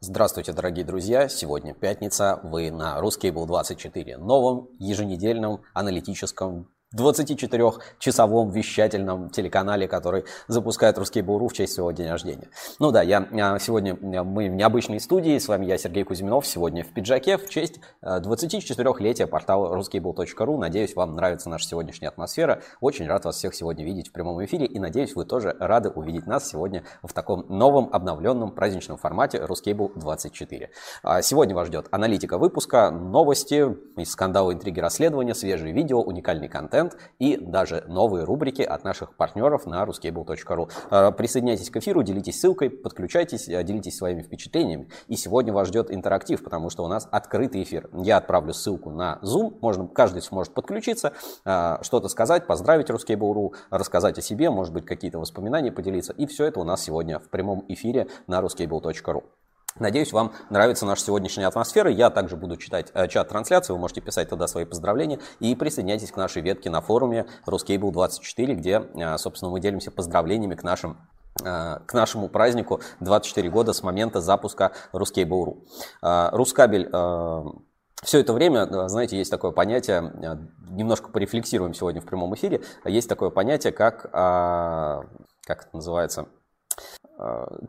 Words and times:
Здравствуйте, 0.00 0.52
дорогие 0.52 0.84
друзья! 0.84 1.28
Сегодня 1.28 1.74
пятница, 1.74 2.38
вы 2.44 2.70
на 2.70 3.00
Ruskable24, 3.00 4.16
новом 4.16 4.68
еженедельном 4.78 5.62
аналитическом 5.74 6.70
24-часовом 6.94 8.50
вещательном 8.50 9.28
телеканале, 9.28 9.86
который 9.86 10.24
запускает 10.46 10.96
Русский 10.96 11.20
Буру 11.20 11.48
в 11.48 11.52
честь 11.52 11.74
своего 11.74 11.90
дня 11.90 12.12
рождения. 12.12 12.48
Ну 12.78 12.90
да, 12.90 13.02
я 13.02 13.28
а, 13.30 13.58
сегодня 13.58 13.92
а, 13.92 14.24
мы 14.24 14.48
в 14.48 14.54
необычной 14.54 14.98
студии, 14.98 15.38
с 15.38 15.48
вами 15.48 15.66
я, 15.66 15.76
Сергей 15.76 16.04
Кузьминов, 16.04 16.46
сегодня 16.46 16.84
в 16.84 16.88
пиджаке 16.88 17.36
в 17.36 17.46
честь 17.50 17.80
24-летия 18.02 19.24
а, 19.24 19.26
портала 19.26 19.76
ruskable.ru. 19.76 20.56
Надеюсь, 20.56 20.96
вам 20.96 21.14
нравится 21.14 21.50
наша 21.50 21.68
сегодняшняя 21.68 22.08
атмосфера. 22.08 22.62
Очень 22.80 23.06
рад 23.06 23.26
вас 23.26 23.36
всех 23.36 23.54
сегодня 23.54 23.84
видеть 23.84 24.08
в 24.08 24.12
прямом 24.12 24.42
эфире 24.46 24.64
и 24.64 24.78
надеюсь, 24.78 25.14
вы 25.14 25.26
тоже 25.26 25.54
рады 25.60 25.90
увидеть 25.90 26.26
нас 26.26 26.48
сегодня 26.48 26.84
в 27.02 27.12
таком 27.12 27.44
новом 27.50 27.90
обновленном 27.92 28.52
праздничном 28.52 28.96
формате 28.96 29.38
Ruskable 29.38 29.92
24. 29.94 30.70
Сегодня 31.20 31.54
вас 31.54 31.68
ждет 31.68 31.88
аналитика 31.90 32.38
выпуска, 32.38 32.90
новости, 32.90 33.76
скандалы, 34.04 34.54
интриги, 34.54 34.80
расследования, 34.80 35.34
свежие 35.34 35.74
видео, 35.74 36.00
уникальный 36.00 36.48
контент 36.48 36.77
контент 36.78 36.96
и 37.18 37.36
даже 37.36 37.84
новые 37.88 38.24
рубрики 38.24 38.62
от 38.62 38.84
наших 38.84 39.16
партнеров 39.16 39.66
на 39.66 39.82
ruscable.ru. 39.84 40.70
Э, 40.90 41.12
присоединяйтесь 41.12 41.70
к 41.70 41.76
эфиру, 41.76 42.02
делитесь 42.02 42.40
ссылкой, 42.40 42.70
подключайтесь, 42.70 43.48
э, 43.48 43.62
делитесь 43.64 43.96
своими 43.96 44.22
впечатлениями. 44.22 44.88
И 45.08 45.16
сегодня 45.16 45.52
вас 45.52 45.68
ждет 45.68 45.90
интерактив, 45.90 46.42
потому 46.42 46.70
что 46.70 46.84
у 46.84 46.88
нас 46.88 47.08
открытый 47.10 47.62
эфир. 47.62 47.90
Я 47.92 48.18
отправлю 48.18 48.52
ссылку 48.52 48.90
на 48.90 49.18
Zoom, 49.22 49.58
можно, 49.60 49.88
каждый 49.88 50.22
сможет 50.22 50.54
подключиться, 50.54 51.12
э, 51.44 51.78
что-то 51.82 52.08
сказать, 52.08 52.46
поздравить 52.46 52.90
Ruskable.ru, 52.90 53.54
рассказать 53.70 54.18
о 54.18 54.22
себе, 54.22 54.50
может 54.50 54.72
быть, 54.72 54.86
какие-то 54.86 55.18
воспоминания 55.18 55.72
поделиться. 55.72 56.12
И 56.12 56.26
все 56.26 56.44
это 56.44 56.60
у 56.60 56.64
нас 56.64 56.82
сегодня 56.82 57.18
в 57.18 57.28
прямом 57.28 57.64
эфире 57.68 58.08
на 58.26 58.40
ruscable.ru. 58.40 59.37
Надеюсь, 59.78 60.12
вам 60.12 60.32
нравится 60.50 60.86
наша 60.86 61.04
сегодняшняя 61.04 61.46
атмосфера. 61.46 61.90
Я 61.90 62.10
также 62.10 62.36
буду 62.36 62.56
читать 62.56 62.90
э, 62.94 63.06
чат 63.06 63.28
трансляции, 63.28 63.72
вы 63.72 63.78
можете 63.78 64.00
писать 64.00 64.28
туда 64.28 64.48
свои 64.48 64.64
поздравления 64.64 65.20
и 65.38 65.54
присоединяйтесь 65.54 66.10
к 66.10 66.16
нашей 66.16 66.42
ветке 66.42 66.68
на 66.68 66.80
форуме 66.80 67.26
Ruskable24, 67.46 68.54
где, 68.54 68.82
э, 68.94 69.18
собственно, 69.18 69.52
мы 69.52 69.60
делимся 69.60 69.90
поздравлениями 69.92 70.56
к 70.56 70.64
нашим 70.64 70.98
э, 71.44 71.78
к 71.86 71.94
нашему 71.94 72.28
празднику 72.28 72.80
24 73.00 73.48
года 73.50 73.72
с 73.72 73.82
момента 73.84 74.20
запуска. 74.20 74.72
Э, 74.92 76.28
Рускабель 76.32 76.90
все 78.00 78.20
это 78.20 78.32
время, 78.32 78.88
знаете, 78.88 79.18
есть 79.18 79.30
такое 79.30 79.50
понятие, 79.50 80.38
немножко 80.70 81.08
порефлексируем 81.10 81.74
сегодня 81.74 82.00
в 82.00 82.04
прямом 82.04 82.32
эфире, 82.36 82.62
есть 82.84 83.08
такое 83.08 83.30
понятие, 83.30 83.72
как, 83.72 84.02
как 84.12 85.02
это 85.48 85.68
называется, 85.72 86.28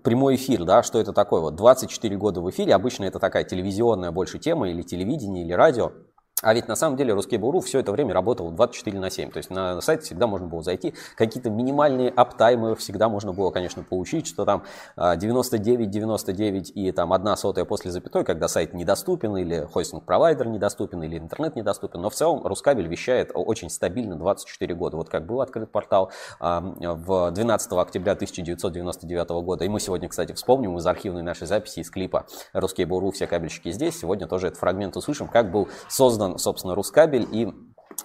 прямой 0.03 0.35
эфир, 0.35 0.63
да, 0.63 0.83
что 0.83 0.99
это 0.99 1.11
такое? 1.11 1.41
Вот 1.41 1.55
24 1.55 2.17
года 2.17 2.41
в 2.41 2.49
эфире, 2.49 2.75
обычно 2.75 3.05
это 3.05 3.19
такая 3.19 3.43
телевизионная 3.43 4.11
больше 4.11 4.37
тема, 4.37 4.69
или 4.69 4.83
телевидение, 4.83 5.43
или 5.43 5.53
радио. 5.53 5.91
А 6.41 6.53
ведь 6.53 6.67
на 6.67 6.75
самом 6.75 6.95
деле 6.95 7.13
русский 7.13 7.37
Буру 7.37 7.59
все 7.59 7.79
это 7.79 7.91
время 7.91 8.13
работал 8.13 8.49
24 8.51 8.97
на 8.99 9.09
7. 9.09 9.31
То 9.31 9.37
есть 9.37 9.49
на 9.49 9.81
сайт 9.81 10.03
всегда 10.03 10.25
можно 10.25 10.47
было 10.47 10.63
зайти. 10.63 10.93
Какие-то 11.15 11.49
минимальные 11.49 12.09
аптаймы 12.09 12.75
всегда 12.75 13.09
можно 13.09 13.33
было, 13.33 13.51
конечно, 13.51 13.83
получить, 13.83 14.27
что 14.27 14.45
там 14.45 14.63
99, 14.95 15.89
99 15.89 16.71
и 16.75 16.91
там 16.91 17.11
одна 17.11 17.35
сотая 17.35 17.65
после 17.65 17.91
запятой, 17.91 18.23
когда 18.23 18.47
сайт 18.47 18.73
недоступен 18.73 19.35
или 19.35 19.67
хостинг-провайдер 19.71 20.47
недоступен 20.47 21.03
или 21.03 21.17
интернет 21.17 21.57
недоступен. 21.57 22.01
Но 22.01 22.09
в 22.09 22.15
целом 22.15 22.45
Рускабель 22.45 22.87
вещает 22.87 23.31
очень 23.33 23.69
стабильно 23.69 24.15
24 24.15 24.75
года. 24.75 24.97
Вот 24.97 25.09
как 25.09 25.25
был 25.25 25.41
открыт 25.41 25.71
портал 25.71 26.11
в 26.39 27.31
12 27.31 27.71
октября 27.73 28.13
1999 28.13 29.29
года. 29.43 29.65
И 29.65 29.67
мы 29.67 29.79
сегодня, 29.81 30.07
кстати, 30.07 30.31
вспомним 30.31 30.77
из 30.77 30.87
архивной 30.87 31.21
нашей 31.21 31.47
записи, 31.47 31.81
из 31.81 31.89
клипа 31.89 32.25
«Русский 32.53 32.85
Буру, 32.85 33.11
все 33.11 33.27
кабельщики 33.27 33.71
здесь». 33.71 33.99
Сегодня 33.99 34.25
тоже 34.25 34.47
этот 34.47 34.59
фрагмент 34.59 34.95
услышим, 34.95 35.27
как 35.27 35.51
был 35.51 35.67
создан 35.89 36.28
создан, 36.37 36.49
собственно, 36.59 36.75
Рускабель 36.75 37.27
и 37.31 37.53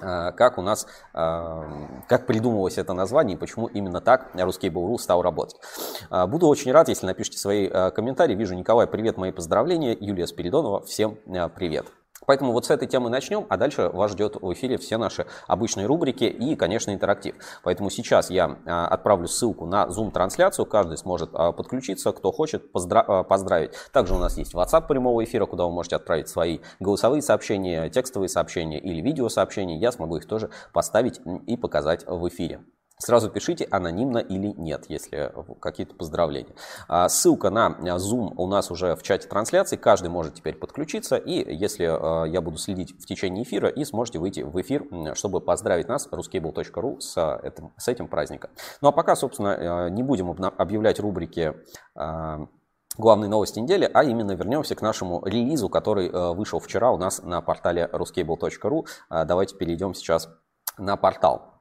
а, 0.00 0.32
как 0.32 0.58
у 0.58 0.62
нас, 0.62 0.86
а, 1.12 1.66
как 2.08 2.26
придумывалось 2.26 2.78
это 2.78 2.92
название 2.94 3.36
и 3.36 3.38
почему 3.38 3.66
именно 3.66 4.00
так 4.00 4.30
русский 4.34 4.68
Буру 4.68 4.98
стал 4.98 5.22
работать. 5.22 5.56
А, 6.10 6.26
буду 6.26 6.46
очень 6.48 6.72
рад, 6.72 6.88
если 6.88 7.06
напишите 7.06 7.38
свои 7.38 7.68
комментарии. 7.68 8.34
Вижу, 8.34 8.54
Николай, 8.54 8.86
привет, 8.86 9.16
мои 9.16 9.32
поздравления. 9.32 9.96
Юлия 9.98 10.26
Спиридонова, 10.26 10.82
всем 10.84 11.18
привет. 11.54 11.86
Поэтому 12.26 12.52
вот 12.52 12.66
с 12.66 12.70
этой 12.70 12.88
темы 12.88 13.10
начнем, 13.10 13.46
а 13.48 13.56
дальше 13.56 13.88
вас 13.88 14.12
ждет 14.12 14.36
в 14.40 14.52
эфире 14.52 14.78
все 14.78 14.96
наши 14.96 15.26
обычные 15.46 15.86
рубрики 15.86 16.24
и, 16.24 16.56
конечно, 16.56 16.90
интерактив. 16.92 17.34
Поэтому 17.62 17.90
сейчас 17.90 18.30
я 18.30 18.58
а, 18.66 18.88
отправлю 18.88 19.28
ссылку 19.28 19.66
на 19.66 19.86
Zoom-трансляцию, 19.86 20.66
каждый 20.66 20.96
сможет 20.98 21.30
а, 21.32 21.52
подключиться, 21.52 22.12
кто 22.12 22.32
хочет 22.32 22.64
а, 22.74 23.22
поздравить. 23.22 23.72
Также 23.92 24.14
у 24.14 24.18
нас 24.18 24.36
есть 24.38 24.54
WhatsApp 24.54 24.86
прямого 24.86 25.22
эфира, 25.24 25.46
куда 25.46 25.64
вы 25.64 25.72
можете 25.72 25.96
отправить 25.96 26.28
свои 26.28 26.60
голосовые 26.80 27.22
сообщения, 27.22 27.88
текстовые 27.90 28.28
сообщения 28.28 28.78
или 28.78 29.00
видеосообщения. 29.00 29.78
Я 29.78 29.92
смогу 29.92 30.16
их 30.16 30.26
тоже 30.26 30.50
поставить 30.72 31.20
и 31.46 31.56
показать 31.56 32.04
в 32.06 32.28
эфире. 32.28 32.60
Сразу 32.98 33.28
пишите, 33.28 33.66
анонимно 33.70 34.18
или 34.18 34.54
нет, 34.56 34.84
если 34.88 35.32
какие-то 35.60 35.96
поздравления. 35.96 36.54
А, 36.86 37.08
ссылка 37.08 37.50
на 37.50 37.76
Zoom 37.96 38.34
у 38.36 38.46
нас 38.46 38.70
уже 38.70 38.94
в 38.94 39.02
чате 39.02 39.26
трансляции. 39.26 39.76
Каждый 39.76 40.10
может 40.10 40.34
теперь 40.34 40.54
подключиться. 40.54 41.16
И 41.16 41.54
если 41.54 41.86
а, 41.90 42.24
я 42.24 42.40
буду 42.40 42.56
следить 42.56 42.96
в 42.96 43.04
течение 43.06 43.42
эфира, 43.42 43.68
и 43.68 43.84
сможете 43.84 44.20
выйти 44.20 44.40
в 44.40 44.60
эфир, 44.60 44.86
чтобы 45.14 45.40
поздравить 45.40 45.88
нас, 45.88 46.08
ruskable.ru, 46.10 47.00
с 47.00 47.40
этим, 47.42 47.72
с 47.76 47.88
этим 47.88 48.06
праздником. 48.06 48.50
Ну 48.80 48.88
а 48.88 48.92
пока, 48.92 49.16
собственно, 49.16 49.86
а, 49.86 49.88
не 49.88 50.04
будем 50.04 50.30
объявлять 50.30 51.00
рубрики 51.00 51.54
главные 52.96 53.28
новости 53.28 53.58
недели, 53.58 53.90
а 53.92 54.04
именно 54.04 54.32
вернемся 54.32 54.76
к 54.76 54.82
нашему 54.82 55.24
релизу, 55.26 55.68
который 55.68 56.10
вышел 56.34 56.60
вчера 56.60 56.92
у 56.92 56.96
нас 56.96 57.20
на 57.22 57.40
портале 57.40 57.90
ruskable.ru. 57.92 58.86
Давайте 59.10 59.56
перейдем 59.56 59.94
сейчас 59.94 60.28
на 60.78 60.96
портал. 60.96 61.53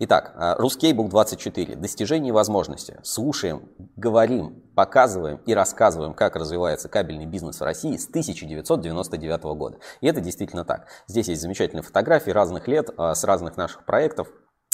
Итак, 0.00 0.32
э, 0.34 0.56
Ruskable 0.60 1.08
24. 1.08 1.76
Достижения 1.76 2.30
и 2.30 2.32
возможности. 2.32 2.98
Слушаем, 3.04 3.68
говорим, 3.96 4.60
показываем 4.74 5.36
и 5.46 5.54
рассказываем, 5.54 6.14
как 6.14 6.34
развивается 6.34 6.88
кабельный 6.88 7.26
бизнес 7.26 7.60
в 7.60 7.62
России 7.62 7.96
с 7.96 8.08
1999 8.08 9.54
года. 9.54 9.78
И 10.00 10.08
это 10.08 10.20
действительно 10.20 10.64
так. 10.64 10.88
Здесь 11.06 11.28
есть 11.28 11.42
замечательные 11.42 11.84
фотографии 11.84 12.30
разных 12.30 12.66
лет 12.66 12.90
э, 12.90 13.14
с 13.14 13.22
разных 13.22 13.56
наших 13.56 13.86
проектов, 13.86 14.28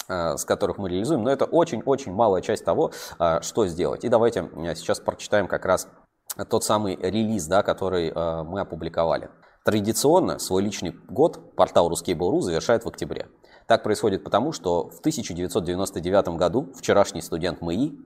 э, 0.08 0.38
с 0.38 0.46
которых 0.46 0.78
мы 0.78 0.88
реализуем, 0.88 1.22
но 1.22 1.30
это 1.30 1.44
очень-очень 1.44 2.12
малая 2.12 2.40
часть 2.40 2.64
того, 2.64 2.92
что 3.42 3.66
сделать. 3.66 4.04
И 4.04 4.08
давайте 4.08 4.48
сейчас 4.74 5.00
прочитаем 5.00 5.48
как 5.48 5.66
раз 5.66 5.88
тот 6.48 6.64
самый 6.64 6.96
релиз, 6.96 7.46
да, 7.46 7.62
который 7.62 8.12
мы 8.14 8.60
опубликовали. 8.60 9.28
Традиционно 9.64 10.38
свой 10.38 10.62
личный 10.62 10.94
год 11.08 11.54
портал 11.56 11.92
Ruskable.ru 11.92 12.40
завершает 12.40 12.84
в 12.84 12.88
октябре. 12.88 13.28
Так 13.68 13.82
происходит 13.82 14.24
потому, 14.24 14.52
что 14.52 14.88
в 14.88 15.00
1999 15.00 16.28
году 16.38 16.72
вчерашний 16.74 17.20
студент 17.20 17.60
МИИ 17.60 18.00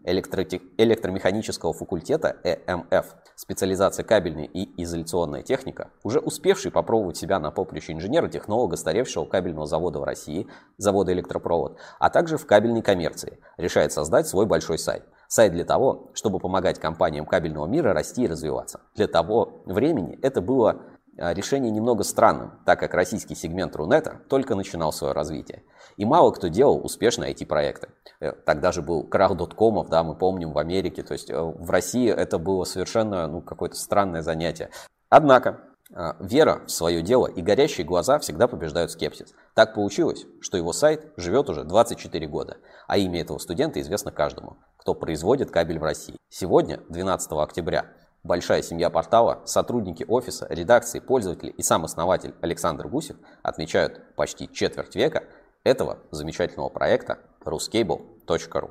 электромеханического 0.76 1.72
факультета 1.72 2.36
ЭМФ, 2.42 3.14
специализация 3.36 4.04
кабельная 4.04 4.46
и 4.46 4.82
изоляционная 4.82 5.42
техника, 5.42 5.92
уже 6.02 6.18
успевший 6.18 6.72
попробовать 6.72 7.16
себя 7.16 7.38
на 7.38 7.52
поприще 7.52 7.92
инженера-технолога 7.92 8.76
старевшего 8.76 9.24
кабельного 9.24 9.68
завода 9.68 10.00
в 10.00 10.04
России, 10.04 10.48
завода 10.78 11.12
«Электропровод», 11.12 11.78
а 12.00 12.10
также 12.10 12.38
в 12.38 12.46
кабельной 12.46 12.82
коммерции, 12.82 13.38
решает 13.56 13.92
создать 13.92 14.26
свой 14.26 14.46
большой 14.46 14.78
сайт. 14.78 15.04
Сайт 15.28 15.52
для 15.52 15.64
того, 15.64 16.10
чтобы 16.12 16.40
помогать 16.40 16.80
компаниям 16.80 17.24
кабельного 17.24 17.66
мира 17.66 17.94
расти 17.94 18.24
и 18.24 18.26
развиваться. 18.26 18.80
Для 18.96 19.06
того 19.06 19.62
времени 19.64 20.18
это 20.22 20.42
было 20.42 20.82
решение 21.16 21.70
немного 21.70 22.04
странным, 22.04 22.60
так 22.64 22.80
как 22.80 22.94
российский 22.94 23.34
сегмент 23.34 23.76
Рунета 23.76 24.20
только 24.28 24.54
начинал 24.54 24.92
свое 24.92 25.12
развитие. 25.12 25.62
И 25.96 26.04
мало 26.04 26.30
кто 26.32 26.48
делал 26.48 26.84
успешные 26.84 27.32
IT-проекты. 27.32 27.88
Э, 28.20 28.32
тогда 28.32 28.72
же 28.72 28.82
был 28.82 29.04
крах 29.04 29.36
доткомов, 29.36 29.88
да, 29.88 30.02
мы 30.02 30.14
помним, 30.14 30.52
в 30.52 30.58
Америке. 30.58 31.02
То 31.02 31.12
есть 31.12 31.30
э, 31.30 31.38
в 31.38 31.70
России 31.70 32.10
это 32.10 32.38
было 32.38 32.64
совершенно 32.64 33.26
ну, 33.28 33.42
какое-то 33.42 33.76
странное 33.76 34.22
занятие. 34.22 34.70
Однако 35.10 35.60
а, 35.94 36.16
вера 36.20 36.62
в 36.66 36.70
свое 36.70 37.02
дело 37.02 37.26
и 37.26 37.42
горящие 37.42 37.86
глаза 37.86 38.18
всегда 38.18 38.48
побеждают 38.48 38.90
скепсис. 38.90 39.34
Так 39.54 39.74
получилось, 39.74 40.24
что 40.40 40.56
его 40.56 40.72
сайт 40.72 41.12
живет 41.16 41.50
уже 41.50 41.64
24 41.64 42.26
года, 42.28 42.56
а 42.86 42.96
имя 42.96 43.20
этого 43.20 43.38
студента 43.38 43.80
известно 43.80 44.10
каждому, 44.10 44.56
кто 44.78 44.94
производит 44.94 45.50
кабель 45.50 45.78
в 45.78 45.82
России. 45.82 46.16
Сегодня, 46.30 46.80
12 46.88 47.32
октября, 47.32 47.92
Большая 48.24 48.62
семья 48.62 48.88
портала, 48.88 49.42
сотрудники 49.46 50.04
офиса, 50.06 50.46
редакции, 50.48 51.00
пользователи 51.00 51.50
и 51.50 51.62
сам 51.62 51.84
основатель 51.84 52.34
Александр 52.40 52.86
Гусев 52.86 53.16
отмечают 53.42 54.14
почти 54.14 54.48
четверть 54.52 54.94
века 54.94 55.24
этого 55.64 55.98
замечательного 56.12 56.68
проекта 56.68 57.18
ruscable.ru. 57.44 58.70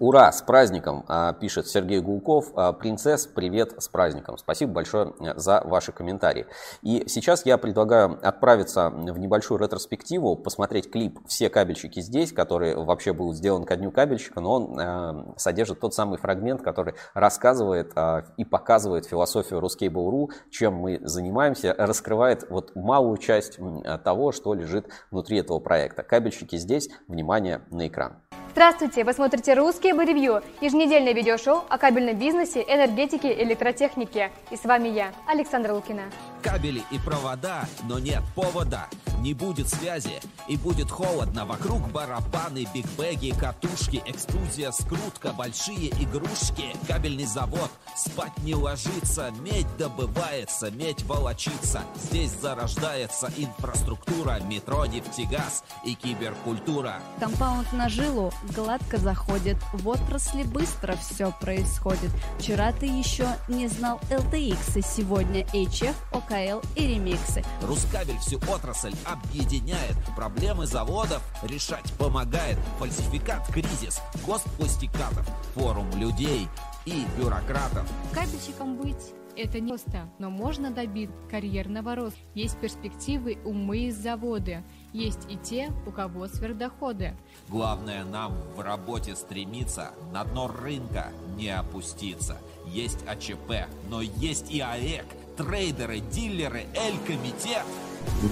Ура, 0.00 0.30
с 0.30 0.42
праздником, 0.42 1.04
а, 1.08 1.32
пишет 1.32 1.66
Сергей 1.66 2.00
Гулков. 2.00 2.52
А, 2.54 2.72
Принцесс, 2.72 3.26
привет 3.26 3.74
с 3.82 3.88
праздником. 3.88 4.38
Спасибо 4.38 4.72
большое 4.72 5.12
э, 5.18 5.34
за 5.34 5.60
ваши 5.64 5.90
комментарии. 5.90 6.46
И 6.82 7.04
сейчас 7.08 7.44
я 7.44 7.58
предлагаю 7.58 8.16
отправиться 8.22 8.90
в 8.90 9.18
небольшую 9.18 9.58
ретроспективу, 9.58 10.36
посмотреть 10.36 10.88
клип 10.88 11.18
«Все 11.26 11.50
кабельщики 11.50 11.98
здесь», 11.98 12.32
который 12.32 12.76
вообще 12.76 13.12
был 13.12 13.32
сделан 13.34 13.64
ко 13.64 13.74
дню 13.74 13.90
кабельщика, 13.90 14.40
но 14.40 14.52
он 14.52 14.78
э, 14.78 15.34
содержит 15.36 15.80
тот 15.80 15.94
самый 15.94 16.18
фрагмент, 16.18 16.62
который 16.62 16.94
рассказывает 17.14 17.90
э, 17.96 18.22
и 18.36 18.44
показывает 18.44 19.04
философию 19.04 19.58
Ruskable.ru, 19.58 20.28
чем 20.50 20.74
мы 20.74 21.00
занимаемся, 21.02 21.74
раскрывает 21.76 22.48
вот 22.50 22.76
малую 22.76 23.16
часть 23.16 23.58
того, 24.04 24.30
что 24.30 24.54
лежит 24.54 24.86
внутри 25.10 25.38
этого 25.38 25.58
проекта. 25.58 26.04
Кабельщики 26.04 26.54
здесь, 26.54 26.88
внимание 27.08 27.62
на 27.70 27.88
экран. 27.88 28.18
Здравствуйте! 28.52 29.04
Вы 29.04 29.12
смотрите 29.12 29.54
«Русские 29.54 29.94
бы 29.94 30.04
ревью»– 30.04 30.42
еженедельное 30.60 31.12
видеошоу 31.12 31.64
о 31.68 31.78
кабельном 31.78 32.18
бизнесе, 32.18 32.64
энергетике 32.66 33.32
и 33.32 33.44
электротехнике. 33.44 34.32
И 34.50 34.56
с 34.56 34.64
вами 34.64 34.88
я, 34.88 35.12
Александра 35.28 35.72
Лукина. 35.72 36.02
Кабели 36.42 36.82
и 36.90 36.98
провода, 36.98 37.64
но 37.84 37.98
нет 37.98 38.22
повода. 38.34 38.88
Не 39.20 39.34
будет 39.34 39.68
связи 39.68 40.20
и 40.46 40.56
будет 40.56 40.90
холодно. 40.90 41.44
Вокруг 41.44 41.88
барабаны, 41.90 42.66
бигбеги, 42.72 43.34
катушки, 43.38 44.00
экструзия, 44.06 44.70
скрутка, 44.70 45.32
большие 45.32 45.88
игрушки. 46.00 46.76
Кабельный 46.86 47.26
завод, 47.26 47.70
спать 47.96 48.36
не 48.44 48.54
ложится, 48.54 49.32
медь 49.40 49.66
добывается, 49.76 50.70
медь 50.70 51.02
волочится. 51.02 51.82
Здесь 51.96 52.30
зарождается 52.30 53.28
инфраструктура, 53.36 54.38
метро, 54.44 54.86
нефтегаз 54.86 55.64
и 55.84 55.94
киберкультура. 55.94 56.94
Компаунд 57.18 57.72
на 57.72 57.88
жилу 57.88 58.32
гладко 58.54 58.98
заходит, 58.98 59.56
в 59.72 59.88
отрасли 59.88 60.42
быстро 60.42 60.96
все 60.96 61.32
происходит. 61.40 62.10
Вчера 62.38 62.72
ты 62.72 62.86
еще 62.86 63.28
не 63.48 63.68
знал 63.68 64.00
LTX, 64.10 64.78
и 64.78 64.82
сегодня 64.82 65.42
HF, 65.52 65.94
ОКЛ 66.12 66.66
и 66.76 66.86
ремиксы. 66.86 67.42
Рускабель 67.62 68.18
всю 68.18 68.38
отрасль 68.50 68.94
объединяет, 69.04 69.96
проблемы 70.16 70.66
заводов 70.66 71.22
решать 71.42 71.92
помогает. 71.94 72.58
Фальсификат, 72.78 73.46
кризис, 73.48 74.00
госпластикатов, 74.26 75.26
форум 75.54 75.90
людей 75.96 76.48
и 76.86 77.04
бюрократов. 77.16 77.86
Кабельщиком 78.12 78.76
быть 78.76 79.12
это 79.38 79.60
не 79.60 79.68
просто, 79.68 80.10
но 80.18 80.30
можно 80.30 80.70
добиться 80.70 81.16
карьерного 81.30 81.94
роста. 81.94 82.18
Есть 82.34 82.58
перспективы 82.58 83.38
умы 83.44 83.86
из 83.86 83.96
завода, 83.96 84.64
есть 84.92 85.26
и 85.28 85.36
те, 85.36 85.70
у 85.86 85.90
кого 85.90 86.26
сверхдоходы. 86.28 87.14
Главное 87.48 88.04
нам 88.04 88.34
в 88.56 88.60
работе 88.60 89.14
стремиться, 89.16 89.90
на 90.12 90.24
дно 90.24 90.48
рынка 90.48 91.08
не 91.36 91.50
опуститься. 91.50 92.38
Есть 92.66 92.98
АЧП, 93.06 93.68
но 93.88 94.02
есть 94.02 94.50
и 94.50 94.60
АЭК, 94.60 95.06
трейдеры, 95.36 96.00
дилеры, 96.00 96.64
Эль-комитет. 96.74 97.62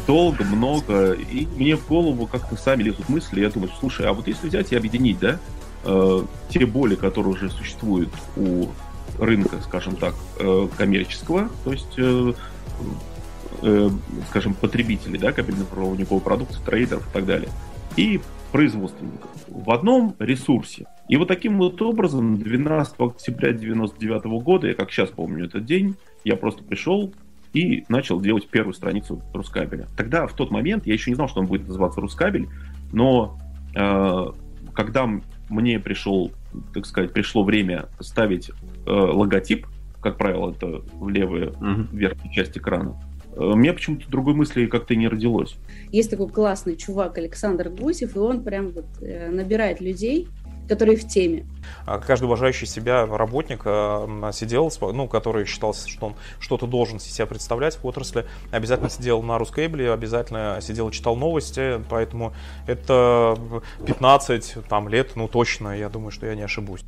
Долго, 0.07 0.45
много, 0.45 1.13
и 1.13 1.47
мне 1.47 1.77
в 1.77 1.87
голову 1.87 2.27
как-то 2.27 2.57
сами 2.57 2.85
лезут 2.85 3.09
мысли, 3.09 3.41
я 3.41 3.51
думаю, 3.51 3.71
слушай, 3.79 4.07
а 4.07 4.13
вот 4.13 4.27
если 4.27 4.49
взять 4.49 4.73
и 4.73 4.77
объединить, 4.77 5.19
да, 5.19 5.39
э, 5.85 6.23
те 6.49 6.67
боли, 6.67 6.95
которые 6.95 7.35
уже 7.35 7.51
существуют 7.51 8.11
у 8.37 8.69
рынка, 9.19 9.61
скажем 9.63 9.97
так, 9.97 10.15
э, 10.39 10.69
коммерческого, 10.77 11.49
то 11.65 11.73
есть, 11.73 11.99
э, 11.99 12.33
э, 13.63 13.91
скажем, 14.29 14.55
потребителей, 14.55 15.19
да, 15.19 15.33
кабельно-проводниковой 15.33 16.21
продукции, 16.21 16.61
трейдеров 16.65 17.09
и 17.09 17.13
так 17.13 17.27
далее, 17.27 17.49
и 17.97 18.21
производственников 18.53 19.31
в 19.49 19.71
одном 19.71 20.15
ресурсе. 20.19 20.87
И 21.09 21.17
вот 21.17 21.29
таким 21.29 21.59
вот 21.59 21.81
образом 21.83 22.39
12 22.39 22.95
октября 22.99 23.51
1999 23.51 24.25
года, 24.43 24.69
я 24.69 24.75
как 24.75 24.91
сейчас 24.91 25.11
помню 25.11 25.47
этот 25.47 25.65
день, 25.65 25.97
я 26.25 26.37
просто 26.37 26.65
пришел 26.65 27.13
и 27.53 27.85
начал 27.89 28.21
делать 28.21 28.49
первую 28.49 28.75
страницу 28.75 29.23
Рускабеля. 29.33 29.87
Тогда, 29.97 30.27
в 30.27 30.35
тот 30.35 30.51
момент, 30.51 30.87
я 30.87 30.93
еще 30.93 31.11
не 31.11 31.15
знал, 31.15 31.29
что 31.29 31.41
он 31.41 31.47
будет 31.47 31.67
называться 31.67 32.01
Рускабель, 32.01 32.49
но 32.93 33.39
э, 33.75 34.27
когда 34.75 35.09
мне 35.49 35.79
пришел, 35.79 36.33
так 36.75 36.87
сказать, 36.87 37.13
пришло 37.13 37.45
время 37.45 37.87
ставить 38.01 38.51
э, 38.51 38.91
логотип, 38.91 39.67
как 40.03 40.19
правило, 40.19 40.51
это 40.51 40.83
в 40.95 41.09
левую 41.09 41.53
uh-huh. 41.53 41.89
верхнюю 41.97 42.33
часть 42.33 42.59
экрана, 42.59 42.95
меня 43.37 43.73
почему-то 43.73 44.09
другой 44.09 44.35
мысли 44.35 44.67
как-то 44.67 44.95
не 44.95 45.09
родилось. 45.09 45.57
Есть 45.93 46.11
такой 46.11 46.29
классный 46.29 46.77
чувак 46.77 47.19
Александр 47.19 47.69
Гусев, 47.69 48.17
и 48.17 48.19
он 48.19 48.43
прям 48.43 48.71
вот 48.71 48.87
э, 49.01 49.31
набирает 49.31 49.81
людей, 49.81 50.29
которые 50.69 50.97
в 50.97 51.07
теме. 51.07 51.47
А 51.85 51.99
каждый 51.99 52.25
уважающий 52.25 52.67
себя 52.67 53.07
работник 53.07 53.63
э, 53.65 54.31
сидел, 54.33 54.73
ну, 54.81 55.09
который 55.09 55.45
считался, 55.45 55.89
что 55.89 56.07
он 56.07 56.15
что-то 56.39 56.67
должен 56.67 56.99
себя 56.99 57.27
представлять 57.27 57.77
в 57.77 57.87
отрасли, 57.87 58.27
обязательно 58.51 58.91
сидел 58.91 59.23
на 59.23 59.39
Рускейбле, 59.39 59.93
обязательно 59.93 60.59
сидел 60.61 60.89
и 60.89 60.93
читал 60.93 61.17
новости, 61.17 61.83
поэтому 61.89 62.33
это 62.67 63.39
15 63.87 64.57
там, 64.69 64.89
лет, 64.89 65.13
ну, 65.15 65.29
точно, 65.29 65.77
я 65.77 65.89
думаю, 65.89 66.11
что 66.11 66.27
я 66.27 66.35
не 66.35 66.43
ошибусь. 66.43 66.85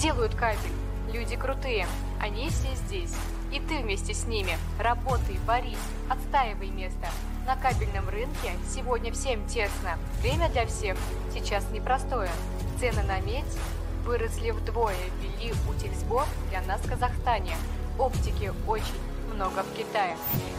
Делают 0.00 0.34
кабель. 0.34 0.58
Люди 1.12 1.36
крутые. 1.36 1.86
Они 2.20 2.48
все 2.48 2.68
здесь. 2.86 3.14
И 3.52 3.60
ты 3.60 3.80
вместе 3.82 4.14
с 4.14 4.26
ними. 4.26 4.56
Работай, 4.78 5.38
борись, 5.46 5.76
отстаивай 6.08 6.68
место. 6.70 7.06
На 7.46 7.54
кабельном 7.54 8.08
рынке 8.08 8.52
сегодня 8.66 9.12
всем 9.12 9.46
тесно. 9.46 9.98
Время 10.22 10.48
для 10.48 10.64
всех 10.64 10.96
сейчас 11.34 11.68
непростое. 11.70 12.30
Цены 12.80 13.02
на 13.02 13.20
медь 13.20 13.44
выросли 14.06 14.52
вдвое, 14.52 14.96
ввели 15.20 15.52
утильсбор 15.68 16.24
для 16.48 16.62
нас 16.62 16.80
в 16.80 16.88
Казахстане. 16.88 17.54
Оптики 17.98 18.52
очень 18.66 19.11
много 19.42 19.64
в 19.64 19.76
Китае. 19.76 20.16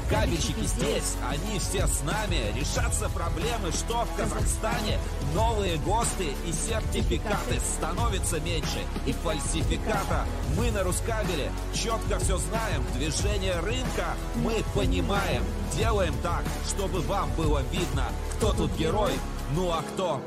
Кабельщики 0.10 0.66
здесь, 0.66 1.16
они 1.30 1.58
все 1.60 1.88
с 1.88 2.04
нами. 2.04 2.54
Решатся 2.60 3.10
проблемы, 3.10 3.72
что 3.72 4.04
в 4.04 4.16
Казахстане. 4.18 5.00
Новые 5.34 5.78
ГОСТы 5.78 6.34
и 6.46 6.52
сертификаты 6.52 7.60
становятся 7.60 8.42
меньше. 8.42 8.80
И 9.06 9.14
фальсификата. 9.14 10.26
Мы 10.58 10.70
на 10.72 10.84
Рускабеле 10.84 11.50
четко 11.74 12.20
все 12.20 12.38
знаем. 12.38 12.84
Движение 12.96 13.60
рынка 13.62 14.16
мы 14.36 14.64
понимаем. 14.76 15.44
Делаем 15.76 16.14
так, 16.22 16.44
чтобы 16.68 17.00
вам 17.02 17.32
было 17.38 17.62
видно, 17.72 18.06
кто 18.36 18.54
тут 18.54 18.72
герой, 18.76 19.14
ну 19.56 19.72
а 19.72 19.82
кто 19.82 20.22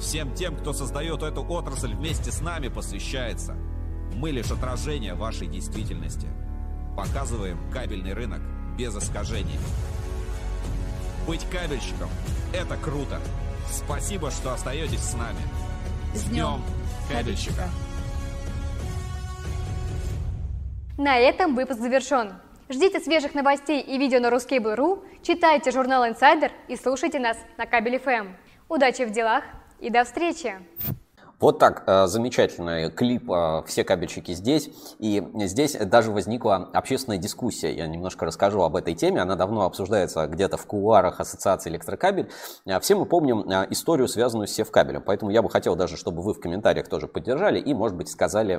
Всем 0.00 0.32
тем, 0.34 0.56
кто 0.56 0.72
создает 0.72 1.22
эту 1.22 1.42
отрасль 1.42 1.92
вместе 1.94 2.30
с 2.30 2.40
нами, 2.40 2.68
посвящается. 2.68 3.56
Мы 4.14 4.30
лишь 4.30 4.50
отражение 4.50 5.14
вашей 5.14 5.48
действительности. 5.48 6.28
Показываем 6.98 7.58
кабельный 7.72 8.12
рынок 8.12 8.40
без 8.76 8.92
искажений. 8.96 9.56
Быть 11.28 11.48
кабельщиком– 11.48 12.08
это 12.52 12.76
круто. 12.76 13.20
Спасибо, 13.70 14.32
что 14.32 14.52
остаетесь 14.52 14.98
с 14.98 15.14
нами. 15.14 15.38
С 16.12 16.24
днем 16.24 16.60
кабельщика! 17.08 17.68
На 20.96 21.18
этом 21.18 21.54
выпуск 21.54 21.78
завершен. 21.78 22.32
Ждите 22.68 22.98
свежих 22.98 23.32
новостей 23.32 23.80
и 23.80 23.96
видео 23.96 24.18
на 24.18 24.26
ruskable.ru, 24.26 25.00
читайте 25.22 25.70
журнал 25.70 26.04
Insider 26.04 26.50
и 26.66 26.74
слушайте 26.74 27.20
нас 27.20 27.38
на 27.58 27.66
Кабель 27.66 27.94
FM. 27.94 28.32
Удачи 28.68 29.04
в 29.04 29.12
делах 29.12 29.44
и 29.78 29.88
до 29.88 30.02
встречи! 30.02 30.56
Вот 31.40 31.60
так 31.60 31.84
э, 31.86 32.08
замечательный 32.08 32.90
клип 32.90 33.30
э, 33.30 33.62
«Все 33.66 33.84
кабельщики 33.84 34.32
здесь». 34.32 34.70
И 34.98 35.22
здесь 35.46 35.74
даже 35.74 36.10
возникла 36.10 36.68
общественная 36.72 37.18
дискуссия. 37.18 37.72
Я 37.72 37.86
немножко 37.86 38.26
расскажу 38.26 38.62
об 38.62 38.74
этой 38.74 38.94
теме. 38.94 39.20
Она 39.20 39.36
давно 39.36 39.64
обсуждается 39.64 40.26
где-то 40.26 40.56
в 40.56 40.66
кулуарах 40.66 41.20
Ассоциации 41.20 41.70
электрокабель. 41.70 42.28
Э, 42.66 42.80
все 42.80 42.96
мы 42.96 43.06
помним 43.06 43.42
историю, 43.70 44.08
связанную 44.08 44.48
с 44.48 44.50
севкабелем. 44.50 45.00
Поэтому 45.00 45.30
я 45.30 45.42
бы 45.42 45.48
хотел 45.48 45.76
даже, 45.76 45.96
чтобы 45.96 46.22
вы 46.22 46.34
в 46.34 46.40
комментариях 46.40 46.88
тоже 46.88 47.06
поддержали 47.06 47.60
и, 47.60 47.72
может 47.72 47.96
быть, 47.96 48.08
сказали 48.08 48.58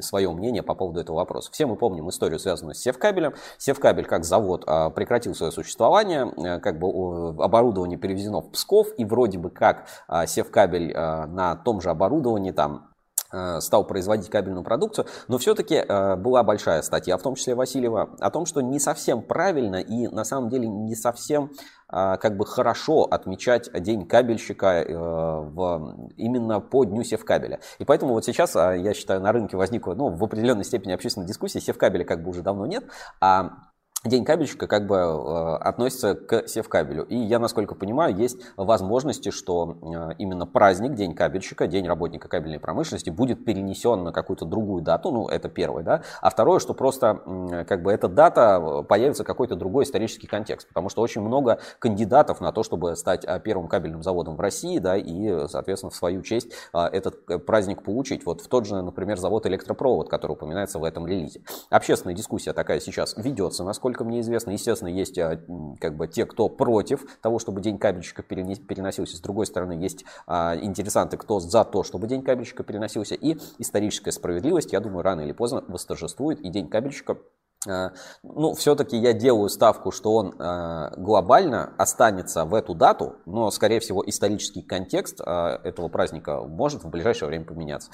свое 0.00 0.32
мнение 0.32 0.64
по 0.64 0.74
поводу 0.74 0.98
этого 0.98 1.16
вопроса. 1.16 1.50
Все 1.52 1.66
мы 1.66 1.76
помним 1.76 2.08
историю, 2.08 2.40
связанную 2.40 2.74
с 2.74 2.78
севкабелем. 2.78 3.34
Севкабель 3.58 4.06
как 4.06 4.24
завод 4.24 4.64
прекратил 4.64 5.36
свое 5.36 5.52
существование. 5.52 6.58
Как 6.60 6.80
бы 6.80 7.28
оборудование 7.40 7.96
перевезено 7.96 8.40
в 8.40 8.50
Псков. 8.50 8.88
И 8.96 9.04
вроде 9.04 9.38
бы 9.38 9.50
как 9.50 9.86
севкабель 10.26 10.92
на 10.92 11.54
том 11.56 11.80
же 11.80 11.91
оборудовании, 11.92 12.50
там, 12.50 12.90
э, 13.32 13.60
стал 13.60 13.86
производить 13.86 14.28
кабельную 14.28 14.64
продукцию, 14.64 15.06
но 15.28 15.38
все-таки 15.38 15.76
э, 15.76 16.16
была 16.16 16.42
большая 16.42 16.82
статья, 16.82 17.16
в 17.16 17.22
том 17.22 17.34
числе 17.34 17.54
Васильева, 17.54 18.16
о 18.18 18.30
том, 18.30 18.46
что 18.46 18.60
не 18.60 18.78
совсем 18.78 19.22
правильно 19.22 19.76
и 19.76 20.08
на 20.08 20.24
самом 20.24 20.48
деле 20.50 20.68
не 20.68 20.94
совсем 20.94 21.50
э, 21.92 22.16
как 22.16 22.36
бы 22.36 22.44
хорошо 22.44 23.04
отмечать 23.04 23.70
день 23.82 24.06
кабельщика 24.06 24.84
в, 24.88 26.10
именно 26.16 26.60
по 26.60 26.84
дню 26.84 27.04
севкабеля. 27.04 27.60
И 27.78 27.84
поэтому 27.84 28.14
вот 28.14 28.24
сейчас, 28.24 28.54
я 28.54 28.92
считаю, 28.94 29.20
на 29.20 29.32
рынке 29.32 29.56
возникла 29.56 29.94
ну, 29.94 30.08
в 30.08 30.24
определенной 30.24 30.64
степени 30.64 30.92
общественная 30.92 31.28
дискуссия, 31.28 31.60
севкабеля 31.60 32.04
как 32.04 32.22
бы 32.22 32.30
уже 32.30 32.42
давно 32.42 32.66
нет, 32.66 32.84
а 33.20 33.71
День 34.04 34.24
кабельщика 34.24 34.66
как 34.66 34.88
бы 34.88 34.96
э, 34.96 35.56
относится 35.58 36.16
к 36.16 36.48
севкабелю. 36.48 37.04
И 37.04 37.16
я, 37.16 37.38
насколько 37.38 37.76
понимаю, 37.76 38.16
есть 38.16 38.36
возможности, 38.56 39.30
что 39.30 39.76
э, 39.80 40.14
именно 40.18 40.44
праздник, 40.44 40.94
День 40.94 41.14
кабельщика, 41.14 41.68
День 41.68 41.86
работника 41.86 42.26
кабельной 42.26 42.58
промышленности 42.58 43.10
будет 43.10 43.44
перенесен 43.44 44.02
на 44.02 44.10
какую-то 44.10 44.44
другую 44.44 44.82
дату. 44.82 45.12
Ну, 45.12 45.28
это 45.28 45.48
первое, 45.48 45.84
да. 45.84 46.02
А 46.20 46.30
второе, 46.30 46.58
что 46.58 46.74
просто 46.74 47.20
э, 47.24 47.64
как 47.64 47.84
бы 47.84 47.92
эта 47.92 48.08
дата 48.08 48.60
э, 48.60 48.82
появится 48.82 49.22
какой-то 49.22 49.54
другой 49.54 49.84
исторический 49.84 50.26
контекст. 50.26 50.66
Потому 50.66 50.88
что 50.88 51.00
очень 51.00 51.20
много 51.20 51.60
кандидатов 51.78 52.40
на 52.40 52.50
то, 52.50 52.64
чтобы 52.64 52.96
стать 52.96 53.24
э, 53.24 53.38
первым 53.38 53.68
кабельным 53.68 54.02
заводом 54.02 54.34
в 54.34 54.40
России, 54.40 54.80
да, 54.80 54.96
и, 54.96 55.46
соответственно, 55.46 55.90
в 55.90 55.94
свою 55.94 56.22
честь 56.22 56.48
э, 56.74 56.78
этот 56.86 57.46
праздник 57.46 57.84
получить. 57.84 58.26
Вот 58.26 58.40
в 58.40 58.48
тот 58.48 58.66
же, 58.66 58.82
например, 58.82 59.16
завод 59.18 59.46
электропровод, 59.46 60.08
который 60.08 60.32
упоминается 60.32 60.80
в 60.80 60.84
этом 60.84 61.06
релизе. 61.06 61.42
Общественная 61.70 62.16
дискуссия 62.16 62.52
такая 62.52 62.80
сейчас 62.80 63.14
ведется, 63.16 63.62
насколько 63.62 63.91
насколько 63.92 64.04
мне 64.04 64.20
известно. 64.20 64.50
Естественно, 64.50 64.88
есть 64.88 65.18
а, 65.18 65.40
как 65.80 65.96
бы 65.96 66.08
те, 66.08 66.24
кто 66.26 66.48
против 66.48 67.04
того, 67.20 67.38
чтобы 67.38 67.60
день 67.60 67.78
кабельщика 67.78 68.22
переносился. 68.22 69.16
С 69.16 69.20
другой 69.20 69.46
стороны, 69.46 69.72
есть 69.72 70.04
а, 70.26 70.56
интересанты, 70.56 71.16
кто 71.16 71.40
за 71.40 71.64
то, 71.64 71.82
чтобы 71.82 72.06
день 72.06 72.22
кабельщика 72.22 72.64
переносился. 72.64 73.14
И 73.14 73.36
историческая 73.58 74.12
справедливость, 74.12 74.72
я 74.72 74.80
думаю, 74.80 75.02
рано 75.02 75.20
или 75.22 75.32
поздно 75.32 75.64
восторжествует, 75.68 76.40
и 76.40 76.48
день 76.48 76.68
кабельщика 76.68 77.18
ну, 77.66 78.54
все-таки 78.54 78.96
я 78.96 79.12
делаю 79.12 79.48
ставку, 79.48 79.92
что 79.92 80.14
он 80.14 80.34
а, 80.38 80.92
глобально 80.96 81.72
останется 81.78 82.44
в 82.44 82.54
эту 82.54 82.74
дату, 82.74 83.16
но, 83.24 83.50
скорее 83.50 83.78
всего, 83.80 84.02
исторический 84.04 84.62
контекст 84.62 85.20
а, 85.20 85.60
этого 85.62 85.88
праздника 85.88 86.40
может 86.42 86.82
в 86.82 86.88
ближайшее 86.88 87.28
время 87.28 87.44
поменяться. 87.44 87.90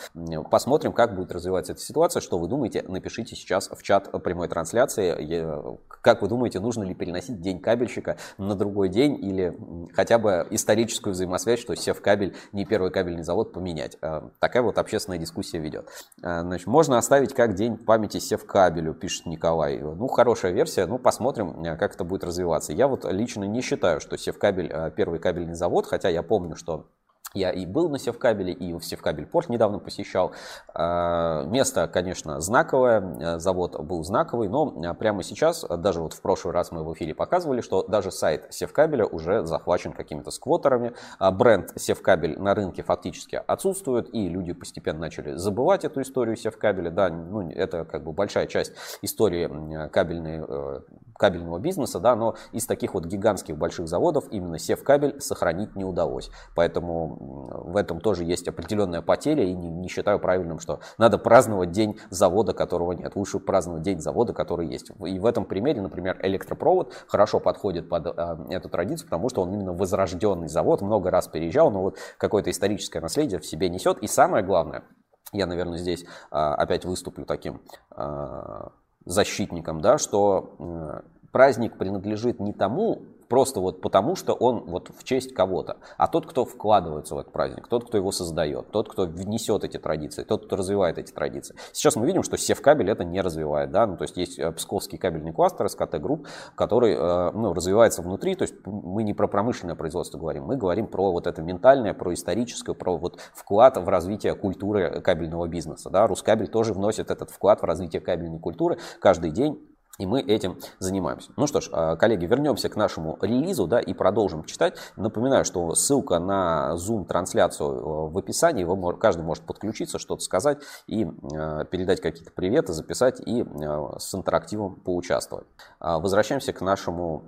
Посмотрим, 0.51 0.93
как 0.93 1.15
будет 1.15 1.33
развиваться 1.33 1.73
эта 1.73 1.83
ситуация. 1.83 2.21
Что 2.21 2.39
вы 2.39 2.49
думаете? 2.49 2.85
Напишите 2.89 3.37
сейчас 3.37 3.69
в 3.69 3.83
чат 3.83 4.11
прямой 4.23 4.49
трансляции. 4.49 5.79
Как 6.01 6.23
вы 6.23 6.29
думаете, 6.29 6.61
нужно 6.61 6.85
ли 6.85 6.95
переносить 6.95 7.41
день 7.41 7.61
кабельщика 7.61 8.17
на 8.39 8.55
другой 8.55 8.89
день 8.89 9.23
или 9.23 9.59
хотя 9.93 10.19
бы 10.19 10.47
историческую 10.51 11.13
взаимосвязь, 11.13 11.61
что 11.61 11.75
Севкабель 11.75 12.35
не 12.53 12.65
первый 12.65 12.91
кабельный 12.91 13.23
завод 13.23 13.53
поменять? 13.53 13.99
Такая 14.39 14.63
вот 14.63 14.79
общественная 14.79 15.19
дискуссия 15.19 15.59
ведет. 15.59 15.89
Значит, 16.19 16.67
можно 16.67 16.97
оставить 16.97 17.35
как 17.35 17.55
день 17.55 17.77
памяти 17.77 18.19
Севкабелю, 18.19 18.95
пишет 18.95 19.27
Николай. 19.27 19.58
Huawei. 19.59 19.81
Ну, 19.81 20.07
хорошая 20.09 20.53
версия, 20.53 20.87
ну, 20.87 20.99
посмотрим, 20.99 21.65
э, 21.65 21.77
как 21.77 21.95
это 21.95 22.05
будет 22.05 22.25
развиваться. 22.25 22.73
Я 22.73 22.87
вот 22.89 23.05
лично 23.11 23.45
не 23.45 23.61
считаю, 23.61 24.01
что 24.01 24.17
Севкабель 24.17 24.71
э, 24.73 24.91
первый 24.95 25.19
кабельный 25.19 25.55
завод, 25.55 25.87
хотя 25.87 26.09
я 26.09 26.23
помню, 26.23 26.57
что 26.57 26.87
я 27.35 27.51
и 27.51 27.67
был 27.67 27.89
на 27.89 27.99
Севкабеле, 27.99 28.53
и 28.53 28.73
в 28.73 28.83
Севкабель 28.83 29.27
порт 29.27 29.49
недавно 29.49 29.79
посещал. 29.79 30.33
А, 30.75 31.45
место, 31.45 31.89
конечно, 31.89 32.41
знаковое, 32.41 33.01
э, 33.01 33.39
завод 33.39 33.79
был 33.81 34.03
знаковый, 34.05 34.49
но 34.49 34.75
э, 34.83 34.95
прямо 34.95 35.23
сейчас, 35.23 35.65
даже 35.65 36.01
вот 36.01 36.15
в 36.15 36.21
прошлый 36.23 36.55
раз 36.55 36.73
мы 36.73 36.85
в 36.85 36.93
эфире 36.95 37.15
показывали, 37.15 37.61
что 37.61 37.83
даже 37.87 38.11
сайт 38.11 38.47
Севкабеля 38.51 39.05
уже 39.05 39.45
захвачен 39.45 39.93
какими-то 39.93 40.31
сквотерами. 40.31 40.95
А, 41.19 41.31
бренд 41.31 41.73
Севкабель 41.77 42.39
на 42.39 42.55
рынке 42.55 42.83
фактически 42.83 43.41
отсутствует, 43.47 44.13
и 44.15 44.29
люди 44.29 44.53
постепенно 44.53 45.01
начали 45.01 45.35
забывать 45.37 45.85
эту 45.85 46.01
историю 46.03 46.37
Севкабеля. 46.37 46.91
Да, 46.91 47.09
ну, 47.09 47.51
это 47.51 47.85
как 47.85 48.05
бы 48.05 48.13
большая 48.13 48.47
часть 48.47 48.73
истории 49.03 49.89
кабельной, 49.89 50.45
э, 50.49 50.81
кабельного 51.19 51.59
бизнеса, 51.59 52.01
да, 52.01 52.17
но 52.17 52.37
из 52.53 52.67
таких 52.67 52.95
вот 52.95 53.05
гигантских 53.05 53.57
больших 53.57 53.89
заводов 53.89 54.25
именно 54.31 54.59
Севкабель 54.59 55.21
сохранить 55.21 55.77
не 55.77 55.85
удалось. 55.85 56.31
Поэтому 56.55 57.18
в 57.19 57.77
этом 57.77 58.01
тоже 58.01 58.25
есть 58.25 58.47
определенная 58.47 59.03
потеря, 59.03 59.45
и 59.45 59.53
не, 59.53 59.71
не 59.71 59.89
считаю 59.89 60.19
правильным, 60.21 60.61
что 60.61 60.81
надо 60.99 61.19
праздновать 61.19 61.73
день 61.73 61.99
завода, 62.11 62.55
которого 62.55 62.93
нет. 62.93 63.17
Лучше 63.17 63.41
праздновать 63.41 63.83
день 63.83 64.01
завода, 64.01 64.33
который 64.33 64.69
есть. 64.69 64.91
И 65.05 65.19
в 65.19 65.27
этом 65.27 65.45
примере, 65.45 65.81
например, 65.81 66.19
электропровод 66.23 66.93
хорошо 67.09 67.41
подходит 67.41 67.89
под 67.89 68.07
а, 68.07 68.39
эту 68.51 68.69
традицию, 68.69 69.07
потому 69.07 69.29
что 69.29 69.43
он 69.43 69.53
именно 69.53 69.73
возрожденный 69.73 70.49
завод, 70.49 70.81
много 70.81 71.11
раз 71.11 71.27
переезжал, 71.27 71.71
но 71.71 71.83
вот 71.83 71.99
какое-то 72.19 72.51
историческое 72.51 73.01
наследие 73.01 73.41
в 73.41 73.47
себе 73.47 73.69
несет. 73.69 73.99
И 73.99 74.07
самое 74.07 74.45
главное, 74.45 74.85
я, 75.33 75.47
наверное, 75.47 75.79
здесь 75.79 76.05
а, 76.31 76.55
опять 76.55 76.85
выступлю 76.85 77.25
таким 77.25 77.61
а, 77.91 78.73
защитником, 79.05 79.81
да, 79.81 79.99
что 79.99 81.03
праздник 81.33 81.79
принадлежит 81.79 82.41
не 82.41 82.53
тому, 82.53 83.03
просто 83.29 83.61
вот 83.61 83.81
потому, 83.81 84.17
что 84.17 84.33
он 84.33 84.65
вот 84.67 84.91
в 84.97 85.05
честь 85.05 85.35
кого-то. 85.35 85.79
А 85.97 86.09
тот, 86.09 86.27
кто 86.27 86.45
вкладывается 86.45 87.15
в 87.15 87.19
этот 87.19 87.33
праздник, 87.33 87.69
тот, 87.69 87.87
кто 87.87 87.99
его 87.99 88.11
создает, 88.11 88.71
тот, 88.71 88.89
кто 88.89 89.05
внесет 89.05 89.65
эти 89.65 89.79
традиции, 89.79 90.25
тот, 90.25 90.47
кто 90.47 90.57
развивает 90.57 90.99
эти 90.99 91.13
традиции. 91.13 91.55
Сейчас 91.73 91.97
мы 91.97 92.07
видим, 92.07 92.23
что 92.23 92.37
Севкабель 92.37 92.91
это 92.91 93.05
не 93.05 93.21
развивает, 93.21 93.71
да, 93.71 93.87
ну, 93.87 93.97
то 93.97 94.03
есть 94.03 94.17
есть 94.17 94.39
э, 94.39 94.51
Псковский 94.53 94.99
кабельный 94.99 95.33
кластер, 95.33 95.69
СКТ 95.69 96.01
Групп, 96.01 96.27
который 96.55 96.95
э, 96.95 97.31
ну, 97.33 97.53
развивается 97.53 98.03
внутри, 98.03 98.35
то 98.35 98.43
есть 98.43 98.55
мы 98.65 99.03
не 99.03 99.15
про 99.15 99.29
промышленное 99.29 99.75
производство 99.75 100.19
говорим, 100.19 100.45
мы 100.45 100.57
говорим 100.57 100.87
про 100.87 101.13
вот 101.13 101.27
это 101.27 101.43
ментальное, 101.43 101.95
про 101.95 102.15
историческое, 102.15 102.75
про 102.75 102.97
вот 102.97 103.21
вклад 103.35 103.77
в 103.77 103.89
развитие 103.89 104.35
культуры 104.35 105.01
кабельного 105.01 105.47
бизнеса, 105.47 105.91
да, 105.91 106.07
Рускабель 106.07 106.49
тоже 106.49 106.73
вносит 106.73 107.11
этот 107.11 107.31
вклад 107.31 107.61
в 107.61 107.65
развитие 107.65 108.01
кабельной 108.01 108.39
культуры 108.39 108.79
каждый 109.01 109.31
день 109.31 109.59
и 109.99 110.07
мы 110.07 110.21
этим 110.21 110.59
занимаемся. 110.79 111.33
Ну 111.37 111.47
что 111.47 111.61
ж, 111.61 111.69
а, 111.73 111.97
коллеги, 111.97 112.25
вернемся 112.25 112.69
к 112.69 112.77
нашему 112.77 113.19
релизу 113.21 113.67
да, 113.67 113.81
и 113.81 113.93
продолжим 113.93 114.45
читать. 114.45 114.79
Напоминаю, 114.97 115.45
что 115.45 115.75
ссылка 115.75 116.19
на 116.19 116.75
Zoom-трансляцию 116.77 117.69
э, 117.69 118.11
в 118.11 118.19
описании. 118.19 118.65
Вы, 118.65 118.97
каждый 118.97 119.23
может 119.23 119.45
подключиться, 119.45 119.99
что-то 119.99 120.23
сказать 120.23 120.59
и 120.87 121.05
э, 121.05 121.65
передать 121.71 122.01
какие-то 122.01 122.31
приветы, 122.31 122.73
записать 122.73 123.21
и 123.21 123.43
э, 123.43 123.99
с 123.99 124.15
интерактивом 124.15 124.77
поучаствовать. 124.77 125.47
А, 125.81 125.99
возвращаемся 125.99 126.53
к 126.53 126.61
нашему 126.61 127.25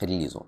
релизу. 0.00 0.46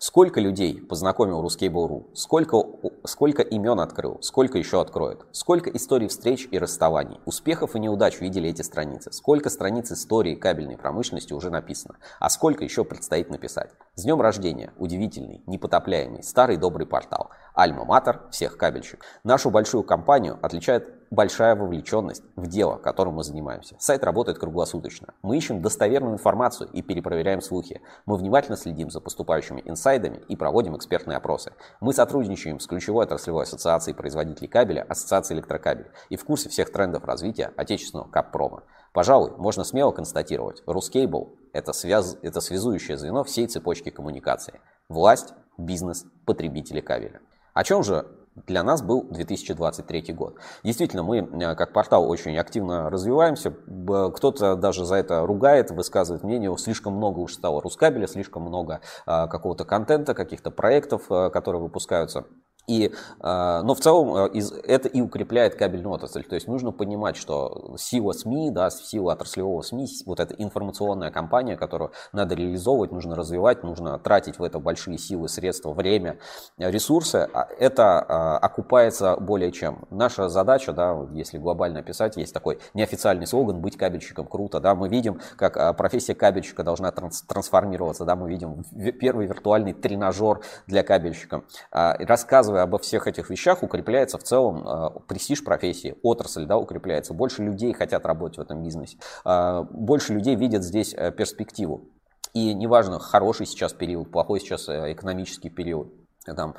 Сколько 0.00 0.40
людей 0.40 0.80
познакомил 0.80 1.44
Ruskable.ru? 1.44 2.14
Сколько, 2.14 2.62
сколько 3.04 3.42
имен 3.42 3.80
открыл? 3.80 4.18
Сколько 4.22 4.56
еще 4.56 4.80
откроет? 4.80 5.26
Сколько 5.32 5.70
историй 5.70 6.06
встреч 6.06 6.46
и 6.52 6.58
расставаний? 6.58 7.18
Успехов 7.24 7.74
и 7.74 7.80
неудач 7.80 8.20
видели 8.20 8.48
эти 8.48 8.62
страницы? 8.62 9.10
Сколько 9.10 9.50
страниц 9.50 9.90
истории 9.90 10.36
кабельной 10.36 10.78
промышленности 10.78 11.32
уже 11.32 11.50
написано? 11.50 11.96
А 12.20 12.30
сколько 12.30 12.62
еще 12.62 12.84
предстоит 12.84 13.28
написать? 13.28 13.72
С 13.98 14.04
днем 14.04 14.20
рождения! 14.20 14.72
Удивительный, 14.78 15.42
непотопляемый, 15.46 16.22
старый 16.22 16.56
добрый 16.56 16.86
портал. 16.86 17.30
Альма-Матер 17.56 18.30
всех 18.30 18.56
кабельщик. 18.56 19.04
Нашу 19.24 19.50
большую 19.50 19.82
компанию 19.82 20.38
отличает 20.40 20.88
большая 21.10 21.56
вовлеченность 21.56 22.22
в 22.36 22.46
дело, 22.46 22.76
которым 22.76 23.14
мы 23.14 23.24
занимаемся. 23.24 23.74
Сайт 23.80 24.04
работает 24.04 24.38
круглосуточно. 24.38 25.14
Мы 25.22 25.36
ищем 25.36 25.62
достоверную 25.62 26.14
информацию 26.14 26.70
и 26.72 26.80
перепроверяем 26.80 27.40
слухи. 27.40 27.80
Мы 28.06 28.16
внимательно 28.16 28.56
следим 28.56 28.88
за 28.88 29.00
поступающими 29.00 29.62
инсайдами 29.64 30.20
и 30.28 30.36
проводим 30.36 30.76
экспертные 30.76 31.16
опросы. 31.16 31.52
Мы 31.80 31.92
сотрудничаем 31.92 32.60
с 32.60 32.68
ключевой 32.68 33.04
отраслевой 33.04 33.42
ассоциацией 33.42 33.96
производителей 33.96 34.46
кабеля, 34.46 34.86
Ассоциацией 34.88 35.38
электрокабель 35.38 35.90
и 36.08 36.16
в 36.16 36.24
курсе 36.24 36.48
всех 36.48 36.70
трендов 36.70 37.04
развития 37.04 37.52
отечественного 37.56 38.08
каппрома. 38.08 38.62
Пожалуй, 38.98 39.30
можно 39.36 39.62
смело 39.62 39.92
констатировать, 39.92 40.64
Рускейбл– 40.66 41.36
это, 41.52 41.72
связ... 41.72 42.18
это 42.20 42.40
связующее 42.40 42.98
звено 42.98 43.22
всей 43.22 43.46
цепочки 43.46 43.90
коммуникации. 43.90 44.60
Власть, 44.88 45.34
бизнес, 45.56 46.04
потребители 46.26 46.80
кабеля. 46.80 47.20
О 47.54 47.62
чем 47.62 47.84
же 47.84 48.08
для 48.34 48.64
нас 48.64 48.82
был 48.82 49.04
2023 49.04 50.12
год. 50.14 50.38
Действительно, 50.64 51.04
мы 51.04 51.18
э, 51.18 51.54
как 51.54 51.72
портал 51.72 52.10
очень 52.10 52.36
активно 52.36 52.90
развиваемся. 52.90 53.52
Кто-то 53.52 54.56
даже 54.56 54.84
за 54.84 54.96
это 54.96 55.24
ругает, 55.24 55.70
высказывает 55.70 56.24
мнение, 56.24 56.58
слишком 56.58 56.94
много 56.94 57.20
уж 57.20 57.34
стало 57.34 57.60
рускабеля, 57.62 58.08
слишком 58.08 58.42
много 58.42 58.80
а, 59.06 59.28
какого-то 59.28 59.64
контента, 59.64 60.12
каких-то 60.12 60.50
проектов, 60.50 61.02
э, 61.08 61.30
которые 61.30 61.62
выпускаются. 61.62 62.24
И, 62.68 62.92
а, 63.20 63.62
но 63.62 63.74
в 63.74 63.80
целом 63.80 64.30
э, 64.32 64.40
это 64.64 64.88
и 64.88 65.00
укрепляет 65.00 65.54
кабельную 65.54 65.94
отрасль. 65.94 66.22
То 66.22 66.34
есть 66.34 66.46
нужно 66.46 66.70
понимать, 66.70 67.16
что 67.16 67.74
сила 67.78 68.12
СМИ, 68.12 68.50
да, 68.50 68.68
сила 68.70 69.14
отраслевого 69.14 69.62
СМИ, 69.62 69.88
вот 70.04 70.20
эта 70.20 70.34
информационная 70.34 71.10
кампания, 71.10 71.56
которую 71.56 71.92
надо 72.12 72.34
реализовывать, 72.34 72.92
нужно 72.92 73.16
развивать, 73.16 73.64
нужно 73.64 73.98
тратить 73.98 74.38
в 74.38 74.42
это 74.42 74.58
большие 74.58 74.98
силы, 74.98 75.28
средства, 75.28 75.72
время, 75.72 76.18
ресурсы, 76.58 77.28
а 77.32 77.48
это 77.58 78.00
а, 78.00 78.38
окупается 78.38 79.16
более 79.16 79.50
чем. 79.50 79.86
Наша 79.90 80.28
задача, 80.28 80.72
да, 80.72 81.06
если 81.12 81.38
глобально 81.38 81.82
писать, 81.82 82.18
есть 82.18 82.34
такой 82.34 82.58
неофициальный 82.74 83.26
слоган 83.26 83.62
«быть 83.62 83.78
кабельщиком 83.78 84.26
круто». 84.26 84.60
Да, 84.60 84.74
мы 84.74 84.90
видим, 84.90 85.20
как 85.36 85.76
профессия 85.78 86.14
кабельщика 86.14 86.62
должна 86.64 86.92
трансформироваться. 86.92 88.04
Да, 88.04 88.14
мы 88.14 88.28
видим 88.28 88.62
первый 89.00 89.26
виртуальный 89.26 89.72
тренажер 89.72 90.40
для 90.66 90.82
кабельщика. 90.82 91.44
Рассказывая 91.70 92.57
рассказывая 92.58 92.62
обо 92.64 92.78
всех 92.78 93.06
этих 93.06 93.30
вещах, 93.30 93.62
укрепляется 93.62 94.18
в 94.18 94.22
целом 94.22 94.66
э, 94.66 94.90
престиж 95.06 95.44
профессии, 95.44 95.94
отрасль 96.02 96.46
да, 96.46 96.56
укрепляется. 96.56 97.14
Больше 97.14 97.42
людей 97.42 97.72
хотят 97.72 98.06
работать 98.06 98.38
в 98.38 98.40
этом 98.40 98.62
бизнесе. 98.62 98.98
Э, 99.24 99.64
больше 99.70 100.14
людей 100.14 100.36
видят 100.36 100.62
здесь 100.62 100.94
э, 100.94 101.12
перспективу. 101.12 101.88
И 102.34 102.54
неважно, 102.54 102.98
хороший 102.98 103.46
сейчас 103.46 103.72
период, 103.72 104.10
плохой 104.10 104.40
сейчас 104.40 104.68
экономический 104.68 105.48
период, 105.48 105.88
там, 106.36 106.54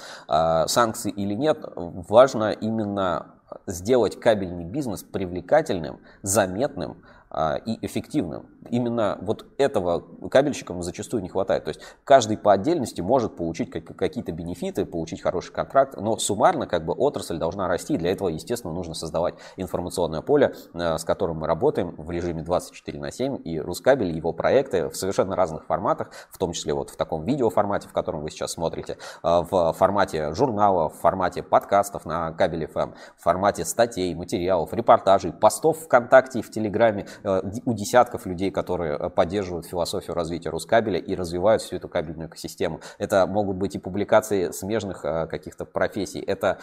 санкции 0.68 1.12
или 1.12 1.36
нет, 1.36 1.60
важно 1.76 2.52
именно 2.52 3.36
сделать 3.68 4.20
кабельный 4.20 4.64
бизнес 4.64 5.04
привлекательным, 5.04 6.00
заметным, 6.24 6.92
а, 6.92 7.19
и 7.66 7.86
эффективным. 7.86 8.48
Именно 8.70 9.20
вот 9.22 9.46
этого 9.58 10.04
кабельщикам 10.30 10.82
зачастую 10.82 11.22
не 11.22 11.30
хватает. 11.30 11.64
То 11.64 11.70
есть 11.70 11.82
каждый 12.04 12.38
по 12.38 12.54
отдельности 12.54 13.02
может 13.02 13.36
получить 13.36 13.70
какие-то 13.70 14.32
бенефиты, 14.32 14.86
получить 14.86 15.22
хороший 15.22 15.54
контракт, 15.54 15.96
но 15.98 16.18
суммарно 16.18 16.66
как 16.68 16.86
бы 16.86 16.94
отрасль 16.94 17.38
должна 17.38 17.68
расти. 17.68 17.98
Для 17.98 18.12
этого, 18.12 18.30
естественно, 18.30 18.74
нужно 18.74 18.94
создавать 18.94 19.36
информационное 19.58 20.22
поле, 20.22 20.56
э, 20.74 20.98
с 20.98 21.04
которым 21.04 21.38
мы 21.38 21.48
работаем 21.48 21.96
в 21.98 22.10
режиме 22.12 22.42
24 22.42 23.00
на 23.00 23.12
7. 23.12 23.42
И 23.44 23.60
Рускабель, 23.60 24.16
его 24.16 24.34
проекты 24.34 24.90
в 24.90 24.96
совершенно 24.96 25.36
разных 25.36 25.66
форматах, 25.66 26.12
в 26.32 26.38
том 26.38 26.54
числе 26.54 26.74
вот 26.74 26.90
в 26.90 26.98
таком 26.98 27.24
видеоформате, 27.24 27.88
в 27.88 27.94
котором 27.94 28.22
вы 28.22 28.32
сейчас 28.32 28.54
смотрите, 28.54 28.98
э, 29.24 29.42
в 29.50 29.74
формате 29.74 30.34
журнала, 30.34 30.90
в 30.90 30.96
формате 30.96 31.44
подкастов 31.44 32.06
на 32.06 32.32
Кабель 32.32 32.66
FM, 32.66 32.94
в 33.18 33.24
формате 33.24 33.66
статей, 33.66 34.14
материалов, 34.16 34.74
репортажей, 34.74 35.32
постов 35.32 35.80
ВКонтакте 35.80 36.40
и 36.40 36.42
в 36.42 36.52
Телеграме 36.52 37.08
у 37.24 37.74
десятков 37.74 38.26
людей, 38.26 38.52
которые 38.52 39.10
поддерживают 39.10 39.66
философию 39.66 40.16
развития 40.16 40.50
Рускабеля 40.50 41.00
и 41.00 41.16
развивают 41.16 41.62
всю 41.62 41.78
эту 41.78 41.90
кабельную 41.90 42.30
экосистему. 42.30 42.82
Это 42.98 43.26
могут 43.28 43.58
быть 43.58 43.76
и 43.76 43.80
публикации 43.80 44.52
смежных 44.52 45.02
каких-то 45.02 45.66
профессий, 45.66 46.20
это 46.20 46.60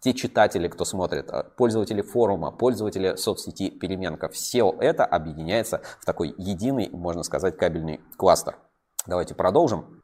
те 0.00 0.14
читатели, 0.14 0.68
кто 0.68 0.84
смотрит, 0.84 1.30
пользователи 1.56 2.02
форума, 2.02 2.52
пользователи 2.52 3.16
соцсети 3.16 3.70
Переменка. 3.70 4.28
Все 4.28 4.74
это 4.80 5.04
объединяется 5.04 5.80
в 6.00 6.04
такой 6.04 6.34
единый, 6.36 6.90
можно 6.90 7.22
сказать, 7.22 7.56
кабельный 7.56 8.00
кластер. 8.16 8.56
Давайте 9.06 9.34
продолжим. 9.34 10.02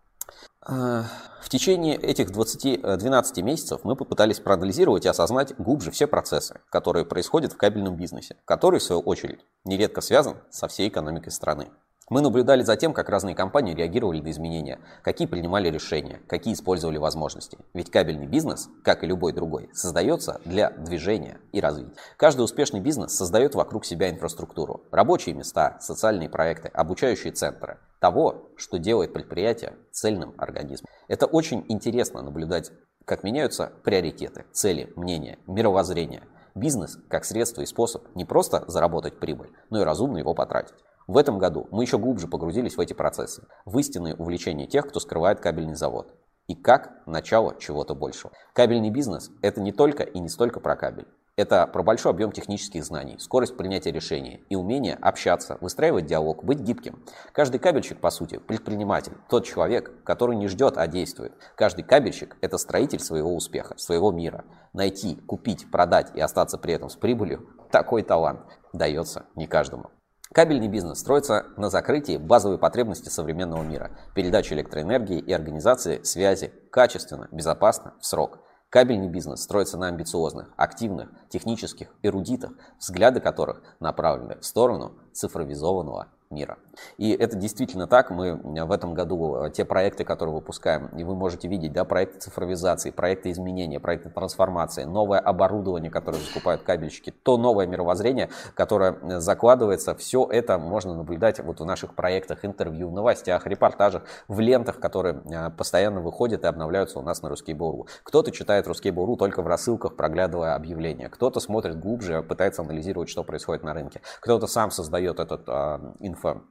В 0.64 1.49
течение 1.49 1.97
этих 1.97 2.31
20, 2.31 2.83
12 2.83 3.38
э, 3.38 3.42
месяцев 3.42 3.81
мы 3.83 3.97
попытались 3.97 4.38
проанализировать 4.38 5.04
и 5.04 5.09
осознать 5.09 5.57
глубже 5.59 5.90
все 5.90 6.07
процессы, 6.07 6.61
которые 6.71 7.04
происходят 7.04 7.52
в 7.52 7.57
кабельном 7.57 7.97
бизнесе, 7.97 8.37
который, 8.45 8.78
в 8.78 8.83
свою 8.85 9.00
очередь, 9.00 9.40
нередко 9.64 10.00
связан 10.00 10.37
со 10.50 10.69
всей 10.69 10.88
экономикой 10.88 11.31
страны. 11.31 11.69
Мы 12.11 12.21
наблюдали 12.21 12.63
за 12.63 12.77
тем, 12.77 12.93
как 12.93 13.09
разные 13.09 13.35
компании 13.35 13.75
реагировали 13.75 14.21
на 14.21 14.31
изменения, 14.31 14.81
какие 15.03 15.29
принимали 15.29 15.71
решения, 15.71 16.21
какие 16.27 16.55
использовали 16.55 16.99
возможности. 16.99 17.59
Ведь 17.75 17.91
кабельный 17.91 18.27
бизнес, 18.27 18.69
как 18.83 19.05
и 19.05 19.07
любой 19.07 19.33
другой, 19.33 19.71
создается 19.73 20.41
для 20.45 20.71
движения 20.71 21.39
и 21.53 21.61
развития. 21.61 21.95
Каждый 22.17 22.43
успешный 22.43 22.81
бизнес 22.81 23.15
создает 23.15 23.55
вокруг 23.55 23.85
себя 23.85 24.11
инфраструктуру, 24.11 24.83
рабочие 24.91 25.35
места, 25.35 25.79
социальные 25.81 26.29
проекты, 26.29 26.69
обучающие 26.69 27.33
центры, 27.33 27.79
того, 28.01 28.51
что 28.57 28.79
делает 28.79 29.13
предприятие 29.13 29.75
цельным 29.93 30.35
организмом. 30.39 30.91
Это 31.07 31.27
очень 31.27 31.65
интересно 31.69 32.21
наблюдать, 32.21 32.73
как 33.05 33.23
меняются 33.23 33.73
приоритеты, 33.85 34.45
цели, 34.53 34.93
мнения, 34.97 35.39
мировоззрение. 35.47 36.25
Бизнес 36.55 36.99
как 37.09 37.25
средство 37.25 37.63
и 37.63 37.67
способ 37.67 38.05
не 38.15 38.25
просто 38.25 38.65
заработать 38.67 39.19
прибыль, 39.19 39.53
но 39.71 39.81
и 39.81 39.85
разумно 39.85 40.19
его 40.19 40.35
потратить. 40.35 40.75
В 41.07 41.17
этом 41.17 41.39
году 41.39 41.69
мы 41.71 41.85
еще 41.85 41.99
глубже 41.99 42.29
погрузились 42.29 42.77
в 42.77 42.81
эти 42.81 42.93
процессы, 42.93 43.47
в 43.65 43.79
истинные 43.79 44.15
увлечения 44.15 44.67
тех, 44.67 44.87
кто 44.87 45.01
скрывает 45.01 45.41
кабельный 45.41 45.75
завод. 45.75 46.15
И 46.49 46.55
как 46.55 47.07
начало 47.07 47.57
чего-то 47.59 47.95
большего. 47.95 48.33
Кабельный 48.53 48.91
бизнес– 48.91 49.31
это 49.43 49.61
не 49.61 49.73
только 49.73 50.03
и 50.03 50.19
не 50.19 50.29
столько 50.29 50.61
про 50.61 50.77
кабель. 50.77 51.07
Это 51.35 51.67
про 51.67 51.83
большой 51.83 52.13
объем 52.13 52.31
технических 52.31 52.85
знаний, 52.85 53.19
скорость 53.19 53.57
принятия 53.57 53.91
решений 53.91 54.45
и 54.51 54.55
умение 54.55 54.99
общаться, 55.01 55.57
выстраивать 55.63 56.05
диалог, 56.05 56.45
быть 56.45 56.61
гибким. 56.61 57.03
Каждый 57.33 57.59
кабельщик, 57.59 58.01
по 58.01 58.11
сути, 58.11 58.37
предприниматель, 58.37 59.15
тот 59.31 59.47
человек, 59.47 60.05
который 60.05 60.37
не 60.37 60.49
ждет, 60.49 60.77
а 60.77 60.87
действует. 60.87 61.33
Каждый 61.57 61.85
кабельщик– 61.85 62.37
это 62.43 62.59
строитель 62.59 63.01
своего 63.01 63.35
успеха, 63.35 63.79
своего 63.79 64.13
мира. 64.13 64.45
Найти, 64.75 65.17
купить, 65.17 65.71
продать 65.71 66.15
и 66.15 66.21
остаться 66.21 66.59
при 66.59 66.75
этом 66.75 66.91
с 66.91 66.97
прибылью– 66.97 67.49
такой 67.73 68.03
талант 68.03 68.43
дается 68.75 69.25
не 69.35 69.47
каждому. 69.47 69.91
Кабельный 70.33 70.69
бизнес 70.69 70.99
строится 70.99 71.45
на 71.59 71.69
закрытии 71.69 72.17
базовой 72.17 72.57
потребности 72.57 73.11
современного 73.11 73.62
мира, 73.62 73.91
передаче 74.15 74.55
электроэнергии 74.55 75.19
и 75.19 75.31
организации 75.31 76.03
связи 76.05 76.51
качественно, 76.71 77.29
безопасно, 77.31 77.93
в 78.01 78.07
срок. 78.07 78.39
Кабельный 78.71 79.09
бизнес 79.09 79.43
строится 79.43 79.77
на 79.77 79.89
амбициозных, 79.89 80.49
активных, 80.57 81.11
технических 81.29 81.89
эрудитах, 82.03 82.53
взгляды 82.79 83.21
которых 83.21 83.62
направлены 83.79 84.39
в 84.41 84.47
сторону 84.47 84.95
цифровизованного 85.12 86.09
мира. 86.31 86.57
И 86.97 87.11
это 87.11 87.37
действительно 87.37 87.87
так. 87.87 88.11
Мы 88.11 88.37
в 88.37 88.73
этом 88.73 88.95
году 88.95 89.45
э, 89.45 89.50
те 89.50 89.64
проекты, 89.64 90.05
которые 90.05 90.35
выпускаем, 90.35 90.87
и 90.97 91.05
вы 91.05 91.14
можете 91.14 91.49
видеть, 91.49 91.73
да, 91.73 91.85
проекты 91.85 92.19
цифровизации, 92.19 92.91
проекты 92.91 93.31
изменения, 93.31 93.81
проекты 93.81 94.11
трансформации, 94.11 94.85
новое 94.85 95.19
оборудование, 95.19 95.91
которое 95.91 96.19
закупают 96.19 96.62
кабельщики, 96.62 97.12
то 97.23 97.37
новое 97.37 97.67
мировоззрение, 97.67 98.31
которое 98.55 98.93
э, 99.02 99.21
закладывается, 99.21 99.95
все 99.95 100.26
это 100.31 100.59
можно 100.59 100.95
наблюдать 100.95 101.41
вот 101.41 101.61
в 101.61 101.64
наших 101.64 101.95
проектах, 101.95 102.45
интервью, 102.45 102.91
новостях, 102.91 103.47
репортажах, 103.47 104.02
в 104.29 104.40
лентах, 104.40 104.81
которые 104.81 105.23
э, 105.25 105.51
постоянно 105.51 106.01
выходят 106.01 106.44
и 106.44 106.47
обновляются 106.47 106.99
у 106.99 107.03
нас 107.03 107.23
на 107.23 107.29
Русский 107.29 107.55
Буру. 107.55 107.87
Кто-то 108.03 108.31
читает 108.31 108.66
Русский 108.66 108.90
Буру 108.90 109.16
только 109.16 109.42
в 109.42 109.47
рассылках, 109.47 109.97
проглядывая 109.97 110.55
объявления, 110.55 111.09
кто-то 111.09 111.40
смотрит 111.40 111.79
глубже, 111.79 112.23
пытается 112.23 112.62
анализировать, 112.62 113.09
что 113.09 113.25
происходит 113.25 113.62
на 113.62 113.75
рынке, 113.75 114.01
кто-то 114.20 114.47
сам 114.47 114.70
создает 114.70 115.20
этот 115.20 115.42
э, 115.49 115.79
инфо 116.01 116.42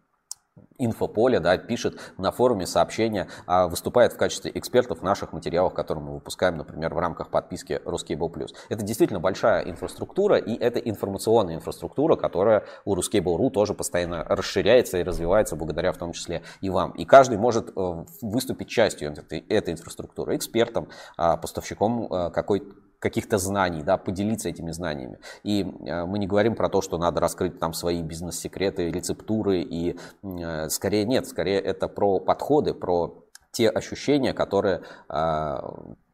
инфополе, 0.78 1.40
да, 1.40 1.58
пишет 1.58 2.00
на 2.18 2.32
форуме 2.32 2.66
сообщения, 2.66 3.28
а 3.46 3.68
выступает 3.68 4.14
в 4.14 4.18
качестве 4.18 4.52
экспертов 4.54 5.00
в 5.00 5.04
наших 5.04 5.32
материалах, 5.32 5.74
которые 5.74 6.04
мы 6.04 6.14
выпускаем, 6.14 6.58
например, 6.58 6.94
в 6.94 6.98
рамках 6.98 7.30
подписки 7.30 7.80
Ruskable 7.86 8.32
Plus. 8.32 8.50
Это 8.70 8.84
действительно 8.84 9.20
большая 9.20 9.64
инфраструктура, 9.70 10.38
и 10.38 10.56
это 10.56 10.80
информационная 10.80 11.56
инфраструктура, 11.56 12.16
которая 12.16 12.66
у 12.86 12.96
Ruskable.ru 12.96 13.50
тоже 13.52 13.74
постоянно 13.74 14.24
расширяется 14.24 14.98
и 14.98 15.04
развивается 15.04 15.56
благодаря 15.56 15.92
в 15.92 15.98
том 15.98 16.14
числе 16.14 16.42
и 16.62 16.70
вам. 16.70 16.92
И 16.92 17.06
каждый 17.06 17.38
может 17.38 17.70
э, 17.76 18.06
выступить 18.22 18.70
частью 18.70 19.12
этой, 19.12 19.40
этой 19.40 19.74
инфраструктуры, 19.74 20.36
экспертом, 20.36 20.90
а, 21.18 21.38
поставщиком 21.38 22.12
э, 22.12 22.32
какой 22.32 22.64
каких-то 23.02 23.40
знаний, 23.40 23.82
да, 23.84 23.98
поделиться 23.98 24.48
этими 24.48 24.72
знаниями. 24.72 25.18
И 25.44 25.64
э, 25.64 26.06
мы 26.06 26.20
не 26.20 26.28
говорим 26.28 26.56
про 26.56 26.70
то, 26.70 26.82
что 26.82 26.98
надо 26.98 27.20
раскрыть 27.20 27.60
там 27.60 27.74
свои 27.74 28.02
бизнес-секреты, 28.04 28.92
рецептуры, 28.92 29.62
и 29.62 29.98
э, 30.24 30.70
скорее 30.70 31.06
нет, 31.06 31.28
скорее 31.28 31.60
это 31.60 31.88
про 31.88 32.20
подходы, 32.20 32.74
про 32.76 33.26
те 33.52 33.70
ощущения, 33.70 34.34
которые 34.34 34.84
э, 35.10 35.58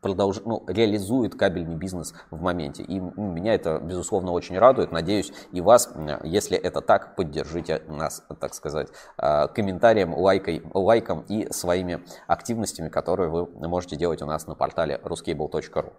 продолж... 0.01 0.41
ну, 0.45 0.63
реализует 0.67 1.35
кабельный 1.35 1.75
бизнес 1.75 2.13
в 2.31 2.41
моменте. 2.41 2.83
И 2.83 2.99
меня 2.99 3.53
это, 3.53 3.79
безусловно, 3.79 4.31
очень 4.31 4.57
радует. 4.57 4.93
Надеюсь, 4.93 5.33
и 5.51 5.59
вас, 5.59 5.93
если 6.23 6.57
это 6.57 6.79
так, 6.79 7.17
поддержите 7.17 7.81
нас, 7.89 8.23
так 8.39 8.53
сказать, 8.55 8.87
комментарием, 9.17 10.15
лайкой, 10.15 10.63
лайком 10.73 11.25
и 11.27 11.51
своими 11.51 12.01
активностями, 12.27 12.89
которые 12.89 13.29
вы 13.29 13.45
можете 13.67 13.97
делать 13.97 14.21
у 14.21 14.25
нас 14.25 14.47
на 14.47 14.55
портале 14.55 14.99
ruscable.ru. 15.03 15.93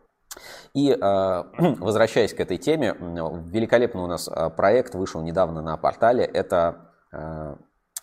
И 0.75 0.91
э, 0.91 0.97
возвращаясь 1.79 2.35
к 2.35 2.41
этой 2.41 2.59
теме, 2.59 2.95
великолепный 2.99 4.03
у 4.03 4.07
нас 4.07 4.29
э, 4.29 4.51
проект 4.51 4.95
вышел 4.95 5.23
недавно 5.23 5.63
на 5.63 5.77
портале. 5.77 6.25
Это 6.25 6.93
э, 7.13 7.57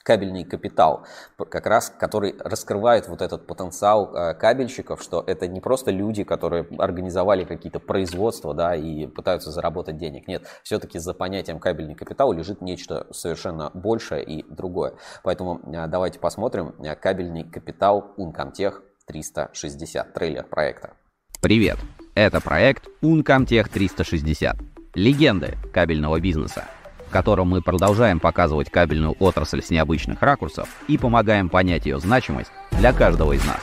кабельный 0.04 0.44
капитал, 0.44 1.06
как 1.50 1.66
раз 1.66 1.90
который 1.90 2.36
раскрывает 2.38 3.08
вот 3.08 3.24
этот 3.24 3.48
потенциал 3.48 4.36
кабельщиков, 4.36 5.02
что 5.02 5.24
это 5.26 5.48
не 5.48 5.62
просто 5.62 5.90
люди, 5.90 6.24
которые 6.24 6.68
организовали 6.78 7.44
какие-то 7.44 7.80
производства, 7.80 8.54
да, 8.54 8.76
и 8.76 9.08
пытаются 9.08 9.50
заработать 9.50 9.98
денег. 9.98 10.28
Нет, 10.28 10.46
все-таки 10.62 11.00
за 11.00 11.16
понятием 11.16 11.58
кабельный 11.58 11.96
капитал 11.96 12.32
лежит 12.34 12.62
нечто 12.62 13.08
совершенно 13.10 13.72
большее 13.74 14.24
и 14.24 14.44
другое. 14.48 14.94
Поэтому 15.24 15.60
давайте 15.66 16.20
посмотрим 16.20 16.76
кабельный 17.02 17.44
капитал 17.44 18.14
Uncomtech 18.20 18.76
360, 19.08 20.14
трейлер 20.14 20.44
проекта. 20.44 20.94
Привет! 21.42 21.78
Это 22.16 22.40
проект 22.40 22.88
Uncomtech 23.02 23.68
360. 23.70 24.58
Легенды 24.94 25.58
кабельного 25.74 26.22
бизнеса, 26.22 26.64
в 27.06 27.12
котором 27.12 27.50
мы 27.50 27.62
продолжаем 27.62 28.22
показывать 28.22 28.70
кабельную 28.70 29.18
отрасль 29.20 29.62
с 29.62 29.70
необычных 29.70 30.22
ракурсов 30.22 30.70
и 30.88 30.98
помогаем 30.98 31.50
понять 31.50 31.86
ее 31.86 32.00
значимость 32.00 32.52
для 32.72 32.94
каждого 32.94 33.34
из 33.34 33.46
нас. 33.46 33.60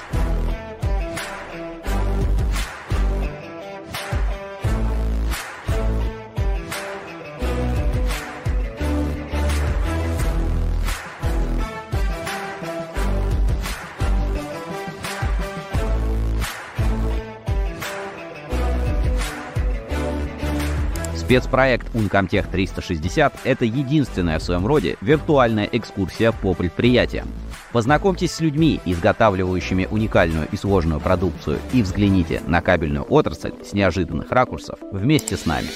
Спецпроект 21.32 21.86
Uncomtech 21.94 22.50
360– 22.50 23.32
это 23.44 23.64
единственная 23.64 24.38
в 24.38 24.42
своем 24.42 24.66
роде 24.66 24.98
виртуальная 25.00 25.66
экскурсия 25.72 26.30
по 26.30 26.52
предприятиям. 26.52 27.26
Познакомьтесь 27.72 28.32
с 28.32 28.40
людьми, 28.40 28.82
изготавливающими 28.84 29.88
уникальную 29.90 30.46
и 30.52 30.56
сложную 30.58 31.00
продукцию, 31.00 31.58
и 31.72 31.80
взгляните 31.80 32.42
на 32.46 32.60
кабельную 32.60 33.06
отрасль 33.08 33.54
с 33.64 33.72
неожиданных 33.72 34.30
ракурсов 34.30 34.78
вместе 34.92 35.38
с 35.38 35.46
нами. 35.46 35.68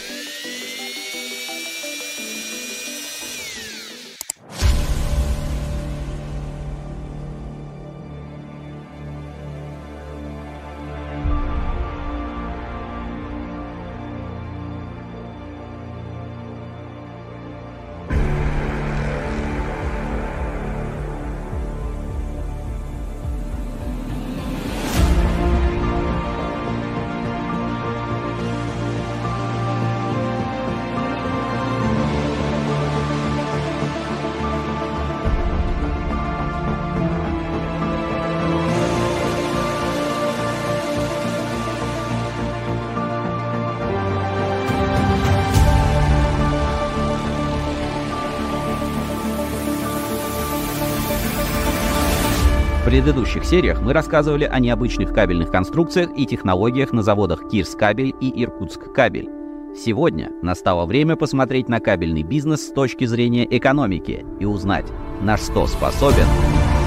Предыдущих 53.06 53.44
сериях 53.44 53.80
мы 53.82 53.92
рассказывали 53.92 54.42
о 54.42 54.58
необычных 54.58 55.14
кабельных 55.14 55.52
конструкциях 55.52 56.10
и 56.16 56.26
технологиях 56.26 56.92
на 56.92 57.04
заводах 57.04 57.48
Кирс 57.48 57.76
Кабель 57.76 58.12
и 58.20 58.42
Иркутск 58.42 58.92
Кабель. 58.92 59.28
Сегодня 59.76 60.32
настало 60.42 60.86
время 60.86 61.14
посмотреть 61.14 61.68
на 61.68 61.78
кабельный 61.78 62.24
бизнес 62.24 62.66
с 62.66 62.72
точки 62.72 63.04
зрения 63.04 63.46
экономики 63.48 64.26
и 64.40 64.44
узнать, 64.44 64.86
на 65.22 65.36
что 65.36 65.68
способен 65.68 66.26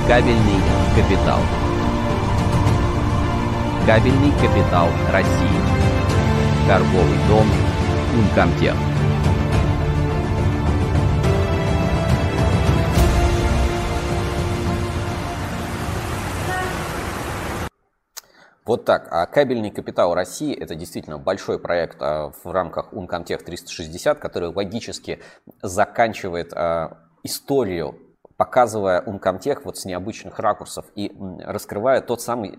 кабельный 0.09 0.59
капитал. 0.93 1.39
Кабельный 3.85 4.31
капитал 4.41 4.89
России. 5.13 5.61
Торговый 6.67 7.17
дом 7.29 7.47
Ункомтех. 8.19 8.75
Вот 18.69 18.85
так. 18.85 19.07
А 19.09 19.25
кабельный 19.25 19.71
капитал 19.71 20.13
России– 20.13 20.53
это 20.63 20.75
действительно 20.75 21.17
большой 21.17 21.57
проект 21.57 21.97
а, 22.01 22.31
в 22.43 22.51
рамках 22.51 22.93
Uncomtech 22.93 23.43
360, 23.43 24.19
который 24.19 24.49
логически 24.49 25.21
заканчивает 25.63 26.53
а, 26.53 26.99
историю 27.23 27.97
показывая 28.39 29.01
Uncomtech 29.01 29.63
вот 29.65 29.77
с 29.77 29.83
необычных 29.83 30.39
ракурсов 30.39 30.85
и 30.95 31.11
раскрывая 31.41 31.99
тот 31.99 32.21
самый 32.21 32.57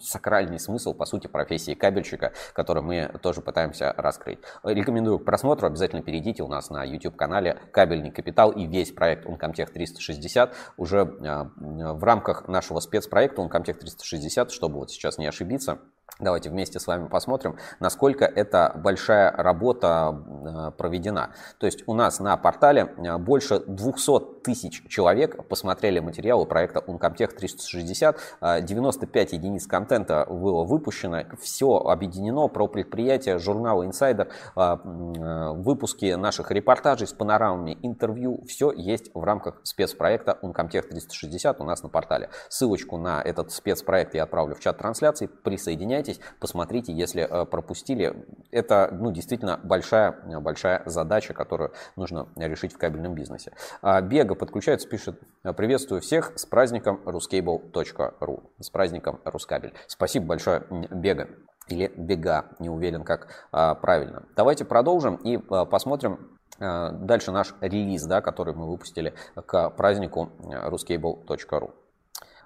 сакральный 0.00 0.58
смысл, 0.58 0.94
по 0.94 1.04
сути, 1.04 1.26
профессии 1.26 1.74
кабельщика, 1.74 2.32
который 2.54 2.82
мы 2.82 3.10
тоже 3.20 3.42
пытаемся 3.42 3.92
раскрыть. 3.98 4.38
Рекомендую 4.64 5.18
к 5.18 5.26
просмотру, 5.26 5.66
обязательно 5.66 6.00
перейдите 6.00 6.42
у 6.42 6.48
нас 6.48 6.70
на 6.70 6.82
YouTube-канале 6.82 7.58
«Кабельный 7.72 8.10
капитал» 8.10 8.52
и 8.52 8.66
весь 8.66 8.90
проект 8.90 9.26
Uncomtech 9.26 9.70
360 9.70 10.54
уже 10.78 11.00
а, 11.00 11.50
в 11.58 12.02
рамках 12.02 12.48
нашего 12.48 12.80
спецпроекта 12.80 13.42
Uncomtech 13.42 13.74
360, 13.74 14.50
чтобы 14.50 14.76
вот 14.76 14.90
сейчас 14.90 15.18
не 15.18 15.26
ошибиться, 15.26 15.78
Давайте 16.20 16.50
вместе 16.50 16.80
с 16.80 16.86
вами 16.88 17.06
посмотрим, 17.06 17.56
насколько 17.78 18.24
эта 18.24 18.72
большая 18.74 19.30
работа 19.30 20.20
э, 20.26 20.72
проведена. 20.76 21.30
То 21.58 21.66
есть 21.66 21.84
у 21.86 21.94
нас 21.94 22.18
на 22.18 22.36
портале 22.36 22.92
э, 22.96 23.18
больше 23.18 23.60
200 23.60 24.42
тысяч 24.42 24.82
человек 24.88 25.46
посмотрели 25.46 26.00
материалы 26.00 26.44
проекта 26.44 26.80
Uncomtech 26.80 27.36
360. 27.36 28.16
95 28.62 29.32
единиц 29.32 29.68
контента 29.68 30.26
было 30.28 30.64
выпущено. 30.64 31.22
Все 31.40 31.76
объединено 31.76 32.48
про 32.48 32.66
предприятие, 32.66 33.38
журнал 33.38 33.84
Insider, 33.84 34.28
э, 34.56 35.52
выпуски 35.52 36.14
наших 36.14 36.50
репортажей 36.50 37.06
с 37.06 37.12
панорамами, 37.12 37.78
интервью. 37.82 38.42
Все 38.48 38.72
есть 38.72 39.12
в 39.14 39.22
рамках 39.22 39.60
спецпроекта 39.62 40.36
Uncomtech 40.42 40.88
360 40.88 41.60
у 41.60 41.64
нас 41.64 41.84
на 41.84 41.90
портале. 41.90 42.30
Ссылочку 42.48 42.96
на 42.96 43.22
этот 43.22 43.52
спецпроект 43.52 44.14
я 44.16 44.24
отправлю 44.24 44.56
в 44.56 44.60
чат 44.60 44.78
трансляции. 44.78 45.26
Присоединяйтесь 45.26 45.97
присоединяйтесь, 45.98 46.20
посмотрите, 46.40 46.92
если 46.92 47.22
э, 47.22 47.44
пропустили. 47.44 48.26
Это 48.50 48.88
ну, 48.92 49.10
действительно 49.10 49.60
большая, 49.62 50.12
большая 50.40 50.82
задача, 50.86 51.34
которую 51.34 51.72
нужно 51.96 52.28
решить 52.36 52.72
в 52.72 52.78
кабельном 52.78 53.14
бизнесе. 53.14 53.52
А, 53.82 54.00
Бега 54.00 54.34
подключается, 54.34 54.88
пишет, 54.88 55.20
приветствую 55.56 56.00
всех 56.00 56.32
с 56.36 56.46
праздником 56.46 57.00
ruscable.ru, 57.04 58.42
с 58.60 58.70
праздником 58.70 59.20
Рускабель. 59.24 59.74
Спасибо 59.86 60.26
большое, 60.26 60.62
Бега 60.90 61.28
или 61.68 61.92
Бега, 61.96 62.46
не 62.58 62.70
уверен, 62.70 63.04
как 63.04 63.28
а, 63.52 63.74
правильно. 63.74 64.24
Давайте 64.36 64.64
продолжим 64.64 65.16
и 65.16 65.38
а, 65.50 65.64
посмотрим 65.66 66.38
а, 66.58 66.92
дальше 66.92 67.30
наш 67.32 67.54
релиз, 67.60 68.04
да, 68.04 68.20
который 68.20 68.54
мы 68.54 68.68
выпустили 68.68 69.14
к 69.34 69.70
празднику 69.70 70.30
ruscable.ru. 70.40 71.74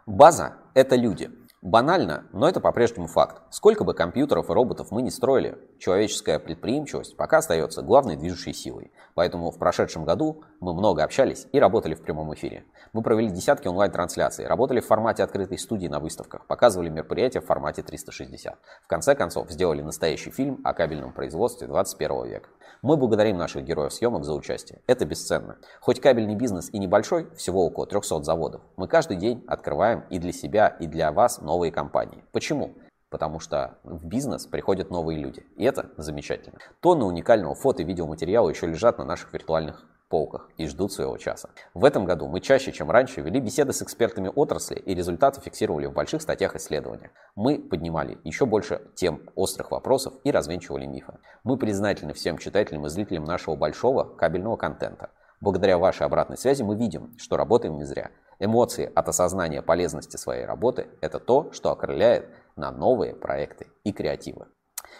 База– 0.05 0.57
это 0.75 0.97
люди– 0.97 1.31
Банально, 1.63 2.25
но 2.33 2.49
это 2.49 2.59
по-прежнему 2.61 3.07
факт. 3.07 3.41
Сколько 3.51 3.85
бы 3.85 3.95
компьютеров 3.95 4.51
и 4.51 4.53
роботов 4.53 4.89
мы 4.91 5.01
не 5.01 5.13
строили, 5.13 5.57
человеческая 5.83 6.39
предприимчивость 6.39 7.17
пока 7.17 7.39
остается 7.39 7.83
главной 7.83 8.15
движущей 8.15 8.53
силой. 8.53 8.93
Поэтому 9.15 9.51
в 9.51 9.59
прошедшем 9.59 10.05
году 10.05 10.45
мы 10.61 10.75
много 10.75 11.03
общались 11.03 11.49
и 11.51 11.59
работали 11.59 11.95
в 11.95 12.03
прямом 12.03 12.33
эфире. 12.35 12.65
Мы 12.93 13.03
провели 13.03 13.31
десятки 13.31 13.67
онлайн-трансляций, 13.67 14.47
работали 14.47 14.79
в 14.79 14.87
формате 14.87 15.25
открытой 15.25 15.59
студии 15.59 15.89
на 15.89 15.99
выставках, 15.99 16.47
показывали 16.47 16.89
мероприятия 16.89 17.41
в 17.41 17.47
формате 17.47 17.83
360. 17.83 18.57
В 18.85 18.87
конце 18.87 19.17
концов, 19.17 19.51
сделали 19.51 19.83
настоящий 19.83 20.31
фильм 20.31 20.61
о 20.63 20.73
кабельном 20.73 21.13
производстве 21.13 21.67
21 21.67 22.27
века. 22.27 22.49
Мы 22.81 22.97
благодарим 22.97 23.37
наших 23.37 23.65
героев 23.65 23.93
съемок 23.93 24.25
за 24.25 24.35
участие. 24.35 24.81
Это 24.87 25.05
бесценно. 25.05 25.57
Хоть 25.81 26.01
кабельный 26.01 26.37
бизнес 26.37 26.71
и 26.73 26.79
небольшой, 26.79 27.29
всего 27.35 27.67
около 27.67 27.89
300 27.89 28.23
заводов, 28.23 28.61
мы 28.77 28.87
каждый 28.87 29.17
день 29.17 29.45
открываем 29.49 30.05
и 30.11 30.21
для 30.21 30.33
себя, 30.33 30.69
и 30.69 30.87
для 30.87 31.11
вас 31.11 31.41
новые 31.41 31.73
компании. 31.73 32.25
Почему? 32.31 32.73
Потому 33.13 33.39
что 33.39 33.79
в 33.85 34.07
бизнес 34.07 34.47
приходят 34.47 34.91
новые 34.91 35.21
люди. 35.21 35.47
И 35.57 35.65
это 35.65 35.91
замечательно. 35.99 36.59
Тонны 36.81 37.05
уникального 37.05 37.55
фото 37.55 37.83
и 37.83 37.85
видеоматериала 37.85 38.49
еще 38.49 38.67
лежат 38.67 38.99
на 38.99 39.05
наших 39.05 39.33
виртуальных 39.33 39.87
полках 40.09 40.51
и 40.57 40.67
ждут 40.67 40.93
своего 40.93 41.17
часа. 41.17 41.51
В 41.73 41.85
этом 41.85 42.05
году 42.05 42.27
мы 42.27 42.41
чаще, 42.41 42.73
чем 42.73 42.91
раньше, 42.91 43.21
вели 43.21 43.39
беседы 43.41 43.73
с 43.73 43.83
экспертами 43.83 44.31
отрасли 44.35 44.77
и 44.77 44.95
результаты 44.95 45.41
фиксировали 45.41 45.87
в 45.87 45.93
больших 45.93 46.21
статьях 46.21 46.57
исследования. 46.57 47.13
Мы 47.35 47.59
поднимали 47.59 48.19
еще 48.25 48.45
больше 48.45 48.83
тем 48.95 49.23
острых 49.37 49.71
вопросов 49.71 50.15
и 50.25 50.31
развенчивали 50.31 50.87
мифы. 50.87 51.15
Мы 51.45 51.57
признательны 51.57 52.13
всем 52.15 52.39
читателям 52.39 52.87
и 52.87 52.89
зрителям 52.89 53.25
нашего 53.25 53.57
большого 53.57 54.05
кабельного 54.05 54.57
контента. 54.57 55.11
Благодаря 55.41 55.79
вашей 55.79 56.07
обратной 56.07 56.37
связи 56.37 56.63
мы 56.63 56.77
видим, 56.77 57.15
что 57.19 57.37
работаем 57.37 57.77
не 57.77 57.85
зря. 57.85 58.11
Эмоции 58.39 58.91
от 58.95 59.09
осознания 59.09 59.63
полезности 59.63 60.17
своей 60.17 60.45
работы– 60.45 60.89
это 61.01 61.21
то, 61.21 61.53
что 61.53 61.71
окрыляет 61.71 62.29
на 62.57 62.71
новые 62.71 63.15
проекты 63.15 63.67
и 63.85 63.93
креативы. 63.93 64.47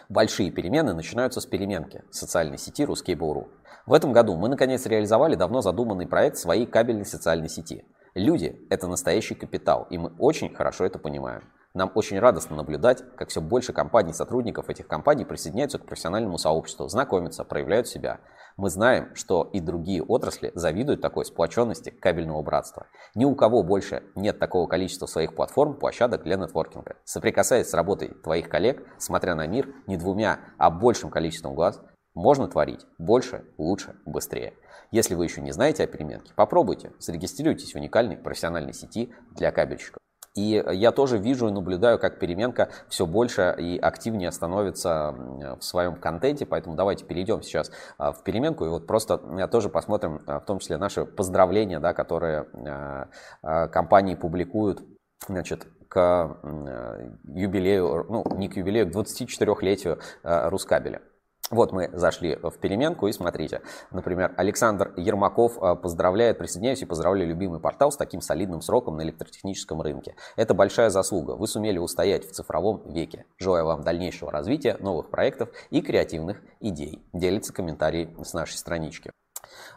Большие 0.09 0.51
перемены 0.51 0.95
начинаются 0.95 1.41
с 1.41 1.47
переменки 1.47 2.03
социальной 2.11 2.59
сети 2.59 2.85
Ruskable.ru. 2.85 3.49
В 3.87 3.93
этом 3.93 4.13
году 4.13 4.37
мы 4.37 4.49
наконец 4.49 4.87
реализовали 4.87 5.35
давно 5.35 5.61
задуманный 5.61 6.07
проект 6.07 6.37
своей 6.37 6.67
кабельной 6.67 7.05
социальной 7.07 7.49
сети. 7.49 7.85
Люди– 8.15 8.61
это 8.71 8.87
настоящий 8.89 9.35
капитал, 9.35 9.87
и 9.91 9.99
мы 9.99 10.15
очень 10.19 10.55
хорошо 10.55 10.85
это 10.85 10.99
понимаем. 10.99 11.51
Нам 11.75 11.91
очень 11.95 12.19
радостно 12.19 12.57
наблюдать, 12.57 13.03
как 13.17 13.31
все 13.31 13.41
больше 13.41 13.73
компаний, 13.73 14.13
сотрудников 14.13 14.69
этих 14.69 14.87
компаний 14.87 15.25
присоединяются 15.25 15.79
к 15.79 15.87
профессиональному 15.87 16.37
сообществу, 16.37 16.87
знакомятся, 16.87 17.45
проявляют 17.45 17.89
себя. 17.89 18.21
Мы 18.59 18.69
знаем, 18.69 19.15
что 19.15 19.49
и 19.55 19.61
другие 19.61 20.03
отрасли 20.03 20.53
завидуют 20.55 21.01
такой 21.01 21.25
сплоченности 21.25 21.89
кабельного 21.89 22.43
братства. 22.43 22.89
Ни 23.15 23.25
у 23.25 23.35
кого 23.35 23.63
больше 23.63 24.03
нет 24.15 24.39
такого 24.39 24.67
количества 24.67 25.07
своих 25.07 25.35
платформ, 25.35 25.79
площадок 25.79 26.25
для 26.25 26.37
нетворкинга. 26.37 26.97
Соприкасаясь 27.05 27.71
с 27.71 27.75
работой 27.75 28.09
твоих 28.23 28.51
коллег, 28.51 28.87
смотря 28.99 29.35
на 29.35 29.47
мир 29.47 29.75
не 29.87 29.97
двумя, 29.97 30.41
а 30.59 30.71
большим 30.71 31.09
количеством 31.09 31.55
глаз, 31.55 31.81
можно 32.13 32.49
творить 32.49 32.85
больше, 32.99 33.47
лучше, 33.57 33.97
быстрее. 34.05 34.53
Если 34.91 35.15
вы 35.15 35.25
еще 35.25 35.41
не 35.41 35.53
знаете 35.53 35.85
о 35.85 35.87
переменке, 35.87 36.35
попробуйте, 36.37 36.93
зарегистрируйтесь 36.99 37.73
в 37.73 37.77
уникальной 37.77 38.19
профессиональной 38.19 38.75
сети 38.75 39.15
для 39.31 39.51
кабельщиков. 39.51 40.03
И 40.35 40.65
я 40.73 40.93
тоже 40.93 41.19
вижу 41.19 41.49
и 41.49 41.51
наблюдаю, 41.51 41.99
как 41.99 42.19
переменка 42.19 42.71
все 42.89 43.07
больше 43.07 43.55
и 43.59 43.79
активнее 43.79 44.33
становится 44.33 45.15
в 45.61 45.63
своем 45.63 45.97
контенте, 45.97 46.47
поэтому 46.47 46.75
давайте 46.75 47.05
перейдем 47.05 47.43
сейчас 47.43 47.71
а, 47.99 48.13
в 48.13 48.25
переменку 48.25 48.65
и 48.65 48.69
вот 48.69 48.87
просто 48.87 49.19
тоже 49.49 49.69
посмотрим, 49.69 50.23
а, 50.27 50.41
в 50.41 50.47
том 50.47 50.59
числе 50.59 50.79
наши 50.79 51.05
поздравления, 51.05 51.81
да, 51.81 51.93
которые 51.93 52.47
а, 53.43 53.69
компании 53.69 54.15
публикуют 54.15 54.83
значит, 55.29 55.67
к 55.89 56.39
юбилею, 57.25 58.07
ну 58.09 58.25
не 58.37 58.49
к 58.49 58.57
юбилею, 58.57 58.91
к 58.91 58.97
24-летию 58.97 59.99
Рускабеля. 60.23 61.03
Вот 61.53 61.71
мы 61.71 61.91
зашли 61.93 62.37
в 62.43 62.59
переменку 62.59 63.09
и 63.09 63.13
смотрите. 63.13 63.61
Например, 63.91 64.33
Александр 64.39 64.95
Ермаков 64.97 65.63
э, 65.63 65.77
поздравляет, 65.77 66.39
присоединяюсь 66.39 66.81
и 66.81 66.87
поздравляю 66.87 67.29
любимый 67.29 67.61
портал 67.61 67.93
с 67.93 67.97
таким 67.99 68.23
солидным 68.23 68.63
сроком 68.63 68.97
на 68.97 69.03
электротехническом 69.03 69.83
рынке. 69.83 70.17
Это 70.37 70.55
большая 70.55 70.89
заслуга. 70.89 71.33
Вы 71.33 71.47
сумели 71.47 71.77
устоять 71.77 72.25
в 72.25 72.33
цифровом 72.33 72.91
веке. 72.91 73.27
Желаю 73.39 73.67
вам 73.67 73.83
дальнейшего 73.83 74.33
развития, 74.33 74.79
новых 74.81 75.11
проектов 75.11 75.51
и 75.69 75.83
креативных 75.83 76.41
идей. 76.61 77.05
Делится 77.13 77.53
комментарий 77.53 78.17
с 78.25 78.33
нашей 78.33 78.57
странички. 78.57 79.13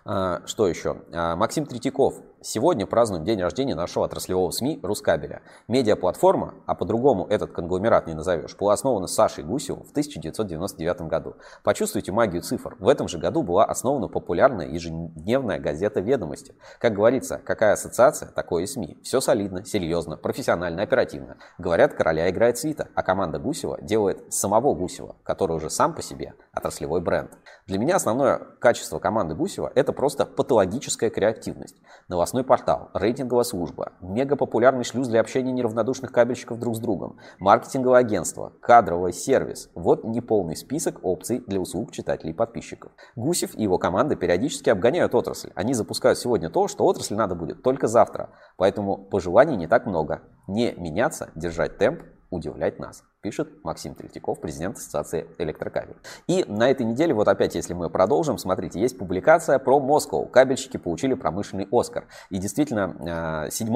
А, 0.06 0.46
что 0.46 0.68
еще? 0.68 1.02
А, 1.12 1.36
Максим 1.36 1.66
Третьяков 1.66 2.22
Сегодня 2.48 2.86
празднуем 2.86 3.24
день 3.24 3.42
рождения 3.42 3.74
нашего 3.74 4.06
отраслевого 4.06 4.52
СМИ 4.52 4.80
«Рускабеля». 4.84 5.42
Медиаплатформа, 5.68 6.54
а 6.68 6.76
по-другому 6.76 7.26
этот 7.26 7.52
конгломерат 7.52 8.06
не 8.06 8.14
назовешь, 8.14 8.56
была 8.56 8.74
основана 8.74 9.08
Сашей 9.08 9.44
Гусевым 9.44 9.84
в 9.84 9.90
1999 9.90 11.02
году. 11.08 11.38
Почувствуйте 11.64 12.12
магию 12.12 12.44
цифр. 12.44 12.76
В 12.78 12.88
этом 12.88 13.08
же 13.08 13.18
году 13.18 13.42
была 13.42 13.66
основана 13.66 14.10
популярная 14.10 14.68
ежедневная 14.68 15.58
газета 15.58 16.02
«Ведомости». 16.02 16.54
Как 16.78 16.94
говорится, 16.94 17.42
какая 17.44 17.74
ассоциация, 17.74 18.30
такое 18.30 18.66
и 18.66 18.68
СМИ. 18.68 19.00
Все 19.02 19.22
солидно, 19.22 19.66
серьезно, 19.66 20.16
профессионально, 20.16 20.84
оперативно. 20.84 21.38
Говорят, 21.58 21.96
короля 21.96 22.30
играет 22.30 22.60
свита, 22.60 22.90
а 22.94 23.02
команда 23.02 23.40
Гусева 23.40 23.82
делает 23.82 24.32
самого 24.32 24.76
Гусева, 24.76 25.16
который 25.24 25.56
уже 25.56 25.72
сам 25.72 25.96
по 25.96 26.04
себе 26.04 26.36
отраслевой 26.54 27.02
бренд. 27.02 27.32
Для 27.66 27.80
меня 27.80 27.96
основное 27.96 28.38
качество 28.60 29.00
команды 29.00 29.34
Гусева– 29.34 29.72
это 29.76 29.94
просто 29.94 30.28
патологическая 30.28 31.10
креативность. 31.10 31.82
Новостной 32.08 32.35
новостной 32.36 32.44
портал, 32.44 32.90
рейтинговая 32.94 33.46
служба, 33.46 33.94
мегапопулярный 34.02 34.84
шлюз 34.84 35.08
для 35.08 35.22
общения 35.22 35.54
неравнодушных 35.54 36.12
кабельщиков 36.12 36.60
друг 36.60 36.76
с 36.76 36.80
другом, 36.80 37.18
маркетинговое 37.40 38.00
агентство, 38.00 38.52
кадровый 38.62 39.14
сервис. 39.14 39.70
Вот 39.74 40.04
неполный 40.04 40.58
список 40.58 41.00
опций 41.04 41.42
для 41.48 41.62
услуг 41.62 41.92
читателей 41.92 42.32
и 42.32 42.36
подписчиков. 42.36 42.92
Гусев 43.16 43.56
и 43.56 43.64
его 43.64 43.78
команда 43.78 44.16
периодически 44.16 44.70
обгоняют 44.70 45.16
отрасль. 45.16 45.52
Они 45.56 45.74
запускают 45.74 46.20
сегодня 46.20 46.50
то, 46.50 46.68
что 46.68 46.86
отрасль 46.86 47.16
надо 47.16 47.36
будет 47.36 47.64
только 47.64 47.88
завтра. 47.88 48.30
Поэтому 48.58 48.98
пожеланий 48.98 49.56
не 49.56 49.68
так 49.68 49.86
много. 49.86 50.22
Не 50.48 50.74
меняться, 50.74 51.30
держать 51.36 51.78
темп, 51.78 52.02
удивлять 52.30 52.80
нас 52.80 53.04
пишет 53.26 53.50
Максим 53.64 53.96
Третьяков, 53.96 54.40
президент 54.40 54.78
Ассоциации 54.78 55.26
электрокабель. 55.40 55.96
И 56.28 56.46
на 56.48 56.70
этой 56.70 56.86
неделе, 56.86 57.12
вот 57.12 57.28
опять, 57.28 57.56
если 57.56 57.74
мы 57.74 57.90
продолжим, 57.90 58.38
смотрите, 58.38 58.80
есть 58.80 59.00
публикация 59.00 59.58
про 59.58 59.80
Москву. 59.80 60.28
Кабельщики 60.28 60.78
получили 60.78 61.16
промышленный 61.16 61.68
Оскар. 61.72 62.06
И 62.30 62.38
действительно, 62.38 63.48
7, 63.50 63.68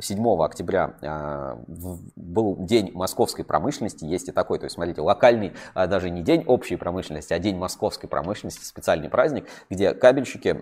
7 0.00 0.42
октября 0.42 0.94
а, 1.02 1.62
был 2.16 2.56
день 2.58 2.90
московской 2.94 3.44
промышленности, 3.44 4.06
есть 4.06 4.28
и 4.28 4.32
такой, 4.32 4.58
то 4.58 4.64
есть, 4.64 4.74
смотрите, 4.74 5.02
локальный, 5.02 5.52
даже 5.76 6.10
не 6.10 6.22
день 6.22 6.42
общей 6.48 6.74
промышленности, 6.74 7.32
а 7.32 7.38
день 7.38 7.56
московской 7.56 8.08
промышленности, 8.08 8.64
специальный 8.64 9.08
праздник, 9.08 9.46
где 9.70 9.94
кабельщики 9.94 10.60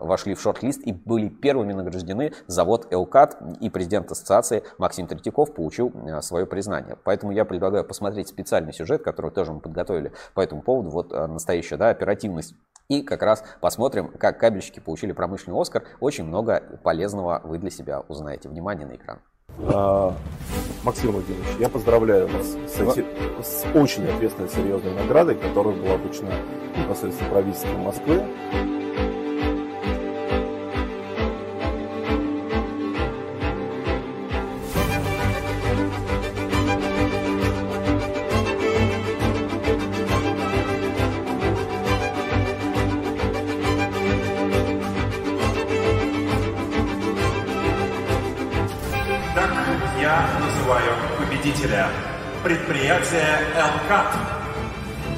вошли 0.00 0.32
в 0.32 0.40
шорт-лист 0.40 0.80
и 0.86 0.94
были 0.94 1.28
первыми 1.28 1.74
награждены 1.74 2.32
завод 2.46 2.86
«Элкат», 2.90 3.36
и 3.60 3.68
президент 3.68 4.10
ассоциации 4.10 4.62
Максим 4.78 5.06
Третьяков 5.06 5.52
получил 5.52 5.92
свое 6.22 6.46
признание. 6.46 6.96
Поэтому 7.04 7.32
я 7.32 7.44
предлагаю 7.50 7.84
посмотреть 7.84 8.28
специальный 8.28 8.72
сюжет, 8.72 9.02
который 9.02 9.32
тоже 9.32 9.52
мы 9.52 9.60
подготовили 9.60 10.12
по 10.34 10.40
этому 10.40 10.62
поводу, 10.62 10.90
вот 10.90 11.12
э, 11.12 11.26
настоящая 11.26 11.76
да, 11.76 11.90
оперативность. 11.90 12.54
И 12.88 13.02
как 13.02 13.22
раз 13.22 13.44
посмотрим, 13.60 14.08
как 14.18 14.38
кабельщики 14.38 14.80
получили 14.80 15.12
промышленный 15.12 15.60
Оскар. 15.60 15.84
Очень 16.00 16.24
много 16.24 16.62
полезного 16.82 17.40
вы 17.44 17.58
для 17.58 17.70
себя 17.70 18.00
узнаете. 18.08 18.48
Внимание 18.48 18.86
на 18.86 18.94
экран. 18.94 19.18
А, 19.72 20.14
Максим 20.84 21.12
Владимирович, 21.12 21.48
я 21.58 21.68
поздравляю 21.68 22.28
вас 22.28 22.46
с, 22.46 22.80
эти, 22.80 23.04
с 23.42 23.64
очень 23.74 24.08
ответственной, 24.08 24.48
серьезной 24.48 24.94
наградой, 24.94 25.34
которая 25.34 25.74
была 25.74 25.96
вручена 25.96 26.32
непосредственно 26.76 27.30
правительством 27.30 27.80
Москвы. 27.80 28.24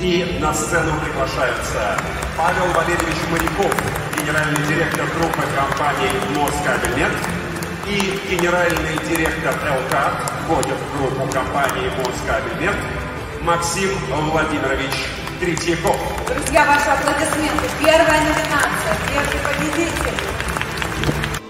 И 0.03 0.37
на 0.41 0.53
сцену 0.53 0.91
приглашаются 1.01 1.97
Павел 2.37 2.73
Валерьевич 2.75 3.19
Моряков, 3.31 3.73
генеральный 4.19 4.67
директор 4.67 5.07
группы 5.17 5.43
компании 5.55 6.11
«Москабельнет», 6.37 7.13
и 7.87 8.35
генеральный 8.35 8.99
директор 9.09 9.55
«Элкат», 9.65 10.15
входит 10.43 10.77
в 10.77 10.99
группу 10.99 11.33
компании 11.33 11.89
«Москабельнет», 11.99 12.75
Максим 13.43 13.91
Владимирович 14.33 14.91
Третьяков. 15.39 15.97
Друзья, 16.27 16.67
ваши 16.67 16.89
аплодисменты. 16.91 17.69
Первая 17.79 18.21
номинация, 18.23 18.97
первый 19.07 19.39
победитель. 19.55 20.19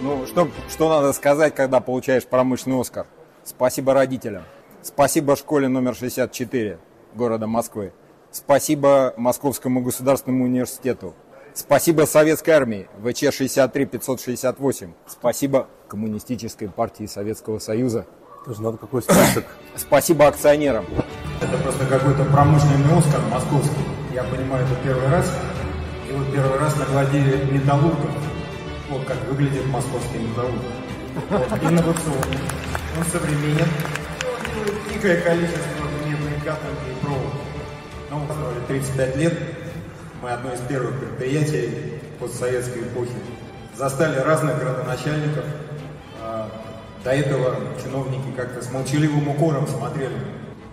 Ну, 0.03 0.27
что, 0.27 0.51
что 0.69 0.91
надо 0.91 1.15
сказать, 1.15 1.55
когда 1.55 1.81
получаешь 1.81 2.27
промышленный 2.27 2.79
Оскар? 2.79 3.07
Спасибо 3.45 3.95
родителям. 3.95 4.43
Спасибо 4.83 5.37
школе 5.37 5.69
номер 5.69 5.95
64 5.95 6.79
города 7.15 7.47
Москвы. 7.47 7.95
Спасибо 8.33 9.13
Московскому 9.19 9.83
государственному 9.83 10.45
университету. 10.45 11.15
Спасибо 11.55 12.07
Советской 12.07 12.53
армии 12.53 12.89
ВЧ-63-568. 13.05 14.91
Спасибо 15.07 15.69
Коммунистической 15.87 16.71
партии 16.71 17.05
Советского 17.05 17.59
Союза. 17.59 18.07
Тоже 18.47 18.63
надо 18.63 18.79
какой 18.79 19.03
список. 19.03 19.45
Спасибо 19.77 20.29
акционерам. 20.29 20.87
Это 21.43 21.59
просто 21.59 21.85
какой-то 21.85 22.25
промышленный 22.25 22.97
Оскар 22.97 23.21
московский. 23.31 23.85
Я 24.15 24.25
понимаю, 24.25 24.65
это 24.65 24.77
первый 24.83 25.09
раз. 25.11 25.31
И 26.09 26.13
вот 26.15 26.33
первый 26.33 26.59
раз 26.59 26.75
нагладили 26.79 27.45
металлургов. 27.53 28.11
Вот 28.89 29.05
как 29.05 29.23
выглядит 29.29 29.67
московский 29.67 30.19
металлург. 30.19 30.63
Вот, 31.29 31.63
инновационный. 31.63 32.39
Он 32.99 33.05
современен 33.05 33.69
дикое 34.91 35.21
количество 35.21 35.85
медной 36.07 36.41
катанки 36.41 36.92
и 38.13 38.27
провод. 38.27 38.29
Ну, 38.39 38.61
мы 38.61 38.67
35 38.67 39.17
лет. 39.17 39.39
Мы 40.23 40.31
одно 40.31 40.53
из 40.53 40.61
первых 40.61 40.99
предприятий 41.01 42.01
постсоветской 42.21 42.83
эпохи. 42.83 43.13
Застали 43.77 44.19
разных 44.19 44.59
градоначальников. 44.59 45.45
А, 46.21 46.49
до 47.03 47.11
этого 47.11 47.57
чиновники 47.83 48.31
как-то 48.37 48.63
с 48.63 48.71
молчаливым 48.71 49.29
укором 49.29 49.67
смотрели 49.67 50.17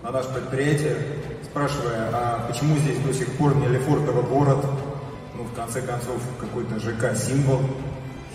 на 0.03 0.11
наше 0.11 0.29
предприятие, 0.29 0.95
спрашивая, 1.43 2.09
а 2.13 2.45
почему 2.47 2.77
здесь 2.77 2.99
до 2.99 3.13
сих 3.13 3.31
пор 3.37 3.55
не 3.55 3.67
Лефортово 3.67 4.21
город, 4.21 4.63
ну, 5.35 5.43
в 5.43 5.53
конце 5.55 5.81
концов, 5.81 6.21
какой-то 6.39 6.79
ЖК-символ. 6.79 7.61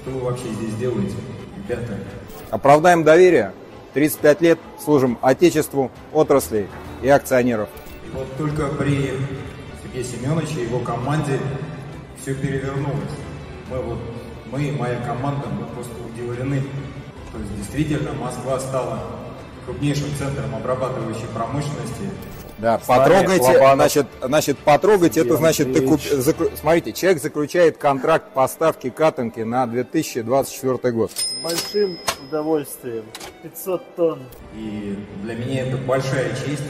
Что 0.03 0.11
вы 0.11 0.21
вообще 0.21 0.49
здесь 0.55 0.75
делаете, 0.75 1.15
ребята? 1.57 1.95
Оправдаем 2.51 3.05
доверие, 3.05 3.53
35 3.95 4.41
лет 4.41 4.59
служим 4.83 5.19
Отечеству, 5.23 5.91
отрасли 6.13 6.69
и 7.03 7.09
акционеров. 7.09 7.69
И 8.15 8.17
вот 8.17 8.37
только 8.37 8.69
при 8.69 9.13
Сергее 9.83 10.05
Семеновиче 10.05 10.61
и 10.61 10.67
его 10.67 10.79
команде 10.79 11.41
все 12.21 12.35
перевернулось. 12.35 13.11
Мы, 13.71 13.79
вот, 13.79 13.99
мы, 14.53 14.73
моя 14.73 15.01
команда, 15.01 15.49
мы 15.49 15.67
просто 15.75 15.95
удивлены. 16.13 16.63
То 17.33 17.39
есть 17.39 17.57
действительно 17.57 18.13
Москва 18.13 18.61
стала 18.61 19.01
крупнейшим 19.65 20.15
центром 20.17 20.55
обрабатывающей 20.55 21.27
промышленности 21.35 22.11
да, 22.59 22.79
потрогайте, 22.79 23.59
значит, 23.75 24.07
значит, 24.23 24.59
потрогайте, 24.59 25.21
это 25.21 25.37
значит, 25.37 25.73
ты 25.73 25.81
куп... 25.81 26.01
закру... 26.01 26.49
смотрите, 26.55 26.93
человек 26.93 27.21
заключает 27.21 27.79
контракт 27.79 28.33
поставки 28.33 28.91
катанки 28.91 29.41
на 29.41 29.67
2024 29.67 30.93
год. 30.93 31.11
С 31.11 31.43
большим 31.43 31.99
удовольствием, 32.29 33.05
500 33.43 33.97
тонн. 33.97 34.23
И 34.57 34.97
для 35.23 35.35
меня 35.35 35.67
это 35.67 35.79
большая 35.79 36.31
честь, 36.31 36.63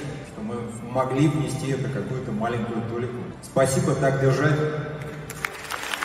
мы 0.45 0.57
могли 0.93 1.29
внести 1.29 1.73
это 1.73 1.89
какую-то 1.89 2.33
маленькую 2.33 2.83
толику. 2.91 3.17
Спасибо, 3.43 3.95
так 3.95 4.21
держать. 4.21 4.59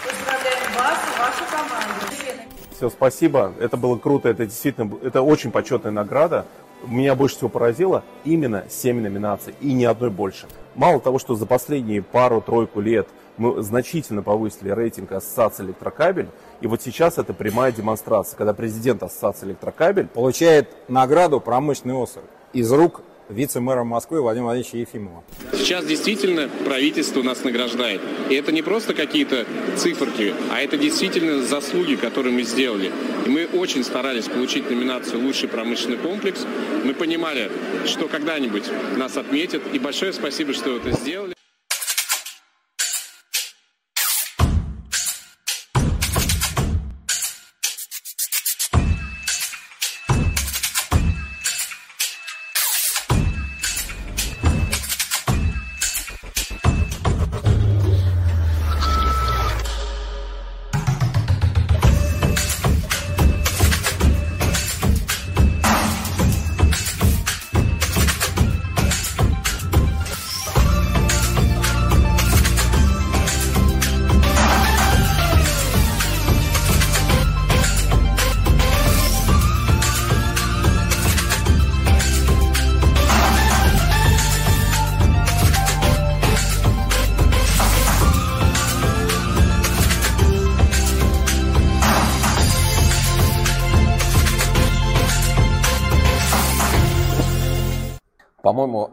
Поздравляем 0.06 0.73
вас 0.75 0.97
и 1.06 1.19
вашу 1.19 1.43
команду. 1.52 2.45
Все, 2.75 2.89
спасибо. 2.89 3.54
Это 3.60 3.75
было 3.78 3.97
круто. 3.97 4.30
Это 4.30 4.45
действительно, 4.45 4.91
это 5.04 5.21
очень 5.21 5.52
почетная 5.52 5.91
награда 5.91 6.45
меня 6.88 7.15
больше 7.15 7.36
всего 7.36 7.49
поразило 7.49 8.04
именно 8.23 8.65
7 8.69 9.02
номинаций 9.02 9.54
и 9.62 9.73
ни 9.73 9.84
одной 9.84 10.10
больше. 10.10 10.47
Мало 10.75 10.99
того, 10.99 11.19
что 11.19 11.36
за 11.36 11.45
последние 11.45 12.02
пару-тройку 12.02 12.80
лет 12.80 13.08
мы 13.38 13.62
значительно 13.62 14.21
повысили 14.21 14.69
рейтинг 14.69 15.12
Ассоциации 15.12 15.63
Электрокабель, 15.65 16.30
и 16.62 16.67
вот 16.67 16.82
сейчас 16.82 17.17
это 17.17 17.34
прямая 17.34 17.71
демонстрация, 17.71 18.38
когда 18.38 18.54
президент 18.54 19.04
Ассоциации 19.04 19.47
Электрокабель 19.47 20.08
получает 20.08 20.69
награду 20.89 21.39
промышленный 21.39 21.95
осор 21.95 22.23
из 22.54 22.71
рук 22.71 23.02
вице-мэра 23.30 23.84
Москвы 23.84 24.22
Владимира 24.22 24.48
Владимировича 24.48 24.78
Ефимова. 24.78 25.24
Сейчас 25.54 25.86
действительно 25.86 26.50
правительство 26.65 27.22
нас 27.22 27.44
награждает. 27.44 28.02
И 28.30 28.36
это 28.36 28.52
не 28.52 28.62
просто 28.62 28.94
какие-то 28.94 29.46
циферки, 29.78 30.34
а 30.52 30.62
это 30.62 30.78
действительно 30.78 31.44
заслуги, 31.44 31.96
которые 31.96 32.34
мы 32.34 32.44
сделали. 32.44 32.92
И 33.26 33.30
мы 33.30 33.46
очень 33.46 33.84
старались 33.84 34.26
получить 34.26 34.70
номинацию 34.70 35.24
«Лучший 35.24 35.48
промышленный 35.48 35.98
комплекс». 35.98 36.46
Мы 36.84 36.94
понимали, 36.94 37.52
что 37.86 38.08
когда-нибудь 38.08 38.65
нас 38.98 39.18
отметят. 39.18 39.62
И 39.74 39.80
большое 39.80 40.13
спасибо, 40.13 40.54
что 40.54 40.76
это 40.78 40.92
сделали. 40.92 41.38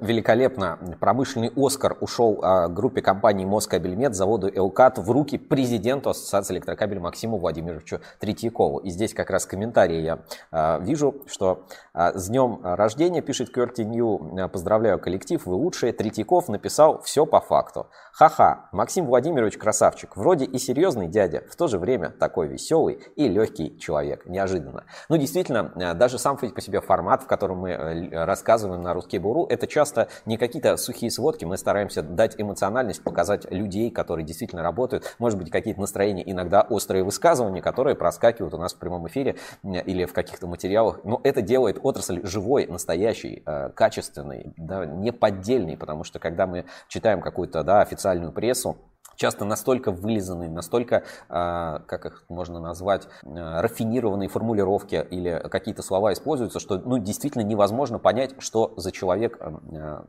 Великолепно. 0.07 0.79
Промышленный 1.01 1.53
Оскар 1.55 1.97
ушел 2.01 2.41
а, 2.43 2.69
группе 2.69 3.03
компании 3.03 3.45
Москабельмет, 3.45 4.15
заводу 4.15 4.49
Элкат 4.49 4.99
в 4.99 5.11
руки 5.11 5.37
президенту 5.37 6.11
Ассоциации 6.11 6.55
электрокабель 6.55 7.01
Максиму 7.01 7.37
Владимировичу 7.39 8.01
Третьякову. 8.19 8.79
И 8.79 8.91
здесь 8.91 9.13
как 9.13 9.31
раз 9.31 9.45
комментарии 9.45 10.01
я 10.01 10.21
а, 10.51 10.79
вижу, 10.79 11.17
что 11.27 11.67
а, 11.93 12.15
с 12.15 12.29
днем 12.29 12.61
рождения, 12.63 13.21
пишет 13.21 13.53
Кёрти 13.53 13.83
Нью, 13.83 14.49
поздравляю 14.53 14.99
коллектив, 14.99 15.45
вы 15.45 15.55
лучшие. 15.55 15.93
Третьяков 15.93 16.49
написал 16.49 17.03
все 17.03 17.27
по 17.27 17.41
факту. 17.41 17.89
Ха-ха, 18.13 18.69
Максим 18.73 19.07
Владимирович 19.07 19.59
красавчик. 19.59 20.17
Вроде 20.17 20.45
и 20.47 20.59
серьезный 20.59 21.09
дядя, 21.09 21.45
в 21.51 21.57
то 21.57 21.67
же 21.67 21.79
время 21.79 22.11
такой 22.11 22.47
веселый 22.49 22.95
и 23.17 23.29
легкий 23.29 23.79
человек. 23.79 24.27
Неожиданно. 24.27 24.85
Ну, 25.09 25.17
действительно, 25.17 25.95
даже 25.95 26.19
сам 26.19 26.37
по 26.37 26.61
себе 26.61 26.81
формат, 26.81 27.23
в 27.23 27.27
котором 27.27 27.59
мы 27.59 27.71
э, 27.71 28.25
рассказываем 28.25 28.83
на 28.83 28.93
русский 28.95 29.19
буру, 29.19 29.47
это 29.47 29.67
часто 29.67 29.96
не 30.25 30.37
какие-то 30.37 30.77
сухие 30.77 31.11
сводки. 31.11 31.45
Мы 31.45 31.57
стараемся 31.57 32.03
дать 32.03 32.41
эмоциональность, 32.41 33.03
показать 33.03 33.51
людей, 33.51 33.91
которые 33.91 34.25
действительно 34.25 34.63
работают. 34.63 35.17
Может 35.19 35.39
быть, 35.39 35.51
какие-то 35.51 35.81
настроения, 35.81 36.23
иногда 36.31 36.63
острые 36.63 37.05
высказывания, 37.05 37.63
которые 37.63 37.97
проскакивают 37.97 38.55
у 38.55 38.59
нас 38.59 38.75
в 38.75 38.79
прямом 38.79 39.07
эфире 39.09 39.37
э, 39.63 39.83
или 39.83 40.05
в 40.05 40.13
каких-то 40.13 40.47
материалах. 40.47 41.01
Но 41.05 41.21
это 41.25 41.43
делает 41.43 41.79
отрасль 41.83 42.21
живой, 42.27 42.67
настоящей, 42.67 43.43
качественной, 43.75 44.53
да, 44.57 44.85
не 44.87 45.13
поддельной, 45.13 45.77
потому 45.77 46.05
что 46.05 46.19
когда 46.19 46.47
мы 46.47 46.65
читаем 46.89 47.21
какую-то 47.21 47.63
да, 47.63 47.81
официальную 47.81 48.33
прессу, 48.33 48.77
часто 49.17 49.45
настолько 49.45 49.91
вылизанные, 49.91 50.51
настолько, 50.51 51.05
а, 51.29 51.81
как 51.87 52.07
их 52.07 52.25
можно 52.29 52.61
назвать, 52.61 53.09
а, 53.25 53.63
рафинированные 53.63 54.29
формулировки 54.29 55.07
или 55.11 55.43
какие-то 55.51 55.83
слова 55.83 56.13
используются, 56.13 56.61
что 56.61 56.79
ну, 56.79 56.99
действительно 56.99 57.43
невозможно 57.43 57.99
понять, 57.99 58.35
что 58.39 58.75
за 58.77 58.93
человек 58.93 59.39
а, 59.41 60.05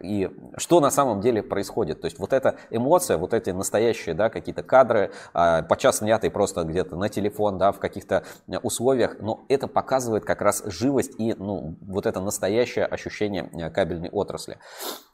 и 0.00 0.30
что 0.56 0.80
на 0.80 0.90
самом 0.90 1.20
деле 1.20 1.42
происходит. 1.42 2.00
То 2.00 2.06
есть 2.06 2.18
вот 2.18 2.32
эта 2.32 2.56
эмоция, 2.70 3.16
вот 3.16 3.34
эти 3.34 3.50
настоящие 3.50 4.14
да, 4.14 4.30
какие-то 4.30 4.62
кадры, 4.62 5.12
подчас 5.32 5.98
снятые 5.98 6.30
просто 6.30 6.62
где-то 6.64 6.96
на 6.96 7.08
телефон, 7.08 7.58
да, 7.58 7.72
в 7.72 7.78
каких-то 7.78 8.24
условиях, 8.62 9.16
но 9.20 9.44
это 9.48 9.68
показывает 9.68 10.24
как 10.24 10.42
раз 10.42 10.62
живость 10.66 11.14
и 11.18 11.34
ну, 11.34 11.76
вот 11.80 12.06
это 12.06 12.20
настоящее 12.20 12.86
ощущение 12.86 13.70
кабельной 13.70 14.10
отрасли. 14.10 14.58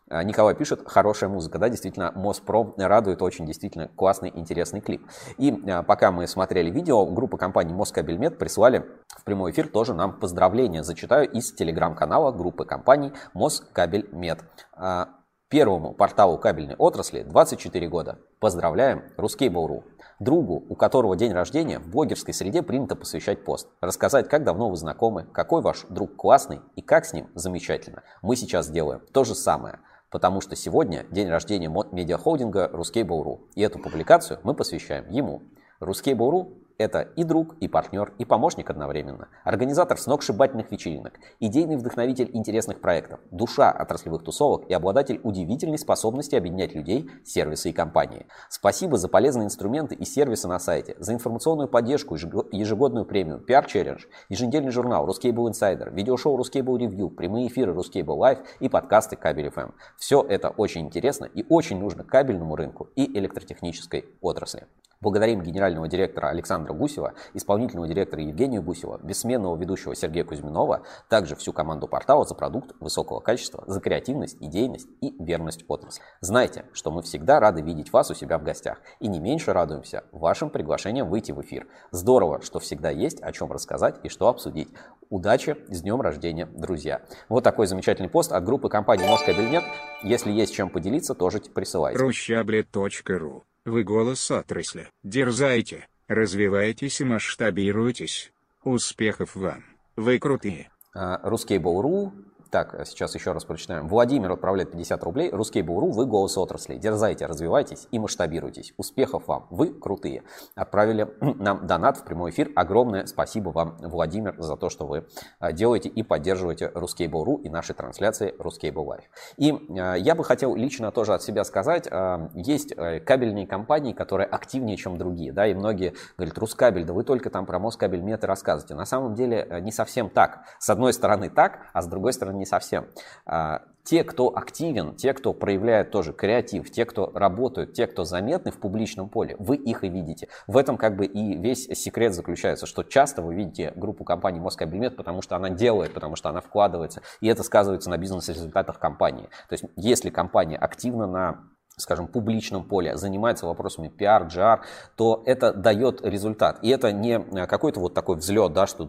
А, 0.09 0.23
Николай 0.23 0.55
пишет, 0.55 0.83
хорошая 0.87 1.29
музыка, 1.29 1.59
да, 1.59 1.69
действительно, 1.69 2.13
Моспром 2.15 2.75
радует, 2.77 3.23
очень 3.23 3.45
действительно 3.45 3.89
классный, 3.89 4.31
интересный 4.33 4.81
клип. 4.81 5.05
И 5.37 5.53
а, 5.69 5.83
пока 5.83 6.13
мы 6.13 6.29
смотрели 6.29 6.71
видео, 6.71 7.05
группа 7.07 7.37
компании 7.37 7.75
Москабельмет 7.75 8.39
прислали 8.39 8.87
в 9.09 9.25
прямой 9.25 9.51
эфир 9.51 9.69
тоже 9.69 9.95
нам 9.95 10.21
поздравления. 10.21 10.85
Зачитаю 10.85 11.29
из 11.29 11.53
телеграм-канала 11.53 12.31
группы 12.31 12.65
компаний 12.65 13.13
Москабельмет. 13.35 14.45
А, 14.75 15.09
первому 15.49 15.93
порталу 15.93 16.39
кабельной 16.39 16.77
отрасли 16.77 17.25
24 17.25 17.89
года. 17.89 18.21
Поздравляем, 18.39 19.03
Ruskable.ru. 19.17 19.83
Другу, 20.21 20.65
у 20.69 20.77
которого 20.77 21.17
день 21.17 21.33
рождения, 21.33 21.81
в 21.81 21.89
блогерской 21.89 22.33
среде 22.33 22.63
принято 22.63 22.95
посвящать 22.95 23.45
пост. 23.45 23.69
Рассказать, 23.81 24.29
как 24.29 24.45
давно 24.45 24.71
вы 24.71 24.77
знакомы, 24.77 25.25
какой 25.25 25.63
ваш 25.63 25.85
друг 25.91 26.15
классный 26.15 26.61
и 26.77 26.81
как 26.81 27.05
с 27.05 27.13
ним 27.13 27.29
замечательно. 27.35 28.05
Мы 28.23 28.37
сейчас 28.37 28.71
делаем 28.71 29.01
то 29.13 29.25
же 29.25 29.35
самое– 29.35 29.81
потому 30.17 30.41
что 30.41 30.57
сегодня 30.57 31.05
день 31.11 31.29
рождения 31.29 31.69
медиахолдинга 31.69 32.71
Ruskable.ru, 32.73 33.51
и 33.55 33.61
эту 33.61 33.79
публикацию 33.79 34.41
мы 34.45 34.55
посвящаем 34.55 35.07
ему. 35.11 35.43
Ruskable.ru 35.79 36.55
это 36.79 37.01
и 37.17 37.25
друг, 37.25 37.57
и 37.61 37.69
партнер, 37.69 38.13
и 38.19 38.25
помощник 38.25 38.71
одновременно. 38.71 39.29
Организатор 39.45 39.99
сногсшибательных 39.99 40.71
вечеринок, 40.71 41.15
идейный 41.41 41.77
вдохновитель 41.77 42.31
интересных 42.33 42.81
проектов, 42.81 43.21
душа 43.31 43.71
отраслевых 43.71 44.23
тусовок 44.23 44.69
и 44.69 44.75
обладатель 44.75 45.21
удивительной 45.23 45.79
способности 45.79 46.35
объединять 46.35 46.75
людей, 46.75 47.11
сервисы 47.25 47.71
и 47.71 47.73
компании. 47.73 48.27
Спасибо 48.49 48.99
за 48.99 49.09
полезные 49.09 49.47
инструменты 49.47 49.95
и 49.95 50.05
сервисы 50.05 50.49
на 50.49 50.59
сайте, 50.59 50.97
за 50.99 51.15
информационную 51.15 51.69
поддержку, 51.69 52.15
ежегодную 52.17 53.05
премию, 53.05 53.41
пиар-челлендж, 53.41 54.05
еженедельный 54.29 54.73
журнал 54.73 55.09
Ruscable 55.09 55.51
Insider, 55.51 55.93
видеошоу 55.93 56.39
Ruscable 56.39 56.79
Review, 56.79 57.11
прямые 57.11 57.49
эфиры 57.49 57.73
Ruscable 57.73 58.19
Live 58.19 58.45
и 58.61 58.69
подкасты 58.69 59.17
Кабель 59.17 59.49
FM. 59.49 59.73
Все 59.97 60.23
это 60.23 60.51
очень 60.51 60.83
интересно 60.83 61.25
и 61.25 61.45
очень 61.49 61.79
нужно 61.79 62.05
кабельному 62.05 62.57
рынку 62.57 62.89
и 62.97 63.19
электротехнической 63.19 64.07
отрасли. 64.21 64.67
Благодарим 65.03 65.43
генерального 65.43 65.89
директора 65.89 66.29
Александра 66.29 66.66
Гусева, 66.75 67.15
исполнительного 67.35 67.89
директора 67.89 68.23
Евгения 68.23 68.61
Гусева, 68.61 68.99
бессменного 69.03 69.57
ведущего 69.57 69.95
Сергея 69.95 70.25
Кузьминова, 70.25 70.83
также 71.09 71.37
всю 71.37 71.53
команду 71.53 71.87
портала 71.89 72.25
за 72.25 72.35
продукт 72.35 72.75
высокого 72.81 73.21
качества, 73.21 73.65
за 73.67 73.81
креативность, 73.81 74.37
идейность 74.41 74.89
и 75.01 75.15
верность 75.23 75.65
отрасли. 75.69 76.03
Знайте, 76.21 76.67
что 76.73 76.91
мы 76.91 77.03
всегда 77.03 77.41
рады 77.41 77.63
видеть 77.63 77.93
вас 77.93 78.11
у 78.11 78.15
себя 78.15 78.39
в 78.39 78.43
гостях 78.43 78.79
и 79.01 79.09
не 79.09 79.21
меньше 79.21 79.53
радуемся 79.53 80.05
вашим 80.13 80.51
приглашением 80.51 81.09
выйти 81.09 81.33
в 81.33 81.41
эфир. 81.41 81.67
Здорово, 81.91 82.43
что 82.43 82.59
всегда 82.59 82.91
есть 82.91 83.21
о 83.23 83.33
чем 83.33 83.53
рассказать 83.53 83.97
и 84.03 84.09
что 84.09 84.29
обсудить. 84.29 84.69
Удачи, 85.09 85.57
с 85.69 85.83
днем 85.83 86.01
рождения, 86.01 86.47
друзья. 86.47 87.03
Вот 87.29 87.45
такой 87.45 87.67
замечательный 87.67 88.09
пост 88.09 88.33
от 88.33 88.45
группы 88.45 88.69
компании 88.69 89.09
Москабельнет. 89.09 89.65
Если 90.03 90.31
есть 90.31 90.55
чем 90.55 90.71
поделиться, 90.71 91.15
тоже 91.15 91.41
присылайте. 91.41 91.99
Рущаблет.ру 91.99 93.45
вы 93.67 93.83
голос 93.83 94.31
отрасли. 94.31 94.89
Дерзайте, 95.03 95.89
развивайтесь 96.09 97.01
и 97.01 97.05
масштабируйтесь. 97.05 98.33
Успехов 98.63 99.37
вам. 99.37 99.65
Вы 99.97 100.19
крутые. 100.19 100.71
RusCable.ru 100.93 102.13
так, 102.51 102.87
сейчас 102.87 103.15
еще 103.15 103.33
раз 103.33 103.45
прочитаем. 103.45 103.89
Владимир 103.89 104.33
отправляет 104.33 104.73
50 104.73 105.03
рублей. 105.03 105.31
RusCable.ru, 105.31 105.91
вы 105.91 106.07
голос 106.07 106.37
отрасли. 106.39 106.77
Дерзайте, 106.77 107.27
развивайтесь 107.27 107.89
и 107.91 107.99
масштабируйтесь. 107.99 108.75
Успехов 108.77 109.27
вам, 109.27 109.47
вы 109.51 109.73
крутые. 109.73 110.25
Отправили 110.55 111.09
нам 111.21 111.67
донат 111.67 111.99
в 111.99 112.05
прямой 112.05 112.31
эфир. 112.31 112.51
Огромное 112.55 113.07
спасибо 113.07 113.51
вам, 113.51 113.77
Владимир, 113.81 114.35
за 114.39 114.57
то, 114.57 114.71
что 114.71 114.87
вы 114.87 115.07
а, 115.39 115.53
делаете 115.53 115.89
и 115.89 116.03
поддерживаете 116.03 116.71
RusCable.ru 116.75 117.37
и 117.37 117.49
наши 117.49 117.75
трансляции 117.75 118.35
RusCable 118.39 118.73
Live. 118.73 119.05
И 119.37 119.53
а, 119.79 119.95
я 119.95 120.15
бы 120.15 120.25
хотел 120.25 120.55
лично 120.55 120.93
тоже 120.93 121.15
от 121.15 121.23
себя 121.23 121.45
сказать, 121.45 121.89
есть 122.35 122.73
э, 122.77 123.01
кабельные 123.01 123.47
компании, 123.47 123.93
которые 123.93 124.27
активнее, 124.27 124.77
чем 124.77 124.99
другие. 124.99 125.33
Да, 125.33 125.47
и 125.47 125.55
многие 125.55 125.95
говорят, 126.17 126.39
RusCable, 126.39 126.85
да 126.85 126.93
вы 126.93 127.05
только 127.05 127.31
там 127.31 127.47
про 127.47 127.59
Москабель 127.59 128.01
меты 128.01 128.27
рассказываете. 128.27 128.75
На 128.75 128.85
самом 128.85 129.15
деле 129.15 129.47
э, 129.49 129.61
не 129.61 129.73
совсем 129.73 130.11
так. 130.11 130.45
С 130.59 130.71
одной 130.71 130.93
стороны 130.93 131.31
так, 131.31 131.61
а 131.73 131.83
с 131.83 131.87
другой 131.87 132.13
стороны 132.13 132.36
не 132.37 132.47
совсем. 132.47 132.87
А, 133.25 133.63
те, 133.87 134.03
кто 134.03 134.37
активен, 134.37 134.97
те, 134.97 135.15
кто 135.15 135.33
проявляет 135.33 135.93
тоже 135.93 136.13
креатив, 136.13 136.71
те, 136.71 136.85
кто 136.85 137.13
работают, 137.15 137.73
те, 137.73 137.87
кто 137.87 138.05
заметны 138.05 138.51
в 138.51 138.59
публичном 138.59 139.09
поле, 139.09 139.37
вы 139.39 139.57
их 139.57 139.85
и 139.85 139.89
видите. 139.89 140.29
В 140.49 140.57
этом 140.57 140.77
как 140.77 140.97
бы 140.97 141.07
и 141.07 141.37
весь 141.37 141.67
секрет 141.67 142.13
заключается, 142.13 142.67
что 142.67 142.83
часто 142.83 143.23
вы 143.23 143.37
видите 143.37 143.73
группу 143.77 144.03
компании 144.03 144.41
Москабельмет, 144.41 144.97
потому 144.97 145.23
что 145.23 145.37
она 145.37 145.51
делает, 145.51 145.95
потому 145.95 146.17
что 146.17 146.29
она 146.29 146.41
вкладывается, 146.41 147.03
и 147.21 147.29
это 147.29 147.45
сказывается 147.45 147.89
на 147.89 147.97
бизнес-результатах 147.97 148.81
компании. 148.81 149.29
То 149.49 149.53
есть 149.53 149.65
если 149.77 150.11
компания 150.11 150.57
активна 150.57 151.07
на 151.07 151.45
скажем, 151.79 152.07
публичном 152.09 152.65
поле, 152.65 152.97
занимается 152.97 153.47
вопросами 153.47 153.89
пиар, 153.89 154.27
GR, 154.27 154.61
то 154.97 155.23
это 155.27 155.53
дает 155.53 156.01
результат. 156.03 156.59
И 156.63 156.71
это 156.71 156.91
не 156.91 157.19
э, 157.19 157.47
какой-то 157.47 157.81
вот 157.81 157.93
такой 157.93 158.17
взлет, 158.17 158.55
да, 158.55 158.67
что 158.67 158.89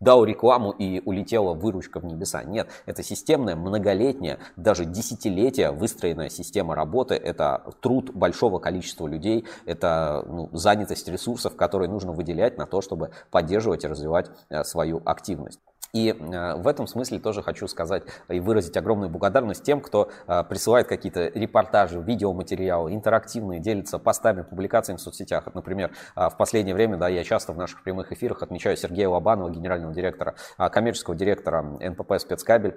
дал 0.00 0.24
рекламу 0.24 0.70
и 0.70 1.02
улетела 1.04 1.52
выручка 1.52 2.00
в 2.00 2.04
небеса. 2.06 2.42
Нет, 2.42 2.70
это 2.86 3.02
системная, 3.02 3.56
многолетняя, 3.56 4.38
даже 4.56 4.86
десятилетия 4.86 5.70
выстроенная 5.70 6.30
система 6.30 6.74
работы. 6.74 7.14
Это 7.14 7.74
труд 7.80 8.14
большого 8.14 8.58
количества 8.58 9.06
людей, 9.06 9.44
это 9.66 10.24
ну, 10.26 10.48
занятость 10.52 11.06
ресурсов, 11.08 11.56
которые 11.56 11.90
нужно 11.90 12.12
выделять 12.12 12.56
на 12.56 12.64
то, 12.64 12.80
чтобы 12.80 13.10
поддерживать 13.30 13.84
и 13.84 13.88
развивать 13.88 14.30
э, 14.48 14.64
свою 14.64 15.02
активность. 15.04 15.60
И 15.94 16.10
э, 16.10 16.56
в 16.56 16.66
этом 16.66 16.88
смысле 16.88 17.20
тоже 17.20 17.42
хочу 17.42 17.68
сказать 17.68 18.02
и 18.28 18.40
выразить 18.40 18.76
огромную 18.76 19.08
благодарность 19.08 19.62
тем, 19.62 19.80
кто 19.80 20.10
э, 20.26 20.42
присылает 20.42 20.88
какие-то 20.88 21.28
репортажи, 21.28 22.00
видеоматериалы, 22.00 22.92
интерактивные, 22.92 23.60
делится 23.60 24.00
постами, 24.00 24.42
публикациями 24.42 24.98
в 24.98 25.00
соцсетях. 25.00 25.54
Например, 25.54 25.92
э, 26.16 26.28
в 26.28 26.36
последнее 26.36 26.74
время 26.74 26.96
да, 26.96 27.08
я 27.08 27.22
часто 27.22 27.52
в 27.52 27.56
наших 27.56 27.84
прямых 27.84 28.10
эфирах 28.10 28.42
отмечаю 28.42 28.76
Сергея 28.76 29.08
Лобанова, 29.08 29.50
генерального 29.50 29.94
директора, 29.94 30.34
коммерческого 30.58 31.14
директора 31.14 31.62
НПП 31.62 32.14
«Спецкабель». 32.18 32.74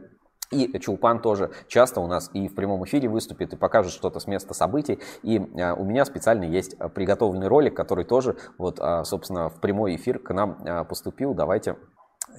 И 0.52 0.80
Чулпан 0.80 1.20
тоже 1.20 1.52
часто 1.68 2.00
у 2.00 2.08
нас 2.08 2.30
и 2.34 2.48
в 2.48 2.56
прямом 2.56 2.86
эфире 2.86 3.10
выступит, 3.10 3.52
и 3.52 3.58
покажет 3.58 3.92
что-то 3.92 4.20
с 4.20 4.28
места 4.28 4.54
событий. 4.54 5.00
И 5.22 5.40
у 5.40 5.84
меня 5.84 6.06
специально 6.06 6.46
есть 6.46 6.78
приготовленный 6.94 7.48
ролик, 7.48 7.76
который 7.76 8.06
тоже, 8.06 8.38
вот, 8.58 8.80
собственно, 9.04 9.50
в 9.50 9.60
прямой 9.60 9.98
эфир 9.98 10.20
к 10.20 10.34
нам 10.34 10.86
поступил. 10.88 11.34
Давайте 11.34 11.76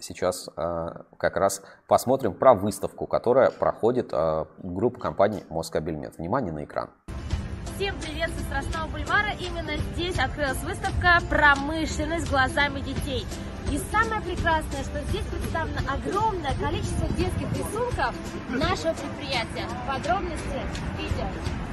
сейчас 0.01 0.49
а, 0.57 1.05
как 1.17 1.37
раз 1.37 1.63
посмотрим 1.87 2.35
про 2.35 2.55
выставку, 2.55 3.07
которая 3.07 3.51
проходит 3.51 4.11
а, 4.13 4.47
группа 4.59 5.01
компаний 5.01 5.45
Москабельмет. 5.49 6.19
Внимание 6.19 6.53
на 6.53 6.65
экран. 6.65 6.91
Всем 7.77 7.95
привет 8.01 8.31
со 8.31 8.43
Страстного 8.43 8.89
бульвара. 8.91 9.31
Именно 9.39 9.77
здесь 9.77 10.19
открылась 10.19 10.61
выставка 10.65 11.21
«Промышленность 11.31 12.29
глазами 12.29 12.81
детей». 12.81 13.25
И 13.71 13.79
самое 13.93 14.23
прекрасное, 14.23 14.83
что 14.83 15.01
здесь 15.11 15.25
представлено 15.27 15.79
огромное 15.87 16.55
количество 16.59 17.07
детских 17.09 17.53
рисунков 17.53 18.15
нашего 18.49 18.95
предприятия. 18.95 19.69
Подробности 19.87 20.61
в 20.97 20.99
видео. 20.99 21.68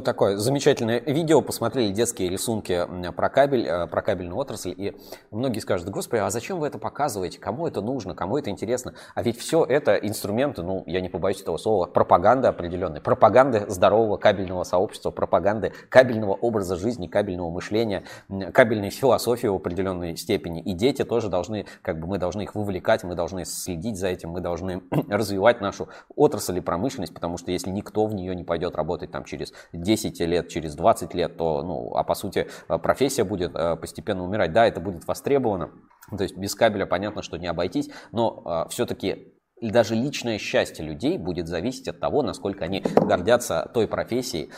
Вот 0.00 0.06
такое 0.06 0.38
замечательное 0.38 0.98
видео. 1.00 1.42
Посмотрели 1.42 1.92
детские 1.92 2.30
рисунки 2.30 2.86
про 3.14 3.28
кабель, 3.28 3.66
э, 3.66 3.86
про 3.86 4.00
кабельную 4.00 4.38
отрасль. 4.38 4.72
И 4.74 4.96
многие 5.30 5.58
скажут, 5.58 5.90
господи, 5.90 6.22
а 6.22 6.30
зачем 6.30 6.58
вы 6.58 6.68
это 6.68 6.78
показываете? 6.78 7.38
Кому 7.38 7.66
это 7.66 7.82
нужно? 7.82 8.14
Кому 8.14 8.38
это 8.38 8.48
интересно? 8.48 8.94
А 9.14 9.22
ведь 9.22 9.38
все 9.38 9.62
это 9.62 9.96
инструменты, 9.96 10.62
ну, 10.62 10.84
я 10.86 11.02
не 11.02 11.10
побоюсь 11.10 11.42
этого 11.42 11.58
слова, 11.58 11.84
пропаганды 11.84 12.48
определенной. 12.48 13.02
Пропаганды 13.02 13.66
здорового 13.68 14.16
кабельного 14.16 14.64
сообщества, 14.64 15.10
пропаганды 15.10 15.74
кабельного 15.90 16.32
образа 16.32 16.76
жизни, 16.76 17.06
кабельного 17.06 17.50
мышления, 17.50 18.04
кабельной 18.54 18.88
философии 18.88 19.48
в 19.48 19.56
определенной 19.56 20.16
степени. 20.16 20.62
И 20.62 20.72
дети 20.72 21.04
тоже 21.04 21.28
должны, 21.28 21.66
как 21.82 22.00
бы 22.00 22.06
мы 22.06 22.16
должны 22.16 22.40
их 22.40 22.54
вовлекать, 22.54 23.04
мы 23.04 23.16
должны 23.16 23.44
следить 23.44 23.98
за 23.98 24.08
этим, 24.08 24.30
мы 24.30 24.40
должны 24.40 24.80
развивать 25.10 25.60
нашу 25.60 25.90
отрасль 26.16 26.56
и 26.56 26.62
промышленность, 26.62 27.12
потому 27.12 27.36
что 27.36 27.50
если 27.50 27.68
никто 27.68 28.06
в 28.06 28.14
нее 28.14 28.34
не 28.34 28.44
пойдет 28.44 28.76
работать 28.76 29.10
там 29.10 29.24
через 29.24 29.52
10 29.74 29.89
лет, 30.26 30.48
через 30.48 30.74
20 30.74 31.14
лет, 31.14 31.36
то, 31.36 31.62
ну, 31.62 31.94
а 31.94 32.04
по 32.04 32.14
сути 32.14 32.48
э, 32.68 32.78
профессия 32.78 33.24
будет 33.24 33.54
э, 33.54 33.76
постепенно 33.76 34.24
умирать. 34.24 34.52
Да, 34.52 34.66
это 34.66 34.80
будет 34.80 35.06
востребовано, 35.06 35.70
то 36.16 36.22
есть 36.22 36.36
без 36.36 36.54
кабеля 36.54 36.86
понятно, 36.86 37.22
что 37.22 37.36
не 37.36 37.46
обойтись, 37.46 37.90
но 38.12 38.42
э, 38.66 38.70
все-таки 38.70 39.34
даже 39.60 39.94
личное 39.94 40.38
счастье 40.38 40.82
людей 40.82 41.18
будет 41.18 41.46
зависеть 41.46 41.86
от 41.86 42.00
того, 42.00 42.22
насколько 42.22 42.64
они 42.64 42.80
гордятся 42.80 43.70
той 43.74 43.86
профессией 43.86 44.50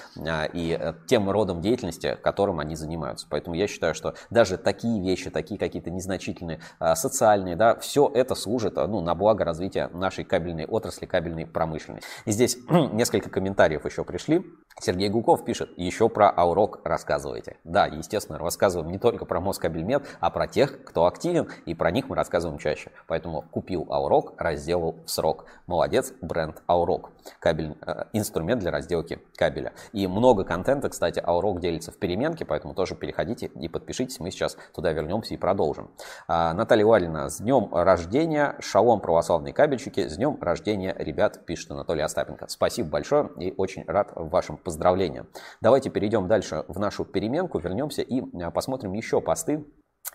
и 0.53 0.95
тем 1.09 1.29
родом 1.29 1.61
деятельности, 1.61 2.17
которым 2.23 2.61
они 2.61 2.77
занимаются. 2.77 3.27
Поэтому 3.29 3.57
я 3.57 3.67
считаю, 3.67 3.95
что 3.95 4.15
даже 4.31 4.59
такие 4.59 5.03
вещи, 5.03 5.29
такие 5.31 5.59
какие-то 5.59 5.91
незначительные 5.91 6.61
социальные, 6.95 7.57
да, 7.57 7.75
все 7.81 8.09
это 8.15 8.37
служит 8.37 8.77
ну, 8.77 9.01
на 9.01 9.17
благо 9.17 9.45
развития 9.45 9.89
нашей 9.93 10.23
кабельной 10.23 10.67
отрасли, 10.67 11.07
кабельной 11.07 11.47
промышленности. 11.47 12.07
И 12.25 12.31
здесь 12.31 12.57
несколько 12.93 13.29
комментариев 13.29 13.85
еще 13.85 14.05
пришли. 14.05 14.47
Сергей 14.81 15.09
Гуков 15.09 15.45
пишет, 15.45 15.71
еще 15.77 16.09
про 16.09 16.31
Аурок 16.31 16.81
рассказывайте. 16.85 17.57
Да, 17.65 17.87
естественно, 17.87 18.39
рассказываем 18.39 18.91
не 18.91 18.99
только 18.99 19.25
про 19.25 19.41
Москабельмет, 19.41 20.05
а 20.21 20.31
про 20.31 20.47
тех, 20.47 20.85
кто 20.85 21.07
активен, 21.07 21.49
и 21.67 21.75
про 21.75 21.91
них 21.91 22.09
мы 22.09 22.17
рассказываем 22.17 22.59
чаще. 22.59 22.91
Поэтому 23.07 23.43
купил 23.43 23.87
Аурок, 23.91 24.35
разделал 24.39 24.97
в 25.05 25.11
срок. 25.11 25.45
Молодец, 25.67 26.13
бренд 26.21 26.63
Аурок. 26.69 27.11
Кабель, 27.39 27.77
э, 27.87 28.05
инструмент 28.13 28.61
для 28.61 28.71
разделки 28.71 29.21
кабеля. 29.37 29.73
И 29.93 30.07
много 30.07 30.45
контента, 30.45 30.89
кстати, 30.89 31.23
Аурок 31.25 31.61
делится 31.61 31.93
в 31.93 31.97
переменке, 31.97 32.45
поэтому 32.45 32.75
тоже 32.75 32.95
переходите 32.95 33.47
и 33.47 33.69
подпишитесь. 33.69 34.21
Мы 34.21 34.31
сейчас 34.31 34.57
туда 34.75 34.93
вернемся 34.93 35.35
и 35.35 35.37
продолжим. 35.37 35.91
А, 36.29 36.53
Наталья 36.55 36.87
Валина, 36.87 37.29
с 37.29 37.41
днем 37.41 37.69
рождения, 37.73 38.57
шалом 38.61 39.01
православные 39.01 39.53
кабельщики, 39.53 40.09
с 40.09 40.17
днем 40.17 40.39
рождения, 40.41 40.95
ребят, 40.99 41.45
пишет 41.47 41.71
Анатолий 41.71 42.03
Остапенко. 42.03 42.47
Спасибо 42.49 42.89
большое 42.89 43.31
и 43.39 43.55
очень 43.57 43.85
рад 43.87 44.13
вашим 44.15 44.57
поздравлениям. 44.63 45.27
Давайте 45.61 45.91
перейдем 45.91 46.29
дальше 46.29 46.65
в 46.69 46.79
нашу 46.79 47.05
переменку, 47.05 47.59
вернемся 47.59 48.03
и 48.03 48.23
а, 48.41 48.51
посмотрим 48.51 48.93
еще 48.93 49.21
посты 49.21 49.65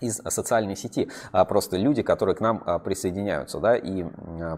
из 0.02 0.18
социальной 0.18 0.76
сети. 0.76 1.10
А, 1.32 1.46
просто 1.46 1.78
люди, 1.78 2.04
которые 2.04 2.36
к 2.36 2.42
нам 2.42 2.64
а, 2.66 2.80
присоединяются, 2.80 3.60
да, 3.60 3.76
и 3.76 4.06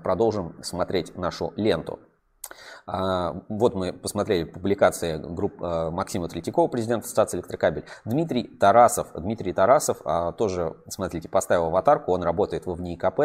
продолжим 0.04 0.56
смотреть 0.64 1.16
нашу 1.18 1.54
ленту. 1.56 2.00
Вот 2.88 3.76
мы 3.76 3.94
посмотрели 3.94 4.46
публикации 4.46 5.18
групп 5.18 5.60
Максима 5.60 6.28
Третьякова, 6.28 6.68
президента 6.68 7.06
Ассоциации 7.06 7.38
электрокабель. 7.38 7.86
Дмитрий 8.06 8.44
Тарасов, 8.44 9.10
Дмитрий 9.14 9.54
Тарасов 9.54 10.02
тоже, 10.36 10.76
смотрите, 10.88 11.30
поставил 11.30 11.66
аватарку, 11.66 12.12
он 12.12 12.24
работает 12.24 12.66
в 12.66 12.74
ВНИИКП, 12.74 13.20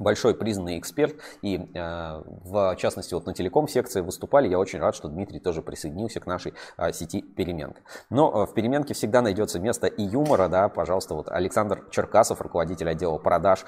большой 0.00 0.34
признанный 0.34 0.78
эксперт, 0.78 1.14
и 1.42 1.56
э, 1.56 2.22
в 2.44 2.74
частности 2.76 3.14
вот 3.14 3.26
на 3.26 3.34
телеком 3.34 3.68
секции 3.68 4.00
выступали. 4.00 4.48
Я 4.48 4.58
очень 4.58 4.80
рад, 4.80 4.96
что 4.96 5.08
Дмитрий 5.08 5.38
тоже 5.38 5.62
присоединился 5.62 6.20
к 6.20 6.26
нашей 6.26 6.54
э, 6.76 6.92
сети 6.92 7.20
Переменка. 7.22 7.82
Но 8.08 8.42
э, 8.42 8.50
в 8.50 8.54
Переменке 8.54 8.94
всегда 8.94 9.20
найдется 9.22 9.60
место 9.60 9.86
и 9.86 10.02
юмора, 10.02 10.48
да, 10.48 10.68
пожалуйста, 10.68 11.14
вот 11.14 11.28
Александр 11.28 11.84
Черкасов, 11.90 12.40
руководитель 12.40 12.88
отдела 12.88 13.18
продаж 13.18 13.64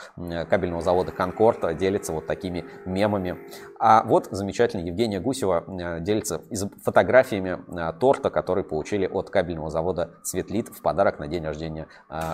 кабельного 0.48 0.82
завода 0.82 1.12
Конкорд, 1.12 1.76
делится 1.76 2.12
вот 2.12 2.26
такими 2.26 2.64
мемами. 2.86 3.38
А 3.78 4.02
вот 4.04 4.28
замечательно 4.30 4.86
Евгения 4.86 5.20
Гусева 5.20 6.00
делится 6.00 6.40
фотографиями 6.82 7.58
торта, 7.98 8.30
который 8.30 8.64
получили 8.64 9.06
от 9.06 9.28
кабельного 9.28 9.70
завода 9.70 10.14
Цветлит 10.22 10.68
в 10.68 10.80
подарок 10.80 11.18
на 11.18 11.28
день 11.28 11.44
рождения 11.44 11.88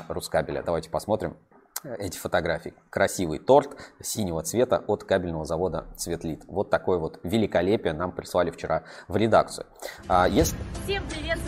Рускабеля. 0.08 0.62
Давайте 0.62 0.90
посмотрим 0.90 1.36
эти 1.84 2.18
фотографии. 2.18 2.74
Красивый 2.90 3.38
торт 3.38 3.76
синего 4.00 4.42
цвета 4.42 4.82
от 4.86 5.04
кабельного 5.04 5.44
завода 5.44 5.86
Цветлит. 5.96 6.42
Вот 6.46 6.70
такое 6.70 6.98
вот 6.98 7.20
великолепие 7.22 7.92
нам 7.92 8.12
прислали 8.12 8.50
вчера 8.50 8.84
в 9.06 9.16
редакцию. 9.16 9.66
А, 10.08 10.28
если... 10.28 10.56
Всем 10.84 11.02
привет 11.08 11.38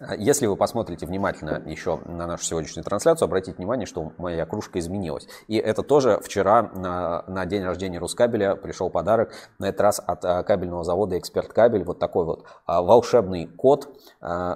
а, 0.00 0.16
Если 0.16 0.46
вы 0.46 0.56
посмотрите 0.56 1.06
внимательно 1.06 1.62
еще 1.66 2.00
на 2.06 2.26
нашу 2.26 2.44
сегодняшнюю 2.44 2.84
трансляцию, 2.84 3.26
обратите 3.26 3.56
внимание, 3.56 3.86
что 3.86 4.12
моя 4.18 4.46
кружка 4.46 4.78
изменилась. 4.78 5.28
И 5.46 5.56
это 5.56 5.82
тоже 5.82 6.20
вчера 6.22 6.62
на, 6.62 7.22
на 7.26 7.46
день 7.46 7.64
рождения 7.64 7.98
Рускабеля 7.98 8.56
пришел 8.56 8.90
подарок, 8.90 9.32
на 9.58 9.66
этот 9.66 9.80
раз 9.80 10.02
от 10.04 10.24
а, 10.24 10.42
кабельного 10.42 10.84
завода 10.84 11.18
Эксперт 11.18 11.52
Кабель. 11.52 11.84
Вот 11.84 11.98
такой 11.98 12.24
вот 12.24 12.46
волшебный 12.66 13.46
код 13.46 13.88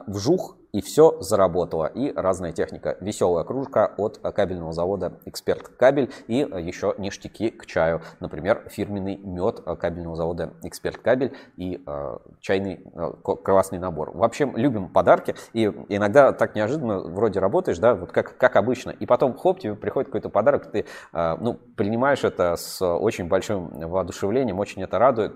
вжух 0.06 0.56
и 0.72 0.80
все 0.80 1.20
заработало. 1.20 1.86
И 1.86 2.12
разная 2.12 2.52
техника. 2.52 2.96
Веселая 3.00 3.44
кружка 3.44 3.92
от 3.96 4.18
кабельного 4.18 4.72
завода 4.72 5.20
«Эксперт 5.26 5.68
Кабель» 5.68 6.10
и 6.26 6.36
еще 6.36 6.94
ништяки 6.98 7.50
к 7.50 7.66
чаю. 7.66 8.00
Например, 8.20 8.66
фирменный 8.70 9.16
мед 9.16 9.60
кабельного 9.60 10.16
завода 10.16 10.54
«Эксперт 10.62 10.98
Кабель» 10.98 11.34
и 11.56 11.82
э, 11.86 12.16
чайный 12.40 12.80
э, 12.94 13.12
красный 13.44 13.78
набор. 13.78 14.12
В 14.16 14.24
общем, 14.24 14.56
любим 14.56 14.88
подарки. 14.88 15.34
И 15.52 15.64
иногда 15.88 16.32
так 16.32 16.54
неожиданно 16.54 17.00
вроде 17.00 17.38
работаешь, 17.40 17.78
да, 17.78 17.94
вот 17.94 18.12
как, 18.12 18.36
как 18.38 18.56
обычно. 18.56 18.90
И 18.90 19.04
потом, 19.04 19.36
хоп, 19.36 19.60
тебе 19.60 19.74
приходит 19.74 20.08
какой-то 20.08 20.30
подарок, 20.30 20.70
ты 20.70 20.86
э, 21.12 21.36
ну, 21.38 21.54
принимаешь 21.76 22.24
это 22.24 22.56
с 22.56 22.82
очень 22.82 23.28
большим 23.28 23.68
воодушевлением, 23.68 24.58
очень 24.58 24.82
это 24.82 24.98
радует. 24.98 25.34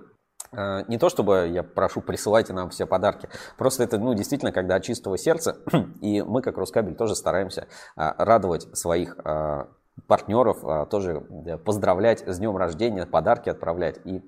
Э, 0.52 0.82
не 0.88 0.98
то 0.98 1.08
чтобы 1.08 1.48
я 1.52 1.62
прошу, 1.62 2.00
присылайте 2.00 2.52
нам 2.52 2.70
все 2.70 2.86
подарки, 2.86 3.28
просто 3.56 3.84
это, 3.84 3.98
ну, 3.98 4.14
действительно, 4.14 4.52
когда 4.52 4.76
от 4.76 4.84
чистого 4.84 5.18
сердца, 5.18 5.56
и 6.00 6.22
мы, 6.22 6.42
как 6.42 6.56
Рускабель, 6.56 6.94
тоже 6.94 7.14
стараемся 7.14 7.66
э, 7.96 8.12
радовать 8.18 8.76
своих 8.76 9.16
э, 9.24 9.64
партнеров, 10.06 10.88
тоже 10.90 11.22
поздравлять 11.64 12.20
с 12.20 12.38
днем 12.38 12.58
рождения, 12.58 13.06
подарки 13.06 13.48
отправлять 13.48 13.98
и 14.04 14.22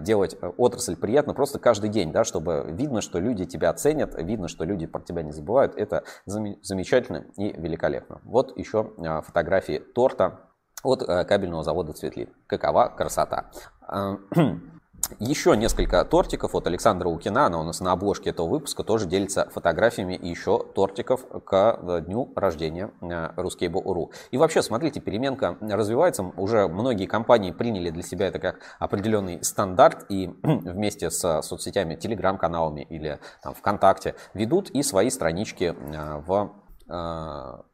делать 0.00 0.36
отрасль 0.58 0.96
приятно 0.96 1.32
просто 1.32 1.58
каждый 1.58 1.88
день, 1.88 2.12
да, 2.12 2.24
чтобы 2.24 2.66
видно, 2.68 3.00
что 3.00 3.18
люди 3.18 3.46
тебя 3.46 3.72
ценят, 3.72 4.14
видно, 4.18 4.48
что 4.48 4.64
люди 4.64 4.84
про 4.84 5.00
тебя 5.00 5.22
не 5.22 5.32
забывают. 5.32 5.74
Это 5.76 6.04
замечательно 6.26 7.24
и 7.38 7.58
великолепно. 7.58 8.20
Вот 8.22 8.54
еще 8.58 8.92
фотографии 9.24 9.78
торта 9.78 10.40
от 10.82 11.02
кабельного 11.06 11.64
завода 11.64 11.94
«Цветлит». 11.94 12.30
Какова 12.46 12.92
красота! 12.94 13.50
Еще 15.20 15.56
несколько 15.56 16.04
тортиков 16.04 16.54
от 16.54 16.66
Александра 16.66 17.08
Укина, 17.08 17.46
она 17.46 17.58
у 17.58 17.62
нас 17.62 17.80
на 17.80 17.92
обложке 17.92 18.30
этого 18.30 18.46
выпуска, 18.46 18.84
тоже 18.84 19.06
делится 19.06 19.48
фотографиями 19.50 20.18
еще 20.20 20.62
тортиков 20.74 21.24
к 21.44 21.78
э, 21.80 22.02
дню 22.02 22.30
рождения 22.36 22.90
э, 23.00 23.30
Ruskable.ru. 23.36 24.10
И 24.30 24.36
вообще, 24.36 24.62
смотрите, 24.62 25.00
переменка 25.00 25.56
развивается, 25.60 26.24
уже 26.36 26.68
многие 26.68 27.06
компании 27.06 27.52
приняли 27.52 27.88
для 27.90 28.02
себя 28.02 28.26
это 28.26 28.38
как 28.38 28.60
определенный 28.78 29.42
стандарт 29.42 30.04
и 30.10 30.28
вместе 30.42 31.10
с 31.10 31.40
соцсетями, 31.42 31.96
телеграм-каналами 31.96 32.82
или 32.82 33.18
там, 33.42 33.54
ВКонтакте 33.54 34.14
ведут 34.34 34.68
и 34.70 34.82
свои 34.82 35.08
странички 35.10 35.74
э, 35.74 36.22
в 36.26 36.52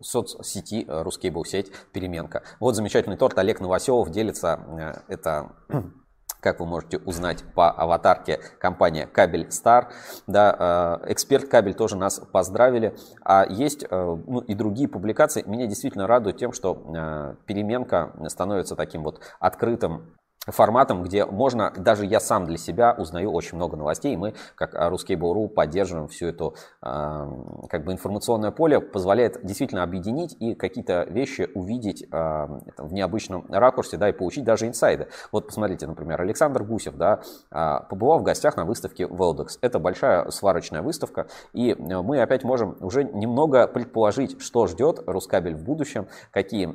соцсети 0.00 0.84
Ruskable 0.88 1.44
сеть 1.44 1.70
переменка. 1.92 2.42
Вот 2.58 2.74
замечательный 2.74 3.16
торт 3.16 3.38
Олег 3.38 3.60
Новоселов 3.60 4.10
делится, 4.10 5.04
это 5.06 5.52
как 6.44 6.60
вы 6.60 6.66
можете 6.66 6.98
узнать 6.98 7.42
по 7.54 7.70
аватарке 7.70 8.38
компания 8.60 9.06
Кабель 9.06 9.50
Стар. 9.50 9.88
Да, 10.26 11.00
э, 11.06 11.12
эксперт 11.12 11.48
Кабель 11.48 11.72
тоже 11.72 11.96
нас 11.96 12.20
поздравили. 12.20 12.94
А 13.24 13.46
есть 13.48 13.86
э, 13.90 14.16
ну, 14.26 14.40
и 14.40 14.54
другие 14.54 14.86
публикации. 14.86 15.42
Меня 15.46 15.66
действительно 15.66 16.06
радует 16.06 16.36
тем, 16.36 16.52
что 16.52 16.82
э, 16.94 17.36
переменка 17.46 18.12
становится 18.28 18.76
таким 18.76 19.04
вот 19.04 19.20
открытым 19.40 20.14
форматом, 20.46 21.02
где 21.02 21.24
можно, 21.24 21.72
даже 21.76 22.04
я 22.06 22.20
сам 22.20 22.44
для 22.46 22.58
себя 22.58 22.94
узнаю 22.96 23.32
очень 23.32 23.56
много 23.56 23.76
новостей, 23.76 24.14
и 24.14 24.16
мы, 24.16 24.34
как 24.54 24.74
русский 24.74 25.16
Буру, 25.16 25.48
поддерживаем 25.48 26.08
всю 26.08 26.26
эту 26.26 26.54
как 26.80 27.84
бы 27.84 27.92
информационное 27.92 28.50
поле, 28.50 28.80
позволяет 28.80 29.44
действительно 29.44 29.82
объединить 29.82 30.36
и 30.40 30.54
какие-то 30.54 31.04
вещи 31.04 31.48
увидеть 31.54 32.06
в 32.10 32.92
необычном 32.92 33.46
ракурсе, 33.48 33.96
да, 33.96 34.08
и 34.08 34.12
получить 34.12 34.44
даже 34.44 34.66
инсайды. 34.66 35.08
Вот 35.32 35.46
посмотрите, 35.46 35.86
например, 35.86 36.20
Александр 36.20 36.62
Гусев, 36.62 36.96
да, 36.96 37.22
а, 37.50 37.80
побывал 37.80 38.18
в 38.18 38.22
гостях 38.22 38.56
на 38.56 38.64
выставке 38.64 39.04
Veldex. 39.04 39.58
Это 39.60 39.78
большая 39.78 40.30
сварочная 40.30 40.82
выставка, 40.82 41.26
и 41.52 41.74
мы 41.74 42.20
опять 42.20 42.44
можем 42.44 42.76
уже 42.80 43.04
немного 43.04 43.66
предположить, 43.66 44.40
что 44.40 44.66
ждет 44.66 45.02
Рускабель 45.06 45.54
в 45.54 45.64
будущем, 45.64 46.08
какие 46.30 46.66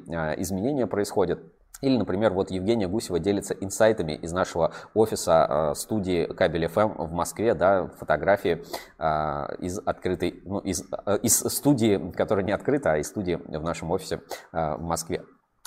изменения 0.41 0.88
происходят. 0.88 1.39
Или, 1.82 1.97
например, 1.97 2.34
вот 2.34 2.51
Евгения 2.51 2.88
Гусева 2.88 3.19
делится 3.19 3.53
инсайтами 3.53 4.13
из 4.13 4.34
нашего 4.34 4.73
офиса 4.93 5.47
э, 5.49 5.75
студии 5.75 6.25
Кабель 6.25 6.65
FM 6.65 7.07
в 7.07 7.11
Москве, 7.11 7.53
да, 7.53 7.88
фотографии 7.97 8.63
э, 8.97 9.55
из 9.59 9.80
открытой, 9.80 10.41
ну, 10.45 10.59
из, 10.59 10.84
э, 11.05 11.17
из 11.23 11.38
студии, 11.38 12.11
которая 12.11 12.45
не 12.45 12.51
открыта, 12.51 12.93
а 12.93 12.97
из 12.97 13.07
студии 13.07 13.36
в 13.36 13.63
нашем 13.63 13.91
офисе 13.91 14.21
в 14.51 14.82
Москве. 14.82 15.23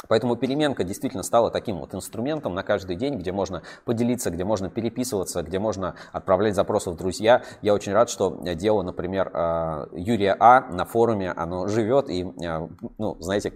Поэтому 0.08 0.36
переменка 0.36 0.84
действительно 0.84 1.22
стала 1.22 1.50
таким 1.50 1.78
вот 1.78 1.94
инструментом 1.94 2.54
на 2.54 2.62
каждый 2.62 2.96
день, 2.96 3.18
где 3.18 3.32
можно 3.32 3.62
поделиться, 3.84 4.30
где 4.30 4.44
можно 4.44 4.70
переписываться, 4.70 5.42
где 5.42 5.58
можно 5.58 5.94
отправлять 6.12 6.54
запросы 6.54 6.90
в 6.90 6.96
друзья. 6.96 7.42
Я 7.62 7.74
очень 7.74 7.92
рад, 7.92 8.10
что 8.10 8.38
дело, 8.54 8.82
например, 8.82 9.30
э, 9.32 9.86
Юрия 9.92 10.36
А 10.38 10.60
на 10.72 10.84
форуме, 10.84 11.32
оно 11.32 11.66
живет, 11.66 12.08
и, 12.08 12.24
э, 12.24 12.68
ну, 12.98 13.16
знаете, 13.20 13.52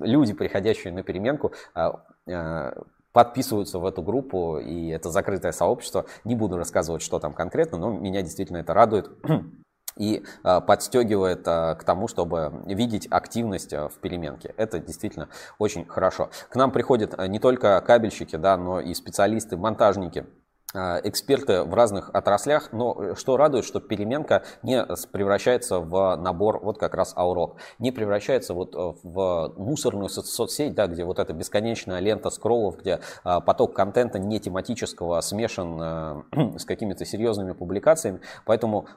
люди, 0.00 0.32
приходящие 0.32 0.92
на 0.92 1.02
переменку, 1.02 1.52
э, 1.74 2.72
подписываются 3.12 3.78
в 3.78 3.86
эту 3.86 4.02
группу, 4.02 4.58
и 4.58 4.88
это 4.88 5.08
закрытое 5.10 5.52
сообщество. 5.52 6.04
Не 6.24 6.34
буду 6.34 6.56
рассказывать, 6.56 7.00
что 7.00 7.20
там 7.20 7.32
конкретно, 7.32 7.78
но 7.78 7.90
меня 7.92 8.22
действительно 8.22 8.58
это 8.58 8.74
радует 8.74 9.08
и 9.96 10.24
а, 10.42 10.60
подстегивает 10.60 11.46
а, 11.46 11.74
к 11.74 11.84
тому, 11.84 12.08
чтобы 12.08 12.52
видеть 12.66 13.06
активность 13.10 13.72
а, 13.72 13.88
в 13.88 13.94
переменке. 13.98 14.54
Это 14.56 14.78
действительно 14.78 15.28
очень 15.58 15.84
хорошо. 15.86 16.30
К 16.48 16.56
нам 16.56 16.70
приходят 16.70 17.16
не 17.28 17.38
только 17.38 17.80
кабельщики, 17.80 18.36
да, 18.36 18.56
но 18.56 18.80
и 18.80 18.94
специалисты, 18.94 19.56
монтажники, 19.56 20.26
эксперты 20.76 21.62
в 21.62 21.72
разных 21.72 22.10
отраслях, 22.12 22.72
но 22.72 23.14
что 23.14 23.36
радует, 23.36 23.64
что 23.64 23.78
переменка 23.78 24.42
не 24.64 24.84
превращается 25.12 25.78
в 25.78 26.16
набор, 26.16 26.58
вот 26.64 26.78
как 26.78 26.94
раз 26.94 27.16
Аурок, 27.16 27.58
не 27.78 27.92
превращается 27.92 28.54
вот 28.54 28.74
в 28.74 29.54
мусорную 29.56 30.08
соцсеть, 30.08 30.74
да, 30.74 30.88
где 30.88 31.04
вот 31.04 31.20
эта 31.20 31.32
бесконечная 31.32 32.00
лента 32.00 32.28
скроллов, 32.28 32.78
где 32.78 32.98
поток 33.22 33.72
контента 33.72 34.18
не 34.18 34.40
тематического 34.40 35.20
смешан 35.20 36.24
с 36.58 36.64
какими-то 36.64 37.04
серьезными 37.04 37.52
публикациями, 37.52 38.18
поэтому 38.44 38.88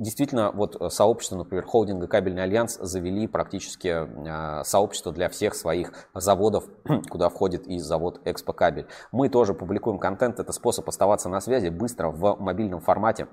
Действительно, 0.00 0.50
вот 0.50 0.80
э, 0.80 0.88
сообщество, 0.88 1.36
например, 1.36 1.66
холдинга 1.66 2.06
«Кабельный 2.06 2.42
альянс» 2.42 2.78
завели 2.80 3.26
практически 3.26 3.88
э, 3.88 4.64
сообщество 4.64 5.12
для 5.12 5.28
всех 5.28 5.54
своих 5.54 5.92
заводов, 6.14 6.64
куда 7.10 7.28
входит 7.28 7.66
и 7.66 7.78
завод 7.78 8.18
«Экспо-кабель». 8.24 8.86
Мы 9.12 9.28
тоже 9.28 9.52
публикуем 9.52 9.98
контент, 9.98 10.40
это 10.40 10.52
способ 10.52 10.88
оставаться 10.88 11.28
на 11.28 11.42
связи 11.42 11.68
быстро 11.68 12.08
в 12.08 12.36
мобильном 12.40 12.80
формате 12.80 13.28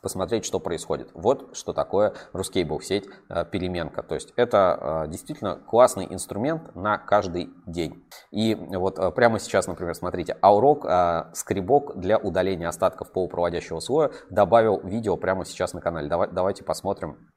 посмотреть, 0.00 0.44
что 0.44 0.60
происходит. 0.60 1.10
Вот 1.14 1.56
что 1.56 1.72
такое 1.72 2.14
Ruscable 2.32 2.80
сеть 2.80 3.06
э, 3.28 3.44
переменка. 3.44 4.02
То 4.02 4.14
есть 4.14 4.32
это 4.36 5.04
э, 5.06 5.10
действительно 5.10 5.56
классный 5.56 6.06
инструмент 6.08 6.74
на 6.74 6.98
каждый 6.98 7.50
день. 7.66 8.04
И 8.30 8.54
вот 8.54 8.98
э, 8.98 9.10
прямо 9.10 9.38
сейчас, 9.38 9.66
например, 9.66 9.94
смотрите, 9.94 10.36
Аурок 10.42 10.86
скребок 11.34 11.98
для 11.98 12.18
удаления 12.18 12.68
остатков 12.68 13.10
полупроводящего 13.12 13.80
слоя 13.80 14.10
добавил 14.30 14.80
видео 14.82 15.16
прямо 15.16 15.44
сейчас 15.44 15.72
на 15.72 15.80
канале. 15.80 16.08
Давай, 16.08 16.28
давайте 16.30 16.64
посмотрим 16.64 17.28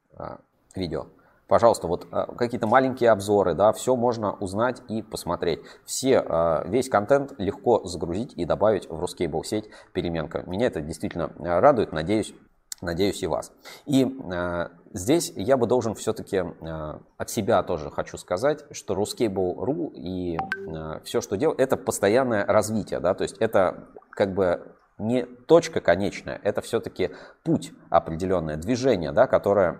видео. 0.74 1.06
Пожалуйста, 1.48 1.86
вот 1.86 2.06
какие-то 2.36 2.66
маленькие 2.66 3.10
обзоры, 3.10 3.54
да, 3.54 3.72
все 3.72 3.94
можно 3.94 4.32
узнать 4.32 4.80
и 4.88 5.02
посмотреть. 5.02 5.60
Все, 5.84 6.62
весь 6.66 6.88
контент 6.88 7.34
легко 7.38 7.84
загрузить 7.84 8.32
и 8.36 8.44
добавить 8.44 8.88
в 8.88 9.02
Ruscable 9.02 9.42
сеть 9.44 9.68
переменка. 9.92 10.44
Меня 10.46 10.68
это 10.68 10.80
действительно 10.80 11.30
радует. 11.38 11.92
Надеюсь, 11.92 12.34
Надеюсь 12.82 13.22
и 13.22 13.28
вас. 13.28 13.52
И 13.86 14.04
э, 14.04 14.68
здесь 14.92 15.32
я 15.36 15.56
бы 15.56 15.68
должен 15.68 15.94
все-таки 15.94 16.38
э, 16.38 16.98
от 17.16 17.30
себя 17.30 17.62
тоже 17.62 17.90
хочу 17.90 18.18
сказать, 18.18 18.64
что 18.72 18.94
Ruscable.ru 18.94 19.92
и 19.94 20.36
э, 20.36 21.00
все, 21.04 21.20
что 21.20 21.36
делаю, 21.36 21.56
это 21.58 21.76
постоянное 21.76 22.44
развитие. 22.44 22.98
Да? 22.98 23.14
То 23.14 23.22
есть 23.22 23.38
это 23.38 23.86
как 24.10 24.34
бы 24.34 24.74
не 24.98 25.24
точка 25.24 25.80
конечная, 25.80 26.40
это 26.42 26.60
все-таки 26.60 27.10
путь 27.44 27.72
определенное, 27.88 28.56
движение, 28.56 29.12
да, 29.12 29.28
которое, 29.28 29.78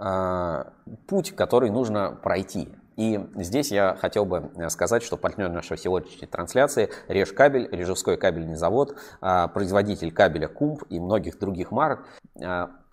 э, 0.00 0.64
путь, 1.06 1.36
который 1.36 1.70
нужно 1.70 2.12
пройти. 2.12 2.74
И 2.96 3.20
здесь 3.34 3.70
я 3.70 3.94
хотел 3.94 4.24
бы 4.24 4.50
э, 4.56 4.70
сказать, 4.70 5.02
что 5.02 5.16
партнер 5.16 5.50
нашей 5.50 5.76
сегодняшней 5.76 6.26
трансляции 6.26 6.90
Режкабель, 7.08 7.68
Режевской 7.70 8.16
кабельный 8.16 8.56
завод, 8.56 8.96
а, 9.20 9.48
производитель 9.48 10.12
кабеля 10.12 10.48
Кумп 10.48 10.82
и 10.88 10.98
многих 10.98 11.38
других 11.38 11.70
марок. 11.70 12.06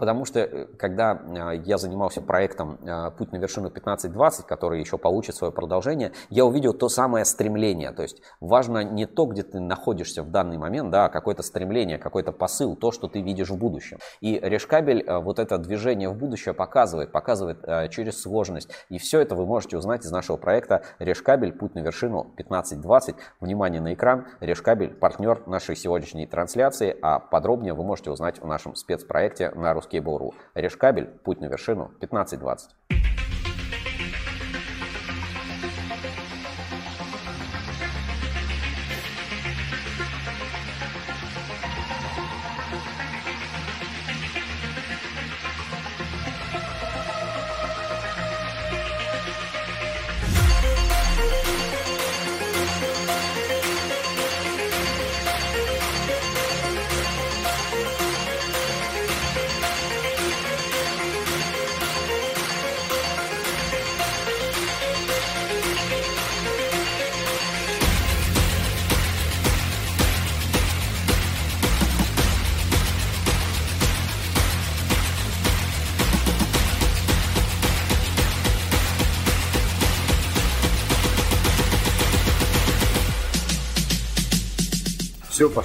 Потому 0.04 0.26
что, 0.26 0.41
э, 0.41 0.66
когда 0.78 1.12
а, 1.12 1.51
я 1.51 1.78
занимался 1.78 2.22
проектом 2.22 2.78
«Путь 3.18 3.32
на 3.32 3.38
вершину 3.38 3.70
15-20», 3.70 4.45
который 4.45 4.82
еще 4.82 4.97
получит 4.97 5.38
свое 5.38 5.54
продолжение, 5.54 6.12
я 6.30 6.43
увидел 6.43 6.74
то 6.74 6.89
самое 6.89 7.24
стремление. 7.24 7.91
То 7.91 8.04
есть 8.04 8.22
важно 8.41 8.84
не 8.84 9.06
то, 9.06 9.26
где 9.26 9.43
ты 9.43 9.62
находишься 9.62 10.22
в 10.22 10.30
данный 10.30 10.58
момент, 10.58 10.91
да, 10.91 11.06
а 11.06 11.10
какое-то 11.10 11.41
стремление, 11.41 11.99
какой-то 11.99 12.34
посыл, 12.34 12.76
то, 12.76 12.91
что 12.91 13.08
ты 13.08 13.22
видишь 13.22 13.49
в 13.49 13.56
будущем. 13.56 13.99
И 14.20 14.38
Решкабель 14.43 15.10
вот 15.10 15.39
это 15.39 15.58
движение 15.58 16.10
в 16.10 16.18
будущее 16.18 16.54
показывает, 16.54 17.14
показывает 17.14 17.89
через 17.89 18.22
сложность. 18.22 18.70
И 18.89 18.97
все 18.97 19.22
это 19.22 19.36
вы 19.36 19.45
можете 19.45 19.78
узнать 19.78 20.04
из 20.04 20.12
нашего 20.12 20.36
проекта 20.36 20.84
Решкабель 20.99 21.54
«Путь 21.54 21.76
на 21.76 21.80
вершину 21.80 22.34
1520». 22.38 23.16
Внимание 23.39 23.80
на 23.80 23.93
экран. 23.93 24.28
Решкабель– 24.41 24.93
партнер 24.99 25.43
нашей 25.45 25.78
сегодняшней 25.78 26.28
трансляции, 26.28 26.93
а 27.01 27.20
подробнее 27.20 27.74
вы 27.74 27.86
можете 27.86 28.12
узнать 28.12 28.41
в 28.41 28.45
нашем 28.45 28.76
спецпроекте 28.76 29.51
на 29.51 29.72
ruskable.ru. 29.72 29.93
ruskable.ru. 29.94 30.34
Решкабель, 30.56 31.08
путь 31.24 31.41
на 31.41 31.46
вершину, 31.46 31.91
15-20. 32.00 32.58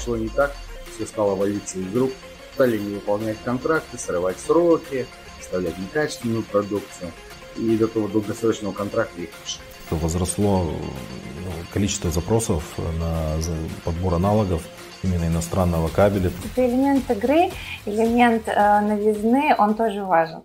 Пошло 0.08 0.16
не 0.16 0.28
так, 0.28 0.54
все 0.94 1.06
стало 1.06 1.34
валиться 1.34 1.78
из 1.78 1.94
рук, 1.94 2.10
стали 2.54 2.78
не 2.78 2.94
выполнять 2.94 3.36
контракты, 3.44 3.98
срывать 3.98 4.38
сроки, 4.40 5.06
оставлять 5.38 5.78
некачественную 5.78 6.42
продукцию. 6.44 7.12
И 7.56 7.76
до 7.76 7.88
того 7.88 8.08
долгосрочного 8.08 8.72
контракта 8.72 9.20
их 9.20 9.30
лишили. 9.44 9.62
Возросло 9.90 10.64
ну, 10.64 11.52
количество 11.72 12.10
запросов 12.10 12.62
на 12.98 13.36
подбор 13.84 14.14
аналогов 14.14 14.62
именно 15.02 15.26
иностранного 15.26 15.88
кабеля. 15.88 16.30
Это 16.52 16.66
элемент 16.66 17.10
игры, 17.10 17.50
элемент 17.84 18.44
э, 18.46 18.80
новизны, 18.80 19.54
он 19.58 19.74
тоже 19.74 20.04
важен. 20.04 20.40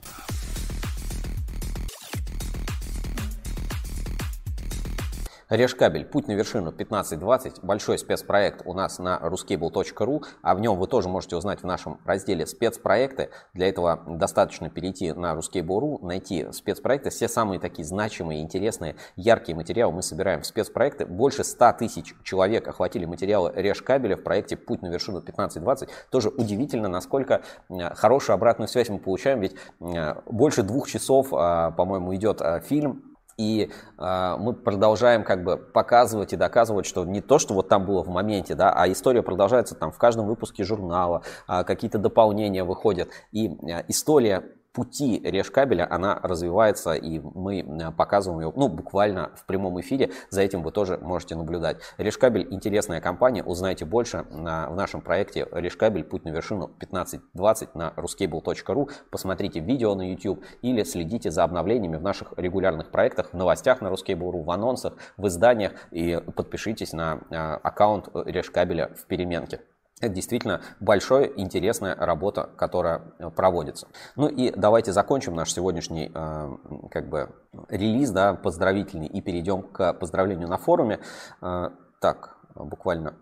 Решкабель. 5.54 6.04
Путь 6.04 6.28
на 6.28 6.32
вершину 6.32 6.70
1520. 6.70 7.64
Большой 7.64 8.00
спецпроект 8.00 8.64
у 8.66 8.74
нас 8.74 8.98
на 8.98 9.20
ruscable.ru. 9.22 10.24
А 10.42 10.56
в 10.56 10.60
нем 10.60 10.80
вы 10.80 10.88
тоже 10.88 11.10
можете 11.10 11.36
узнать 11.36 11.62
в 11.62 11.64
нашем 11.64 12.00
разделе 12.06 12.48
спецпроекты. 12.48 13.30
Для 13.54 13.70
этого 13.70 14.02
достаточно 14.08 14.72
перейти 14.72 15.14
на 15.14 15.34
ruscable.ru, 15.36 16.04
найти 16.04 16.52
спецпроекты. 16.52 17.12
Все 17.12 17.28
самые 17.28 17.60
такие 17.60 17.86
значимые, 17.86 18.42
интересные, 18.42 18.96
яркие 19.16 19.56
материалы 19.56 19.94
мы 19.94 20.02
собираем 20.02 20.42
в 20.42 20.48
спецпроекты. 20.48 21.06
Больше 21.06 21.44
100 21.44 21.74
тысяч 21.74 22.16
человек 22.24 22.68
охватили 22.68 23.06
материалы 23.06 23.54
Решкабеля 23.56 24.18
в 24.18 24.24
проекте 24.24 24.58
«Путь 24.58 24.82
на 24.82 24.88
вершину 24.88 25.20
1520». 25.20 25.88
Тоже 26.10 26.30
удивительно, 26.30 26.88
насколько 26.88 27.44
э, 27.70 27.94
хорошую 27.94 28.34
обратную 28.34 28.68
связь 28.68 28.90
мы 28.90 28.98
получаем. 28.98 29.40
Ведь 29.42 29.56
э, 29.82 30.16
больше 30.26 30.64
двух 30.64 30.90
часов, 30.90 31.28
э, 31.32 31.72
по-моему, 31.78 32.16
идет 32.16 32.42
фильм 32.64 33.13
и 33.38 33.72
э, 33.98 34.36
мы 34.38 34.54
продолжаем 34.54 35.24
как 35.24 35.44
бы 35.44 35.58
показывать 35.58 36.34
и 36.34 36.36
доказывать, 36.36 36.86
что 36.86 37.06
не 37.06 37.22
то, 37.22 37.40
что 37.40 37.54
вот 37.54 37.70
там 37.70 37.86
было 37.86 38.04
в 38.04 38.10
моменте, 38.10 38.56
да, 38.56 38.72
а 38.72 38.92
история 38.92 39.22
продолжается 39.24 39.76
там 39.76 39.92
в 39.92 39.98
каждом 39.98 40.28
выпуске 40.28 40.64
журнала, 40.64 41.24
э, 41.48 41.64
какие-то 41.64 41.98
дополнения 41.98 42.64
выходят. 42.64 43.10
И 43.32 43.48
э, 43.48 43.84
история 43.88 44.44
пути 44.74 45.22
Решкабеля, 45.24 45.88
она 45.90 46.20
развивается, 46.22 46.94
и 46.94 47.20
мы 47.20 47.60
э, 47.60 47.92
показываем 47.92 48.42
ее, 48.42 48.54
ну, 48.56 48.68
буквально 48.68 49.32
в 49.36 49.46
прямом 49.46 49.80
эфире, 49.82 50.12
за 50.30 50.42
этим 50.42 50.64
вы 50.64 50.72
тоже 50.72 50.98
можете 50.98 51.36
наблюдать. 51.36 51.78
Решкабель– 51.98 52.48
интересная 52.52 53.00
компания, 53.00 53.44
узнайте 53.44 53.86
больше 53.86 54.26
на, 54.32 54.70
в 54.70 54.76
нашем 54.76 55.02
проекте 55.02 55.48
Решкабель 55.52 56.04
«Путь 56.04 56.26
на 56.26 56.30
вершину 56.30 56.72
1520» 56.80 57.70
на 57.76 57.94
ruscable.ru, 57.96 58.92
посмотрите 59.10 59.60
видео 59.60 59.96
на 59.96 60.12
YouTube 60.12 60.44
или 60.62 60.84
следите 60.84 61.32
за 61.32 61.44
обновлениями 61.44 61.98
в 61.98 62.02
наших 62.02 62.34
регулярных 62.38 62.90
проектах, 62.90 63.30
в 63.32 63.34
новостях 63.34 63.82
на 63.82 63.88
Ruscable.ru, 63.88 64.44
в 64.44 64.52
анонсах, 64.52 64.94
в 65.18 65.28
изданиях. 65.28 65.74
И 65.92 66.20
подпишитесь 66.36 66.94
на 66.94 67.20
э, 67.30 67.36
аккаунт 67.36 68.10
Решкабеля 68.14 68.92
в 68.96 69.06
переменке. 69.06 69.62
Это 70.04 70.14
действительно 70.16 70.60
большая 70.82 71.28
интересная 71.38 71.96
работа, 71.96 72.50
которая 72.58 73.04
э, 73.20 73.30
проводится. 73.30 73.88
Ну 74.18 74.28
и 74.28 74.52
давайте 74.52 74.92
закончим 74.92 75.34
наш 75.34 75.54
сегодняшний 75.54 76.12
э, 76.14 76.58
как 76.92 77.08
бы 77.08 77.30
релиз, 77.70 78.12
да, 78.12 78.34
поздравительный, 78.34 79.08
и 79.08 79.22
перейдем 79.22 79.62
к 79.62 79.94
поздравлению 79.94 80.50
на 80.50 80.58
форуме. 80.58 81.00
Э, 81.42 81.70
так, 82.02 82.36
буквально. 82.54 83.16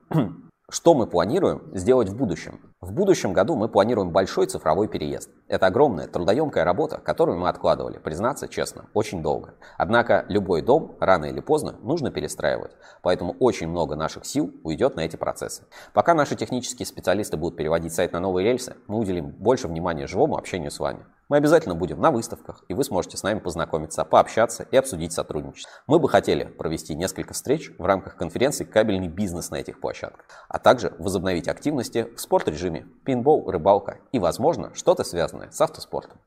Что 0.72 0.93
мы 0.93 1.05
планируем 1.05 1.63
сделать 1.74 2.07
в 2.07 2.15
будущем? 2.15 2.61
В 2.80 2.93
будущем 2.93 3.34
году 3.34 3.57
мы 3.57 3.67
планируем 3.67 4.11
большой 4.11 4.45
цифровой 4.45 4.88
переезд. 4.88 5.30
Это 5.49 5.65
огромная 5.65 6.07
трудоемкая 6.07 6.63
работа, 6.63 6.97
которую 6.97 7.38
мы 7.39 7.49
откладывали, 7.49 7.97
признаться 7.97 8.47
честно, 8.47 8.86
очень 8.93 9.22
долго. 9.22 9.53
Однако 9.78 10.24
любой 10.30 10.61
дом 10.61 10.95
рано 11.01 11.26
или 11.26 11.41
поздно 11.41 11.76
нужно 11.84 12.09
перестраивать, 12.09 12.72
поэтому 13.01 13.36
очень 13.38 13.67
много 13.67 13.97
наших 13.97 14.26
сил 14.26 14.53
уйдет 14.63 14.95
на 14.95 15.01
эти 15.01 15.17
процессы. 15.17 15.63
Пока 15.91 16.13
наши 16.13 16.38
технические 16.38 16.86
специалисты 16.86 17.36
будут 17.36 17.57
переводить 17.57 17.93
сайт 17.93 18.13
на 18.13 18.22
новые 18.22 18.45
рельсы, 18.45 18.78
мы 18.88 18.97
уделим 18.97 19.28
больше 19.28 19.67
внимания 19.67 20.07
живому 20.07 20.38
общению 20.38 20.72
с 20.72 20.80
вами. 20.80 21.05
Мы 21.32 21.38
обязательно 21.38 21.75
будем 21.75 22.01
на 22.01 22.11
выставках, 22.11 22.61
и 22.67 22.73
вы 22.73 22.84
сможете 22.84 23.15
с 23.15 23.23
нами 23.23 23.39
познакомиться, 23.39 24.03
пообщаться 24.03 24.67
и 24.69 24.75
обсудить 24.75 25.13
сотрудничество. 25.13 25.71
Мы 25.88 25.97
бы 25.97 26.09
хотели 26.09 26.43
провести 26.43 26.93
несколько 26.93 27.34
встреч 27.34 27.71
в 27.77 27.86
рамках 27.86 28.17
конференции 28.17 28.65
«Кабельный 28.65 29.07
бизнес» 29.07 29.49
на 29.49 29.55
этих 29.55 29.79
площадках, 29.79 30.25
а 30.49 30.59
также 30.59 30.93
возобновить 30.99 31.47
активности 31.47 32.09
в 32.17 32.19
спорт-режиме, 32.19 32.86
пинбол, 33.05 33.49
рыбалка 33.49 33.99
и, 34.11 34.19
возможно, 34.19 34.75
что-то 34.75 35.05
связанное 35.05 35.49
с 35.51 35.61
автоспортом. 35.61 36.19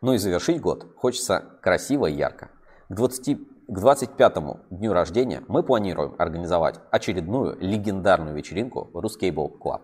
Ну 0.00 0.14
и 0.14 0.16
завершить 0.16 0.62
год 0.62 0.86
хочется 0.96 1.44
красиво 1.60 2.06
и 2.06 2.14
ярко. 2.14 2.48
К 2.88 2.94
20 2.94 3.38
к 3.68 3.78
25-му 3.78 4.60
дню 4.70 4.94
рождения 4.94 5.42
мы 5.48 5.62
планируем 5.62 6.14
организовать 6.16 6.80
очередную 6.90 7.58
легендарную 7.60 8.34
вечеринку 8.34 8.90
Ruscable 8.94 9.52
Club. 9.62 9.82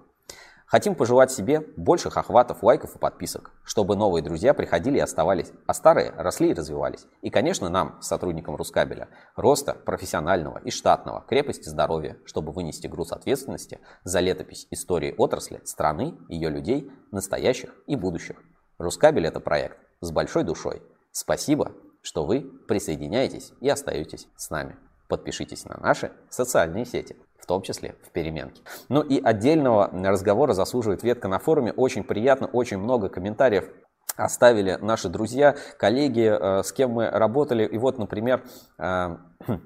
Хотим 0.67 0.97
пожелать 0.97 1.31
себе 1.31 1.61
больших 1.77 2.17
охватов, 2.17 2.64
лайков 2.64 2.97
и 2.97 2.99
подписок, 2.99 3.53
чтобы 3.64 3.95
новые 3.95 4.21
друзья 4.21 4.53
приходили 4.53 4.99
и 4.99 5.01
оставались, 5.01 5.53
а 5.64 5.73
старые 5.73 6.11
росли 6.11 6.51
и 6.51 6.55
развивались. 6.55 7.07
И, 7.23 7.31
конечно, 7.31 7.69
нам, 7.69 8.03
сотрудникам 8.03 8.57
Рускабеля, 8.57 9.09
роста 9.37 9.75
профессионального 9.75 10.59
и 10.59 10.71
штатного, 10.71 11.25
крепости 11.29 11.69
здоровья, 11.69 12.19
чтобы 12.25 12.51
вынести 12.51 12.89
груз 12.89 13.12
ответственности 13.12 13.79
за 14.03 14.19
летопись 14.19 14.67
истории 14.73 15.14
отрасли, 15.17 15.61
страны, 15.64 16.19
ее 16.29 16.51
людей, 16.51 16.91
настоящих 17.12 17.73
и 17.87 17.95
будущих. 17.95 18.43
Рускабель– 18.79 19.27
это 19.29 19.39
проект 19.39 19.79
с 20.01 20.11
большой 20.11 20.43
душой. 20.43 20.83
Спасибо, 21.12 21.73
что 22.03 22.25
вы 22.25 22.41
присоединяетесь 22.41 23.53
и 23.61 23.69
остаетесь 23.69 24.27
с 24.37 24.51
нами. 24.51 24.77
Подпишитесь 25.09 25.64
на 25.64 25.79
наши 25.79 26.11
социальные 26.29 26.85
сети, 26.87 27.17
в 27.47 27.49
том 27.49 27.62
числе 27.62 27.94
в 28.03 28.11
переменке. 28.11 28.61
Ну 28.88 29.03
и 29.03 29.22
отдельного 29.22 29.88
разговора 29.92 30.53
заслуживает 30.53 31.05
ветка 31.05 31.28
на 31.28 31.38
форуме. 31.38 31.72
Очень 31.72 32.03
приятно, 32.03 32.49
очень 32.49 32.76
много 32.76 33.09
комментариев 33.09 33.70
оставили 34.16 34.76
наши 34.80 35.09
друзья, 35.09 35.55
коллеги, 35.78 36.28
э, 36.28 36.64
с 36.64 36.72
кем 36.72 36.90
мы 36.90 37.09
работали. 37.09 37.64
И 37.64 37.78
вот, 37.78 37.99
например, 37.99 38.42
э, 38.78 39.16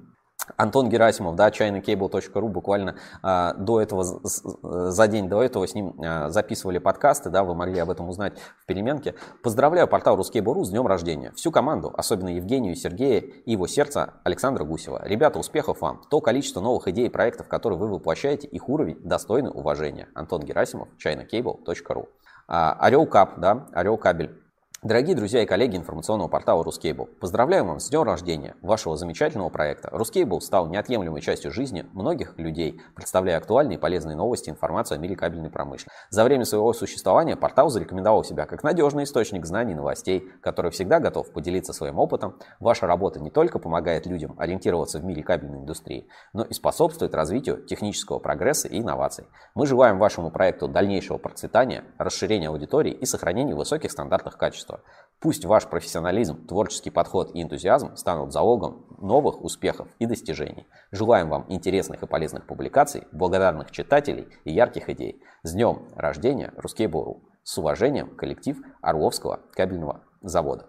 Антон 0.57 0.89
Герасимов, 0.89 1.35
да, 1.35 1.49
chinacable.ru, 1.49 2.47
буквально 2.47 2.95
э, 3.23 3.53
до 3.57 3.81
этого, 3.81 4.03
за 4.03 5.07
день 5.07 5.29
до 5.29 5.41
этого 5.41 5.67
с 5.67 5.75
ним 5.75 5.95
э, 6.01 6.29
записывали 6.29 6.79
подкасты, 6.79 7.29
да, 7.29 7.43
вы 7.43 7.55
могли 7.55 7.79
об 7.79 7.89
этом 7.89 8.09
узнать 8.09 8.33
в 8.57 8.65
переменке. 8.65 9.15
Поздравляю 9.43 9.87
портал 9.87 10.17
Ruskable.ru 10.19 10.63
с 10.63 10.69
днем 10.69 10.87
рождения. 10.87 11.31
Всю 11.35 11.51
команду, 11.51 11.93
особенно 11.95 12.29
Евгению, 12.29 12.75
Сергея 12.75 13.19
и 13.19 13.51
его 13.51 13.67
сердца 13.67 14.15
Александра 14.23 14.63
Гусева. 14.63 15.01
Ребята, 15.03 15.39
успехов 15.39 15.81
вам. 15.81 16.01
То 16.09 16.21
количество 16.21 16.61
новых 16.61 16.87
идей 16.87 17.07
и 17.07 17.09
проектов, 17.09 17.47
которые 17.47 17.77
вы 17.77 17.87
воплощаете, 17.87 18.47
их 18.47 18.67
уровень 18.69 18.97
достойны 19.03 19.49
уважения. 19.49 20.07
Антон 20.15 20.41
Герасимов, 20.41 20.89
chinacable.ru. 21.03 22.07
Орел 22.47 23.05
Кап, 23.05 23.39
да, 23.39 23.67
Орел 23.71 23.97
Кабель. 23.97 24.40
Дорогие 24.83 25.15
друзья 25.15 25.43
и 25.43 25.45
коллеги 25.45 25.77
информационного 25.77 26.27
портала 26.27 26.63
Рускейбл, 26.63 27.05
поздравляем 27.19 27.67
вас 27.67 27.85
с 27.85 27.89
днем 27.91 28.01
рождения 28.01 28.55
вашего 28.63 28.97
замечательного 28.97 29.49
проекта. 29.49 29.89
Рускейбл 29.91 30.41
стал 30.41 30.69
неотъемлемой 30.69 31.21
частью 31.21 31.51
жизни 31.51 31.85
многих 31.93 32.33
людей, 32.39 32.81
представляя 32.95 33.37
актуальные 33.37 33.77
и 33.77 33.79
полезные 33.79 34.15
новости 34.15 34.49
и 34.49 34.51
информацию 34.51 34.95
о 34.95 34.99
мире 34.99 35.15
кабельной 35.15 35.51
промышленности. 35.51 35.91
За 36.09 36.23
время 36.23 36.45
своего 36.45 36.73
существования 36.73 37.35
портал 37.35 37.69
зарекомендовал 37.69 38.23
себя 38.23 38.47
как 38.47 38.63
надежный 38.63 39.03
источник 39.03 39.45
знаний 39.45 39.73
и 39.73 39.75
новостей, 39.75 40.27
который 40.41 40.71
всегда 40.71 40.99
готов 40.99 41.31
поделиться 41.31 41.73
своим 41.73 41.99
опытом. 41.99 42.39
Ваша 42.59 42.87
работа 42.87 43.19
не 43.19 43.29
только 43.29 43.59
помогает 43.59 44.07
людям 44.07 44.33
ориентироваться 44.39 44.97
в 44.97 45.03
мире 45.05 45.21
кабельной 45.21 45.59
индустрии, 45.59 46.07
но 46.33 46.43
и 46.43 46.53
способствует 46.55 47.13
развитию 47.13 47.63
технического 47.67 48.17
прогресса 48.17 48.67
и 48.67 48.79
инноваций. 48.79 49.27
Мы 49.53 49.67
желаем 49.67 49.99
вашему 49.99 50.31
проекту 50.31 50.67
дальнейшего 50.67 51.19
процветания, 51.19 51.83
расширения 51.99 52.47
аудитории 52.47 52.93
и 52.93 53.05
сохранения 53.05 53.53
высоких 53.53 53.91
стандартов 53.91 54.37
качества 54.37 54.70
творчества. 54.71 54.81
Пусть 55.19 55.45
ваш 55.45 55.67
профессионализм, 55.67 56.47
творческий 56.47 56.89
подход 56.89 57.35
и 57.35 57.43
энтузиазм 57.43 57.95
станут 57.95 58.33
залогом 58.33 58.87
новых 58.97 59.43
успехов 59.43 59.87
и 59.99 60.07
достижений. 60.07 60.67
Желаем 60.91 61.29
вам 61.29 61.45
интересных 61.47 62.01
и 62.01 62.07
полезных 62.07 62.47
публикаций, 62.47 63.03
благодарных 63.11 63.69
читателей 63.69 64.27
и 64.45 64.51
ярких 64.51 64.89
идей. 64.89 65.21
С 65.43 65.53
днем 65.53 65.89
рождения 65.95 66.51
Русский 66.57 66.87
Бору! 66.87 67.21
С 67.43 67.57
уважением, 67.57 68.15
коллектив 68.15 68.57
Орловского 68.81 69.41
кабельного 69.53 70.03
завода. 70.21 70.65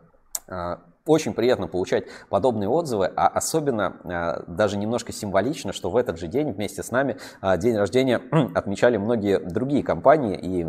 А, 1.04 1.10
очень 1.10 1.34
приятно 1.34 1.66
получать 1.66 2.04
подобные 2.28 2.68
отзывы, 2.68 3.06
а 3.16 3.28
особенно 3.28 3.96
а, 4.04 4.44
даже 4.46 4.76
немножко 4.76 5.12
символично, 5.12 5.72
что 5.72 5.90
в 5.90 5.96
этот 5.96 6.18
же 6.18 6.26
день 6.26 6.52
вместе 6.52 6.82
с 6.82 6.90
нами 6.90 7.18
а, 7.40 7.56
день 7.56 7.76
рождения 7.76 8.20
отмечали 8.54 8.96
многие 8.96 9.38
другие 9.38 9.82
компании 9.82 10.38
и 10.40 10.66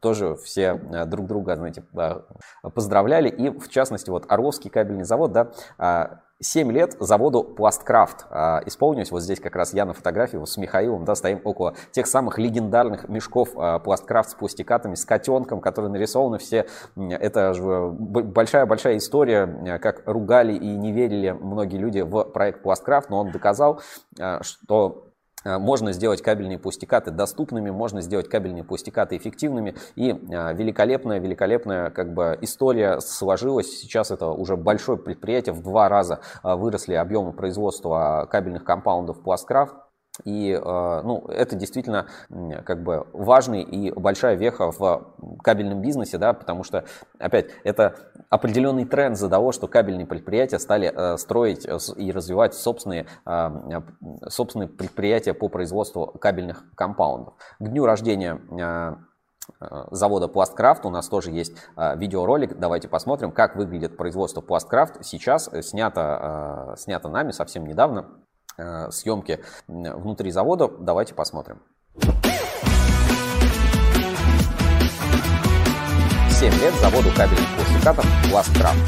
тоже 0.00 0.36
все 0.36 0.74
друг 1.06 1.26
друга, 1.26 1.56
знаете, 1.56 1.84
поздравляли. 2.62 3.28
И 3.28 3.50
в 3.50 3.68
частности, 3.68 4.10
вот 4.10 4.30
Орловский 4.30 4.70
кабельный 4.70 5.04
завод, 5.04 5.32
да, 5.32 6.23
7 6.40 6.72
лет 6.72 6.96
заводу 7.00 7.42
Пласткрафт 7.42 8.26
а, 8.30 8.60
исполнилось. 8.66 9.10
Вот 9.10 9.22
здесь 9.22 9.40
как 9.40 9.56
раз 9.56 9.72
я 9.72 9.84
на 9.84 9.92
фотографии 9.92 10.42
с 10.44 10.56
Михаилом 10.56 11.04
да, 11.04 11.14
стоим 11.14 11.40
около 11.44 11.74
тех 11.92 12.06
самых 12.06 12.38
легендарных 12.38 13.08
мешков 13.08 13.50
а, 13.56 13.78
Пласткрафт 13.78 14.30
с 14.30 14.34
пластикатами, 14.34 14.94
с 14.94 15.04
котенком, 15.04 15.60
которые 15.60 15.90
нарисованы 15.90 16.38
все. 16.38 16.66
Это 16.96 17.54
же 17.54 17.90
большая-большая 17.90 18.98
история, 18.98 19.78
как 19.80 20.02
ругали 20.06 20.54
и 20.54 20.76
не 20.76 20.92
верили 20.92 21.30
многие 21.30 21.76
люди 21.76 22.00
в 22.00 22.24
проект 22.24 22.62
Пласткрафт, 22.62 23.10
но 23.10 23.20
он 23.20 23.30
доказал, 23.30 23.80
а, 24.18 24.42
что 24.42 25.04
Э, 25.04 25.13
можно 25.44 25.92
сделать 25.92 26.22
кабельные 26.22 26.58
пустикаты 26.58 27.10
доступными, 27.10 27.70
можно 27.70 28.00
сделать 28.00 28.28
кабельные 28.28 28.64
пустикаты 28.64 29.16
эффективными. 29.16 29.74
И 29.94 30.10
э, 30.10 30.54
великолепная, 30.54 31.18
великолепная 31.18 31.90
как 31.90 32.14
бы 32.14 32.38
история 32.40 33.00
сложилась. 33.00 33.78
Сейчас 33.80 34.10
это 34.10 34.28
уже 34.28 34.56
большое 34.56 34.98
предприятие, 34.98 35.54
в 35.54 35.62
два 35.62 35.88
раза 35.88 36.20
э, 36.42 36.54
выросли 36.54 36.94
объемы 36.94 37.32
производства 37.32 38.26
кабельных 38.30 38.64
компаундов 38.64 39.22
Пласткрафт. 39.22 39.83
И 40.22 40.52
э, 40.52 40.60
ну, 41.02 41.26
это 41.26 41.56
действительно 41.56 42.06
как 42.64 42.84
бы 42.84 43.06
важный 43.12 43.62
и 43.62 43.90
большая 43.90 44.36
веха 44.36 44.70
в 44.70 45.12
кабельном 45.42 45.82
бизнесе, 45.82 46.18
да, 46.18 46.32
потому 46.32 46.62
что, 46.62 46.84
опять, 47.18 47.46
это 47.64 47.96
определенный 48.30 48.84
тренд 48.84 49.18
за 49.18 49.28
того, 49.28 49.50
что 49.50 49.66
кабельные 49.66 50.06
предприятия 50.06 50.60
стали 50.60 50.92
э, 50.94 51.16
строить 51.16 51.66
и 51.96 52.12
развивать 52.12 52.54
собственные, 52.54 53.06
э, 53.26 53.80
собственные 54.28 54.68
предприятия 54.68 55.34
по 55.34 55.48
производству 55.48 56.06
кабельных 56.06 56.64
компаундов. 56.76 57.34
К 57.58 57.68
дню 57.68 57.84
рождения 57.84 58.40
завода 59.90 60.26
Пласткрафт. 60.26 60.86
У 60.86 60.90
нас 60.90 61.06
тоже 61.08 61.30
есть 61.30 61.52
видеоролик. 61.76 62.58
Давайте 62.58 62.88
посмотрим, 62.88 63.30
как 63.30 63.56
выглядит 63.56 63.96
производство 63.96 64.40
Пласткрафт. 64.40 65.04
Сейчас 65.04 65.50
снято, 65.60 66.74
снято 66.78 67.08
нами 67.08 67.30
совсем 67.30 67.66
недавно. 67.66 68.06
Э, 68.56 68.90
съемки 68.90 69.40
внутри 69.66 70.30
завода. 70.30 70.68
Давайте 70.68 71.14
посмотрим. 71.14 71.60
7 76.30 76.52
лет 76.60 76.74
заводу 76.74 77.08
кабельных 77.16 77.48
пластикатов 77.56 78.06
Пласткрафт. 78.30 78.78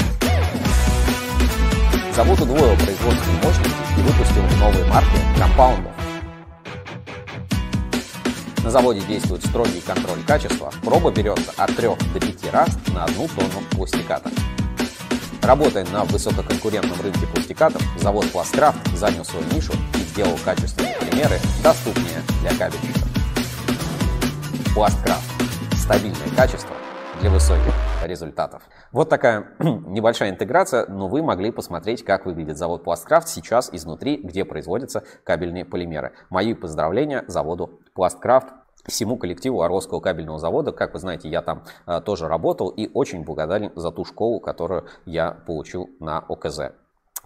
Завод 2.15 2.39
удвоил 2.39 2.75
производственные 2.77 3.43
мощности 3.43 3.75
и 3.97 4.01
выпустил 4.01 4.43
новые 4.59 4.85
марки 4.85 5.17
компаундов. 5.37 5.91
На 8.63 8.71
заводе 8.71 9.01
действует 9.01 9.45
строгий 9.45 9.81
контроль 9.81 10.23
качества. 10.25 10.71
Проба 10.83 11.11
берется 11.11 11.51
от 11.57 11.75
3 11.75 11.89
до 12.13 12.19
5 12.19 12.53
раз 12.53 12.77
на 12.93 13.03
одну 13.03 13.27
тонну 13.27 13.61
пластиката. 13.71 14.29
Работая 15.47 15.85
на 15.93 16.03
высококонкурентном 16.03 16.99
рынке 16.99 17.25
пластикатов, 17.25 17.81
завод 17.97 18.29
Пласткрафт 18.33 18.85
занял 18.97 19.23
свою 19.23 19.45
нишу 19.53 19.71
и 19.95 19.99
сделал 19.99 20.37
качественные 20.43 20.93
полимеры 20.99 21.37
доступнее 21.63 22.19
для 22.41 22.49
кабельщиков. 22.49 23.07
Пласткрафт. 24.75 25.23
Стабильное 25.77 26.35
качество 26.35 26.75
для 27.21 27.29
высоких 27.29 27.73
результатов. 28.03 28.61
Вот 28.91 29.07
такая 29.07 29.53
небольшая 29.59 30.31
интеграция, 30.31 30.85
но 30.85 31.07
вы 31.07 31.23
могли 31.23 31.51
посмотреть, 31.51 32.03
как 32.03 32.25
выглядит 32.25 32.57
завод 32.57 32.83
Пласткрафт 32.83 33.29
сейчас 33.29 33.69
изнутри, 33.71 34.17
где 34.17 34.43
производятся 34.43 35.05
кабельные 35.23 35.63
полимеры. 35.63 36.11
Мои 36.29 36.55
поздравления 36.55 37.23
заводу 37.29 37.79
Пласткрафт 37.93 38.47
всему 38.85 39.17
коллективу 39.17 39.61
Орловского 39.61 39.99
кабельного 39.99 40.39
завода. 40.39 40.71
Как 40.71 40.93
вы 40.93 40.99
знаете, 40.99 41.29
я 41.29 41.41
там 41.41 41.63
а, 41.85 42.01
тоже 42.01 42.27
работал 42.27 42.69
и 42.69 42.89
очень 42.93 43.23
благодарен 43.23 43.71
за 43.75 43.91
ту 43.91 44.05
школу, 44.05 44.39
которую 44.39 44.85
я 45.05 45.31
получил 45.31 45.89
на 45.99 46.19
ОКЗ. 46.19 46.71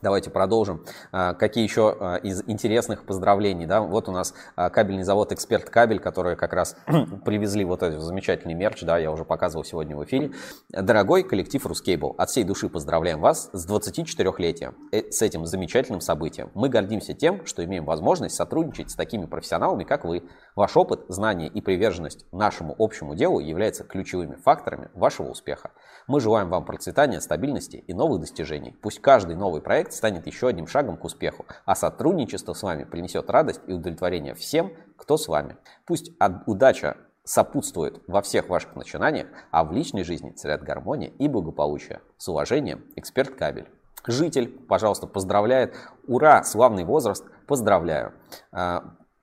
Давайте 0.01 0.31
продолжим. 0.31 0.83
А, 1.11 1.33
какие 1.33 1.63
еще 1.63 1.95
а, 1.99 2.15
из 2.15 2.43
интересных 2.47 3.05
поздравлений? 3.05 3.67
Да? 3.67 3.81
Вот 3.81 4.09
у 4.09 4.11
нас 4.11 4.33
кабельный 4.55 5.03
завод 5.03 5.31
«Эксперт 5.31 5.69
Кабель», 5.69 5.99
который 5.99 6.35
как 6.35 6.53
раз 6.53 6.75
привезли 7.25 7.63
вот 7.63 7.83
этот 7.83 8.01
замечательный 8.01 8.55
мерч, 8.55 8.81
да, 8.81 8.97
я 8.97 9.11
уже 9.11 9.25
показывал 9.25 9.63
сегодня 9.63 9.95
в 9.95 10.03
эфире. 10.05 10.31
Дорогой 10.69 11.23
коллектив 11.23 11.63
«Рускейбл», 11.65 12.15
от 12.17 12.29
всей 12.29 12.43
души 12.43 12.67
поздравляем 12.67 13.21
вас 13.21 13.49
с 13.53 13.69
24-летием, 13.69 14.73
э, 14.91 15.11
с 15.11 15.21
этим 15.21 15.45
замечательным 15.45 16.01
событием. 16.01 16.49
Мы 16.55 16.69
гордимся 16.69 17.13
тем, 17.13 17.45
что 17.45 17.63
имеем 17.63 17.85
возможность 17.85 18.35
сотрудничать 18.35 18.89
с 18.89 18.95
такими 18.95 19.25
профессионалами, 19.25 19.83
как 19.83 20.05
вы. 20.05 20.23
Ваш 20.55 20.75
опыт, 20.77 21.01
знания 21.09 21.47
и 21.47 21.61
приверженность 21.61 22.25
нашему 22.31 22.75
общему 22.79 23.15
делу 23.15 23.39
являются 23.39 23.83
ключевыми 23.83 24.35
факторами 24.35 24.89
вашего 24.93 25.29
успеха. 25.29 25.71
Мы 26.07 26.19
желаем 26.19 26.49
вам 26.49 26.65
процветания, 26.65 27.21
стабильности 27.21 27.77
и 27.77 27.93
новых 27.93 28.21
достижений. 28.21 28.77
Пусть 28.81 28.99
каждый 28.99 29.35
новый 29.35 29.61
проект 29.61 29.93
станет 29.93 30.27
еще 30.27 30.47
одним 30.47 30.67
шагом 30.67 30.97
к 30.97 31.03
успеху, 31.03 31.45
а 31.65 31.75
сотрудничество 31.75 32.53
с 32.53 32.63
вами 32.63 32.83
принесет 32.83 33.29
радость 33.29 33.61
и 33.67 33.73
удовлетворение 33.73 34.33
всем, 34.33 34.71
кто 34.97 35.17
с 35.17 35.27
вами. 35.27 35.57
Пусть 35.85 36.11
удача 36.45 36.97
сопутствует 37.23 38.01
во 38.07 38.21
всех 38.21 38.49
ваших 38.49 38.75
начинаниях, 38.75 39.27
а 39.51 39.63
в 39.63 39.71
личной 39.71 40.03
жизни 40.03 40.31
царят 40.31 40.63
гармония 40.63 41.09
и 41.09 41.27
благополучие. 41.27 42.01
С 42.17 42.27
уважением, 42.27 42.85
эксперт 42.95 43.35
Кабель. 43.35 43.69
Житель, 44.07 44.47
пожалуйста, 44.47 45.05
поздравляет. 45.05 45.75
Ура, 46.07 46.43
славный 46.43 46.83
возраст, 46.83 47.23
поздравляю. 47.45 48.13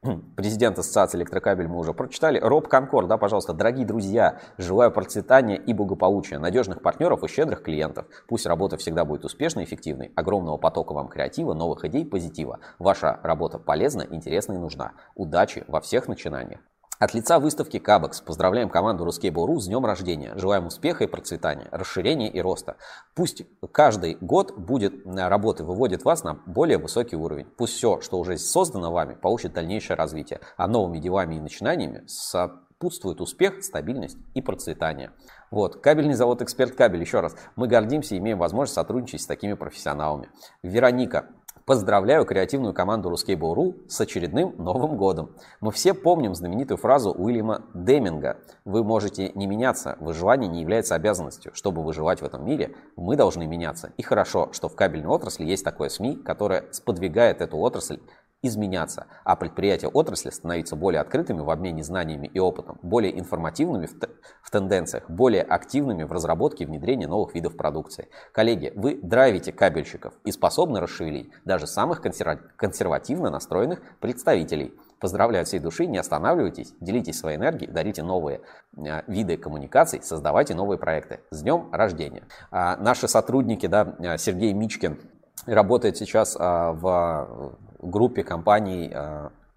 Президент 0.37 0.79
Ассоциации 0.79 1.19
электрокабель 1.19 1.67
мы 1.67 1.79
уже 1.79 1.93
прочитали. 1.93 2.39
Роб 2.39 2.69
Конкор, 2.69 3.07
да, 3.07 3.17
пожалуйста, 3.17 3.53
дорогие 3.53 3.85
друзья, 3.85 4.41
желаю 4.57 4.93
процветания 4.93 5.57
и 5.57 5.73
благополучия, 5.73 6.39
надежных 6.39 6.83
партнеров 6.83 7.25
и 7.25 7.29
щедрых 7.29 7.63
клиентов. 7.63 8.07
Пусть 8.29 8.47
работа 8.47 8.77
всегда 8.77 9.05
будет 9.05 9.25
успешной, 9.25 9.65
эффективной, 9.65 10.13
огромного 10.15 10.57
потока 10.57 10.93
вам 10.93 11.09
креатива, 11.09 11.55
новых 11.55 11.85
идей, 11.85 12.07
позитива. 12.07 12.61
Ваша 12.79 13.19
работа 13.23 13.59
полезна, 13.59 14.07
интересна 14.09 14.53
и 14.53 14.59
нужна. 14.59 14.93
Удачи 15.17 15.65
во 15.67 15.81
всех 15.81 16.07
начинаниях. 16.07 16.61
От 16.99 17.15
лица 17.15 17.39
выставки 17.39 17.79
Кабекс 17.79 18.21
поздравляем 18.21 18.69
команду 18.69 19.07
Ruskable.ru 19.07 19.61
с 19.61 19.69
днем 19.69 19.87
рождения. 19.87 20.33
Желаем 20.35 20.67
успеха 20.67 21.05
и 21.05 21.07
процветания, 21.07 21.69
расширения 21.71 22.29
и 22.29 22.41
роста. 22.41 22.75
Пусть 23.15 23.45
каждый 23.71 24.17
год 24.21 24.59
будет 24.59 25.07
э, 25.07 25.29
работы 25.29 25.63
выводит 25.63 26.05
вас 26.05 26.25
на 26.25 26.41
более 26.47 26.79
высокий 26.79 27.15
уровень. 27.15 27.47
Пусть 27.57 27.75
все, 27.75 28.01
что 28.01 28.19
уже 28.19 28.37
создано 28.37 28.91
вами, 28.91 29.15
получит 29.15 29.53
дальнейшее 29.53 29.97
развитие. 29.97 30.41
А 30.57 30.67
новыми 30.67 30.99
делами 30.99 31.37
и 31.37 31.41
начинаниями 31.41 32.03
сопутствует 32.09 33.21
успех, 33.21 33.63
стабильность 33.63 34.19
и 34.35 34.43
процветание. 34.43 35.13
Вот. 35.53 35.81
Кабельный 35.81 36.15
завод 36.15 36.43
«Эксперт 36.43 36.75
Кабель», 36.75 37.01
еще 37.01 37.21
раз, 37.21 37.37
мы 37.55 37.69
гордимся 37.69 38.17
и 38.17 38.19
имеем 38.19 38.39
возможность 38.39 38.75
сотрудничать 38.75 39.23
с 39.23 39.27
такими 39.27 39.53
профессионалами. 39.53 40.31
Вероника, 40.65 41.29
Поздравляю 41.69 42.25
креативную 42.25 42.73
команду 42.73 43.11
Ruskable.ru 43.11 43.87
с 43.91 44.01
очередным 44.01 44.55
Новым 44.57 44.97
годом. 44.97 45.37
Мы 45.61 45.71
все 45.71 45.93
помним 45.93 46.35
знаменитую 46.35 46.79
фразу 46.79 47.11
Уильяма 47.11 47.61
Деминга 47.75 48.39
«Вы 48.65 48.83
можете 48.83 49.33
не 49.35 49.47
меняться, 49.47 49.99
выживание 50.01 50.49
не 50.49 50.63
является 50.63 50.95
обязанностью. 50.95 51.53
Чтобы 51.55 51.83
выживать 51.83 52.23
в 52.23 52.25
этом 52.25 52.47
мире, 52.47 52.75
мы 52.97 53.17
должны 53.17 53.47
меняться». 53.47 53.93
И 53.99 54.03
хорошо, 54.03 54.49
что 54.53 54.71
в 54.71 54.77
кабельной 54.77 55.11
отрасли 55.11 55.45
есть 55.45 55.63
такое 55.63 55.91
СМИ, 55.91 56.17
которое 56.17 56.65
сподвигает 56.71 57.43
эту 57.43 57.59
отрасль 57.59 58.01
изменяться, 58.43 59.07
а 59.25 59.35
предприятия 59.37 59.89
отрасли 59.89 60.31
становиться 60.31 60.77
более 60.77 61.01
открытыми 61.01 61.41
в 61.41 61.51
обмене 61.51 61.83
знаниями 61.83 62.31
и 62.33 62.39
опытом, 62.39 62.79
более 62.83 63.19
информативными 63.19 63.87
в, 63.87 63.95
в 64.43 64.51
тенденциях, 64.51 65.11
более 65.11 65.43
активными 65.43 66.05
в 66.05 66.13
разработке 66.13 66.65
и 66.65 66.67
внедрении 66.67 67.07
новых 67.07 67.35
видов 67.35 67.57
продукции. 67.57 68.09
Коллеги, 68.33 68.73
вы 68.77 69.01
драйвите 69.03 69.53
кабельщиков 69.53 70.15
и 70.25 70.31
способны 70.31 70.81
расшевелить 70.81 71.31
даже 71.45 71.67
самых 71.67 72.01
консервативно 72.01 73.31
настроенных 73.31 73.83
представителей. 74.01 74.73
Поздравляю 75.01 75.43
от 75.43 75.49
всей 75.49 75.61
души, 75.61 75.87
не 75.87 75.99
останавливайтесь, 75.99 76.75
делитесь 76.81 77.19
своей 77.19 77.39
энергией, 77.39 77.71
дарите 77.71 78.03
новые 78.03 78.41
э, 78.77 79.03
виды 79.07 79.37
коммуникаций, 79.37 80.03
создавайте 80.03 80.55
новые 80.55 80.77
проекты. 80.79 81.21
С 81.31 81.43
днем 81.43 81.69
рождения! 81.73 82.25
А 82.51 82.77
наши 82.77 83.07
сотрудники, 83.07 83.67
да, 83.67 83.95
э, 84.01 84.19
Сергей 84.19 84.53
Мичкин, 84.53 84.99
работает 85.47 85.97
сейчас 85.97 86.37
а, 86.39 86.73
в 86.73 87.57
группе 87.79 88.23
компаний 88.23 88.93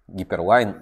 Гиперлайн, 0.08 0.76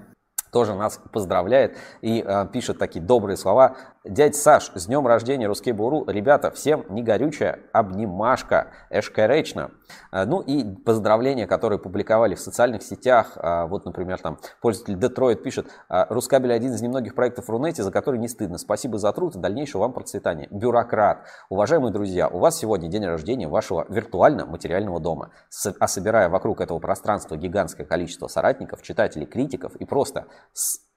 тоже 0.51 0.74
нас 0.74 1.01
поздравляет 1.12 1.76
и 2.01 2.22
э, 2.26 2.47
пишет 2.53 2.78
такие 2.78 3.01
добрые 3.01 3.36
слова. 3.36 3.76
Дядь 4.03 4.34
Саш, 4.34 4.72
с 4.74 4.86
днем 4.86 5.07
рождения 5.07 5.46
Русский 5.46 5.72
Буру. 5.72 6.07
Ребята, 6.07 6.51
всем 6.51 6.86
не 6.88 7.03
горючая 7.03 7.59
обнимашка, 7.74 8.68
эшкаречно. 8.88 9.72
Э, 10.11 10.24
ну 10.24 10.40
и 10.40 10.64
поздравления, 10.64 11.46
которые 11.46 11.78
публиковали 11.78 12.34
в 12.34 12.40
социальных 12.40 12.82
сетях. 12.82 13.36
Э, 13.36 13.66
вот, 13.66 13.84
например, 13.84 14.18
там 14.18 14.38
пользователь 14.62 14.98
Детройт 14.98 15.42
пишет. 15.42 15.66
Э, 15.90 16.07
Рускабель 16.09 16.55
один 16.55 16.72
из 16.72 16.80
немногих 16.80 17.14
проектов 17.14 17.51
Рунете, 17.51 17.82
за 17.82 17.92
который 17.92 18.18
не 18.18 18.28
стыдно. 18.28 18.57
Спасибо 18.57 18.96
за 18.96 19.12
труд 19.12 19.36
и 19.36 19.38
дальнейшего 19.38 19.82
вам 19.82 19.92
процветания. 19.92 20.48
Бюрократ. 20.51 21.26
Уважаемые 21.51 21.92
друзья, 21.92 22.28
у 22.28 22.38
вас 22.38 22.59
сегодня 22.59 22.88
день 22.88 23.05
рождения 23.05 23.48
вашего 23.48 23.84
виртуально-материального 23.90 24.98
дома. 24.98 25.32
А 25.78 25.88
собирая 25.88 26.30
вокруг 26.30 26.62
этого 26.62 26.78
пространства 26.78 27.36
гигантское 27.36 27.84
количество 27.84 28.28
соратников, 28.28 28.80
читателей, 28.80 29.26
критиков 29.26 29.76
и 29.76 29.84
просто 29.84 30.24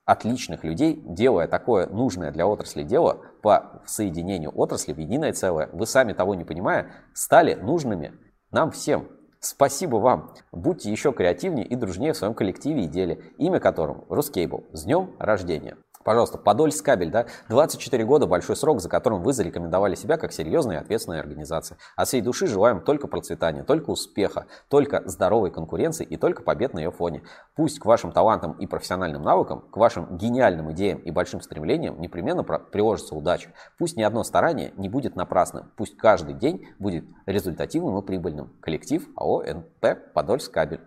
отличных 0.06 0.64
людей, 0.64 1.02
делая 1.06 1.48
такое 1.48 1.88
нужное 1.88 2.32
для 2.32 2.48
отрасли 2.48 2.84
дело 2.84 3.22
по 3.42 3.82
соединению 3.86 4.52
отрасли 4.56 4.94
в 4.94 4.98
единое 4.98 5.34
целое, 5.34 5.70
вы 5.72 5.86
сами 5.86 6.14
того 6.14 6.36
не 6.36 6.44
понимая, 6.44 6.92
стали 7.14 7.56
нужными 7.56 8.14
нам 8.52 8.72
всем. 8.72 9.08
Спасибо 9.40 9.98
вам. 9.98 10.34
Будьте 10.52 10.90
еще 10.90 11.12
креативнее 11.12 11.66
и 11.66 11.76
дружнее 11.76 12.14
в 12.14 12.18
своем 12.18 12.34
коллективе 12.34 12.86
и 12.86 12.88
деле, 12.88 13.22
имя 13.38 13.60
которому 13.60 14.06
Рускейбл. 14.10 14.66
С 14.72 14.86
днем 14.86 15.16
рождения! 15.20 15.78
Пожалуйста, 16.04 16.38
Подольск 16.38 16.84
кабель, 16.84 17.12
да, 17.12 17.26
24 17.50 18.04
года, 18.06 18.28
большой 18.28 18.56
срок, 18.56 18.82
за 18.82 18.90
которым 18.90 19.24
вы 19.24 19.34
зарекомендовали 19.34 19.96
себя 19.96 20.18
как 20.18 20.34
серьезная 20.34 20.78
и 20.78 20.80
ответственная 20.80 21.20
организация. 21.20 21.78
От 21.96 22.08
всей 22.08 22.22
души 22.22 22.48
желаем 22.48 22.82
только 22.82 23.08
процветания, 23.08 23.64
только 23.64 23.90
успеха, 23.90 24.48
только 24.70 25.02
здоровой 25.06 25.52
конкуренции 25.52 26.06
и 26.06 26.18
только 26.18 26.44
побед 26.44 26.74
на 26.74 26.80
ее 26.80 26.92
фоне. 26.92 27.24
Пусть 27.56 27.80
к 27.80 27.86
вашим 27.86 28.12
талантам 28.12 28.54
и 28.54 28.68
профессиональным 28.68 29.22
навыкам, 29.22 29.62
к 29.62 29.78
вашим 29.78 30.18
гениальным 30.18 30.72
идеям 30.74 31.00
и 31.00 31.12
большим 31.12 31.42
стремлениям 31.42 32.00
непременно 32.02 32.44
приложится 32.44 33.16
удача. 33.16 33.52
Пусть 33.78 33.96
ни 33.98 34.04
одно 34.04 34.24
старание 34.24 34.74
не 34.78 34.90
будет 34.90 35.16
напрасным, 35.16 35.72
пусть 35.78 35.98
каждый 35.98 36.34
день 36.34 36.68
будет 36.80 37.06
результативным 37.26 37.98
и 37.98 38.06
прибыльным. 38.06 38.54
Коллектив 38.62 39.08
АО 39.16 39.44
НП 39.44 40.14
Подольск 40.14 40.52
кабель. 40.52 40.82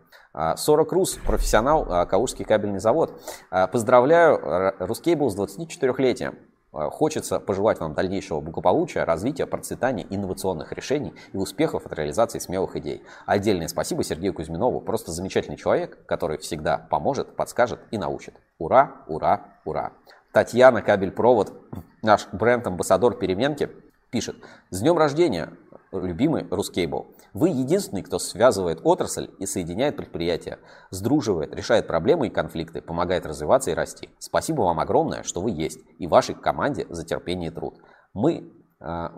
40 0.57 0.93
РУС, 0.93 1.19
профессионал, 1.25 1.87
а, 1.89 2.07
Калужский 2.07 2.45
кабельный 2.45 2.79
завод. 2.79 3.21
А, 3.51 3.67
поздравляю 3.67 4.75
Рускейбл 4.79 5.31
с 5.31 5.37
24-летием. 5.37 6.37
А, 6.77 6.91
хочется 6.91 7.41
пожелать 7.41 7.81
вам 7.81 7.95
дальнейшего 7.95 8.41
благополучия, 8.41 9.05
развития, 9.05 9.47
процветания 9.47 10.07
инновационных 10.11 10.73
решений 10.73 11.15
и 11.33 11.37
успехов 11.39 11.87
от 11.87 11.93
реализации 11.95 12.39
смелых 12.39 12.77
идей. 12.77 13.03
Отдельное 13.25 13.69
спасибо 13.69 14.05
Сергею 14.05 14.35
Кузьминову, 14.35 14.81
просто 14.81 15.11
замечательный 15.11 15.57
человек, 15.57 16.05
который 16.07 16.37
всегда 16.39 16.77
поможет, 16.77 17.35
подскажет 17.35 17.81
и 17.91 17.99
научит. 17.99 18.35
Ура, 18.59 18.97
ура, 19.07 19.55
ура. 19.65 19.93
Татьяна 20.33 20.83
Кабель-Провод, 20.83 21.55
наш 22.03 22.29
бренд-амбассадор 22.31 23.15
переменки, 23.15 23.71
пишет. 24.11 24.37
С 24.71 24.81
днем 24.81 24.99
рождения, 24.99 25.51
любимый 25.93 26.47
Рускейбл. 26.51 27.15
Вы 27.33 27.51
единственный, 27.51 28.03
кто 28.03 28.19
связывает 28.19 28.81
отрасль 28.85 29.31
и 29.39 29.47
соединяет 29.47 29.97
предприятия, 29.97 30.59
сдруживает, 30.91 31.55
решает 31.55 31.87
проблемы 31.87 32.29
и 32.29 32.31
конфликты, 32.31 32.83
помогает 32.83 33.27
развиваться 33.27 33.71
и 33.71 33.75
расти. 33.75 34.11
Спасибо 34.19 34.63
вам 34.63 34.81
огромное, 34.81 35.23
что 35.23 35.41
вы 35.41 35.51
есть, 35.51 35.81
и 35.99 36.07
вашей 36.07 36.35
команде 36.35 36.87
за 36.89 37.05
терпение 37.05 37.51
и 37.51 37.55
труд. 37.55 37.79
Мы, 38.15 38.53
э, 38.81 39.09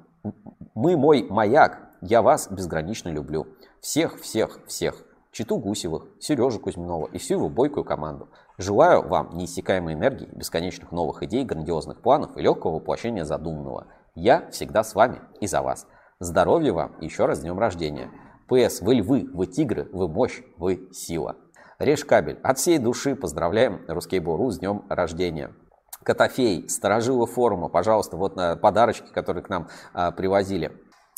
мы 0.75 0.97
мой 0.97 1.27
маяк, 1.29 1.79
я 2.01 2.23
вас 2.23 2.51
безгранично 2.51 3.09
люблю. 3.09 3.47
Всех, 3.81 4.21
всех, 4.21 4.61
всех. 4.67 5.05
Читу 5.31 5.59
Гусевых, 5.59 6.07
Сережу 6.19 6.59
Кузьминова 6.59 7.09
и 7.13 7.19
всю 7.19 7.35
его 7.35 7.49
бойкую 7.49 7.85
команду. 7.85 8.29
Желаю 8.57 9.07
вам 9.07 9.37
неиссякаемой 9.37 9.95
энергии, 9.95 10.29
бесконечных 10.33 10.91
новых 10.91 11.23
идей, 11.23 11.45
грандиозных 11.45 12.01
планов 12.03 12.37
и 12.37 12.43
легкого 12.43 12.77
воплощения 12.77 13.25
задуманного. 13.25 13.87
Я 14.15 14.51
всегда 14.51 14.83
с 14.83 14.95
вами 14.97 15.21
и 15.41 15.47
за 15.47 15.63
вас. 15.63 15.87
Здоровья 16.21 16.73
вам 16.73 16.97
еще 17.01 17.27
раз 17.27 17.43
днем 17.43 17.61
рождения. 17.61 18.11
ПС, 18.49 18.81
вы 18.81 18.97
львы, 18.97 19.29
вы 19.33 19.47
тигры, 19.47 19.89
вы 19.93 20.09
мощь, 20.09 20.43
вы 20.57 20.89
сила. 20.93 21.37
Режь 21.79 22.05
кабель. 22.05 22.41
От 22.43 22.59
всей 22.59 22.79
души 22.79 23.15
поздравляем 23.15 23.83
Русский 23.87 24.19
Буру 24.19 24.51
с 24.51 24.59
днем 24.59 24.85
рождения. 24.89 25.53
Котофей, 26.03 26.69
сторожилы 26.69 27.29
форума, 27.29 27.69
пожалуйста, 27.69 28.17
вот 28.17 28.35
на 28.35 28.57
подарочки, 28.57 29.07
которые 29.13 29.45
к 29.45 29.49
нам 29.49 29.69
а, 29.93 30.11
привозили. 30.11 30.73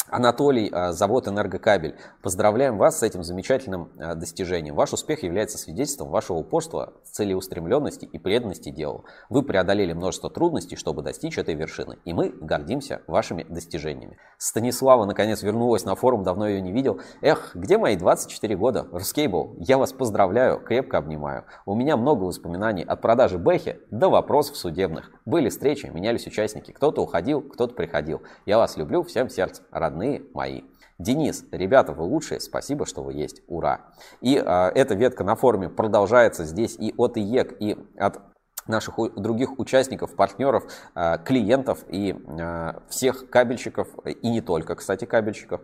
Анатолий, 0.09 0.68
а, 0.72 0.92
завод 0.92 1.28
«Энергокабель». 1.28 1.96
Поздравляем 2.22 2.78
вас 2.78 2.98
с 2.98 3.03
этим 3.03 3.22
замечательным 3.22 3.92
а, 3.98 4.14
достижением. 4.14 4.74
Ваш 4.74 4.92
успех 4.92 5.22
является 5.22 5.59
свидетельством 5.59 6.09
вашего 6.09 6.38
упорства, 6.38 6.94
целеустремленности 7.05 8.07
и 8.07 8.18
преданности 8.18 8.70
делу. 8.70 9.05
Вы 9.28 9.42
преодолели 9.42 9.92
множество 9.92 10.30
трудностей, 10.30 10.76
чтобы 10.76 11.03
достичь 11.03 11.38
этой 11.38 11.55
вершины. 11.55 11.98
И 12.05 12.12
мы 12.12 12.30
гордимся 12.30 13.03
вашими 13.07 13.44
достижениями. 13.44 14.18
Станислава, 14.38 15.05
наконец, 15.05 15.42
вернулась 15.42 15.84
на 15.84 15.94
форум, 15.94 16.24
давно 16.24 16.48
ее 16.48 16.61
не 16.61 16.72
видел. 16.72 17.01
Эх, 17.20 17.55
где 17.55 17.78
мои 17.78 17.96
24 17.96 18.57
года? 18.57 18.86
RusCable, 18.90 19.56
я 19.59 19.78
вас 19.78 19.92
поздравляю, 19.92 20.61
крепко 20.61 20.98
обнимаю. 20.98 21.44
У 21.66 21.74
меня 21.74 21.96
много 21.96 22.24
воспоминаний 22.24 22.82
от 22.82 23.01
продажи 23.01 23.38
Бэхи 23.38 23.80
до 23.90 24.09
вопросов 24.09 24.57
судебных. 24.57 25.11
Были 25.30 25.48
встречи, 25.48 25.86
менялись 25.86 26.26
участники. 26.26 26.72
Кто-то 26.72 27.02
уходил, 27.02 27.40
кто-то 27.40 27.72
приходил. 27.72 28.20
Я 28.46 28.58
вас 28.58 28.76
люблю 28.76 29.04
всем 29.04 29.28
сердцем, 29.28 29.64
родные 29.70 30.24
мои. 30.34 30.62
Денис, 30.98 31.44
ребята, 31.52 31.92
вы 31.92 32.02
лучшие, 32.02 32.40
спасибо, 32.40 32.84
что 32.84 33.04
вы 33.04 33.12
есть, 33.12 33.40
ура. 33.46 33.92
И 34.20 34.34
э, 34.34 34.42
эта 34.42 34.96
ветка 34.96 35.22
на 35.22 35.36
форуме 35.36 35.68
продолжается 35.68 36.44
здесь 36.44 36.74
и 36.80 36.92
от 36.96 37.16
ИЕК, 37.16 37.54
и 37.60 37.78
от 37.96 38.18
наших 38.66 38.96
других 39.14 39.56
участников, 39.60 40.16
партнеров, 40.16 40.64
а, 40.94 41.18
клиентов 41.18 41.84
и 41.88 42.14
а, 42.26 42.82
всех 42.88 43.30
кабельщиков, 43.30 43.86
и 44.04 44.28
не 44.28 44.40
только, 44.40 44.74
кстати, 44.74 45.04
кабельщиков. 45.04 45.60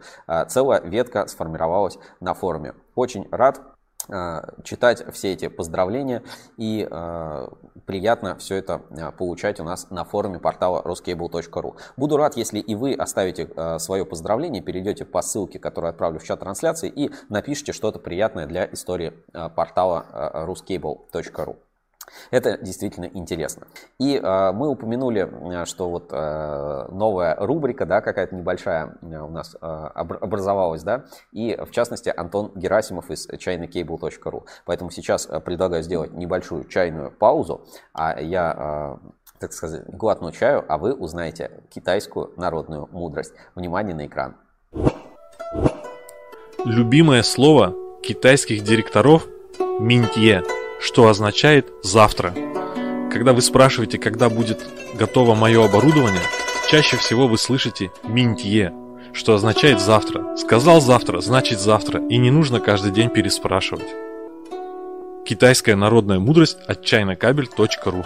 Целая 0.49 0.81
ветка 0.81 1.27
сформировалась 1.27 1.99
на 2.21 2.35
форуме. 2.35 2.75
Очень 2.95 3.29
рад 3.31 3.76
читать 4.65 5.05
все 5.13 5.33
эти 5.33 5.49
поздравления 5.49 6.23
и 6.57 6.87
э, 6.89 7.49
приятно 7.87 8.37
все 8.37 8.57
это 8.57 8.83
э, 8.91 9.11
получать 9.13 9.61
у 9.61 9.65
нас 9.65 9.91
на 9.91 10.05
форуме 10.05 10.39
портала 10.39 10.83
ruscable.ru. 10.83 11.77
Буду 11.97 12.17
рад, 12.17 12.37
если 12.37 12.59
и 12.59 12.75
вы 12.75 12.95
оставите 12.95 13.49
э, 13.55 13.79
свое 13.79 14.05
поздравление, 14.05 14.63
перейдете 14.63 15.05
по 15.05 15.23
ссылке, 15.23 15.59
которую 15.59 15.91
отправлю 15.91 16.19
в 16.19 16.25
чат 16.25 16.41
трансляции 16.41 16.93
и 16.95 17.11
напишите 17.29 17.73
что-то 17.73 17.99
приятное 17.99 18.47
для 18.47 18.67
истории 18.71 19.13
э, 19.33 19.49
портала 19.49 20.07
э, 20.13 20.45
ruscable.ru. 20.47 21.57
Это 22.31 22.59
действительно 22.59 23.07
интересно. 23.07 23.67
И 23.99 24.17
э, 24.17 24.53
мы 24.53 24.69
упомянули, 24.69 25.65
что 25.65 25.91
вот 25.91 26.09
э, 26.13 26.87
новая 26.91 27.35
рубрика, 27.37 27.87
да, 27.87 28.01
какая-то 28.01 28.35
небольшая 28.35 28.97
э, 29.03 29.19
у 29.19 29.29
нас 29.29 29.57
э, 29.61 29.67
образовалась, 29.67 30.83
да, 30.83 31.05
и 31.33 31.57
в 31.57 31.71
частности 31.71 32.13
Антон 32.15 32.53
Герасимов 32.55 33.11
из 33.11 33.29
chinacable.ru. 33.29 34.45
Поэтому 34.65 34.91
сейчас 34.91 35.27
э, 35.29 35.41
предлагаю 35.41 35.83
сделать 35.83 36.13
небольшую 36.13 36.65
чайную 36.65 37.11
паузу, 37.11 37.63
а 37.93 38.21
я 38.21 38.99
э, 39.03 39.09
так 39.39 39.53
сказать, 39.53 39.83
глотну 39.87 40.33
чаю, 40.33 40.65
а 40.69 40.79
вы 40.79 40.95
узнаете 40.95 41.63
китайскую 41.71 42.33
народную 42.37 42.89
мудрость. 42.91 43.35
Внимание 43.55 43.95
на 43.95 44.07
экран. 44.07 44.37
Любимое 46.65 47.23
слово 47.23 47.75
китайских 48.03 48.63
директоров– 48.65 49.27
минтье– 49.81 50.43
что 50.81 51.09
означает 51.09 51.73
«завтра». 51.83 52.35
Когда 53.11 53.33
вы 53.33 53.41
спрашиваете, 53.41 53.99
когда 53.99 54.29
будет 54.29 54.65
готово 54.95 55.35
мое 55.35 55.65
оборудование, 55.65 56.21
чаще 56.71 56.97
всего 56.97 57.29
вы 57.29 57.39
слышите 57.39 57.91
«минтье», 58.05 58.73
что 59.13 59.35
означает 59.35 59.81
«завтра». 59.81 60.37
Сказал 60.37 60.81
«завтра», 60.81 61.21
значит 61.21 61.61
«завтра», 61.61 62.07
и 62.09 62.19
не 62.19 62.31
нужно 62.31 62.61
каждый 62.61 62.93
день 62.93 63.09
переспрашивать. 63.09 63.89
Китайская 65.25 65.77
народная 65.77 66.19
мудрость 66.19 66.59
от 66.69 66.85
чайнокабель.ру 66.85 68.05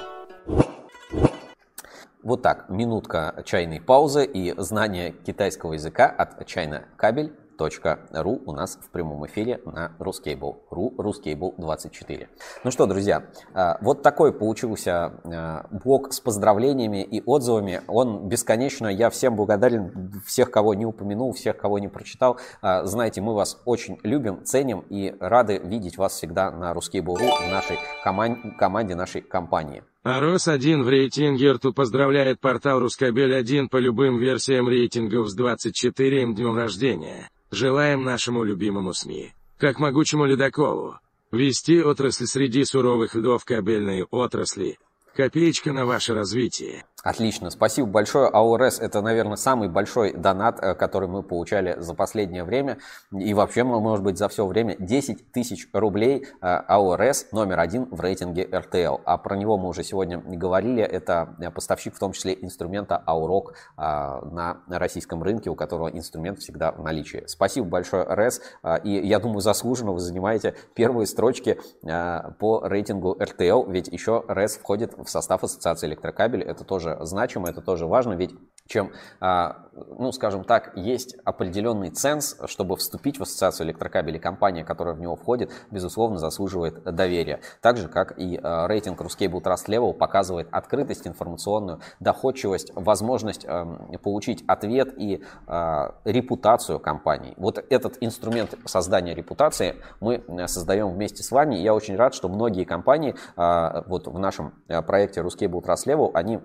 Вот 2.23 2.43
так, 2.43 2.69
минутка 2.71 3.43
чайной 3.45 3.81
паузы 3.81 4.25
и 4.25 4.55
знание 4.59 5.13
китайского 5.27 5.75
языка 5.75 6.07
от 6.07 6.47
чайнокабель.ру 6.47 7.40
ruskable.ru 7.61 8.43
у 8.47 8.53
нас 8.53 8.79
в 8.81 8.91
прямом 8.91 9.27
эфире 9.27 9.61
на 9.65 9.93
ruskable.ru, 9.99 10.97
ruskable24. 10.97 12.29
Ну 12.65 12.71
что, 12.71 12.87
друзья, 12.87 13.25
а, 13.55 13.79
вот 13.81 14.03
такой 14.03 14.33
получился 14.33 15.13
а, 15.25 15.67
блог 15.71 16.13
с 16.13 16.21
поздравлениями 16.21 17.03
и 17.03 17.23
отзывами. 17.25 17.83
Он 17.87 18.29
бесконечно. 18.29 18.87
Я 18.87 19.11
всем 19.11 19.37
благодарен, 19.37 20.23
всех, 20.27 20.51
кого 20.51 20.75
не 20.75 20.87
упомянул, 20.87 21.33
всех, 21.33 21.57
кого 21.57 21.79
не 21.79 21.89
прочитал. 21.89 22.39
А, 22.63 22.85
знаете, 22.85 23.21
мы 23.21 23.35
вас 23.35 23.61
очень 23.65 23.99
любим, 24.03 24.45
ценим 24.45 24.85
и 24.89 25.15
рады 25.21 25.59
видеть 25.59 25.99
вас 25.99 26.15
всегда 26.15 26.51
на 26.51 26.73
ruskable.ru 26.73 27.49
в 27.49 27.51
нашей 27.51 27.79
коман- 28.05 28.57
команде, 28.59 28.95
нашей 28.95 29.21
компании. 29.21 29.83
А 30.03 30.19
Рос-1 30.19 30.83
в 30.83 30.89
рейтинге 30.89 31.53
рту 31.53 31.75
поздравляет 31.75 32.41
портал 32.41 32.81
Рускабель-1 32.81 33.69
по 33.69 33.77
любым 33.77 34.19
версиям 34.19 34.67
рейтингов 34.67 35.29
с 35.29 35.39
24-м 35.39 36.35
днем 36.35 36.57
рождения. 36.57 37.29
Желаем 37.51 38.05
нашему 38.05 38.45
любимому 38.45 38.95
СМИ, 38.95 39.33
как 39.59 39.81
могучему 39.81 40.25
ледоколу, 40.25 41.01
вести 41.33 41.83
отрасль 41.83 42.27
среди 42.27 42.65
суровых 42.65 43.17
льдов 43.17 43.45
кабельной 43.45 44.05
отрасли. 44.05 44.79
Копеечка 45.17 45.73
на 45.73 45.85
ваше 45.85 46.15
развитие. 46.15 46.87
Отлично, 47.03 47.49
спасибо 47.49 47.89
большое. 47.89 48.29
АОРС 48.29 48.79
это, 48.79 49.01
наверное, 49.01 49.37
самый 49.37 49.71
большой 49.71 50.13
донат, 50.13 50.59
э, 50.61 50.75
который 50.75 51.09
мы 51.09 51.23
получали 51.23 51.77
за 51.79 51.95
последнее 51.95 52.45
время. 52.45 52.77
И 53.11 53.33
вообще, 53.33 53.65
может 53.65 54.05
быть, 54.05 54.19
за 54.19 54.29
все 54.29 54.47
время 54.47 54.77
10 54.79 55.33
тысяч 55.33 55.67
рублей 55.73 56.27
э, 56.27 56.47
АОРС 56.47 57.29
номер 57.33 57.61
один 57.61 57.87
в 57.91 58.01
рейтинге 58.01 58.45
RTL. 58.45 59.01
А 59.07 59.17
про 59.17 59.37
него 59.37 59.57
мы 59.57 59.69
уже 59.69 59.83
сегодня 59.83 60.19
говорили. 60.19 60.83
Это 60.83 61.37
поставщик, 61.55 61.95
в 61.95 61.99
том 61.99 62.13
числе, 62.13 62.37
инструмента 62.39 63.03
Аурок 63.07 63.55
э, 63.79 63.81
на 63.81 64.59
российском 64.69 65.23
рынке, 65.23 65.49
у 65.49 65.55
которого 65.55 65.89
инструмент 65.89 66.41
всегда 66.41 66.73
в 66.73 66.83
наличии. 66.83 67.25
Спасибо 67.27 67.67
большое, 67.67 68.03
РС. 68.03 68.43
И 68.85 68.91
я 68.91 69.21
думаю, 69.21 69.41
заслуженно 69.41 69.93
вы 69.93 70.01
занимаете 70.01 70.55
первые 70.75 71.07
строчки 71.07 71.59
по 71.83 72.61
рейтингу 72.63 73.17
RTL, 73.19 73.71
ведь 73.71 73.89
еще 73.89 74.23
РС 74.29 74.57
входит 74.57 74.95
в 74.99 75.09
состав 75.09 75.45
Ассоциации 75.45 75.87
электрокабель. 75.87 76.43
Это 76.43 76.65
тоже 76.65 76.90
тоже 76.91 77.07
значимо, 77.07 77.49
это 77.49 77.61
тоже 77.61 77.87
важно, 77.87 78.15
ведь 78.15 78.33
чем, 78.71 78.93
а, 79.21 79.65
ну, 79.99 80.13
скажем 80.13 80.45
так, 80.45 80.77
есть 80.77 81.17
определенный 81.25 81.91
ценз, 81.91 82.37
чтобы 82.47 82.77
вступить 82.77 83.19
в 83.19 83.23
ассоциацию 83.23 83.67
электрокабелей, 83.67 84.21
компания, 84.21 84.65
которая 84.65 84.95
в 84.95 85.01
него 85.01 85.17
входит, 85.17 85.51
безусловно, 85.73 86.19
заслуживает 86.19 86.85
доверия. 86.85 87.41
Так 87.63 87.79
же, 87.79 87.89
как 87.89 88.17
и 88.17 88.39
а, 88.41 88.69
рейтинг 88.69 89.01
Ruscable 89.01 89.43
Trust 89.43 89.67
Level 89.67 89.93
показывает 89.93 90.47
открытость 90.53 91.09
информационную, 91.09 91.81
доходчивость, 91.99 92.71
возможность 92.77 93.45
эм, 93.45 93.99
получить 94.05 94.45
ответ 94.47 94.95
и 94.97 95.25
а, 95.49 95.97
репутацию 96.05 96.79
компании. 96.79 97.35
Вот 97.39 97.65
этот 97.71 97.97
инструмент 98.01 98.55
создания 98.67 99.17
репутации 99.17 99.77
мы 100.01 100.23
э, 100.27 100.47
создаем 100.47 100.91
вместе 100.91 101.25
с 101.25 101.33
вами. 101.33 101.57
Я 101.57 101.75
очень 101.75 101.97
рад, 101.97 102.15
что 102.15 102.29
многие 102.29 102.65
компании 102.65 103.17
вот 103.37 104.07
в 104.07 104.19
нашем 104.19 104.55
э, 104.69 104.81
проекте 104.83 105.23
Ruscable 105.23 105.63
Trust 105.63 105.87
Level, 105.87 106.11
они 106.15 106.41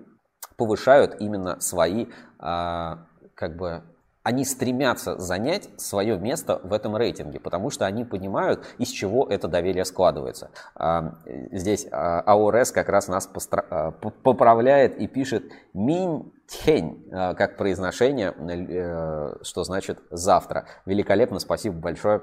повышают 0.56 1.16
именно 1.20 1.60
свои, 1.60 2.06
а, 2.38 3.06
как 3.34 3.56
бы, 3.56 3.82
они 4.22 4.44
стремятся 4.44 5.18
занять 5.18 5.68
свое 5.76 6.18
место 6.18 6.60
в 6.64 6.72
этом 6.72 6.96
рейтинге, 6.96 7.38
потому 7.38 7.70
что 7.70 7.86
они 7.86 8.04
понимают, 8.04 8.66
из 8.78 8.88
чего 8.88 9.26
это 9.28 9.46
доверие 9.46 9.84
складывается. 9.84 10.50
А, 10.74 11.14
здесь 11.52 11.86
АОРС 11.90 12.72
как 12.72 12.88
раз 12.88 13.06
нас 13.08 13.30
а, 13.52 13.92
поправляет 13.92 14.98
и 14.98 15.06
пишет 15.06 15.44
«минь 15.74 16.32
Тень, 16.46 17.10
как 17.10 17.56
произношение, 17.56 18.32
э, 18.38 19.42
что 19.42 19.64
значит 19.64 19.98
завтра. 20.10 20.66
Великолепно, 20.84 21.40
спасибо 21.40 21.74
большое. 21.74 22.22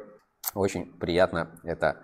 Очень 0.55 0.85
приятно 0.97 1.59
это 1.65 1.97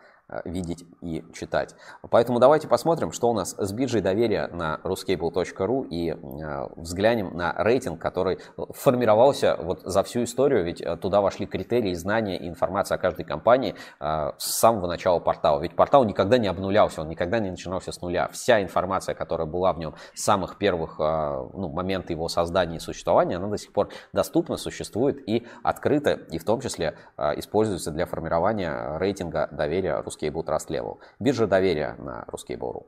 видеть 0.45 0.86
и 1.01 1.23
читать. 1.34 1.75
Поэтому 2.09 2.39
давайте 2.39 2.67
посмотрим, 2.67 3.11
что 3.11 3.30
у 3.30 3.34
нас 3.34 3.55
с 3.57 3.71
биржей 3.71 4.01
доверия 4.01 4.47
на 4.47 4.80
ruscable.ru 4.84 5.88
и 5.88 6.11
э, 6.11 6.67
взглянем 6.75 7.36
на 7.36 7.53
рейтинг, 7.57 7.99
который 7.99 8.39
формировался 8.55 9.57
вот 9.59 9.82
за 9.82 10.03
всю 10.03 10.23
историю, 10.23 10.63
ведь 10.63 10.82
э, 10.82 10.97
туда 10.97 11.21
вошли 11.21 11.45
критерии, 11.45 11.93
знания 11.93 12.38
и 12.38 12.47
информация 12.47 12.95
о 12.95 12.99
каждой 12.99 13.25
компании 13.25 13.75
с 13.99 14.34
самого 14.38 14.88
начала 14.88 15.19
портала. 15.19 15.59
Ведь 15.59 15.75
портал 15.75 16.05
никогда 16.05 16.38
не 16.38 16.47
обнулялся, 16.47 17.01
он 17.01 17.09
никогда 17.09 17.39
не 17.39 17.49
начинался 17.49 17.91
с 17.91 18.01
нуля. 18.01 18.27
Вся 18.32 18.61
информация, 18.61 19.15
которая 19.15 19.47
была 19.47 19.73
в 19.73 19.80
нем 19.80 19.95
с 20.13 20.23
самых 20.23 20.57
первых 20.57 20.99
ну, 20.99 21.69
моментов 21.69 22.11
его 22.11 22.27
создания 22.27 22.77
и 22.77 22.80
существования, 22.80 23.38
она 23.38 23.47
до 23.47 23.57
сих 23.57 23.73
пор 23.73 23.89
доступна, 24.13 24.57
существует 24.57 25.27
и 25.27 25.45
открыта, 25.63 26.11
и 26.11 26.38
в 26.38 26.43
том 26.43 26.61
числе 26.61 26.95
используется 27.17 27.91
для 27.91 28.05
формирования 28.05 28.97
рейтинга 28.97 29.47
доверия 29.51 30.01
Ruscable 30.05 30.18
Ruscable 30.20 30.43
Trust 30.45 30.70
Level. 30.70 30.97
Биржа 31.20 31.47
доверия 31.47 31.95
на 31.97 32.26
Ruscable.ru. 32.32 32.86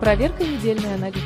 Проверка 0.00 0.44
недельной 0.44 0.94
аналитики. 0.94 1.22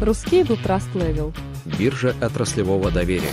Ruscable 0.00 0.58
Trust 0.64 0.92
Level. 0.94 1.34
Биржа 1.78 2.14
отраслевого 2.20 2.90
доверия. 2.90 3.32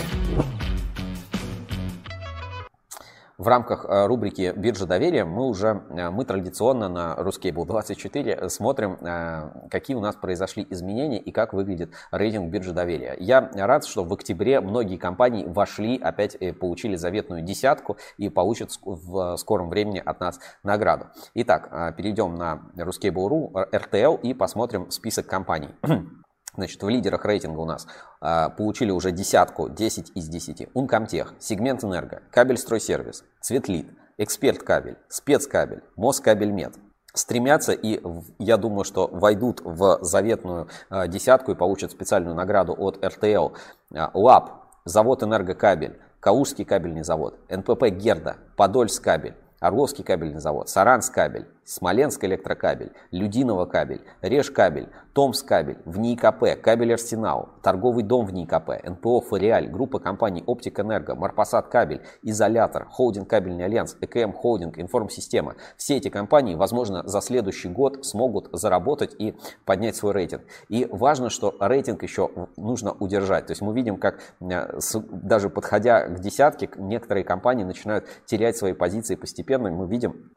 В 3.42 3.48
рамках 3.48 3.86
э, 3.88 4.06
рубрики 4.06 4.52
«Биржа 4.54 4.86
доверия» 4.86 5.24
мы 5.24 5.48
уже, 5.48 5.82
э, 5.90 6.10
мы 6.10 6.24
традиционно 6.24 6.88
на 6.88 7.16
Ruscable24 7.18 8.48
смотрим, 8.48 8.96
э, 9.00 9.68
какие 9.68 9.96
у 9.96 10.00
нас 10.00 10.14
произошли 10.14 10.64
изменения 10.70 11.18
и 11.18 11.32
как 11.32 11.52
выглядит 11.52 11.90
рейтинг 12.12 12.52
биржи 12.52 12.72
доверия. 12.72 13.16
Я 13.18 13.50
рад, 13.54 13.84
что 13.84 14.04
в 14.04 14.12
октябре 14.12 14.60
многие 14.60 14.96
компании 14.96 15.44
вошли, 15.44 15.98
опять 15.98 16.36
получили 16.60 16.94
заветную 16.94 17.42
десятку 17.42 17.96
и 18.16 18.28
получат 18.28 18.70
в 18.84 19.36
скором 19.38 19.70
времени 19.70 20.00
от 20.04 20.20
нас 20.20 20.38
награду. 20.62 21.06
Итак, 21.34 21.96
перейдем 21.96 22.36
на 22.36 22.70
Ruscable.ru, 22.76 23.70
RTL 23.72 24.20
и 24.20 24.34
посмотрим 24.34 24.88
список 24.92 25.26
компаний. 25.26 25.70
Значит, 26.54 26.82
в 26.82 26.88
лидерах 26.88 27.24
рейтинга 27.24 27.60
у 27.60 27.64
нас 27.64 27.86
а, 28.20 28.50
получили 28.50 28.90
уже 28.90 29.10
десятку, 29.10 29.70
10 29.70 30.12
из 30.14 30.28
10. 30.28 30.68
Ункомтех, 30.74 31.34
Сегмент 31.38 31.82
Энерго, 31.82 32.22
Кабель 32.30 32.58
Стройсервис, 32.58 33.24
Цветлит, 33.40 33.86
Эксперт 34.18 34.62
Кабель, 34.62 34.98
Спецкабель, 35.08 35.82
Москабельмет. 35.96 36.74
Стремятся 37.14 37.72
и, 37.72 38.02
я 38.38 38.56
думаю, 38.58 38.84
что 38.84 39.06
войдут 39.06 39.60
в 39.64 39.98
заветную 40.02 40.68
а, 40.90 41.06
десятку 41.06 41.52
и 41.52 41.54
получат 41.54 41.90
специальную 41.90 42.34
награду 42.34 42.74
от 42.78 43.02
РТЛ. 43.02 43.54
А, 43.94 44.10
ЛАП, 44.12 44.62
Завод 44.84 45.22
Энергокабель, 45.22 45.98
Калужский 46.20 46.64
кабельный 46.64 47.02
завод, 47.02 47.38
НПП 47.48 47.86
Герда, 47.88 48.36
Подольск 48.56 49.02
кабель, 49.02 49.36
Орловский 49.62 50.02
кабельный 50.02 50.40
завод, 50.40 50.68
Сарансккабель, 50.68 51.46
Смоленск 51.64 52.24
электрокабель, 52.24 52.92
Людиново 53.12 53.66
кабель, 53.66 54.02
Реж 54.20 54.50
кабель, 54.50 54.88
Томск 55.12 55.46
кабель, 55.46 55.78
ВНИИКП, 55.84 56.60
кабель 56.60 56.94
Арсенал, 56.94 57.50
торговый 57.62 58.02
дом 58.02 58.26
ВНИИКП, 58.26 58.82
НПО 58.82 59.20
Фориаль, 59.20 59.68
группа 59.68 60.00
компаний 60.00 60.42
Оптик 60.46 60.80
Энерго, 60.80 61.14
Марпосадкабель, 61.14 62.02
Изолятор, 62.22 62.86
Холдинг 62.86 63.28
кабельный 63.28 63.64
альянс, 63.64 63.96
ЭКМ 64.00 64.32
Холдинг, 64.32 64.78
Информсистема. 64.78 65.54
Все 65.76 65.98
эти 65.98 66.08
компании, 66.08 66.56
возможно, 66.56 67.06
за 67.06 67.20
следующий 67.20 67.68
год 67.68 68.04
смогут 68.04 68.48
заработать 68.52 69.14
и 69.18 69.36
поднять 69.64 69.94
свой 69.94 70.12
рейтинг. 70.12 70.42
И 70.68 70.88
важно, 70.90 71.30
что 71.30 71.54
рейтинг 71.60 72.02
еще 72.02 72.28
нужно 72.56 72.92
удержать. 72.92 73.46
То 73.46 73.52
есть 73.52 73.62
мы 73.62 73.72
видим, 73.72 73.98
как 73.98 74.18
э, 74.40 74.78
даже 75.10 75.48
подходя 75.48 76.08
к 76.08 76.18
десятке, 76.18 76.68
некоторые 76.76 77.22
компании 77.22 77.64
начинают 77.64 78.06
терять 78.26 78.56
свои 78.56 78.72
позиции 78.72 79.14
постепенно. 79.14 79.70
Мы 79.70 79.86
видим, 79.86 80.32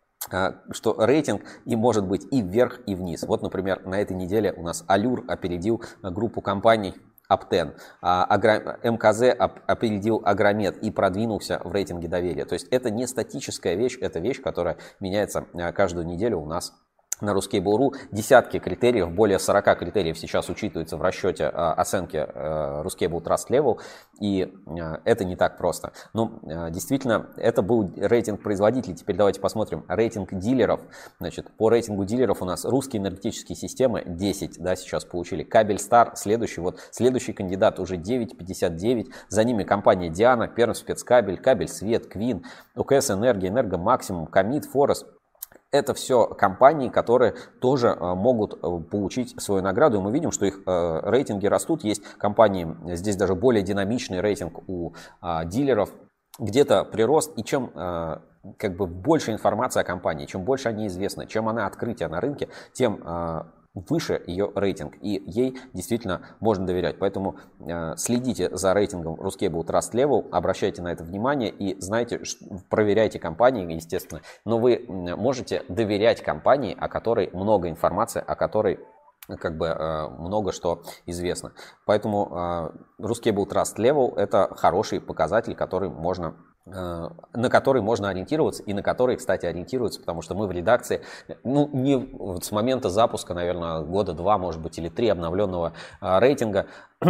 что 0.72 0.96
рейтинг 0.98 1.42
и 1.66 1.76
может 1.76 2.06
быть 2.06 2.28
и 2.32 2.42
вверх, 2.42 2.80
и 2.86 2.96
вниз. 2.96 3.24
Вот, 3.24 3.42
например, 3.42 3.86
на 3.86 4.00
этой 4.00 4.16
неделе 4.16 4.54
у 4.54 4.64
нас 4.64 4.84
Алюр 4.88 5.24
опередил 5.28 5.84
группу 6.02 6.42
компаний 6.42 6.96
Аптен, 7.28 7.74
а 8.02 8.26
МКЗ 8.84 9.36
опередил 9.68 10.22
Агромет 10.24 10.78
и 10.78 10.92
продвинулся 10.92 11.60
в 11.64 11.72
рейтинге 11.72 12.08
доверия. 12.08 12.46
То 12.46 12.54
есть 12.54 12.68
это 12.70 12.92
не 12.92 13.08
статическая 13.08 13.76
вещь, 13.76 13.98
это 14.00 14.20
вещь, 14.20 14.42
которая 14.42 14.78
меняется 15.00 15.46
а, 15.54 15.72
каждую 15.72 16.06
неделю 16.06 16.40
у 16.40 16.46
нас 16.46 16.74
на 17.22 17.32
Ruskable.ru 17.32 17.96
десятки 18.12 18.60
критериев, 18.60 19.12
более 19.12 19.40
40 19.40 19.80
критериев 19.80 20.18
сейчас 20.18 20.50
учитываются 20.50 20.98
в 20.98 21.02
расчете 21.02 21.46
а, 21.46 21.74
оценки 21.74 22.18
Ruskable 22.18 23.24
Trust 23.24 23.50
Level, 23.50 23.80
и 24.20 24.54
а, 24.68 25.02
это 25.06 25.26
не 25.26 25.36
так 25.36 25.58
просто. 25.58 25.92
Но 26.14 26.40
действительно, 26.70 27.30
это 27.38 27.62
был 27.62 27.92
рейтинг 27.96 28.42
производителей. 28.42 28.96
Теперь 28.96 29.16
давайте 29.16 29.40
посмотрим 29.40 29.86
рейтинг 29.88 30.34
дилеров. 30.34 30.82
Значит, 31.20 31.52
по 31.58 31.70
рейтингу 31.70 32.06
дилеров 32.06 32.42
у 32.42 32.46
нас 32.46 32.66
русские 32.66 33.02
энергетические 33.02 33.56
системы 33.56 34.04
10, 34.06 34.60
да, 34.60 34.76
сейчас 34.76 35.06
получили. 35.06 35.44
Кабель 35.44 35.80
Стар, 35.80 36.14
следующий, 36.16 36.62
вот 36.62 36.80
следующий 36.92 37.34
кандидат 37.34 37.80
уже 37.80 37.96
9,59, 37.96 39.08
за 39.30 39.44
ними 39.44 39.64
компания 39.64 40.10
Диана, 40.10 40.48
Перм 40.48 40.74
спецкабель, 40.74 41.38
Кабель 41.38 41.68
Свет, 41.68 42.08
Квин, 42.08 42.46
УКС 42.76 43.12
Энергия, 43.12 43.50
Энерго 43.50 43.78
Максимум, 43.78 44.28
Комит, 44.28 44.66
Форест, 44.66 45.06
это 45.76 45.94
все 45.94 46.28
компании, 46.28 46.90
которые 46.90 47.36
тоже 47.60 47.90
э, 47.90 48.16
могут 48.16 48.54
э, 48.54 48.58
получить 48.90 49.40
свою 49.42 49.62
награду. 49.62 49.98
И 49.98 50.02
мы 50.02 50.12
видим, 50.12 50.32
что 50.32 50.46
их 50.46 50.62
э, 50.66 51.00
рейтинги 51.04 51.48
растут. 51.48 51.84
Есть 51.84 52.04
компании, 52.18 52.76
здесь 52.96 53.16
даже 53.16 53.36
более 53.36 53.64
динамичный 53.64 54.22
рейтинг 54.22 54.68
у 54.68 54.94
а, 55.22 55.46
дилеров. 55.46 55.90
Где-то 56.38 56.84
прирост. 56.84 57.38
И 57.38 57.44
чем 57.44 57.72
как 58.58 58.76
бы 58.76 58.88
больше 58.88 59.32
информации 59.32 59.80
о 59.80 59.84
компании, 59.84 60.26
чем 60.26 60.44
больше 60.44 60.68
они 60.70 60.88
известны, 60.88 61.28
чем 61.28 61.48
она 61.48 61.66
открытие 61.66 62.10
на 62.10 62.20
рынке, 62.20 62.50
тем 62.74 63.02
выше 63.76 64.24
ее 64.26 64.52
рейтинг, 64.56 64.96
и 65.02 65.22
ей 65.28 65.60
действительно 65.74 66.22
можно 66.40 66.66
доверять. 66.66 66.98
Поэтому 66.98 67.36
э, 67.60 67.96
следите 67.98 68.56
за 68.56 68.74
рейтингом 68.74 69.16
Ruscable 69.16 69.66
Trust 69.66 69.92
Level, 69.94 70.30
обращайте 70.32 70.82
на 70.82 70.92
это 70.92 71.04
внимание 71.04 71.50
и 71.50 71.80
знаете, 71.80 72.22
проверяйте 72.70 73.20
компании, 73.20 73.76
естественно, 73.76 74.22
но 74.46 74.58
вы 74.58 74.86
можете 74.88 75.64
доверять 75.68 76.22
компании, 76.22 76.76
о 76.80 76.88
которой 76.88 77.30
много 77.34 77.70
информации, 77.70 78.24
о 78.26 78.36
которой 78.36 78.80
как 79.40 79.58
бы 79.58 79.68
э, 79.68 80.08
много 80.10 80.52
что 80.52 80.84
известно. 81.06 81.52
Поэтому 81.86 82.30
э, 83.00 83.04
Ruscable 83.04 83.48
Trust 83.48 83.78
Level 83.78 84.16
это 84.16 84.54
хороший 84.56 85.02
показатель, 85.02 85.56
который 85.56 85.90
можно 85.90 86.36
Э, 86.36 86.55
на 86.66 87.50
который 87.50 87.82
можно 87.82 88.10
ориентироваться 88.10 88.64
и 88.64 88.74
на 88.74 88.82
который, 88.82 89.18
кстати, 89.18 89.46
ориентируются, 89.46 90.00
потому 90.00 90.22
что 90.22 90.34
мы 90.34 90.48
в 90.48 90.52
редакции, 90.52 91.02
ну, 91.44 91.70
не 91.72 91.96
вот 91.96 92.44
с 92.44 92.52
момента 92.52 92.90
запуска, 92.90 93.34
наверное, 93.34 93.82
года 93.82 94.14
два, 94.14 94.38
может 94.38 94.62
быть, 94.62 94.78
или 94.80 94.90
три 94.90 95.10
обновленного 95.10 95.74
э, 96.02 96.20
рейтинга, 96.20 96.66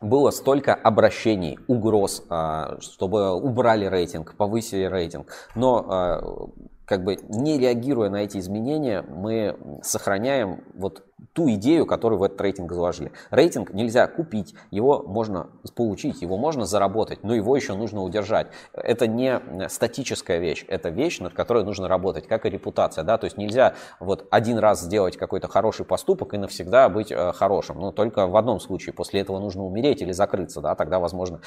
было 0.00 0.30
столько 0.30 0.74
обращений, 0.74 1.58
угроз, 1.66 2.22
э, 2.28 2.76
чтобы 2.80 3.32
убрали 3.32 3.86
рейтинг, 3.86 4.34
повысили 4.36 4.84
рейтинг. 4.84 5.32
Но 5.54 6.52
как 6.90 7.04
бы 7.04 7.16
не 7.28 7.56
реагируя 7.56 8.10
на 8.10 8.16
эти 8.16 8.38
изменения, 8.38 9.02
мы 9.02 9.56
сохраняем 9.80 10.64
вот 10.74 11.04
ту 11.32 11.50
идею, 11.52 11.86
которую 11.86 12.18
в 12.18 12.22
этот 12.22 12.40
рейтинг 12.40 12.72
заложили. 12.72 13.12
Рейтинг 13.30 13.72
нельзя 13.72 14.06
купить, 14.06 14.54
его 14.70 15.02
можно 15.06 15.48
получить, 15.74 16.22
его 16.22 16.36
можно 16.36 16.66
заработать, 16.66 17.22
но 17.22 17.34
его 17.34 17.56
еще 17.56 17.74
нужно 17.74 18.02
удержать. 18.02 18.48
Это 18.72 19.06
не 19.06 19.40
статическая 19.68 20.38
вещь, 20.38 20.64
это 20.68 20.88
вещь, 20.90 21.20
над 21.20 21.34
которой 21.34 21.64
нужно 21.64 21.88
работать, 21.88 22.26
как 22.26 22.46
и 22.46 22.50
репутация. 22.50 23.04
Да? 23.04 23.18
То 23.18 23.24
есть 23.26 23.36
нельзя 23.36 23.74
вот 23.98 24.26
один 24.30 24.58
раз 24.58 24.80
сделать 24.80 25.16
какой-то 25.16 25.48
хороший 25.48 25.84
поступок 25.84 26.34
и 26.34 26.38
навсегда 26.38 26.88
быть 26.88 27.10
э, 27.10 27.32
хорошим. 27.32 27.80
Ну, 27.80 27.92
только 27.92 28.26
в 28.26 28.36
одном 28.36 28.60
случае, 28.60 28.92
после 28.92 29.20
этого 29.20 29.38
нужно 29.38 29.64
умереть 29.64 30.02
или 30.02 30.12
закрыться, 30.12 30.60
да? 30.60 30.74
тогда, 30.74 30.98
возможно, 30.98 31.40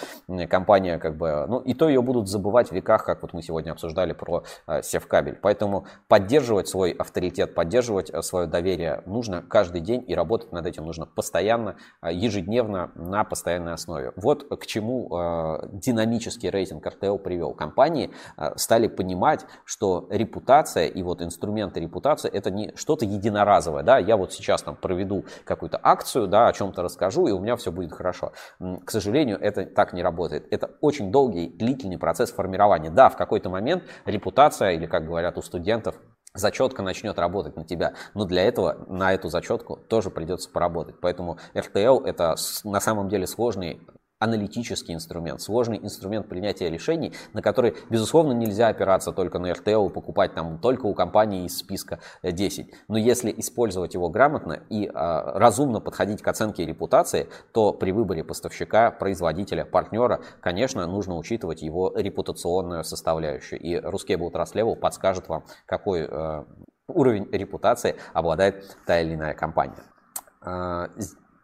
компания 0.50 0.98
как 0.98 1.18
бы, 1.18 1.46
ну, 1.48 1.60
и 1.60 1.74
то 1.74 1.88
ее 1.88 2.02
будут 2.02 2.28
забывать 2.28 2.70
в 2.70 2.72
веках, 2.72 3.06
как 3.06 3.22
вот 3.22 3.34
мы 3.34 3.42
сегодня 3.42 3.72
обсуждали 3.72 4.14
про 4.14 4.44
э, 4.68 4.82
севкабель. 4.82 5.38
Поэтому 5.42 5.86
поддерживать 6.08 6.68
свой 6.68 6.92
авторитет, 6.92 7.56
поддерживать 7.56 8.10
э, 8.10 8.22
свое 8.22 8.48
доверие 8.48 9.04
нужно 9.06 9.42
каждый 9.42 9.63
каждый 9.64 9.80
день, 9.80 10.04
и 10.06 10.14
работать 10.14 10.52
над 10.52 10.66
этим 10.66 10.86
нужно 10.86 11.06
постоянно, 11.06 11.78
а, 12.02 12.12
ежедневно, 12.12 12.92
на 12.96 13.24
постоянной 13.24 13.72
основе. 13.72 14.12
Вот 14.18 14.44
к 14.60 14.66
чему 14.66 15.08
а, 15.16 15.70
динамический 15.72 16.50
рейтинг 16.50 16.86
RTL 16.86 17.18
привел. 17.18 17.54
Компании 17.54 18.12
а, 18.36 18.58
стали 18.58 18.88
понимать, 18.88 19.46
что 19.64 20.06
репутация 20.10 20.88
и 20.88 21.02
вот 21.02 21.22
инструменты 21.22 21.80
репутации 21.80 22.30
это 22.30 22.52
не 22.52 22.74
что-то 22.76 23.06
единоразовое. 23.06 23.84
Да? 23.84 24.00
Я 24.00 24.18
вот 24.18 24.34
сейчас 24.34 24.62
там 24.64 24.76
проведу 24.76 25.24
какую-то 25.46 25.80
акцию, 25.82 26.28
да, 26.28 26.50
о 26.50 26.54
чем-то 26.54 26.82
расскажу, 26.82 27.28
и 27.28 27.32
у 27.32 27.40
меня 27.40 27.56
все 27.56 27.72
будет 27.72 27.94
хорошо. 27.94 28.34
К 28.60 28.92
сожалению, 28.92 29.40
это 29.40 29.66
так 29.66 29.94
не 29.94 30.04
работает. 30.04 30.46
Это 30.52 30.72
очень 30.82 31.10
долгий, 31.10 31.48
длительный 31.48 31.98
процесс 31.98 32.34
формирования. 32.34 32.90
Да, 32.90 33.08
в 33.08 33.16
какой-то 33.16 33.50
момент 33.50 33.84
репутация, 34.06 34.72
или 34.72 34.88
как 34.88 35.06
говорят 35.06 35.38
у 35.38 35.42
студентов, 35.42 35.96
зачетка 36.34 36.82
начнет 36.82 37.18
работать 37.20 37.56
на 37.56 37.66
тебя. 37.66 37.94
Но 38.14 38.26
для 38.26 38.44
этого 38.44 38.86
на 38.88 39.14
эту 39.14 39.30
зачетку 39.30 39.78
тоже 39.78 40.10
придется 40.10 40.50
поработать. 40.50 40.96
Поэтому 41.02 41.38
RTL 41.54 42.06
это 42.06 42.36
на 42.64 42.80
самом 42.80 43.10
деле 43.10 43.28
сложный 43.28 43.82
аналитический 44.24 44.94
инструмент, 44.94 45.42
сложный 45.42 45.78
инструмент 45.78 46.30
принятия 46.30 46.70
решений, 46.70 47.14
на 47.34 47.42
который, 47.42 47.76
безусловно, 47.90 48.32
нельзя 48.32 48.70
опираться 48.70 49.12
только 49.12 49.40
на 49.40 49.52
RTO, 49.52 49.90
покупать 49.90 50.34
там 50.34 50.60
только 50.60 50.86
у 50.86 50.94
компании 50.94 51.46
из 51.46 51.58
списка 51.58 52.00
10. 52.24 52.74
Но 52.88 52.98
если 52.98 53.34
использовать 53.36 53.94
его 53.94 54.10
грамотно 54.10 54.64
и 54.70 54.90
а, 54.94 55.38
разумно 55.38 55.82
подходить 55.82 56.22
к 56.22 56.28
оценке 56.28 56.66
репутации, 56.66 57.28
то 57.52 57.74
при 57.74 57.92
выборе 57.92 58.24
поставщика, 58.24 58.92
производителя, 58.92 59.66
партнера, 59.66 60.22
конечно, 60.40 60.86
нужно 60.88 61.18
учитывать 61.18 61.62
его 61.62 61.92
репутационную 61.96 62.84
составляющую. 62.84 63.60
И 63.60 63.76
Ruscable 63.76 64.32
Trust 64.32 64.54
Level 64.54 64.76
подскажет 64.76 65.28
вам, 65.28 65.44
какой 65.66 66.08
э, 66.10 66.44
уровень 66.88 67.30
репутации 67.32 67.96
обладает 68.14 68.78
та 68.86 69.02
или 69.02 69.16
иная 69.16 69.34
компания. 69.34 69.84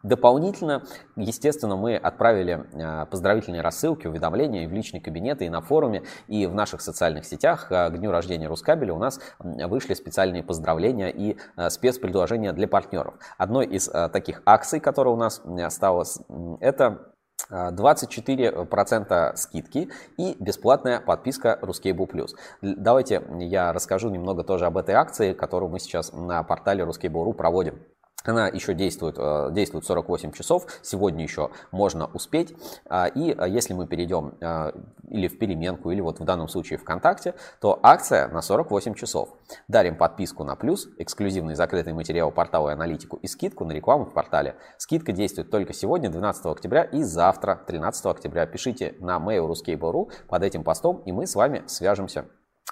Дополнительно, 0.02 0.82
естественно, 1.16 1.76
мы 1.76 1.94
отправили 1.94 2.66
а, 2.74 3.04
поздравительные 3.04 3.60
рассылки, 3.60 4.06
уведомления 4.06 4.64
и 4.64 4.66
в 4.66 4.72
личный 4.72 5.00
кабинет, 5.00 5.42
и 5.42 5.50
на 5.50 5.60
форуме, 5.60 6.04
и 6.26 6.46
в 6.46 6.54
наших 6.54 6.80
социальных 6.80 7.26
сетях. 7.26 7.66
А, 7.70 7.90
к 7.90 7.98
дню 7.98 8.10
рождения 8.10 8.48
Рускабеля 8.48 8.94
у 8.94 8.98
нас 8.98 9.20
вышли 9.38 9.92
специальные 9.92 10.42
поздравления 10.42 11.10
и 11.10 11.36
а, 11.54 11.68
спецпредложения 11.68 12.54
для 12.54 12.66
партнеров. 12.66 13.14
Одной 13.36 13.66
из 13.66 13.90
таких 14.12 14.40
акций, 14.46 14.80
которая 14.80 15.12
у 15.12 15.18
нас 15.18 15.42
осталась, 15.62 16.18
это 16.60 17.12
24% 17.50 19.36
скидки 19.36 19.90
и 20.16 20.36
бесплатная 20.38 21.00
подписка 21.00 21.58
Ruskable 21.60 22.08
Plus. 22.08 22.28
Давайте 22.62 23.22
я 23.40 23.72
расскажу 23.72 24.08
немного 24.08 24.44
тоже 24.44 24.66
об 24.66 24.78
этой 24.78 24.94
акции, 24.94 25.32
которую 25.32 25.70
мы 25.70 25.78
сейчас 25.80 26.12
на 26.12 26.42
портале 26.42 26.84
Ruskable.ru 26.84 27.32
проводим. 27.32 27.80
Она 28.24 28.48
еще 28.48 28.74
действует, 28.74 29.16
э, 29.18 29.50
действует 29.52 29.84
48 29.84 30.32
часов, 30.32 30.66
сегодня 30.82 31.22
еще 31.22 31.50
можно 31.70 32.06
успеть. 32.12 32.54
А, 32.88 33.06
и 33.06 33.32
э, 33.32 33.48
если 33.48 33.72
мы 33.72 33.86
перейдем 33.86 34.34
э, 34.40 34.72
или 35.08 35.28
в 35.28 35.38
переменку, 35.38 35.90
или 35.90 36.00
вот 36.00 36.20
в 36.20 36.24
данном 36.24 36.48
случае 36.48 36.78
ВКонтакте, 36.78 37.34
то 37.60 37.78
акция 37.82 38.28
на 38.28 38.42
48 38.42 38.94
часов. 38.94 39.30
Дарим 39.68 39.96
подписку 39.96 40.44
на 40.44 40.54
плюс, 40.54 40.88
эксклюзивный 40.98 41.54
закрытый 41.54 41.92
материал 41.92 42.30
портала 42.30 42.70
и 42.70 42.72
аналитику 42.72 43.16
и 43.16 43.26
скидку 43.26 43.64
на 43.64 43.72
рекламу 43.72 44.04
в 44.04 44.12
портале. 44.12 44.56
Скидка 44.78 45.12
действует 45.12 45.50
только 45.50 45.72
сегодня, 45.72 46.10
12 46.10 46.46
октября 46.46 46.82
и 46.84 47.02
завтра, 47.02 47.60
13 47.66 48.06
октября. 48.06 48.46
Пишите 48.46 48.94
на 49.00 49.18
mail 49.18 49.48
ruskable.ru 49.48 50.10
под 50.28 50.42
этим 50.42 50.62
постом, 50.62 51.02
и 51.06 51.12
мы 51.12 51.26
с 51.26 51.34
вами 51.34 51.62
свяжемся 51.66 52.26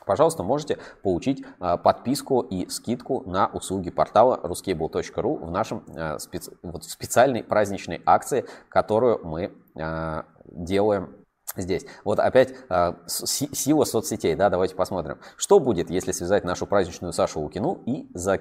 пожалуйста, 0.07 0.42
можете 0.42 0.78
получить 1.03 1.44
а, 1.61 1.76
подписку 1.76 2.40
и 2.40 2.68
скидку 2.68 3.22
на 3.26 3.46
услуги 3.49 3.90
портала 3.90 4.40
ruscable.ru 4.42 5.44
в 5.44 5.51
нашем 5.51 5.84
а, 5.96 6.18
специ... 6.18 6.53
вот, 6.62 6.84
специальной 6.84 7.42
праздничной 7.42 8.03
акции, 8.07 8.46
которую 8.68 9.24
мы 9.24 9.53
а, 9.78 10.24
делаем 10.44 11.14
здесь. 11.57 11.86
Вот 12.05 12.18
опять 12.20 12.55
э, 12.68 12.92
сила 13.07 13.84
соцсетей, 13.84 14.34
да, 14.34 14.51
давайте 14.51 14.74
посмотрим. 14.74 15.18
Что 15.36 15.59
будет, 15.59 15.90
если 15.90 16.12
связать 16.12 16.44
нашу 16.44 16.66
праздничную 16.66 17.12
Сашу 17.12 17.40
Лукину 17.40 17.82
и, 17.86 18.09
за, 18.14 18.40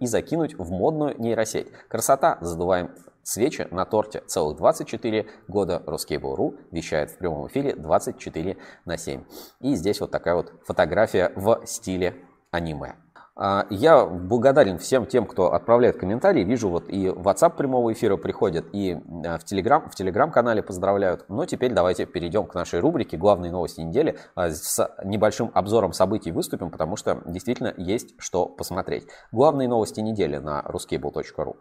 и 0.00 0.06
закинуть 0.06 0.58
в 0.58 0.70
модную 0.70 1.14
нейросеть? 1.20 1.68
Красота, 1.88 2.36
задуваем 2.40 2.90
Свечи 3.28 3.68
на 3.70 3.84
торте 3.84 4.22
целых 4.26 4.56
24 4.56 5.26
года 5.48 5.82
Roskable.ru 5.86 6.58
вещает 6.70 7.10
в 7.10 7.18
прямом 7.18 7.46
эфире 7.48 7.74
24 7.74 8.56
на 8.86 8.96
7. 8.96 9.22
И 9.60 9.74
здесь 9.74 10.00
вот 10.00 10.10
такая 10.10 10.34
вот 10.34 10.54
фотография 10.64 11.30
в 11.36 11.60
стиле 11.66 12.14
аниме. 12.52 12.94
А, 13.36 13.66
я 13.68 14.06
благодарен 14.06 14.78
всем 14.78 15.04
тем, 15.04 15.26
кто 15.26 15.52
отправляет 15.52 15.98
комментарии. 15.98 16.42
Вижу, 16.42 16.70
вот 16.70 16.88
и 16.88 17.10
в 17.10 17.28
WhatsApp 17.28 17.54
прямого 17.54 17.92
эфира 17.92 18.16
приходят, 18.16 18.64
и 18.72 18.94
а, 19.26 19.36
в 19.36 19.44
Telegram, 19.44 19.90
в 19.90 20.00
Telegram-канале 20.00 20.62
поздравляют. 20.62 21.26
Но 21.28 21.44
теперь 21.44 21.74
давайте 21.74 22.06
перейдем 22.06 22.46
к 22.46 22.54
нашей 22.54 22.80
рубрике 22.80 23.18
«Главные 23.18 23.52
новости 23.52 23.82
недели». 23.82 24.18
А, 24.36 24.48
с 24.48 24.90
небольшим 25.04 25.50
обзором 25.52 25.92
событий 25.92 26.32
выступим, 26.32 26.70
потому 26.70 26.96
что 26.96 27.20
действительно 27.26 27.74
есть 27.76 28.14
что 28.18 28.46
посмотреть. 28.46 29.06
Главные 29.32 29.68
новости 29.68 30.00
недели 30.00 30.38
на 30.38 30.62
ruskable.ru. 30.66 31.56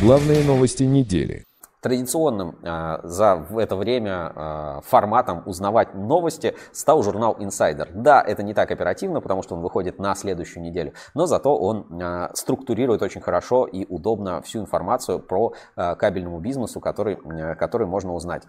Главные 0.00 0.42
новости 0.42 0.84
недели. 0.84 1.44
Традиционным 1.82 2.56
э, 2.62 3.00
за 3.02 3.46
это 3.58 3.76
время 3.76 4.32
э, 4.34 4.80
форматом 4.86 5.42
узнавать 5.44 5.94
новости 5.94 6.54
стал 6.72 7.02
журнал 7.02 7.36
Insider. 7.38 7.86
Да, 7.92 8.22
это 8.22 8.42
не 8.42 8.54
так 8.54 8.70
оперативно, 8.70 9.20
потому 9.20 9.42
что 9.42 9.56
он 9.56 9.60
выходит 9.60 9.98
на 9.98 10.14
следующую 10.14 10.62
неделю, 10.62 10.94
но 11.12 11.26
зато 11.26 11.54
он 11.54 12.00
э, 12.00 12.30
структурирует 12.32 13.02
очень 13.02 13.20
хорошо 13.20 13.66
и 13.66 13.84
удобно 13.84 14.40
всю 14.40 14.60
информацию 14.60 15.18
про 15.18 15.52
э, 15.76 15.94
кабельному 15.96 16.40
бизнесу, 16.40 16.80
который, 16.80 17.18
э, 17.22 17.54
который 17.56 17.86
можно 17.86 18.14
узнать. 18.14 18.44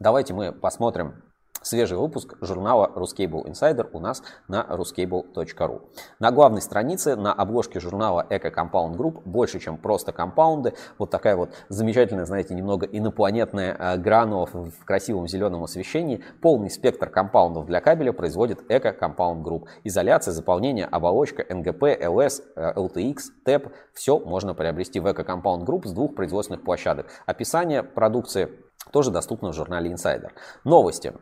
Давайте 0.00 0.32
мы 0.32 0.52
посмотрим 0.52 1.22
Свежий 1.64 1.96
выпуск 1.96 2.36
журнала 2.42 2.92
Ruscable 2.94 3.46
Insider 3.46 3.88
у 3.94 3.98
нас 3.98 4.22
на 4.48 4.66
ruscable.ru. 4.68 5.80
На 6.18 6.30
главной 6.30 6.60
странице 6.60 7.16
на 7.16 7.32
обложке 7.32 7.80
журнала 7.80 8.26
Eco 8.28 8.54
Compound 8.54 8.96
Group 8.98 9.22
больше, 9.24 9.58
чем 9.58 9.78
просто 9.78 10.12
компаунды. 10.12 10.74
Вот 10.98 11.08
такая 11.08 11.36
вот 11.36 11.54
замечательная, 11.70 12.26
знаете, 12.26 12.54
немного 12.54 12.84
инопланетная 12.84 13.76
э, 13.78 13.96
гранула 13.96 14.44
в 14.44 14.84
красивом 14.84 15.26
зеленом 15.26 15.64
освещении. 15.64 16.22
Полный 16.42 16.68
спектр 16.68 17.08
компаундов 17.08 17.64
для 17.64 17.80
кабеля 17.80 18.12
производит 18.12 18.70
Eco 18.70 18.94
Compound 18.98 19.42
Group. 19.42 19.64
Изоляция, 19.84 20.32
заполнение, 20.32 20.84
оболочка, 20.84 21.46
НГП, 21.48 21.84
ЛС, 22.06 22.42
LTX, 22.56 23.16
ТЭП. 23.42 23.68
Все 23.94 24.18
можно 24.18 24.52
приобрести 24.52 25.00
в 25.00 25.06
Eco 25.06 25.24
Compound 25.24 25.64
Group 25.64 25.86
с 25.86 25.92
двух 25.92 26.14
производственных 26.14 26.62
площадок. 26.62 27.06
Описание 27.24 27.82
продукции 27.82 28.50
тоже 28.94 29.10
доступно 29.10 29.50
в 29.50 29.54
журнале 29.54 29.90
Insider. 29.90 30.30
Новости. 30.62 31.12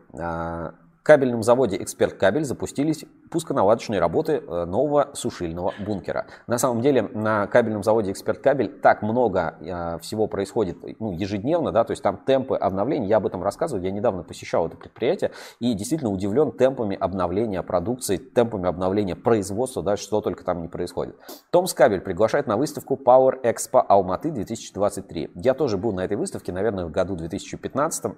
Кабельном 1.03 1.43
заводе 1.43 1.83
«Эксперт 1.83 2.15
Кабель» 2.15 2.45
запустились 2.45 3.05
пусконаладочные 3.29 3.99
работы 3.99 4.35
э, 4.35 4.65
нового 4.67 5.11
сушильного 5.15 5.75
бункера. 5.85 6.27
На 6.47 6.59
самом 6.59 6.81
деле 6.81 7.03
на 7.03 7.49
кабельном 7.49 7.83
заводе 7.83 8.13
«Эксперт 8.13 8.39
Кабель» 8.39 8.69
так 8.69 9.03
много 9.03 9.57
э, 9.61 9.99
всего 10.01 10.29
происходит 10.29 10.79
ну, 11.01 11.11
ежедневно, 11.11 11.73
да, 11.73 11.83
то 11.83 11.91
есть 11.91 12.05
там 12.05 12.19
темпы 12.19 12.57
обновлений, 12.57 13.09
я 13.09 13.17
об 13.17 13.27
этом 13.27 13.43
рассказываю, 13.43 13.85
я 13.85 13.91
недавно 13.91 14.23
посещал 14.23 14.69
это 14.69 14.77
предприятие 14.77 15.33
и 15.59 15.75
действительно 15.75 16.13
удивлен 16.13 16.53
темпами 16.53 16.97
обновления 16.97 17.63
продукции, 17.63 18.19
темпами 18.19 18.69
обновления 18.69 19.17
производства, 19.17 19.83
да, 19.83 19.97
что 19.97 20.21
только 20.21 20.45
там 20.45 20.63
не 20.63 20.69
происходит. 20.69 21.17
Томс 21.51 21.75
Кабель 21.75 22.01
приглашает 22.01 22.47
на 22.47 22.57
выставку 22.57 22.95
Power 22.95 23.43
Expo 23.43 23.85
Алматы 23.89 24.31
2023. 24.31 25.33
Я 25.35 25.55
тоже 25.55 25.79
был 25.79 25.93
на 25.93 26.05
этой 26.05 26.17
выставке, 26.17 26.53
наверное, 26.53 26.85
в 26.85 26.93
году 26.93 27.17
2015 27.17 28.13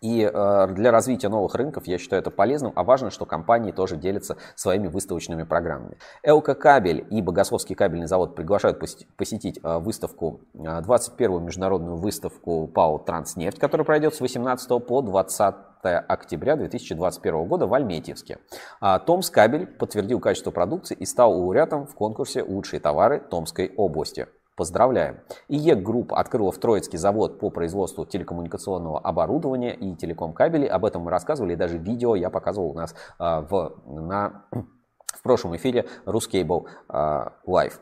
и 0.00 0.30
э, 0.32 0.66
для 0.70 0.90
развития 0.90 1.28
новых 1.28 1.54
рынков 1.54 1.86
я 1.86 1.98
считаю 1.98 2.20
это 2.20 2.30
полезным, 2.30 2.72
а 2.74 2.84
важно, 2.84 3.10
что 3.10 3.26
компании 3.26 3.72
тоже 3.72 3.96
делятся 3.96 4.36
своими 4.54 4.88
выставочными 4.88 5.44
программами. 5.44 5.96
ЛК 6.26 6.58
Кабель 6.58 7.06
и 7.10 7.22
Богословский 7.22 7.74
кабельный 7.74 8.06
завод 8.06 8.34
приглашают 8.34 8.78
посетить 9.16 9.58
э, 9.62 9.78
выставку, 9.78 10.40
21-ю 10.54 11.38
э, 11.38 11.42
международную 11.42 11.96
выставку 11.96 12.66
ПАО 12.66 12.98
«Транснефть», 12.98 13.58
которая 13.58 13.84
пройдет 13.84 14.14
с 14.14 14.20
18 14.20 14.86
по 14.86 15.02
20 15.02 15.54
октября 15.82 16.56
2021 16.56 17.44
года 17.44 17.66
в 17.66 17.74
Альметьевске. 17.74 18.38
А 18.80 18.98
Томс 18.98 19.30
Кабель 19.30 19.66
подтвердил 19.66 20.20
качество 20.20 20.50
продукции 20.50 20.96
и 20.98 21.04
стал 21.04 21.38
лауреатом 21.38 21.86
в 21.86 21.94
конкурсе 21.94 22.42
«Лучшие 22.42 22.80
товары 22.80 23.20
Томской 23.20 23.72
области». 23.76 24.26
Поздравляем! 24.56 25.18
IEK 25.48 25.82
Group 25.82 26.14
открыла 26.14 26.52
в 26.52 26.58
Троицкий 26.58 26.96
завод 26.96 27.40
по 27.40 27.50
производству 27.50 28.06
телекоммуникационного 28.06 29.00
оборудования 29.00 29.74
и 29.74 29.96
телеком-кабелей. 29.96 30.68
Об 30.68 30.84
этом 30.84 31.02
мы 31.02 31.10
рассказывали, 31.10 31.56
даже 31.56 31.76
видео 31.76 32.14
я 32.14 32.30
показывал 32.30 32.70
у 32.70 32.74
нас 32.74 32.94
а, 33.18 33.40
в, 33.40 33.74
на, 33.84 34.44
в 34.52 35.22
прошлом 35.24 35.56
эфире 35.56 35.86
RusCable 36.06 36.66
а, 36.88 37.32
Live. 37.44 37.80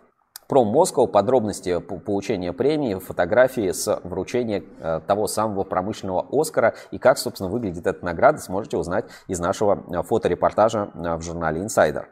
Про 0.49 0.65
Москву, 0.65 1.07
подробности 1.07 1.78
получения 1.78 2.55
премии, 2.55 2.94
фотографии 2.94 3.70
с 3.70 4.01
вручения 4.03 4.65
а, 4.81 5.01
того 5.01 5.27
самого 5.27 5.65
промышленного 5.65 6.27
Оскара 6.32 6.74
и 6.90 6.99
как, 6.99 7.19
собственно, 7.19 7.51
выглядит 7.51 7.86
эта 7.86 8.03
награда, 8.03 8.39
сможете 8.39 8.78
узнать 8.78 9.05
из 9.28 9.39
нашего 9.40 10.03
фоторепортажа 10.05 10.90
в 10.94 11.20
журнале 11.20 11.62
Insider. 11.62 12.07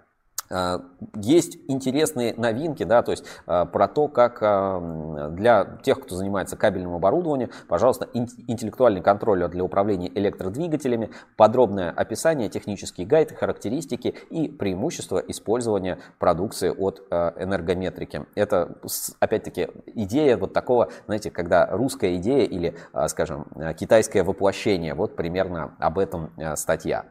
А, 0.53 0.83
есть 1.15 1.59
интересные 1.69 2.35
новинки, 2.35 2.83
да, 2.83 3.03
то 3.03 3.13
есть 3.13 3.25
а, 3.47 3.67
про 3.67 3.87
то, 3.87 4.09
как 4.09 4.39
а, 4.43 5.29
для 5.31 5.79
тех, 5.85 6.01
кто 6.01 6.17
занимается 6.17 6.57
кабельным 6.57 6.95
оборудованием, 6.95 7.51
пожалуйста, 7.69 8.09
интеллектуальный 8.13 9.01
контроллер 9.01 9.49
для 9.49 9.63
управления 9.63 10.11
электродвигателями, 10.13 11.11
подробное 11.37 11.91
описание, 11.91 12.49
технический 12.49 13.05
гайд, 13.05 13.31
характеристики 13.31 14.17
и 14.31 14.49
преимущества 14.49 15.19
использования 15.19 15.99
продукции 16.19 16.71
от 16.71 17.01
энергометрики. 17.11 18.27
Это, 18.35 18.77
опять-таки, 19.21 19.69
идея 19.87 20.37
вот 20.37 20.53
такого, 20.53 20.91
знаете, 21.07 21.31
когда 21.31 21.67
русская 21.67 22.17
идея 22.17 22.45
или, 22.45 22.75
скажем, 23.07 23.47
китайское 23.79 24.25
воплощение, 24.25 24.95
вот 24.95 25.15
примерно 25.17 25.75
об 25.79 25.99
этом 25.99 26.31
статья. 26.57 27.05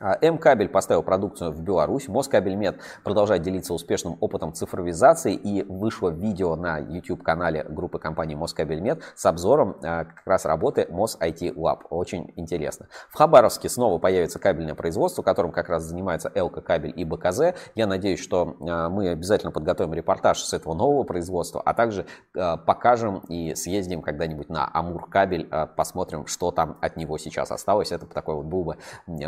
А, 0.00 0.16
М-кабель 0.22 0.68
поставил 0.68 1.02
продукцию 1.02 1.52
в 1.52 1.60
Беларусь. 1.60 2.08
Москабельмет 2.08 2.80
продолжает 3.04 3.42
делиться 3.42 3.74
успешным 3.74 4.16
опытом 4.20 4.54
цифровизации 4.54 5.34
и 5.34 5.62
вышло 5.62 6.08
видео 6.08 6.56
на 6.56 6.78
YouTube-канале 6.78 7.64
группы 7.64 7.98
компании 7.98 8.34
Москабельмет 8.34 9.02
с 9.14 9.26
обзором 9.26 9.76
а, 9.82 10.04
как 10.04 10.22
раз 10.24 10.46
работы 10.46 10.86
Мос 10.90 11.18
IT 11.20 11.54
Lab. 11.54 11.80
Очень 11.90 12.32
интересно. 12.36 12.86
В 13.10 13.18
Хабаровске 13.18 13.68
снова 13.68 13.98
появится 13.98 14.38
кабельное 14.38 14.74
производство, 14.74 15.22
которым 15.22 15.52
как 15.52 15.68
раз 15.68 15.82
занимается 15.82 16.32
Элка 16.34 16.62
Кабель 16.62 16.94
и 16.96 17.04
БКЗ. 17.04 17.54
Я 17.74 17.86
надеюсь, 17.86 18.20
что 18.20 18.56
а, 18.60 18.88
мы 18.88 19.10
обязательно 19.10 19.52
подготовим 19.52 19.92
репортаж 19.92 20.40
с 20.40 20.54
этого 20.54 20.72
нового 20.72 21.02
производства, 21.02 21.60
а 21.62 21.74
также 21.74 22.06
покажем 22.32 23.18
и 23.28 23.54
съездим 23.54 24.00
когда-нибудь 24.00 24.48
на 24.48 24.68
Амур 24.72 25.08
Кабель, 25.08 25.48
посмотрим, 25.76 26.26
что 26.26 26.50
там 26.50 26.78
от 26.80 26.96
него 26.96 27.18
сейчас 27.18 27.50
осталось. 27.50 27.92
Это 27.92 28.06
такой 28.06 28.36
вот 28.36 28.46
был 28.46 28.64
бы 28.64 28.76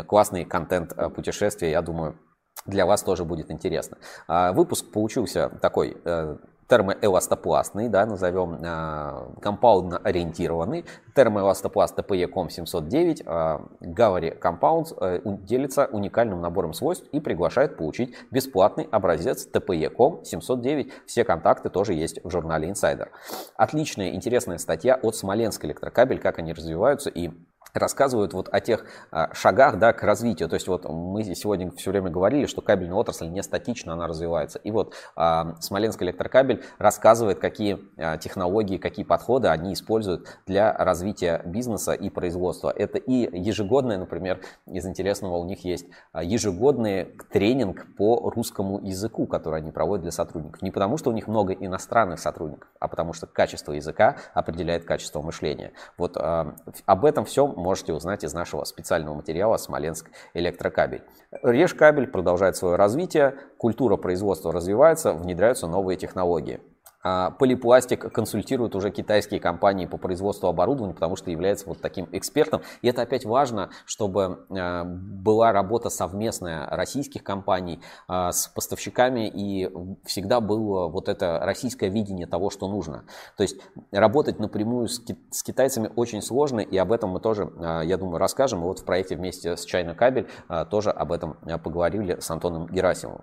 классный 0.07 0.45
контент 0.63 0.93
э, 0.95 1.09
путешествия, 1.09 1.71
я 1.71 1.81
думаю, 1.81 2.17
для 2.65 2.85
вас 2.85 3.03
тоже 3.03 3.25
будет 3.25 3.51
интересно. 3.51 3.97
А, 4.27 4.53
выпуск 4.53 4.91
получился 4.91 5.49
такой 5.61 5.97
э, 6.05 6.37
термоэластопластный, 6.69 7.89
да, 7.89 8.05
назовем 8.05 8.53
э, 8.53 9.41
компаундно 9.41 9.97
ориентированный. 9.97 10.85
Термоэластопласт 11.13 11.99
TPE-COM 11.99 12.49
709 12.49 13.21
э, 13.21 13.59
Gallery 13.81 14.39
Compounds 14.39 15.43
делится 15.45 15.89
уникальным 15.91 16.41
набором 16.41 16.73
свойств 16.73 17.05
и 17.11 17.19
приглашает 17.19 17.75
получить 17.75 18.15
бесплатный 18.31 18.87
образец 18.91 19.47
TPE-COM 19.51 20.23
709. 20.23 20.93
Все 21.05 21.25
контакты 21.25 21.69
тоже 21.69 21.93
есть 21.93 22.23
в 22.23 22.29
журнале 22.29 22.69
Insider. 22.69 23.09
Отличная, 23.57 24.11
интересная 24.11 24.57
статья 24.57 24.95
от 24.95 25.17
Смоленск 25.17 25.65
электрокабель, 25.65 26.19
как 26.19 26.39
они 26.39 26.53
развиваются 26.53 27.09
и 27.09 27.31
рассказывают 27.73 28.33
вот 28.33 28.49
о 28.51 28.59
тех 28.59 28.85
а, 29.11 29.33
шагах 29.33 29.79
да, 29.79 29.93
к 29.93 30.03
развитию. 30.03 30.47
То 30.47 30.55
есть 30.55 30.67
вот 30.67 30.85
мы 30.85 31.23
сегодня 31.23 31.71
все 31.71 31.91
время 31.91 32.09
говорили, 32.09 32.45
что 32.45 32.61
кабельная 32.61 32.95
отрасль 32.95 33.29
не 33.29 33.41
статична, 33.41 33.93
она 33.93 34.07
развивается. 34.07 34.59
И 34.59 34.71
вот 34.71 34.93
а, 35.15 35.55
Смоленск 35.59 36.01
электрокабель 36.03 36.63
рассказывает, 36.77 37.39
какие 37.39 37.79
а, 37.97 38.17
технологии, 38.17 38.77
какие 38.77 39.05
подходы 39.05 39.47
они 39.47 39.73
используют 39.73 40.27
для 40.45 40.71
развития 40.73 41.41
бизнеса 41.45 41.93
и 41.93 42.09
производства. 42.09 42.71
Это 42.75 42.97
и 42.97 43.37
ежегодное, 43.37 43.97
например, 43.97 44.41
из 44.67 44.85
интересного 44.85 45.37
у 45.37 45.45
них 45.45 45.65
есть 45.65 45.87
а, 46.11 46.23
ежегодный 46.23 47.15
тренинг 47.31 47.95
по 47.97 48.29
русскому 48.29 48.79
языку, 48.81 49.25
который 49.25 49.59
они 49.59 49.71
проводят 49.71 50.03
для 50.03 50.11
сотрудников. 50.11 50.61
Не 50.61 50.71
потому, 50.71 50.97
что 50.97 51.09
у 51.09 51.13
них 51.13 51.27
много 51.27 51.53
иностранных 51.53 52.19
сотрудников, 52.19 52.69
а 52.79 52.87
потому 52.87 53.13
что 53.13 53.25
качество 53.25 53.73
языка 53.73 54.17
определяет 54.33 54.85
качество 54.85 55.21
мышления. 55.21 55.71
Вот 55.97 56.17
об 56.17 57.05
этом 57.05 57.25
всем 57.25 57.62
можете 57.63 57.93
узнать 57.93 58.23
из 58.23 58.33
нашего 58.33 58.65
специального 58.65 59.15
материала 59.15 59.57
«Смоленск 59.57 60.11
электрокабель». 60.33 61.01
Режкабель 61.41 62.07
продолжает 62.07 62.55
свое 62.55 62.75
развитие, 62.75 63.35
культура 63.57 63.97
производства 63.97 64.51
развивается, 64.51 65.13
внедряются 65.13 65.67
новые 65.67 65.97
технологии. 65.97 66.61
А, 67.03 67.31
Полипластик 67.31 68.11
консультирует 68.13 68.75
уже 68.75 68.89
китайские 68.89 69.39
компании 69.39 69.85
по 69.85 69.97
производству 69.97 70.47
оборудования, 70.47 70.93
потому 70.93 71.15
что 71.15 71.31
является 71.31 71.67
вот 71.67 71.81
таким 71.81 72.07
экспертом. 72.11 72.61
И 72.81 72.87
это 72.87 73.01
опять 73.01 73.25
важно, 73.25 73.69
чтобы 73.85 74.45
а, 74.49 74.85
была 74.85 75.51
работа 75.51 75.89
совместная 75.89 76.67
российских 76.67 77.23
компаний 77.23 77.81
а, 78.07 78.31
с 78.31 78.47
поставщиками 78.47 79.29
и 79.33 79.69
всегда 80.05 80.39
было 80.39 80.87
вот 80.87 81.09
это 81.09 81.39
российское 81.43 81.89
видение 81.89 82.25
того, 82.25 82.49
что 82.49 82.67
нужно. 82.67 83.03
То 83.35 83.43
есть 83.43 83.59
работать 83.91 84.39
напрямую 84.39 84.87
с 84.87 85.43
китайцами 85.43 85.91
очень 85.95 86.21
сложно, 86.21 86.61
и 86.61 86.77
об 86.77 86.91
этом 86.91 87.09
мы 87.11 87.19
тоже, 87.19 87.51
я 87.83 87.97
думаю, 87.97 88.17
расскажем. 88.17 88.61
И 88.61 88.63
вот 88.63 88.79
в 88.79 88.85
проекте 88.85 89.15
вместе 89.15 89.57
с 89.57 89.65
China 89.67 89.93
Кабель 89.93 90.27
тоже 90.69 90.91
об 90.91 91.11
этом 91.11 91.37
поговорили 91.63 92.19
с 92.19 92.29
Антоном 92.31 92.67
Герасимовым. 92.67 93.21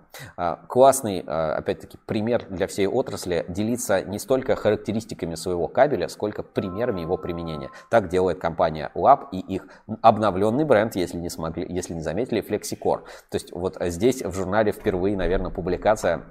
Классный, 0.67 1.19
опять-таки, 1.19 1.97
пример 2.05 2.45
для 2.49 2.67
всей 2.67 2.87
отрасли– 2.87 3.45
делиться 3.71 4.01
не 4.03 4.19
столько 4.19 4.55
характеристиками 4.55 5.35
своего 5.35 5.67
кабеля, 5.67 6.07
сколько 6.07 6.43
примерами 6.43 7.01
его 7.01 7.17
применения. 7.17 7.69
Так 7.89 8.09
делает 8.09 8.39
компания 8.39 8.91
Lab 8.95 9.27
и 9.31 9.39
их 9.39 9.67
обновленный 10.01 10.65
бренд, 10.65 10.95
если 10.95 11.17
не, 11.17 11.29
смогли, 11.29 11.65
если 11.67 11.93
не 11.93 12.01
заметили, 12.01 12.43
FlexiCore. 12.43 13.03
То 13.29 13.35
есть 13.35 13.51
вот 13.51 13.77
здесь 13.79 14.21
в 14.21 14.33
журнале 14.33 14.71
впервые, 14.71 15.15
наверное, 15.15 15.51
публикация 15.51 16.23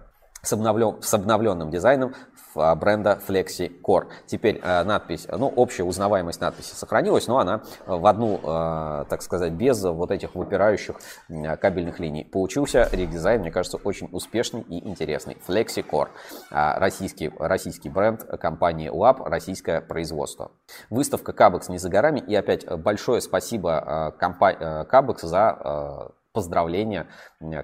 с, 0.42 0.52
обновлен, 0.52 1.02
с 1.02 1.12
обновленным 1.14 1.70
дизайном 1.70 2.14
а, 2.54 2.74
бренда 2.74 3.18
FlexiCore. 3.26 4.08
Теперь 4.26 4.60
э, 4.62 4.82
надпись, 4.84 5.26
ну, 5.30 5.48
общая 5.48 5.84
узнаваемость 5.84 6.40
надписи 6.40 6.74
сохранилась, 6.74 7.26
но 7.28 7.38
она 7.38 7.62
в 7.86 8.06
одну, 8.06 8.40
э, 8.42 9.04
так 9.08 9.22
сказать, 9.22 9.52
без 9.52 9.82
вот 9.84 10.10
этих 10.10 10.34
выпирающих 10.34 10.96
э, 11.28 11.56
кабельных 11.56 12.00
линий. 12.00 12.24
Получился 12.24 12.88
редизайн, 12.90 13.40
мне 13.40 13.50
кажется, 13.50 13.78
очень 13.82 14.08
успешный 14.12 14.62
и 14.62 14.88
интересный. 14.88 15.36
FlexiCore. 15.46 16.08
Э, 16.50 16.78
российский, 16.78 17.30
российский 17.38 17.88
бренд 17.88 18.24
компании 18.40 18.90
Lab, 18.90 19.22
российское 19.28 19.80
производство. 19.80 20.50
Выставка 20.88 21.32
Кабекс 21.32 21.68
не 21.68 21.78
за 21.78 21.88
горами. 21.88 22.20
И 22.20 22.34
опять 22.34 22.66
большое 22.66 23.20
спасибо 23.20 24.12
э, 24.16 24.18
компа- 24.18 24.56
э, 24.58 24.84
Кабекс 24.86 25.22
за 25.22 25.56
э, 26.08 26.19
поздравления, 26.32 27.08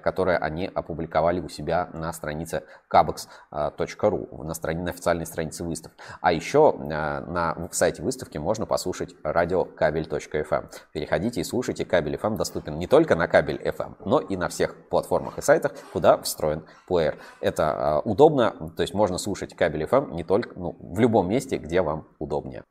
которые 0.03 0.37
они 0.37 0.69
опубликовали 0.73 1.39
у 1.39 1.49
себя 1.49 1.89
на 1.93 2.11
странице 2.13 2.63
kabex.ru, 2.91 4.43
на, 4.43 4.53
страни, 4.53 4.81
на 4.81 4.91
официальной 4.91 5.25
странице 5.25 5.63
выставки. 5.63 5.97
А 6.21 6.33
еще 6.33 6.75
э, 6.77 6.83
на 6.85 7.69
сайте 7.71 8.01
выставки 8.01 8.37
можно 8.37 8.65
послушать 8.65 9.15
радио 9.23 9.65
кабель.фм. 9.65 10.67
Переходите 10.91 11.41
и 11.41 11.43
слушайте. 11.43 11.85
Кабель 11.85 12.15
FM 12.15 12.35
доступен 12.35 12.77
не 12.77 12.87
только 12.87 13.15
на 13.15 13.27
кабель 13.27 13.61
FM, 13.61 13.95
но 14.05 14.19
и 14.19 14.35
на 14.35 14.49
всех 14.49 14.75
платформах 14.89 15.37
и 15.37 15.41
сайтах, 15.41 15.73
куда 15.93 16.17
встроен 16.17 16.65
плеер. 16.87 17.17
Это 17.41 18.01
э, 18.05 18.09
удобно, 18.09 18.71
то 18.75 18.81
есть 18.81 18.93
можно 18.93 19.17
слушать 19.17 19.55
кабель 19.55 19.83
FM 19.83 20.13
не 20.13 20.23
только 20.23 20.59
ну, 20.59 20.75
в 20.79 20.99
любом 20.99 21.29
месте, 21.29 21.57
где 21.57 21.81
вам 21.81 22.07
удобнее. 22.19 22.63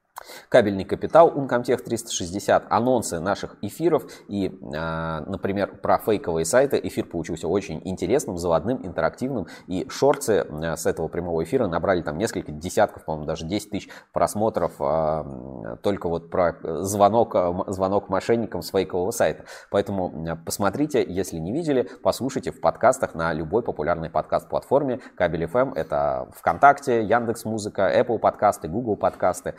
Кабельный 0.49 0.85
капитал, 0.85 1.33
Uncomtech 1.37 1.83
360, 1.83 2.67
анонсы 2.71 3.21
наших 3.21 3.57
эфиров 3.61 4.05
и, 4.29 4.59
а, 4.75 5.21
например, 5.27 5.77
про 5.83 5.99
фейковые 5.99 6.45
сайты. 6.45 6.81
Эфир 6.83 7.05
получился 7.05 7.49
очень 7.49 7.83
интересным, 7.85 8.39
заводным, 8.39 8.85
интерактивным. 8.87 9.47
И 9.67 9.87
шорты 9.91 10.47
а, 10.49 10.77
с 10.77 10.87
этого 10.87 11.09
прямого 11.09 11.45
эфира 11.45 11.67
набрали 11.67 12.03
там 12.03 12.17
несколько 12.17 12.51
десятков, 12.51 13.05
по-моему, 13.05 13.27
даже 13.27 13.45
10 13.47 13.71
тысяч 13.71 13.89
просмотров 14.13 14.73
а, 14.79 15.77
только 15.83 16.09
вот 16.09 16.31
про 16.31 16.57
звонок, 16.83 17.37
звонок 17.69 18.09
мошенникам 18.09 18.63
с 18.63 18.71
фейкового 18.71 19.11
сайта. 19.11 19.45
Поэтому 19.71 20.39
посмотрите, 20.45 21.05
если 21.07 21.37
не 21.37 21.53
видели, 21.53 21.89
послушайте 22.03 22.53
в 22.53 22.61
подкастах 22.61 23.15
на 23.15 23.33
любой 23.33 23.63
популярной 23.63 24.09
подкаст-платформе. 24.09 25.01
Кабель 25.15 25.45
FM 25.45 25.75
это 25.75 26.29
ВКонтакте, 26.37 27.03
Яндекс 27.03 27.45
Музыка, 27.45 27.93
Apple 27.95 28.19
подкасты, 28.19 28.69
Google 28.69 28.97
подкасты 28.97 29.55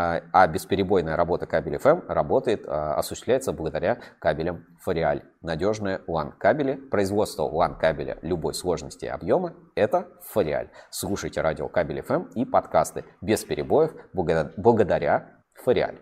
а, 0.00 0.22
а 0.32 0.46
бесперебойная 0.46 1.16
работа 1.16 1.46
кабеля 1.46 1.78
FM 1.78 2.04
работает, 2.08 2.64
а, 2.66 2.94
осуществляется 2.94 3.52
благодаря 3.52 3.98
кабелям 4.18 4.64
Фориаль. 4.80 5.22
Надежные 5.42 6.00
LAN 6.08 6.32
кабели, 6.38 6.74
производство 6.74 7.42
LAN 7.42 7.78
кабеля 7.78 8.18
любой 8.22 8.54
сложности 8.54 9.04
и 9.04 9.08
объема– 9.08 9.54
это 9.74 10.08
Фориаль. 10.32 10.70
Слушайте 10.90 11.42
радио 11.42 11.68
кабель 11.68 12.00
FM 12.00 12.32
и 12.34 12.44
подкасты 12.44 13.04
без 13.20 13.44
перебоев 13.44 13.92
благодаря 14.14 15.28
Фориаль. 15.64 15.98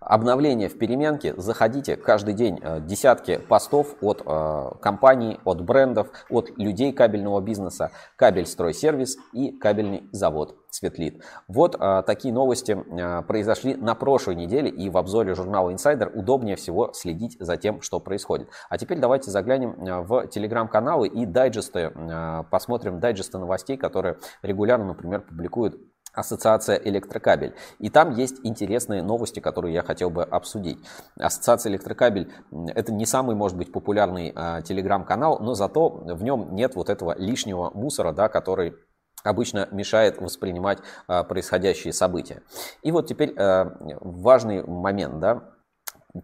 Обновление 0.00 0.68
в 0.68 0.78
переменке. 0.78 1.34
Заходите 1.36 1.96
каждый 1.96 2.34
день 2.34 2.60
э, 2.62 2.80
десятки 2.80 3.38
постов 3.38 3.96
от 4.00 4.22
э, 4.24 4.70
компаний, 4.80 5.40
от 5.44 5.60
брендов, 5.60 6.08
от 6.30 6.56
людей 6.56 6.92
кабельного 6.92 7.40
бизнеса. 7.40 7.90
Кабель 8.16 8.46
стройсервис 8.46 9.16
и 9.32 9.50
кабельный 9.50 10.08
завод 10.12 10.56
Светлит. 10.70 11.24
Вот 11.48 11.76
э, 11.78 12.02
такие 12.06 12.32
новости 12.32 12.72
э, 12.72 13.22
произошли 13.22 13.74
на 13.74 13.94
прошлой 13.96 14.36
неделе, 14.36 14.70
и 14.70 14.88
в 14.88 14.96
обзоре 14.96 15.34
журнала 15.34 15.70
Insider 15.70 16.08
удобнее 16.10 16.56
всего 16.56 16.92
следить 16.92 17.36
за 17.40 17.56
тем, 17.56 17.80
что 17.80 17.98
происходит. 17.98 18.48
А 18.68 18.78
теперь 18.78 18.98
давайте 18.98 19.30
заглянем 19.32 19.70
э, 19.84 20.00
в 20.02 20.28
телеграм-каналы 20.28 21.08
и 21.08 21.26
дайджесты, 21.26 21.90
э, 21.92 22.44
посмотрим 22.50 23.00
дайджесты 23.00 23.38
новостей, 23.38 23.76
которые 23.76 24.18
регулярно, 24.42 24.86
например, 24.86 25.22
публикуют 25.22 25.76
Ассоциация 26.18 26.76
Электрокабель. 26.76 27.54
И 27.78 27.90
там 27.90 28.14
есть 28.14 28.40
интересные 28.42 29.02
новости, 29.02 29.40
которые 29.40 29.74
я 29.74 29.82
хотел 29.82 30.10
бы 30.10 30.24
обсудить. 30.24 30.78
Ассоциация 31.16 31.70
Электрокабель 31.70 32.32
это 32.74 32.92
не 32.92 33.06
самый, 33.06 33.36
может 33.36 33.56
быть, 33.56 33.70
популярный 33.70 34.32
э, 34.34 34.62
телеграм-канал, 34.62 35.38
но 35.40 35.54
зато 35.54 35.88
в 35.88 36.22
нем 36.22 36.54
нет 36.54 36.74
вот 36.74 36.90
этого 36.90 37.16
лишнего 37.16 37.70
мусора, 37.70 38.12
да, 38.12 38.28
который 38.28 38.74
обычно 39.22 39.68
мешает 39.70 40.20
воспринимать 40.20 40.78
э, 41.06 41.22
происходящие 41.24 41.92
события. 41.92 42.42
И 42.82 42.90
вот 42.90 43.06
теперь 43.06 43.32
э, 43.36 43.64
важный 44.00 44.64
момент, 44.64 45.20
да, 45.20 45.57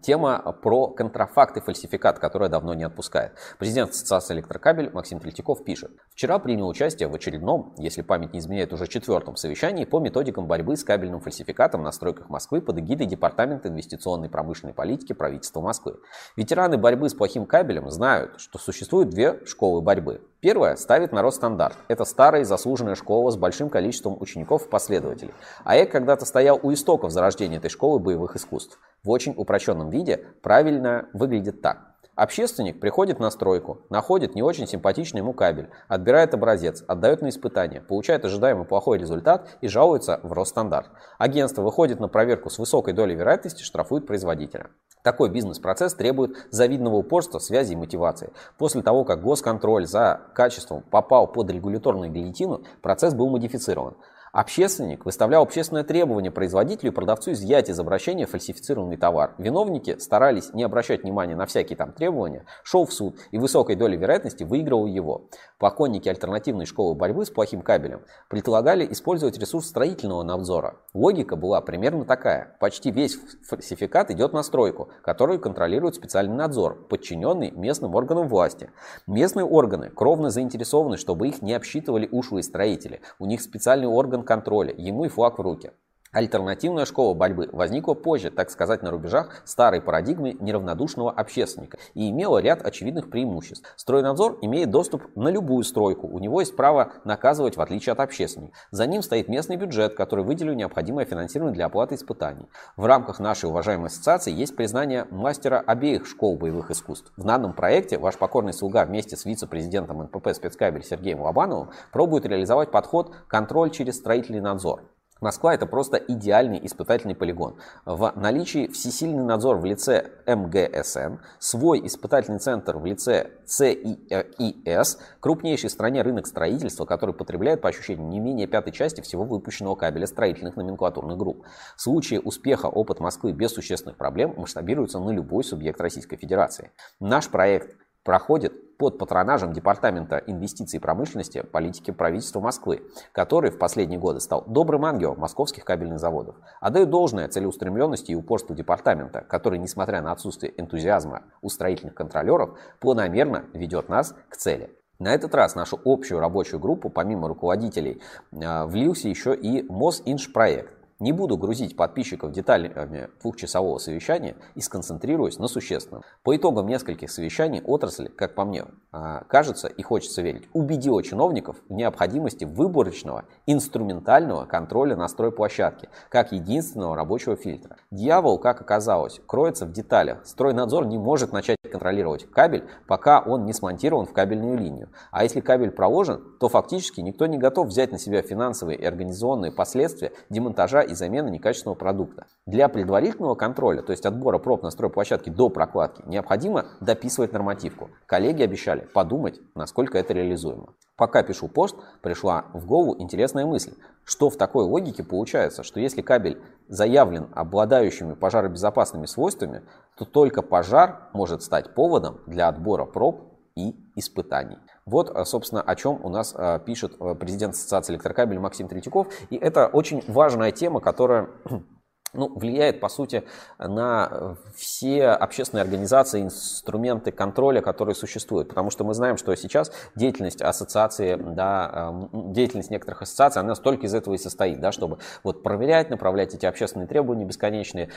Тема 0.02 0.40
про 0.62 0.88
контрафакт 0.88 1.56
и 1.56 1.60
фальсификат, 1.60 2.18
которая 2.18 2.48
давно 2.48 2.74
не 2.74 2.84
отпускает. 2.84 3.32
Президент 3.58 3.90
Ассоциации 3.90 4.34
электрокабель 4.34 4.90
Максим 4.92 5.20
Третьяков 5.20 5.64
пишет. 5.64 5.90
Вчера 6.14 6.38
принял 6.38 6.68
участие 6.68 7.08
в 7.08 7.14
очередном, 7.14 7.74
если 7.76 8.02
память 8.02 8.32
не 8.32 8.38
изменяет, 8.38 8.72
уже 8.72 8.86
четвертом 8.86 9.36
совещании 9.36 9.84
по 9.84 10.00
методикам 10.00 10.46
борьбы 10.46 10.76
с 10.76 10.84
кабельным 10.84 11.20
фальсификатом 11.20 11.82
на 11.82 11.92
стройках 11.92 12.28
Москвы 12.28 12.60
под 12.60 12.78
эгидой 12.78 13.06
Департамента 13.06 13.68
инвестиционной 13.68 14.28
промышленной 14.28 14.74
политики 14.74 15.12
правительства 15.12 15.60
Москвы. 15.60 15.96
Ветераны 16.36 16.78
борьбы 16.78 17.08
с 17.08 17.14
плохим 17.14 17.46
кабелем 17.46 17.90
знают, 17.90 18.40
что 18.40 18.58
существует 18.58 19.10
две 19.10 19.44
школы 19.44 19.80
борьбы. 19.82 20.22
Первая 20.40 20.76
ставит 20.76 21.12
на 21.12 21.30
стандарт. 21.30 21.76
Это 21.88 22.04
старая 22.04 22.44
заслуженная 22.44 22.94
школа 22.94 23.30
с 23.30 23.36
большим 23.36 23.70
количеством 23.70 24.20
учеников 24.20 24.66
и 24.66 24.70
последователей. 24.70 25.32
А 25.64 25.76
я 25.76 25.86
когда-то 25.86 26.26
стоял 26.26 26.60
у 26.62 26.72
истоков 26.72 27.12
зарождения 27.12 27.58
этой 27.58 27.70
школы 27.70 27.98
боевых 27.98 28.36
искусств 28.36 28.78
в 29.04 29.10
очень 29.10 29.34
упрощенном 29.36 29.90
виде 29.90 30.26
правильно 30.42 31.08
выглядит 31.12 31.62
так. 31.62 31.94
Общественник 32.16 32.78
приходит 32.78 33.18
на 33.18 33.28
стройку, 33.30 33.80
находит 33.90 34.36
не 34.36 34.42
очень 34.42 34.68
симпатичный 34.68 35.18
ему 35.18 35.32
кабель, 35.32 35.68
отбирает 35.88 36.32
образец, 36.32 36.84
отдает 36.86 37.22
на 37.22 37.28
испытание, 37.28 37.80
получает 37.80 38.24
ожидаемый 38.24 38.66
плохой 38.66 38.98
результат 38.98 39.48
и 39.60 39.66
жалуется 39.66 40.20
в 40.22 40.32
Росстандарт. 40.32 40.90
Агентство 41.18 41.62
выходит 41.62 41.98
на 41.98 42.06
проверку 42.06 42.50
с 42.50 42.58
высокой 42.60 42.94
долей 42.94 43.16
вероятности, 43.16 43.64
штрафует 43.64 44.06
производителя. 44.06 44.70
Такой 45.02 45.28
бизнес-процесс 45.28 45.94
требует 45.94 46.36
завидного 46.50 46.94
упорства, 46.94 47.40
связи 47.40 47.72
и 47.72 47.76
мотивации. 47.76 48.32
После 48.58 48.82
того, 48.82 49.04
как 49.04 49.20
госконтроль 49.20 49.86
за 49.86 50.20
качеством 50.34 50.82
попал 50.82 51.26
под 51.26 51.50
регуляторную 51.50 52.12
гильотину, 52.12 52.62
процесс 52.80 53.12
был 53.12 53.28
модифицирован. 53.28 53.96
Общественник 54.34 55.04
выставлял 55.04 55.44
общественное 55.44 55.84
требование 55.84 56.32
производителю 56.32 56.90
и 56.90 56.92
продавцу 56.92 57.30
изъять 57.30 57.68
из 57.68 57.78
обращения 57.78 58.26
фальсифицированный 58.26 58.96
товар. 58.96 59.36
Виновники 59.38 59.96
старались 60.00 60.52
не 60.52 60.64
обращать 60.64 61.04
внимания 61.04 61.36
на 61.36 61.46
всякие 61.46 61.76
там 61.76 61.92
требования, 61.92 62.44
шел 62.64 62.84
в 62.84 62.92
суд 62.92 63.16
и 63.30 63.38
высокой 63.38 63.76
долей 63.76 63.96
вероятности 63.96 64.42
выигрывал 64.42 64.86
его. 64.86 65.28
Поклонники 65.60 66.08
альтернативной 66.08 66.66
школы 66.66 66.96
борьбы 66.96 67.24
с 67.24 67.30
плохим 67.30 67.62
кабелем 67.62 68.00
предлагали 68.28 68.84
использовать 68.90 69.38
ресурс 69.38 69.68
строительного 69.68 70.24
надзора. 70.24 70.78
Логика 70.94 71.36
была 71.36 71.60
примерно 71.60 72.04
такая. 72.04 72.56
Почти 72.58 72.90
весь 72.90 73.16
фальсификат 73.48 74.10
идет 74.10 74.32
на 74.32 74.42
стройку, 74.42 74.88
которую 75.04 75.38
контролирует 75.38 75.94
специальный 75.94 76.34
надзор, 76.34 76.88
подчиненный 76.88 77.52
местным 77.52 77.94
органам 77.94 78.26
власти. 78.26 78.70
Местные 79.06 79.46
органы 79.46 79.90
кровно 79.90 80.30
заинтересованы, 80.30 80.96
чтобы 80.96 81.28
их 81.28 81.40
не 81.40 81.52
обсчитывали 81.52 82.08
ушлые 82.10 82.42
строители. 82.42 83.00
У 83.20 83.26
них 83.26 83.40
специальный 83.40 83.86
орган 83.86 84.23
контроля, 84.24 84.74
ему 84.76 85.04
и 85.04 85.08
флаг 85.08 85.38
в 85.38 85.42
руки. 85.42 85.72
Альтернативная 86.14 86.84
школа 86.84 87.12
борьбы 87.12 87.48
возникла 87.52 87.94
позже, 87.94 88.30
так 88.30 88.48
сказать, 88.48 88.82
на 88.82 88.92
рубежах 88.92 89.42
старой 89.44 89.80
парадигмы 89.80 90.36
неравнодушного 90.38 91.10
общественника 91.10 91.78
и 91.94 92.08
имела 92.08 92.38
ряд 92.38 92.64
очевидных 92.64 93.10
преимуществ. 93.10 93.68
Стройнадзор 93.74 94.38
имеет 94.42 94.70
доступ 94.70 95.02
на 95.16 95.28
любую 95.28 95.64
стройку, 95.64 96.06
у 96.06 96.20
него 96.20 96.38
есть 96.38 96.54
право 96.54 96.92
наказывать 97.02 97.56
в 97.56 97.60
отличие 97.60 97.94
от 97.94 97.98
общественника. 97.98 98.56
За 98.70 98.86
ним 98.86 99.02
стоит 99.02 99.28
местный 99.28 99.56
бюджет, 99.56 99.96
который 99.96 100.24
выделил 100.24 100.54
необходимое 100.54 101.04
финансирование 101.04 101.52
для 101.54 101.66
оплаты 101.66 101.96
испытаний. 101.96 102.48
В 102.76 102.86
рамках 102.86 103.18
нашей 103.18 103.48
уважаемой 103.48 103.88
ассоциации 103.88 104.32
есть 104.32 104.54
признание 104.54 105.08
мастера 105.10 105.64
обеих 105.66 106.06
школ 106.06 106.36
боевых 106.36 106.70
искусств. 106.70 107.12
В 107.16 107.24
данном 107.24 107.54
проекте 107.54 107.98
ваш 107.98 108.18
покорный 108.18 108.52
слуга 108.52 108.84
вместе 108.84 109.16
с 109.16 109.24
вице-президентом 109.24 110.00
НПП 110.04 110.28
«Спецкабель» 110.32 110.84
Сергеем 110.84 111.22
Лобановым 111.22 111.70
пробует 111.90 112.24
реализовать 112.24 112.70
подход 112.70 113.12
«контроль 113.26 113.70
через 113.70 113.96
строительный 113.96 114.40
надзор». 114.40 114.82
Москва 115.20 115.54
это 115.54 115.66
просто 115.66 115.96
идеальный 115.96 116.60
испытательный 116.66 117.14
полигон. 117.14 117.56
В 117.84 118.12
наличии 118.16 118.66
всесильный 118.66 119.22
надзор 119.22 119.58
в 119.58 119.64
лице 119.64 120.10
МГСН, 120.26 121.16
свой 121.38 121.86
испытательный 121.86 122.40
центр 122.40 122.76
в 122.76 122.84
лице 122.84 123.30
ЦИС, 123.46 124.98
крупнейший 125.20 125.70
в 125.70 125.72
стране 125.72 126.02
рынок 126.02 126.26
строительства, 126.26 126.84
который 126.84 127.14
потребляет 127.14 127.60
по 127.60 127.68
ощущению 127.68 128.08
не 128.08 128.18
менее 128.18 128.46
пятой 128.46 128.72
части 128.72 129.00
всего 129.00 129.24
выпущенного 129.24 129.76
кабеля 129.76 130.06
строительных 130.06 130.56
номенклатурных 130.56 131.16
групп. 131.16 131.46
В 131.76 131.80
случае 131.80 132.20
успеха 132.20 132.66
опыт 132.66 133.00
Москвы 133.00 133.32
без 133.32 133.52
существенных 133.52 133.96
проблем 133.96 134.34
масштабируется 134.36 134.98
на 134.98 135.10
любой 135.10 135.44
субъект 135.44 135.80
Российской 135.80 136.16
Федерации. 136.16 136.70
Наш 136.98 137.28
проект 137.28 137.76
проходит 138.02 138.52
под 138.78 138.98
патронажем 138.98 139.52
Департамента 139.52 140.18
инвестиций 140.18 140.78
и 140.78 140.80
промышленности 140.80 141.42
политики 141.42 141.90
правительства 141.90 142.40
Москвы, 142.40 142.82
который 143.12 143.50
в 143.50 143.58
последние 143.58 143.98
годы 143.98 144.20
стал 144.20 144.44
добрым 144.46 144.84
ангелом 144.84 145.18
московских 145.18 145.64
кабельных 145.64 145.98
заводов. 145.98 146.36
Отдаю 146.60 146.86
должное 146.86 147.28
целеустремленности 147.28 148.12
и 148.12 148.14
упорству 148.14 148.54
департамента, 148.54 149.20
который, 149.22 149.58
несмотря 149.58 150.02
на 150.02 150.12
отсутствие 150.12 150.52
энтузиазма 150.60 151.22
у 151.42 151.48
строительных 151.48 151.94
контролеров, 151.94 152.58
планомерно 152.80 153.44
ведет 153.52 153.88
нас 153.88 154.14
к 154.28 154.36
цели. 154.36 154.70
На 154.98 155.12
этот 155.12 155.34
раз 155.34 155.54
нашу 155.54 155.78
общую 155.84 156.20
рабочую 156.20 156.60
группу, 156.60 156.88
помимо 156.88 157.28
руководителей, 157.28 158.00
а, 158.32 158.66
влился 158.66 159.08
еще 159.08 159.34
и 159.34 159.62
Мосинжпроект. 159.68 160.73
Не 161.00 161.10
буду 161.10 161.36
грузить 161.36 161.76
подписчиков 161.76 162.30
деталями 162.30 163.08
двухчасового 163.20 163.78
совещания 163.78 164.36
и 164.54 164.60
сконцентрируюсь 164.60 165.38
на 165.38 165.48
существенном. 165.48 166.04
По 166.22 166.36
итогам 166.36 166.68
нескольких 166.68 167.10
совещаний 167.10 167.60
отрасль, 167.62 168.08
как 168.08 168.36
по 168.36 168.44
мне 168.44 168.64
а, 168.92 169.24
кажется 169.24 169.66
и 169.66 169.82
хочется 169.82 170.22
верить, 170.22 170.48
убедила 170.52 171.02
чиновников 171.02 171.56
в 171.68 171.72
необходимости 171.72 172.44
выборочного 172.44 173.24
инструментального 173.46 174.44
контроля 174.44 174.94
на 174.94 175.08
стройплощадке, 175.08 175.88
как 176.08 176.30
единственного 176.30 176.94
рабочего 176.94 177.34
фильтра. 177.34 177.76
Дьявол, 177.90 178.38
как 178.38 178.60
оказалось, 178.60 179.20
кроется 179.26 179.66
в 179.66 179.72
деталях. 179.72 180.24
Стройнадзор 180.24 180.86
не 180.86 180.98
может 180.98 181.32
начать 181.32 181.56
контролировать 181.68 182.30
кабель, 182.30 182.68
пока 182.86 183.18
он 183.18 183.46
не 183.46 183.52
смонтирован 183.52 184.06
в 184.06 184.12
кабельную 184.12 184.56
линию. 184.56 184.90
А 185.10 185.24
если 185.24 185.40
кабель 185.40 185.72
проложен, 185.72 186.22
то 186.38 186.48
фактически 186.48 187.00
никто 187.00 187.26
не 187.26 187.36
готов 187.36 187.66
взять 187.66 187.90
на 187.90 187.98
себя 187.98 188.22
финансовые 188.22 188.78
и 188.78 188.84
организационные 188.84 189.50
последствия 189.50 190.12
демонтажа 190.30 190.83
и 190.84 190.94
замены 190.94 191.30
некачественного 191.30 191.76
продукта. 191.76 192.26
Для 192.46 192.68
предварительного 192.68 193.34
контроля, 193.34 193.82
то 193.82 193.90
есть 193.90 194.06
отбора 194.06 194.38
проб 194.38 194.62
на 194.62 194.70
стройплощадке 194.70 195.30
до 195.30 195.48
прокладки, 195.48 196.02
необходимо 196.06 196.66
дописывать 196.80 197.32
нормативку. 197.32 197.90
Коллеги 198.06 198.42
обещали 198.42 198.86
подумать, 198.92 199.40
насколько 199.56 199.98
это 199.98 200.12
реализуемо. 200.12 200.74
Пока 200.96 201.24
пишу 201.24 201.48
пост, 201.48 201.76
пришла 202.02 202.44
в 202.52 202.66
голову 202.66 202.94
интересная 202.98 203.46
мысль. 203.46 203.74
Что 204.04 204.30
в 204.30 204.36
такой 204.36 204.64
логике 204.64 205.02
получается, 205.02 205.62
что 205.64 205.80
если 205.80 206.02
кабель 206.02 206.40
заявлен 206.68 207.28
обладающими 207.34 208.14
пожаробезопасными 208.14 209.06
свойствами, 209.06 209.62
то 209.96 210.04
только 210.04 210.42
пожар 210.42 211.08
может 211.12 211.42
стать 211.42 211.74
поводом 211.74 212.20
для 212.26 212.48
отбора 212.48 212.84
проб 212.84 213.32
и 213.56 213.74
испытаний. 213.96 214.58
Вот, 214.86 215.10
а, 215.14 215.24
собственно, 215.24 215.62
о 215.62 215.74
чем 215.76 216.04
у 216.04 216.10
нас 216.10 216.34
а, 216.36 216.58
пишет 216.58 216.94
а, 217.00 217.14
президент 217.14 217.54
Ассоциации 217.54 217.94
электрокабель 217.94 218.38
Максим 218.38 218.68
Третьяков. 218.68 219.08
И 219.30 219.36
это 219.36 219.66
очень 219.66 220.04
важная 220.06 220.52
тема, 220.52 220.80
которая 220.80 221.30
ну, 222.14 222.32
влияет, 222.34 222.80
по 222.80 222.88
сути, 222.88 223.24
на 223.58 224.36
все 224.56 225.08
общественные 225.08 225.62
организации, 225.62 226.22
инструменты 226.22 227.10
контроля, 227.12 227.60
которые 227.60 227.94
существуют. 227.94 228.48
Потому 228.48 228.70
что 228.70 228.84
мы 228.84 228.94
знаем, 228.94 229.16
что 229.16 229.34
сейчас 229.34 229.72
деятельность 229.94 230.40
ассоциации, 230.42 231.16
да, 231.16 232.08
деятельность 232.12 232.70
некоторых 232.70 233.02
ассоциаций, 233.02 233.40
она 233.42 233.54
столько 233.54 233.86
из 233.86 233.94
этого 233.94 234.14
и 234.14 234.18
состоит, 234.18 234.60
да, 234.60 234.72
чтобы 234.72 234.98
вот 235.22 235.42
проверять, 235.42 235.90
направлять 235.90 236.34
эти 236.34 236.46
общественные 236.46 236.86
требования 236.86 237.24
бесконечные. 237.24 237.90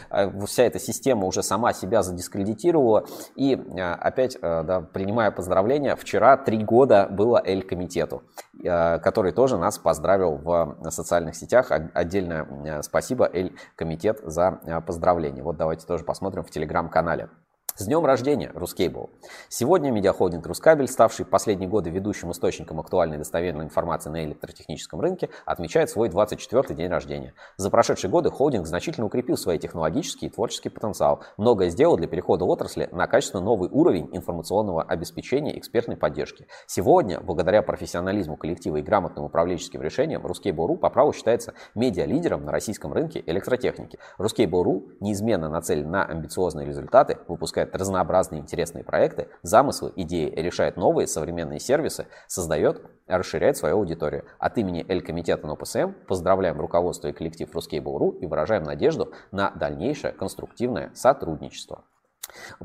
Вся 0.46 0.64
эта 0.64 0.80
система 0.80 1.26
уже 1.26 1.44
сама 1.44 1.74
себя 1.74 2.04
задискредитировала. 2.04 3.06
И 3.36 3.54
опять, 3.54 4.38
да, 4.42 4.82
принимая 4.94 5.32
поздравления, 5.32 5.96
вчера 5.96 6.38
три 6.38 6.64
года 6.64 7.08
было 7.10 7.42
Эль-комитету, 7.44 8.24
который 8.64 9.32
тоже 9.32 9.58
нас 9.58 9.78
поздравил 9.78 10.36
в 10.38 10.78
социальных 10.90 11.36
сетях. 11.36 11.72
Отдельное 11.94 12.82
спасибо 12.82 13.30
Эль-комитету 13.32 13.98
комитет 13.98 14.20
за 14.24 14.60
э, 14.66 14.82
поздравления. 14.82 15.44
Вот 15.44 15.58
давайте 15.58 15.86
тоже 15.86 16.04
посмотрим 16.04 16.44
в 16.44 16.52
телеграм-канале. 16.52 17.30
С 17.80 17.86
днем 17.86 18.04
рождения, 18.08 18.52
Рускейбл! 18.56 19.12
Сегодня 19.50 19.92
медиахолдинг 19.92 20.48
Рускабель, 20.48 20.88
ставший 20.88 21.28
последние 21.28 21.70
годы 21.70 21.92
ведущим 21.92 22.32
источником 22.32 22.80
актуальной 22.80 23.20
достоверной 23.20 23.66
информации 23.66 24.10
на 24.10 24.26
электротехническом 24.26 25.00
рынке, 25.00 25.30
отмечает 25.46 25.92
свой 25.92 26.10
24-й 26.10 26.74
день 26.74 26.90
рождения. 26.90 27.36
За 27.58 27.70
прошедшие 27.70 28.10
годы 28.10 28.32
холдинг 28.32 28.66
значительно 28.66 29.06
укрепил 29.06 29.38
свои 29.38 29.60
технологический 29.60 30.26
и 30.26 30.30
творческий 30.32 30.70
потенциал, 30.70 31.22
многое 31.38 31.70
сделал 31.70 31.98
для 31.98 32.08
перехода 32.08 32.46
отрасли 32.46 32.90
на 32.92 33.06
качественно 33.06 33.44
новый 33.44 33.70
уровень 33.70 34.10
информационного 34.12 34.82
обеспечения 34.82 35.54
и 35.54 35.60
экспертной 35.60 35.98
поддержки. 35.98 36.48
Сегодня, 36.66 37.20
благодаря 37.20 37.62
профессионализму 37.62 38.38
коллектива 38.38 38.78
и 38.78 38.82
грамотным 38.82 39.26
управленческим 39.26 39.84
решениям, 39.84 40.26
Ruskable.ru 40.26 40.78
по 40.78 40.90
праву 40.90 41.14
считается 41.14 41.54
медиа-лидером 41.76 42.44
на 42.44 42.52
российском 42.52 42.92
рынке 42.92 43.24
электротехники. 43.28 44.00
Ruskable.ru 44.18 44.94
неизменно 45.00 45.48
нацелен 45.48 45.92
на 45.92 46.06
амбициозные 46.06 46.66
результаты, 46.66 47.20
выпускает 47.28 47.67
запускает 47.68 47.76
разнообразные 47.76 48.42
интересные 48.42 48.84
проекты, 48.84 49.28
замыслы, 49.44 49.92
идеи, 49.96 50.34
решает 50.36 50.78
новые 50.78 51.08
современные 51.08 51.60
сервисы, 51.60 52.06
создает, 52.28 52.82
расширяет 53.08 53.58
свою 53.58 53.78
аудиторию. 53.78 54.24
От 54.40 54.58
имени 54.58 54.86
Эль-комитета 54.88 55.48
НОПСМ 55.48 55.94
поздравляем 56.08 56.60
руководство 56.60 57.10
и 57.10 57.14
коллектив 57.14 57.50
RusCable.ru 57.54 58.20
и 58.20 58.26
выражаем 58.26 58.64
надежду 58.64 59.14
на 59.32 59.52
дальнейшее 59.52 60.14
конструктивное 60.14 60.92
сотрудничество. 60.94 61.84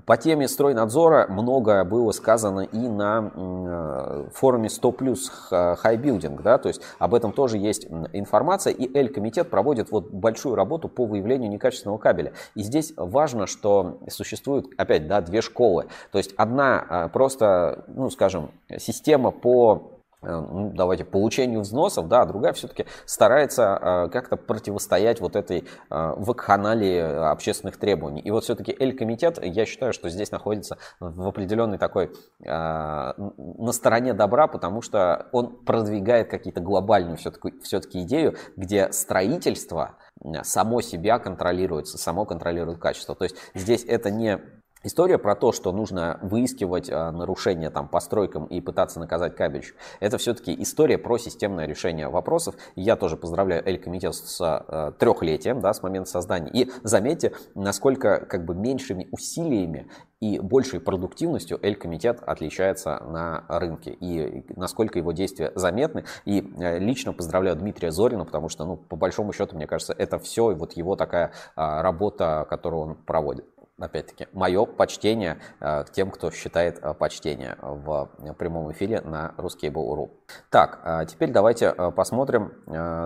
По 0.07 0.17
теме 0.17 0.49
стройнадзора 0.49 1.27
многое 1.29 1.85
было 1.85 2.13
сказано 2.13 2.61
и 2.61 2.89
на 2.89 3.31
э, 3.35 4.29
форуме 4.35 4.69
100 4.69 4.93
плюс 4.93 5.29
high 5.29 5.64
building, 5.64 6.43
да, 6.43 6.59
то 6.59 6.69
есть 6.69 6.83
об 6.99 7.15
этом 7.15 7.33
тоже 7.33 7.59
есть 7.59 7.87
информация, 8.13 8.73
и 8.73 8.93
Эль-комитет 8.97 9.51
проводит 9.51 9.91
вот 9.91 10.11
большую 10.11 10.55
работу 10.55 10.89
по 10.89 11.05
выявлению 11.07 11.51
некачественного 11.51 11.99
кабеля. 11.99 12.33
И 12.55 12.63
здесь 12.63 12.93
важно, 12.97 13.47
что 13.47 13.99
существует, 14.09 14.67
опять, 14.77 15.07
да, 15.07 15.21
две 15.21 15.41
школы, 15.41 15.87
то 16.11 16.19
есть 16.19 16.35
одна 16.37 16.85
э, 16.89 17.09
просто, 17.13 17.85
ну, 17.89 18.11
скажем, 18.11 18.51
система 18.79 19.31
по 19.31 19.93
ну, 20.23 20.71
давайте, 20.75 21.05
получению 21.05 21.61
взносов, 21.61 22.09
да, 22.09 22.23
а 22.23 22.27
другая 22.27 22.53
все-таки 22.53 22.87
старается 23.05 23.79
э, 23.81 24.09
как-то 24.11 24.37
противостоять 24.37 25.21
вот 25.21 25.37
этой 25.37 25.59
э, 25.59 25.65
вакханалии 25.91 26.99
общественных 27.31 27.77
требований. 27.77 28.21
И 28.21 28.31
вот 28.31 28.45
все-таки 28.45 28.75
Эль-комитет, 28.79 29.39
я 29.43 29.67
считаю, 29.67 29.93
что 29.93 30.09
здесь 30.09 30.31
находится 30.31 30.79
в 31.01 31.27
определенной 31.27 31.79
такой, 31.79 32.13
на 32.41 33.73
стороне 33.73 34.15
добра, 34.15 34.47
потому 34.47 34.83
что 34.83 35.27
он 35.33 35.65
продвигает 35.65 36.31
какие-то 36.31 36.61
глобальную 36.61 37.17
все-таки, 37.17 37.61
все-таки 37.63 38.03
идею, 38.03 38.37
где 38.57 38.93
строительство 38.93 39.97
само 40.43 40.81
себя 40.81 41.19
контролируется, 41.19 41.99
само 41.99 42.25
контролирует 42.25 42.79
качество. 42.79 43.15
То 43.15 43.25
есть 43.25 43.37
здесь 43.55 43.85
это 43.85 44.11
не 44.11 44.41
История 44.85 45.17
про 45.17 45.37
то, 45.37 45.53
что 45.53 45.71
нужно 45.71 46.19
выискивать 46.23 46.91
а, 46.91 47.13
нарушения 47.13 47.71
там, 47.71 47.87
по 47.87 48.01
стройкам 48.01 48.47
и 48.47 48.61
пытаться 48.61 48.99
наказать 48.99 49.37
кабельщик, 49.37 49.77
это 50.01 50.19
все-таки 50.19 50.61
история 50.61 50.99
про 50.99 51.19
системное 51.19 51.67
решение 51.67 52.09
вопросов. 52.09 52.57
Я 52.75 52.97
тоже 52.97 53.17
поздравляю 53.17 53.65
Эль-комитет 53.65 54.15
с 54.15 54.41
а, 54.41 54.91
трехлетием, 54.93 55.61
да, 55.61 55.73
с 55.73 55.85
момента 55.85 56.11
создания. 56.11 56.51
И 56.51 56.71
заметьте, 56.83 57.33
насколько 57.55 58.27
как 58.27 58.45
бы 58.45 58.57
меньшими 58.57 59.07
усилиями 59.13 59.89
и 60.19 60.41
большей 60.41 60.81
продуктивностью 60.81 61.61
Эль-комитет 61.63 62.21
отличается 62.27 62.99
на 63.05 63.45
рынке. 63.49 63.97
И 64.01 64.45
насколько 64.57 64.99
его 64.99 65.13
действия 65.13 65.53
заметны. 65.55 66.07
И 66.25 66.53
а, 66.59 66.79
лично 66.79 67.13
поздравляю 67.13 67.55
Дмитрия 67.57 67.93
Зорина, 67.93 68.25
потому 68.25 68.49
что, 68.49 68.65
ну, 68.65 68.77
по 68.77 68.97
большому 68.97 69.33
счету, 69.33 69.55
мне 69.55 69.69
кажется, 69.69 69.95
это 69.97 70.19
все 70.19 70.53
вот 70.57 70.73
его 70.73 70.97
такая 70.97 71.31
работа, 71.55 72.47
которую 72.51 72.83
он 72.83 72.95
проводит 72.97 73.47
опять-таки, 73.83 74.29
мое 74.33 74.65
почтение 74.65 75.39
э, 75.61 75.85
к 75.85 75.91
тем, 75.91 76.11
кто 76.11 76.31
считает 76.31 76.79
э, 76.83 76.95
почтение 76.95 77.57
в 77.61 78.09
прямом 78.39 78.73
эфире 78.73 79.01
на 79.01 79.35
ruskable.ru. 79.37 80.11
Так, 80.51 81.07
теперь 81.09 81.33
давайте 81.33 81.75
э, 81.77 81.91
посмотрим 81.91 82.53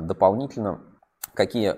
дополнительно, 0.06 0.80
какие 1.34 1.74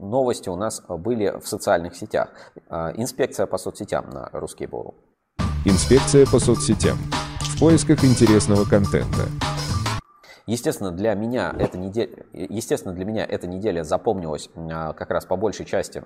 новости 0.00 0.48
у 0.48 0.56
нас 0.56 0.82
были 0.88 1.38
в 1.38 1.46
социальных 1.46 1.94
сетях. 1.94 2.30
Инспекция 2.68 3.46
по 3.46 3.58
соцсетям 3.58 4.10
на 4.10 4.28
ruskable.ru. 4.32 4.94
Инспекция 5.64 6.26
по 6.26 6.38
соцсетям. 6.38 6.98
В 7.40 7.60
поисках 7.60 8.04
интересного 8.04 8.64
контента. 8.64 9.26
Естественно, 10.46 10.90
для 10.90 11.14
меня 11.14 11.54
эта 11.58 11.78
неделя, 11.78 12.26
естественно, 12.32 12.94
для 12.94 13.04
меня 13.04 13.24
эта 13.24 13.46
неделя 13.46 13.84
запомнилась 13.84 14.50
как 14.56 15.10
раз 15.10 15.24
по 15.26 15.36
большей 15.36 15.66
части 15.66 16.02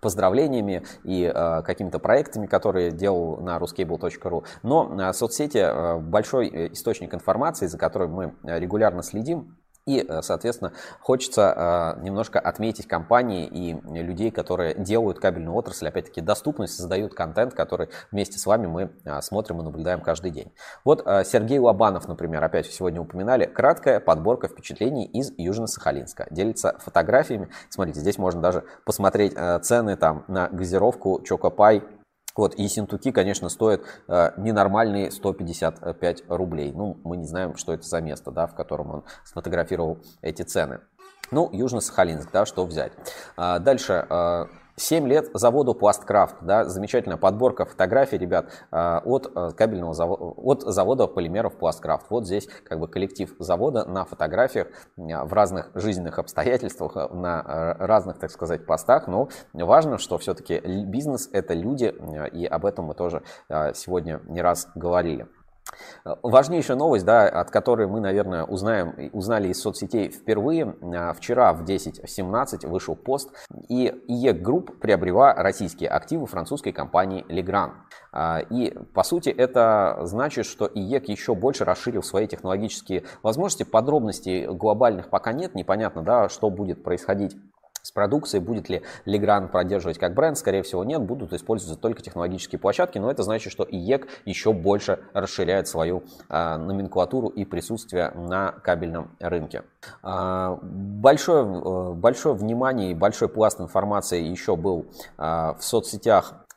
поздравлениями 0.00 0.82
и 1.04 1.24
э, 1.24 1.62
какими-то 1.62 1.98
проектами, 1.98 2.46
которые 2.46 2.90
делал 2.90 3.36
на 3.38 3.58
ruscable.ru. 3.58 4.44
Но 4.62 5.00
э, 5.00 5.12
соцсети 5.12 5.58
э, 5.58 5.98
большой 5.98 6.48
э, 6.48 6.72
источник 6.72 7.14
информации, 7.14 7.66
за 7.66 7.78
которым 7.78 8.12
мы 8.12 8.34
регулярно 8.42 9.02
следим. 9.02 9.56
И, 9.90 10.06
э, 10.08 10.22
соответственно, 10.22 10.72
хочется 11.00 11.96
э, 11.98 12.02
немножко 12.04 12.38
отметить 12.38 12.86
компании 12.86 13.48
и 13.48 13.72
людей, 14.00 14.30
которые 14.30 14.74
делают 14.74 15.18
кабельную 15.18 15.56
отрасль, 15.56 15.88
опять-таки, 15.88 16.20
доступность, 16.20 16.76
создают 16.76 17.14
контент, 17.14 17.54
который 17.54 17.88
вместе 18.12 18.38
с 18.38 18.46
вами 18.46 18.68
мы 18.68 18.92
э, 19.04 19.20
смотрим 19.20 19.60
и 19.60 19.64
наблюдаем 19.64 20.00
каждый 20.00 20.30
день. 20.30 20.52
Вот 20.84 21.04
Сергей 21.24 21.58
Лобанов, 21.58 22.06
например, 22.06 22.44
опять 22.44 22.66
сегодня 22.66 23.00
упоминали, 23.00 23.46
краткая 23.46 23.98
подборка 23.98 24.46
впечатлений 24.46 25.06
из 25.06 25.32
Южно-Сахалинска. 25.36 26.28
Делится 26.30 26.76
фотографиями. 26.78 27.48
Смотрите, 27.68 27.98
здесь 27.98 28.16
можно 28.16 28.40
даже 28.40 28.64
посмотреть 28.84 29.34
цены 29.62 29.96
там 29.96 30.24
на 30.28 30.48
газировку 30.48 31.20
Чокопай 31.22 31.82
вот, 32.40 32.54
и 32.54 32.68
синтуки, 32.68 33.12
конечно, 33.12 33.50
стоят 33.50 33.82
э, 34.08 34.30
ненормальные 34.38 35.10
155 35.10 36.22
рублей. 36.28 36.72
Ну, 36.72 36.98
мы 37.04 37.18
не 37.18 37.26
знаем, 37.26 37.54
что 37.56 37.74
это 37.74 37.82
за 37.82 38.00
место, 38.00 38.30
да, 38.30 38.46
в 38.46 38.54
котором 38.54 38.90
он 38.90 39.04
сфотографировал 39.24 39.98
эти 40.22 40.40
цены. 40.40 40.80
Ну, 41.30 41.50
Южно-Сахалинск, 41.52 42.30
да, 42.32 42.46
что 42.46 42.64
взять. 42.64 42.92
А, 43.36 43.58
дальше, 43.58 44.06
э, 44.08 44.46
7 44.80 45.06
лет 45.06 45.28
заводу 45.34 45.74
Пласткрафт, 45.74 46.36
да, 46.40 46.64
замечательная 46.64 47.18
подборка 47.18 47.66
фотографий, 47.66 48.16
ребят, 48.16 48.50
а, 48.70 49.02
от 49.04 49.30
а, 49.34 49.50
кабельного 49.50 49.92
завода, 49.92 50.24
от 50.24 50.62
завода 50.62 51.06
полимеров 51.06 51.56
Пласткрафт. 51.56 52.06
Вот 52.10 52.26
здесь 52.26 52.48
как 52.64 52.80
бы 52.80 52.88
коллектив 52.88 53.34
завода 53.38 53.84
на 53.84 54.04
фотографиях 54.04 54.68
в 54.96 55.32
разных 55.32 55.70
жизненных 55.74 56.18
обстоятельствах, 56.18 56.94
на 57.12 57.76
разных, 57.78 58.18
так 58.18 58.30
сказать, 58.30 58.66
постах, 58.66 59.06
но 59.06 59.28
важно, 59.52 59.98
что 59.98 60.18
все-таки 60.18 60.58
бизнес 60.86 61.28
это 61.32 61.54
люди, 61.54 61.94
и 62.32 62.46
об 62.46 62.64
этом 62.64 62.86
мы 62.86 62.94
тоже 62.94 63.22
сегодня 63.48 64.20
не 64.26 64.40
раз 64.40 64.68
говорили. 64.74 65.26
Важнейшая 66.04 66.76
новость, 66.76 67.04
да, 67.04 67.28
от 67.28 67.50
которой 67.50 67.86
мы, 67.86 68.00
наверное, 68.00 68.44
узнаем, 68.44 69.10
узнали 69.12 69.48
из 69.48 69.60
соцсетей 69.60 70.10
впервые. 70.10 70.74
А, 70.82 71.12
вчера 71.12 71.52
в 71.52 71.64
10.17 71.64 72.66
вышел 72.68 72.96
пост, 72.96 73.30
и 73.68 73.86
IEK 74.08 74.42
Group 74.42 74.80
приобрела 74.80 75.34
российские 75.34 75.90
активы 75.90 76.26
французской 76.26 76.72
компании 76.72 77.24
Legrand. 77.28 77.72
А, 78.12 78.40
и, 78.40 78.70
по 78.94 79.02
сути, 79.02 79.28
это 79.28 80.00
значит, 80.02 80.46
что 80.46 80.66
IEK 80.66 81.08
еще 81.08 81.34
больше 81.34 81.64
расширил 81.64 82.02
свои 82.02 82.26
технологические 82.26 83.04
возможности. 83.22 83.64
Подробностей 83.64 84.46
глобальных 84.46 85.10
пока 85.10 85.32
нет, 85.32 85.54
непонятно, 85.54 86.02
да, 86.02 86.28
что 86.28 86.50
будет 86.50 86.82
происходить 86.82 87.36
с 87.82 87.90
продукцией. 87.92 88.42
Будет 88.42 88.68
ли 88.68 88.82
Legrand 89.06 89.48
поддерживать 89.48 89.98
как 89.98 90.14
бренд? 90.14 90.36
Скорее 90.38 90.62
всего 90.62 90.84
нет. 90.84 91.00
Будут 91.02 91.32
использоваться 91.32 91.80
только 91.80 92.02
технологические 92.02 92.58
площадки. 92.58 92.98
Но 92.98 93.10
это 93.10 93.22
значит, 93.22 93.52
что 93.52 93.64
IEK 93.64 94.06
еще 94.24 94.52
больше 94.52 95.00
расширяет 95.12 95.68
свою 95.68 96.04
а, 96.28 96.58
номенклатуру 96.58 97.28
и 97.28 97.44
присутствие 97.44 98.10
на 98.12 98.52
кабельном 98.52 99.16
рынке. 99.20 99.62
А, 100.02 100.58
большое, 100.62 101.44
э, 101.44 101.92
большое 101.94 102.34
внимание 102.34 102.92
и 102.92 102.94
большой 102.94 103.28
пласт 103.28 103.60
информации 103.60 104.22
еще 104.22 104.56
был 104.56 104.86
а, 105.16 105.54
в 105.54 105.64
соцсетях 105.64 106.34
Э, 106.40 106.49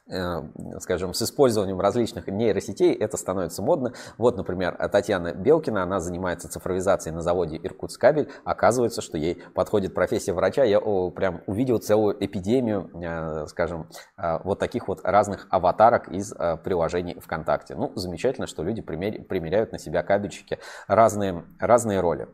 скажем, 0.79 1.13
с 1.13 1.21
использованием 1.21 1.79
различных 1.79 2.27
нейросетей 2.27 2.93
это 2.93 3.17
становится 3.17 3.61
модно. 3.61 3.93
Вот, 4.17 4.35
например, 4.35 4.75
Татьяна 4.91 5.33
Белкина, 5.33 5.83
она 5.83 5.99
занимается 5.99 6.49
цифровизацией 6.49 7.15
на 7.15 7.21
заводе 7.21 7.57
Иркутскабель. 7.61 8.29
Оказывается, 8.43 9.01
что 9.01 9.17
ей 9.17 9.41
подходит 9.53 9.93
профессия 9.93 10.33
врача. 10.33 10.63
Я 10.63 10.81
прям 10.81 11.41
увидел 11.47 11.77
целую 11.77 12.17
эпидемию, 12.23 12.89
э, 12.93 13.47
скажем, 13.47 13.89
э, 14.17 14.39
вот 14.43 14.59
таких 14.59 14.87
вот 14.87 15.01
разных 15.03 15.47
аватарок 15.49 16.09
из 16.09 16.33
приложений 16.63 17.19
ВКонтакте. 17.21 17.75
Ну, 17.75 17.91
замечательно, 17.95 18.47
что 18.47 18.63
люди 18.63 18.81
примеряют 18.81 19.71
на 19.71 19.79
себя 19.79 20.03
кабельщики 20.03 20.59
разные, 20.87 21.45
разные 21.59 22.01
роли. 22.01 22.27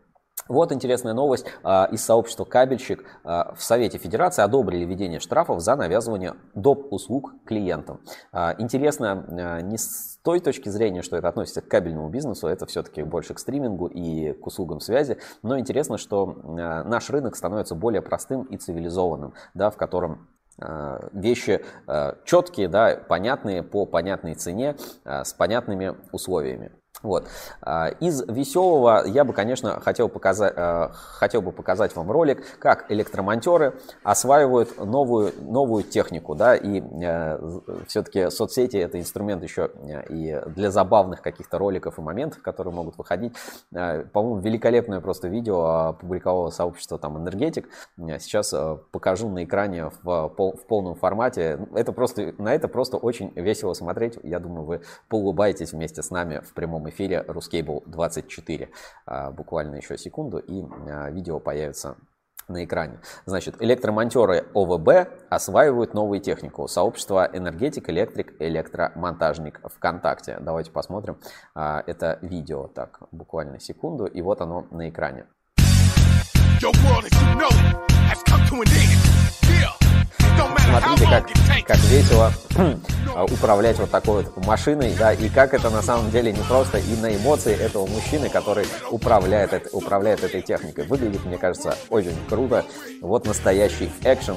Вот 0.50 0.72
интересная 0.72 1.14
новость. 1.14 1.46
А, 1.64 1.88
из 1.92 2.04
сообщества 2.04 2.44
«Кабельщик» 2.44 3.06
а, 3.24 3.54
в 3.54 3.62
Совете 3.62 4.00
Федерации 4.00 4.42
одобрили 4.42 4.84
введение 4.84 5.20
штрафов 5.20 5.62
за 5.62 5.76
навязывание 5.76 6.34
доп. 6.56 6.92
услуг 6.92 7.36
клиентам. 7.46 8.02
А, 8.32 8.56
интересно 8.58 9.62
не 9.62 9.78
с 9.78 10.18
той 10.24 10.40
точки 10.40 10.68
зрения, 10.70 11.04
что 11.04 11.16
это 11.16 11.28
относится 11.30 11.62
к 11.62 11.68
кабельному 11.68 12.10
бизнесу, 12.10 12.48
это 12.48 12.66
все-таки 12.66 13.04
больше 13.04 13.36
к 13.36 13.40
стримингу 13.40 13.86
и 13.86 14.34
к 14.34 14.48
услугам 14.48 14.80
связи, 14.80 15.20
но 15.44 15.60
интересно, 15.60 15.98
что 15.98 16.26
наш 16.26 17.10
рынок 17.12 17.36
становится 17.36 17.76
более 17.76 18.02
простым 18.02 18.44
и 18.44 18.58
цивилизованным, 18.58 19.34
да, 19.54 19.70
в 19.70 19.78
котором 19.78 20.28
вещи 21.14 21.64
четкие, 22.26 22.68
да, 22.68 22.98
понятные 23.08 23.64
по 23.64 23.86
понятной 23.86 24.34
цене, 24.34 24.76
с 25.06 25.34
понятными 25.34 25.96
условиями. 26.12 26.74
Вот. 27.02 27.28
А, 27.62 27.88
из 28.00 28.22
веселого 28.28 29.04
я 29.06 29.24
бы, 29.24 29.34
конечно, 29.34 29.80
хотел, 29.80 30.10
показать, 30.10 30.54
а, 30.56 30.92
хотел 30.94 31.42
бы 31.42 31.52
показать 31.52 31.96
вам 31.96 32.12
ролик, 32.12 32.44
как 32.60 32.92
электромонтеры 32.92 33.74
осваивают 34.04 34.78
новую, 34.84 35.34
новую 35.40 35.84
технику. 35.84 36.36
Да, 36.36 36.56
и 36.56 36.82
э, 36.82 37.60
все-таки 37.88 38.30
соцсети 38.30 38.78
это 38.78 39.00
инструмент 39.00 39.44
еще 39.44 39.72
э, 39.76 40.04
и 40.10 40.42
для 40.48 40.72
забавных 40.72 41.22
каких-то 41.22 41.58
роликов 41.58 41.98
и 41.98 42.02
моментов, 42.02 42.42
которые 42.42 42.74
могут 42.74 42.98
выходить. 42.98 43.34
Э, 43.74 44.04
по-моему, 44.04 44.40
великолепное 44.40 45.00
просто 45.00 45.28
видео 45.28 45.90
опубликовало 45.90 46.50
сообщество 46.50 46.98
там 46.98 47.18
энергетик. 47.18 47.70
Сейчас 47.98 48.54
покажу 48.92 49.30
на 49.30 49.44
экране 49.44 49.92
в, 50.04 50.30
в 50.36 50.66
полном 50.68 50.96
формате. 50.96 51.60
Это 51.74 51.92
просто, 51.92 52.34
на 52.38 52.54
это 52.54 52.68
просто 52.68 52.98
очень 52.98 53.32
весело 53.36 53.74
смотреть. 53.74 54.18
Я 54.24 54.40
думаю, 54.40 54.66
вы 54.66 54.82
поулыбаетесь 55.08 55.72
вместе 55.72 56.02
с 56.02 56.10
нами 56.10 56.40
в 56.40 56.54
прямом 56.54 56.89
эфире 56.90 57.24
Ruscable 57.28 57.84
24. 57.86 58.70
А, 59.06 59.32
буквально 59.32 59.76
еще 59.76 59.98
секунду, 59.98 60.40
и 60.40 60.64
а, 60.88 61.10
видео 61.10 61.40
появится 61.40 61.98
на 62.50 62.64
экране. 62.64 63.00
Значит, 63.26 63.62
электромонтеры 63.62 64.46
ОВБ 64.54 64.90
осваивают 65.30 65.94
новую 65.94 66.20
технику. 66.20 66.68
Сообщество 66.68 67.30
Энергетик, 67.32 67.90
Электрик, 67.90 68.34
Электромонтажник 68.40 69.62
ВКонтакте. 69.64 70.38
Давайте 70.42 70.72
посмотрим 70.72 71.18
а, 71.56 71.84
это 71.86 72.20
видео. 72.22 72.68
Так, 72.68 73.04
буквально 73.12 73.60
секунду, 73.60 74.06
и 74.06 74.22
вот 74.22 74.42
оно 74.42 74.68
на 74.72 74.90
экране. 74.90 75.26
Смотрите, 80.68 81.06
как, 81.10 81.28
как 81.66 81.78
весело 81.86 82.34
управлять 83.32 83.80
вот 83.80 83.90
такой 83.90 84.24
вот 84.24 84.46
машиной, 84.46 84.94
да, 85.00 85.14
и 85.14 85.30
как 85.30 85.54
это 85.54 85.70
на 85.70 85.82
самом 85.82 86.12
деле 86.12 86.34
не 86.34 86.42
просто 86.42 86.80
и 86.80 86.96
на 86.98 87.16
эмоции 87.16 87.56
этого 87.56 87.86
мужчины, 87.88 88.28
который 88.30 88.66
управляет, 88.92 89.70
управляет 89.72 90.22
этой 90.22 90.42
техникой. 90.42 90.84
Выглядит, 90.84 91.24
мне 91.24 91.38
кажется, 91.38 91.78
очень 91.90 92.16
круто. 92.28 92.66
Вот 93.02 93.26
настоящий 93.26 93.90
экшен 94.04 94.36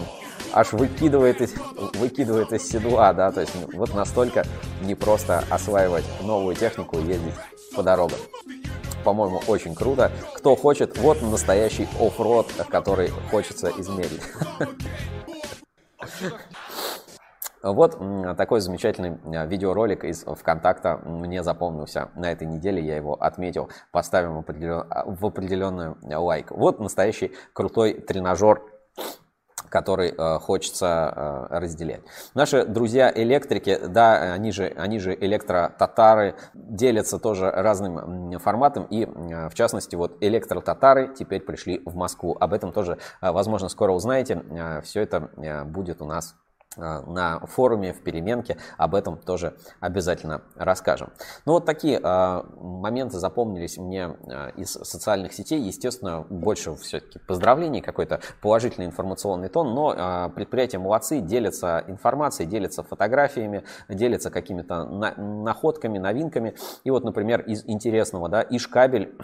аж 0.53 0.73
выкидывает 0.73 1.41
из, 1.41 1.53
выкидывает 1.95 2.53
из 2.53 2.69
седла, 2.69 3.13
да, 3.13 3.33
то 3.33 3.41
есть 3.41 3.53
вот 3.73 3.95
настолько 3.95 4.47
непросто 4.83 5.43
осваивать 5.51 6.05
новую 6.23 6.55
технику 6.55 7.01
и 7.01 7.05
ездить 7.05 7.35
по 7.75 7.83
дорогам. 7.83 8.19
По-моему, 9.05 9.41
очень 9.47 9.75
круто. 9.75 10.11
Кто 10.35 10.57
хочет, 10.57 10.99
вот 10.99 11.23
настоящий 11.23 11.89
оффроад, 12.01 12.47
который 12.69 13.09
хочется 13.31 13.71
измерить. 13.79 14.23
Вот 17.63 17.97
такой 18.37 18.61
замечательный 18.61 19.19
а, 19.25 19.47
видеоролик 19.47 20.03
из 20.03 20.25
ВКонтакта 20.25 20.97
мне 21.05 21.45
запомнился. 21.45 22.11
На 22.17 22.33
этой 22.33 22.47
неделе 22.47 22.85
я 22.85 22.97
его 22.97 23.15
отметил, 23.15 23.71
поставим 23.93 24.39
определен... 24.39 24.85
А, 24.91 25.05
в 25.07 25.25
определенную 25.25 25.97
лайк. 26.03 26.51
Вот 26.51 26.81
настоящий 26.81 27.33
крутой 27.53 27.95
тренажер 27.95 28.63
который 29.73 30.15
э, 30.17 30.39
хочется 30.39 31.49
э, 31.51 31.59
разделять. 31.59 32.03
Наши 32.35 32.67
друзья 32.67 33.11
электрики, 33.15 33.81
да, 33.89 34.35
они 34.35 34.53
же, 34.53 34.67
они 34.77 34.99
же 34.99 35.17
электротатары, 35.19 36.37
делятся 36.53 37.19
тоже 37.19 37.51
разным 37.51 38.39
форматом. 38.39 38.85
И, 38.91 39.05
э, 39.05 39.49
в 39.49 39.55
частности, 39.55 39.97
вот 39.97 40.19
электротатары 40.21 41.15
теперь 41.19 41.41
пришли 41.41 41.81
в 41.87 41.97
Москву. 41.97 42.37
Об 42.39 42.53
этом 42.53 42.73
тоже, 42.73 42.99
возможно, 43.23 43.71
скоро 43.71 43.93
узнаете. 43.93 44.43
Все 44.85 45.01
это 45.01 45.31
будет 45.65 46.03
у 46.03 46.05
нас 46.05 46.35
на 46.77 47.41
форуме, 47.47 47.93
в 47.93 48.03
переменке. 48.03 48.57
Об 48.77 48.95
этом 48.95 49.17
тоже 49.17 49.57
обязательно 49.81 50.43
расскажем. 50.57 51.11
Ну 51.47 51.53
вот 51.53 51.67
такие 51.67 52.01
э, 52.03 52.43
моменты 52.57 53.19
запомнились 53.19 53.79
мне 53.79 54.17
э, 54.27 54.51
из 54.57 54.73
социальных 54.73 55.33
сетей. 55.33 55.61
Естественно, 55.61 56.27
больше 56.29 56.75
все-таки 56.77 57.19
поздравлений, 57.21 57.81
какой-то 57.81 58.21
положительный 58.41 58.87
информационный 58.87 59.49
тон, 59.49 59.75
но 59.75 59.95
э, 59.95 60.31
предприятия 60.35 60.79
молодцы, 60.79 61.21
делятся 61.21 61.85
информацией, 61.87 62.49
делятся 62.49 62.83
фотографиями, 62.83 63.65
делятся 63.89 64.31
какими-то 64.31 64.85
на 64.85 65.15
находками, 65.17 65.99
новинками. 65.99 66.55
И 66.85 66.91
вот, 66.91 67.05
например, 67.05 67.41
из 67.43 67.65
интересного, 67.67 68.29
да, 68.29 68.47
Ишкабель 68.49 69.17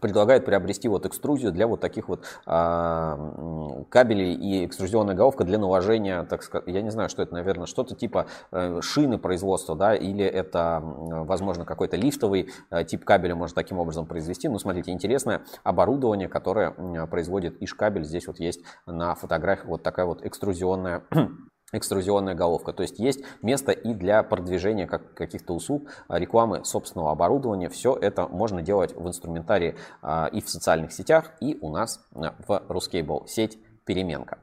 предлагает 0.00 0.44
приобрести 0.44 0.88
вот 0.88 1.06
экструзию 1.06 1.52
для 1.52 1.66
вот 1.66 1.80
таких 1.80 2.08
вот 2.08 2.24
а, 2.46 3.84
кабелей 3.90 4.34
и 4.34 4.66
экструзионная 4.66 5.14
головка 5.14 5.44
для 5.44 5.58
наложения, 5.58 6.24
так 6.24 6.42
сказать, 6.42 6.68
я 6.68 6.82
не 6.82 6.90
знаю, 6.90 7.08
что 7.08 7.22
это, 7.22 7.34
наверное, 7.34 7.66
что-то 7.66 7.94
типа 7.94 8.26
э, 8.52 8.80
шины 8.82 9.18
производства, 9.18 9.74
да, 9.76 9.94
или 9.94 10.24
это, 10.24 10.80
возможно, 10.82 11.64
какой-то 11.64 11.96
лифтовый 11.96 12.50
э, 12.70 12.84
тип 12.84 13.04
кабеля 13.04 13.34
можно 13.34 13.54
таким 13.54 13.78
образом 13.78 14.06
произвести. 14.06 14.48
Ну, 14.48 14.58
смотрите, 14.58 14.92
интересное 14.92 15.42
оборудование, 15.64 16.28
которое 16.28 16.70
производит 17.06 17.60
Иш-кабель. 17.62 18.04
Здесь 18.04 18.26
вот 18.26 18.40
есть 18.40 18.60
на 18.86 19.14
фотографии 19.14 19.66
вот 19.66 19.82
такая 19.82 20.06
вот 20.06 20.24
экструзионная 20.24 21.02
экструзионная 21.72 22.34
головка. 22.34 22.72
То 22.72 22.82
есть 22.82 22.98
есть 22.98 23.20
место 23.42 23.72
и 23.72 23.94
для 23.94 24.22
продвижения 24.22 24.86
как, 24.86 25.14
каких-то 25.14 25.54
услуг, 25.54 25.88
а, 26.08 26.18
рекламы 26.18 26.64
собственного 26.64 27.12
оборудования. 27.12 27.68
Все 27.68 27.94
это 27.94 28.26
можно 28.26 28.62
делать 28.62 28.94
в 28.94 29.06
инструментарии 29.06 29.76
а, 30.02 30.28
и 30.32 30.40
в 30.40 30.48
социальных 30.48 30.92
сетях, 30.92 31.32
и 31.40 31.58
у 31.60 31.70
нас 31.70 32.04
а, 32.14 32.34
в 32.46 32.50
Ruscable 32.68 33.26
сеть 33.26 33.58
переменка. 33.84 34.38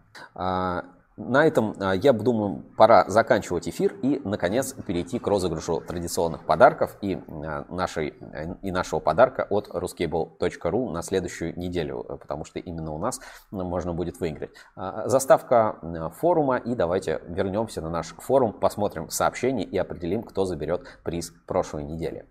На 1.17 1.47
этом, 1.47 1.75
а, 1.79 1.95
я 1.95 2.11
думаю, 2.11 2.63
пора 2.75 3.05
заканчивать 3.07 3.69
эфир 3.69 3.95
и, 4.01 4.21
наконец, 4.25 4.73
перейти 4.73 5.17
к 5.17 5.27
розыгрышу 5.27 5.79
традиционных 5.79 6.45
подарков 6.45 6.97
и, 7.01 7.15
а, 7.15 7.65
нашей, 7.69 8.15
и 8.61 8.71
нашего 8.71 8.99
подарка 8.99 9.47
от 9.49 9.69
ruscable.ru 9.69 10.91
на 10.91 11.01
следующую 11.01 11.57
неделю, 11.57 12.03
потому 12.03 12.43
что 12.43 12.59
именно 12.59 12.91
у 12.91 12.97
нас 12.97 13.21
можно 13.49 13.93
будет 13.93 14.19
выиграть. 14.19 14.51
А, 14.75 15.07
заставка 15.07 15.79
форума 16.19 16.57
и 16.57 16.75
давайте 16.75 17.21
вернемся 17.27 17.81
на 17.81 17.89
наш 17.89 18.07
форум, 18.07 18.51
посмотрим 18.51 19.09
сообщения 19.09 19.63
и 19.63 19.77
определим, 19.77 20.21
кто 20.21 20.43
заберет 20.43 20.99
приз 21.03 21.31
прошлой 21.47 21.83
недели. 21.83 22.25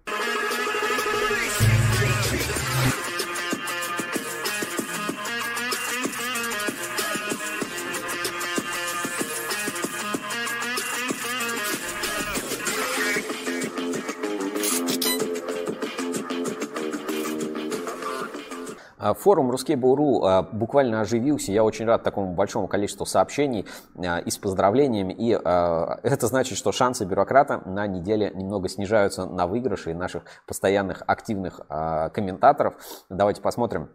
Форум 19.12 19.50
Ruskable.ru 19.50 20.20
а, 20.22 20.42
буквально 20.42 21.02
оживился. 21.02 21.52
Я 21.52 21.62
очень 21.64 21.84
рад 21.84 22.02
такому 22.02 22.32
большому 22.32 22.68
количеству 22.68 23.04
сообщений 23.04 23.66
а, 23.96 24.20
и 24.20 24.30
с 24.30 24.38
поздравлениями. 24.38 25.12
И 25.12 25.30
это 25.30 26.26
значит, 26.26 26.56
что 26.56 26.72
шансы 26.72 27.04
бюрократа 27.04 27.60
на 27.68 27.86
неделе 27.86 28.30
немного 28.34 28.68
снижаются 28.68 29.26
на 29.26 29.46
выигрыши 29.46 29.92
наших 29.94 30.22
постоянных 30.46 31.02
активных 31.06 31.60
комментаторов. 32.12 32.74
Давайте 33.10 33.42
посмотрим 33.42 33.90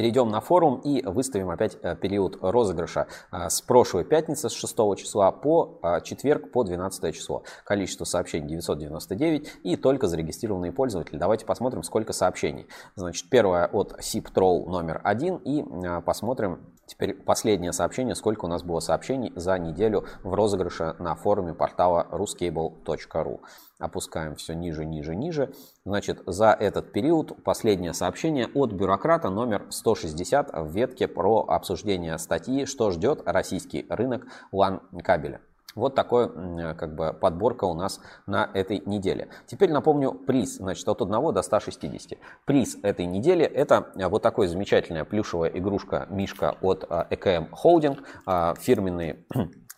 Перейдем 0.00 0.30
на 0.30 0.40
форум 0.40 0.76
и 0.76 1.04
выставим 1.04 1.50
опять 1.50 1.76
э, 1.82 1.94
период 1.94 2.38
розыгрыша 2.40 3.06
э, 3.30 3.50
с 3.50 3.60
прошлой 3.60 4.02
пятницы, 4.02 4.48
с 4.48 4.52
6 4.54 4.74
числа 4.96 5.30
по 5.30 5.78
э, 5.82 6.00
четверг, 6.02 6.52
по 6.52 6.64
12 6.64 7.14
число. 7.14 7.42
Количество 7.64 8.06
сообщений 8.06 8.48
999 8.48 9.58
и 9.62 9.76
только 9.76 10.06
зарегистрированные 10.06 10.72
пользователи. 10.72 11.18
Давайте 11.18 11.44
посмотрим, 11.44 11.82
сколько 11.82 12.14
сообщений. 12.14 12.66
Значит, 12.96 13.28
первое 13.28 13.66
от 13.66 13.92
SIP 14.00 14.32
Troll 14.34 14.70
номер 14.70 15.02
один 15.04 15.36
и 15.36 15.62
посмотрим 16.00 16.60
Теперь 16.86 17.14
последнее 17.14 17.72
сообщение, 17.72 18.16
сколько 18.16 18.46
у 18.46 18.48
нас 18.48 18.64
было 18.64 18.80
сообщений 18.80 19.32
за 19.36 19.56
неделю 19.58 20.06
в 20.24 20.34
розыгрыше 20.34 20.96
на 20.98 21.14
форуме 21.14 21.54
портала 21.54 22.08
ruscable.ru. 22.10 23.40
Опускаем 23.80 24.34
все 24.36 24.54
ниже, 24.54 24.84
ниже, 24.84 25.16
ниже. 25.16 25.52
Значит, 25.84 26.22
за 26.26 26.52
этот 26.52 26.92
период 26.92 27.42
последнее 27.42 27.94
сообщение 27.94 28.46
от 28.54 28.72
бюрократа 28.72 29.30
номер 29.30 29.66
160 29.70 30.50
в 30.52 30.70
ветке 30.70 31.08
про 31.08 31.44
обсуждение 31.48 32.18
статьи 32.18 32.66
«Что 32.66 32.90
ждет 32.90 33.22
российский 33.24 33.86
рынок 33.88 34.26
LAN 34.52 34.80
кабеля». 35.02 35.40
Вот 35.74 35.94
такой 35.94 36.28
как 36.74 36.94
бы 36.94 37.12
подборка 37.12 37.64
у 37.64 37.74
нас 37.74 38.00
на 38.26 38.50
этой 38.54 38.82
неделе. 38.86 39.28
Теперь 39.46 39.72
напомню 39.72 40.12
приз, 40.12 40.56
значит, 40.56 40.88
от 40.88 41.00
1 41.00 41.32
до 41.32 41.42
160. 41.42 42.18
Приз 42.44 42.76
этой 42.82 43.06
недели 43.06 43.44
это 43.44 43.92
вот 43.94 44.22
такой 44.22 44.48
замечательная 44.48 45.04
плюшевая 45.04 45.50
игрушка 45.50 46.06
Мишка 46.10 46.56
от 46.60 46.84
EKM 46.84 47.50
Holding, 47.64 47.98
а, 48.26 48.54
фирменный 48.56 49.24
э, 49.34 49.38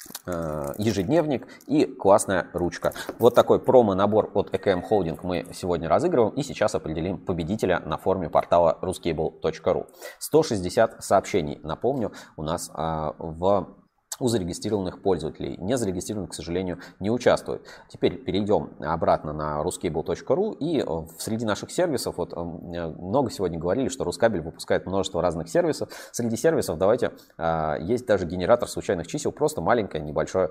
ежедневник 0.79 1.47
и 1.67 1.85
классная 1.85 2.49
ручка. 2.53 2.93
Вот 3.19 3.35
такой 3.35 3.59
промо-набор 3.59 4.31
от 4.35 4.55
EKM 4.55 4.83
Holding 4.89 5.19
мы 5.23 5.47
сегодня 5.53 5.89
разыгрываем 5.89 6.35
и 6.35 6.43
сейчас 6.43 6.75
определим 6.75 7.19
победителя 7.19 7.81
на 7.81 7.99
форуме 7.99 8.29
портала 8.29 8.79
ruscable.ru. 8.83 9.87
160 10.19 11.05
сообщений, 11.05 11.61
напомню, 11.63 12.13
у 12.37 12.43
нас 12.43 12.71
а, 12.75 13.15
в 13.19 13.82
у 14.23 14.29
зарегистрированных 14.29 15.03
пользователей. 15.03 15.57
Не 15.59 15.77
зарегистрированных, 15.77 16.31
к 16.31 16.35
сожалению, 16.35 16.79
не 17.01 17.11
участвуют. 17.11 17.67
Теперь 17.89 18.17
перейдем 18.17 18.71
обратно 18.79 19.33
на 19.33 19.61
ruscable.ru 19.63 20.57
и 20.59 20.81
э, 20.81 21.07
среди 21.19 21.45
наших 21.45 21.73
сервисов, 21.73 22.19
вот 22.19 22.33
э, 22.33 22.41
много 22.41 23.33
сегодня 23.33 23.59
говорили, 23.59 23.89
что 23.89 24.05
Рускабель 24.05 24.41
выпускает 24.41 24.87
множество 24.87 25.21
разных 25.21 25.49
сервисов. 25.49 25.89
Среди 26.13 26.37
сервисов 26.37 26.79
давайте, 26.79 27.11
э, 27.37 27.79
есть 27.81 28.07
даже 28.07 28.25
генератор 28.25 28.69
случайных 28.69 29.09
чисел, 29.09 29.33
просто 29.33 29.61
маленький 29.61 29.99
небольшой 29.99 30.51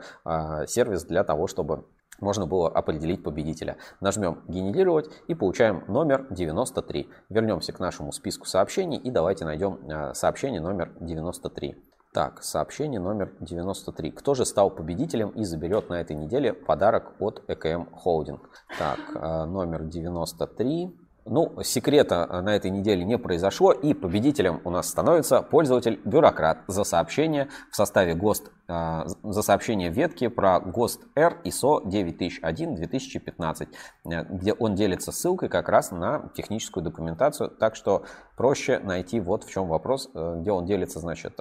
сервис 0.68 1.04
для 1.06 1.24
того, 1.24 1.48
чтобы 1.48 1.86
можно 2.20 2.46
было 2.46 2.68
определить 2.70 3.24
победителя. 3.24 3.78
Нажмем 4.02 4.42
«Генерировать» 4.48 5.10
и 5.28 5.34
получаем 5.34 5.84
номер 5.88 6.28
93. 6.30 7.10
Вернемся 7.30 7.72
к 7.72 7.80
нашему 7.80 8.12
списку 8.12 8.46
сообщений 8.46 8.98
и 8.98 9.10
давайте 9.10 9.46
найдем 9.46 9.80
сообщение 10.14 10.60
номер 10.60 10.92
93. 11.00 11.76
Так, 12.14 12.44
сообщение 12.44 13.00
номер 13.00 13.32
93. 13.40 14.12
Кто 14.12 14.34
же 14.34 14.46
стал 14.46 14.70
победителем 14.70 15.30
и 15.30 15.46
заберет 15.46 15.90
на 15.90 16.02
этой 16.02 16.14
неделе 16.18 16.52
подарок 16.52 17.14
от 17.20 17.42
ЭКМ 17.48 17.86
Холдинг? 17.94 18.50
Так, 18.78 19.00
э, 19.16 19.46
номер 19.46 19.84
93. 19.84 20.94
Ну, 21.24 21.54
секрета 21.64 22.42
на 22.42 22.54
этой 22.56 22.70
неделе 22.70 23.06
не 23.06 23.18
произошло, 23.18 23.72
и 23.72 23.94
победителем 23.94 24.60
у 24.66 24.72
нас 24.72 24.90
становится 24.90 25.42
пользователь 25.42 26.02
Бюрократ 26.04 26.64
за 26.68 26.84
сообщение 26.84 27.48
в 27.70 27.78
составе 27.78 28.14
ГОСТ, 28.14 28.52
э, 28.68 29.04
за 29.24 29.42
сообщение 29.42 29.90
ветки 29.90 30.28
про 30.28 30.60
ГОСТ 30.60 31.04
R 31.16 31.38
ISO 31.46 31.86
9001-2015, 31.86 33.70
э, 34.04 34.26
где 34.26 34.52
он 34.52 34.76
делится 34.76 35.14
ссылкой 35.14 35.48
как 35.48 35.70
раз 35.70 35.92
на 35.92 36.30
техническую 36.36 36.84
документацию, 36.84 37.52
так 37.52 37.78
что 37.78 38.04
проще 38.36 38.80
найти 38.80 39.22
вот 39.22 39.46
в 39.46 39.50
чем 39.50 39.70
вопрос, 39.70 40.10
где 40.14 40.52
он 40.52 40.66
делится, 40.66 41.00
значит, 41.00 41.40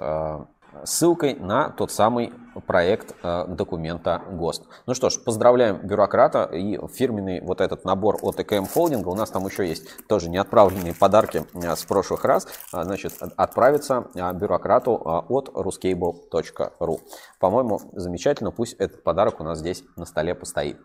ссылкой 0.83 1.35
на 1.35 1.69
тот 1.69 1.91
самый 1.91 2.33
проект 2.67 3.15
э, 3.23 3.45
документа 3.47 4.21
ГОСТ. 4.29 4.63
Ну 4.85 4.93
что 4.93 5.09
ж, 5.09 5.19
поздравляем 5.23 5.77
бюрократа 5.77 6.43
и 6.43 6.77
фирменный 6.87 7.41
вот 7.41 7.61
этот 7.61 7.85
набор 7.85 8.17
от 8.21 8.39
ЭКМ 8.39 8.65
Холдинга. 8.65 9.09
У 9.09 9.15
нас 9.15 9.29
там 9.29 9.45
еще 9.45 9.67
есть 9.67 10.05
тоже 10.07 10.29
неотправленные 10.29 10.93
подарки 10.93 11.45
э, 11.53 11.75
с 11.75 11.85
прошлых 11.85 12.25
раз. 12.25 12.47
Э, 12.73 12.83
значит, 12.83 13.13
отправится 13.37 14.07
бюрократу 14.33 14.95
от 15.29 15.49
ruscable.ru. 15.49 16.99
По-моему, 17.39 17.81
замечательно. 17.93 18.51
Пусть 18.51 18.73
этот 18.73 19.03
подарок 19.03 19.39
у 19.39 19.43
нас 19.43 19.59
здесь 19.59 19.83
на 19.95 20.05
столе 20.05 20.35
постоит. 20.35 20.77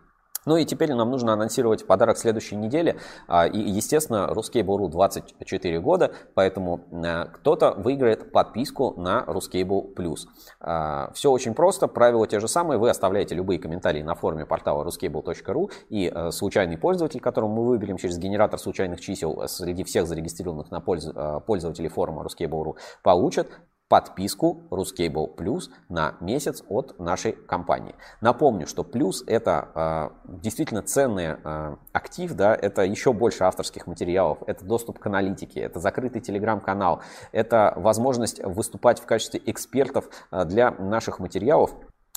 Ну 0.47 0.55
и 0.55 0.63
теперь 0.63 0.93
нам 0.93 1.11
нужно 1.11 1.33
анонсировать 1.33 1.85
подарок 1.85 2.17
следующей 2.17 2.55
недели. 2.55 2.97
А, 3.27 3.45
и, 3.45 3.59
естественно, 3.59 4.29
Ruscable.ru 4.31 4.87
24 4.87 5.79
года, 5.81 6.13
поэтому 6.35 6.79
э, 6.89 7.25
кто-то 7.33 7.73
выиграет 7.73 8.31
подписку 8.31 8.93
на 8.95 9.25
Ruscable 9.27 9.93
Plus. 9.93 10.19
А, 10.61 11.11
Все 11.13 11.31
очень 11.31 11.53
просто, 11.53 11.89
правила 11.89 12.25
те 12.27 12.39
же 12.39 12.47
самые. 12.47 12.79
Вы 12.79 12.89
оставляете 12.89 13.35
любые 13.35 13.59
комментарии 13.59 14.01
на 14.01 14.15
форуме 14.15 14.45
портала 14.45 14.85
ruscable.ru 14.85 15.69
и 15.89 16.09
э, 16.15 16.31
случайный 16.31 16.77
пользователь, 16.77 17.19
которого 17.19 17.49
мы 17.49 17.65
выберем 17.65 17.97
через 17.97 18.17
генератор 18.17 18.57
случайных 18.57 19.01
чисел 19.01 19.45
среди 19.49 19.83
всех 19.83 20.07
зарегистрированных 20.07 20.71
на 20.71 20.77
э, 20.77 21.41
пользователей 21.45 21.89
форума 21.89 22.23
Ruscable.ru, 22.23 22.77
получат 23.03 23.49
подписку 23.89 24.63
Ruscable 24.69 25.35
Plus 25.35 25.69
на 25.89 26.15
месяц 26.19 26.63
от 26.67 26.99
нашей 26.99 27.31
компании. 27.31 27.95
Напомню, 28.21 28.67
что 28.67 28.83
Plus 28.83 29.23
это 29.25 30.11
э, 30.25 30.31
действительно 30.41 30.81
ценный 30.81 31.37
э, 31.41 31.75
актив, 31.93 32.33
да, 32.33 32.53
это 32.53 32.83
еще 32.83 33.13
больше 33.13 33.43
авторских 33.43 33.87
материалов, 33.87 34.39
это 34.45 34.65
доступ 34.65 34.99
к 34.99 35.05
аналитике, 35.05 35.61
это 35.61 35.79
закрытый 35.79 36.21
телеграм-канал, 36.21 37.01
это 37.31 37.73
возможность 37.77 38.43
выступать 38.43 38.99
в 38.99 39.05
качестве 39.05 39.41
экспертов 39.45 40.09
э, 40.31 40.45
для 40.45 40.71
наших 40.71 41.19
материалов. 41.19 41.71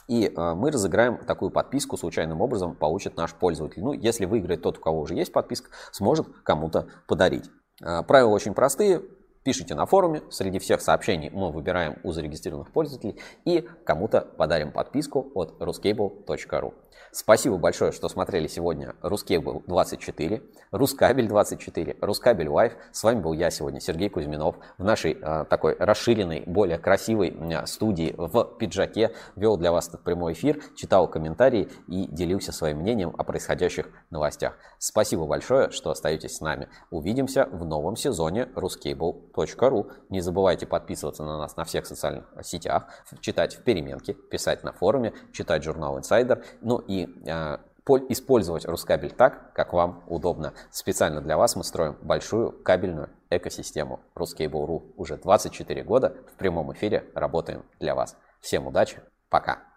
И 0.08 0.26
э, 0.26 0.54
мы 0.54 0.72
разыграем 0.72 1.18
такую 1.18 1.52
подписку 1.52 1.96
случайным 1.96 2.40
образом, 2.40 2.74
получит 2.74 3.16
наш 3.16 3.32
пользователь. 3.32 3.82
Ну, 3.82 3.92
если 3.92 4.24
выиграет 4.24 4.62
тот, 4.62 4.78
у 4.78 4.80
кого 4.80 5.02
уже 5.02 5.14
есть 5.14 5.32
подписка, 5.32 5.70
сможет 5.92 6.26
кому-то 6.42 6.88
подарить. 7.06 7.48
Э, 7.80 8.02
правила 8.02 8.30
очень 8.30 8.54
простые. 8.54 9.02
Пишите 9.42 9.74
на 9.74 9.86
форуме, 9.86 10.22
среди 10.30 10.58
всех 10.58 10.82
сообщений 10.82 11.30
мы 11.30 11.50
выбираем 11.50 11.98
у 12.02 12.12
зарегистрированных 12.12 12.72
пользователей 12.72 13.18
и 13.46 13.66
кому-то 13.86 14.20
подарим 14.20 14.70
подписку 14.70 15.32
от 15.34 15.58
ruscable.ru. 15.62 16.74
Спасибо 17.12 17.56
большое, 17.56 17.90
что 17.90 18.08
смотрели 18.08 18.46
сегодня 18.46 18.94
Рускейбл 19.02 19.64
24, 19.66 20.42
RusCable 20.70 21.26
24, 21.26 21.96
RusCable 22.00 22.48
Live. 22.48 22.74
С 22.92 23.02
вами 23.02 23.20
был 23.20 23.32
я 23.32 23.50
сегодня, 23.50 23.80
Сергей 23.80 24.08
Кузьминов, 24.08 24.54
в 24.78 24.84
нашей 24.84 25.18
э, 25.20 25.44
такой 25.50 25.74
расширенной, 25.76 26.44
более 26.46 26.78
красивой 26.78 27.30
э, 27.30 27.66
студии 27.66 28.14
в 28.16 28.44
пиджаке. 28.58 29.12
Вел 29.34 29.56
для 29.56 29.72
вас 29.72 29.88
этот 29.88 30.04
прямой 30.04 30.34
эфир, 30.34 30.62
читал 30.76 31.08
комментарии 31.08 31.68
и 31.88 32.06
делился 32.06 32.52
своим 32.52 32.78
мнением 32.78 33.12
о 33.18 33.24
происходящих 33.24 33.88
новостях. 34.10 34.56
Спасибо 34.78 35.26
большое, 35.26 35.70
что 35.70 35.90
остаетесь 35.90 36.36
с 36.36 36.40
нами. 36.40 36.68
Увидимся 36.90 37.46
в 37.50 37.64
новом 37.64 37.96
сезоне 37.96 38.48
RusCable.ru. 38.54 39.92
Не 40.10 40.20
забывайте 40.20 40.64
подписываться 40.64 41.24
на 41.24 41.38
нас 41.38 41.56
на 41.56 41.64
всех 41.64 41.86
социальных 41.86 42.26
сетях, 42.44 42.84
читать 43.20 43.56
в 43.56 43.64
переменке, 43.64 44.14
писать 44.14 44.62
на 44.62 44.72
форуме, 44.72 45.12
читать 45.32 45.64
журнал 45.64 45.98
Insider. 45.98 46.44
Ну 46.60 46.78
и 46.78 46.99
э, 47.04 47.58
использовать 48.08 48.64
Рускабель 48.66 49.12
так, 49.12 49.52
как 49.52 49.72
вам 49.72 50.04
удобно. 50.06 50.52
Специально 50.70 51.20
для 51.20 51.36
вас 51.36 51.56
мы 51.56 51.64
строим 51.64 51.96
большую 52.02 52.52
кабельную 52.52 53.10
экосистему 53.30 54.00
Ruskable.ru. 54.14 54.92
Уже 54.96 55.16
24 55.16 55.82
года 55.82 56.16
в 56.32 56.36
прямом 56.36 56.72
эфире 56.72 57.04
работаем 57.14 57.64
для 57.78 57.94
вас. 57.94 58.16
Всем 58.40 58.66
удачи 58.66 59.00
Пока. 59.30 59.62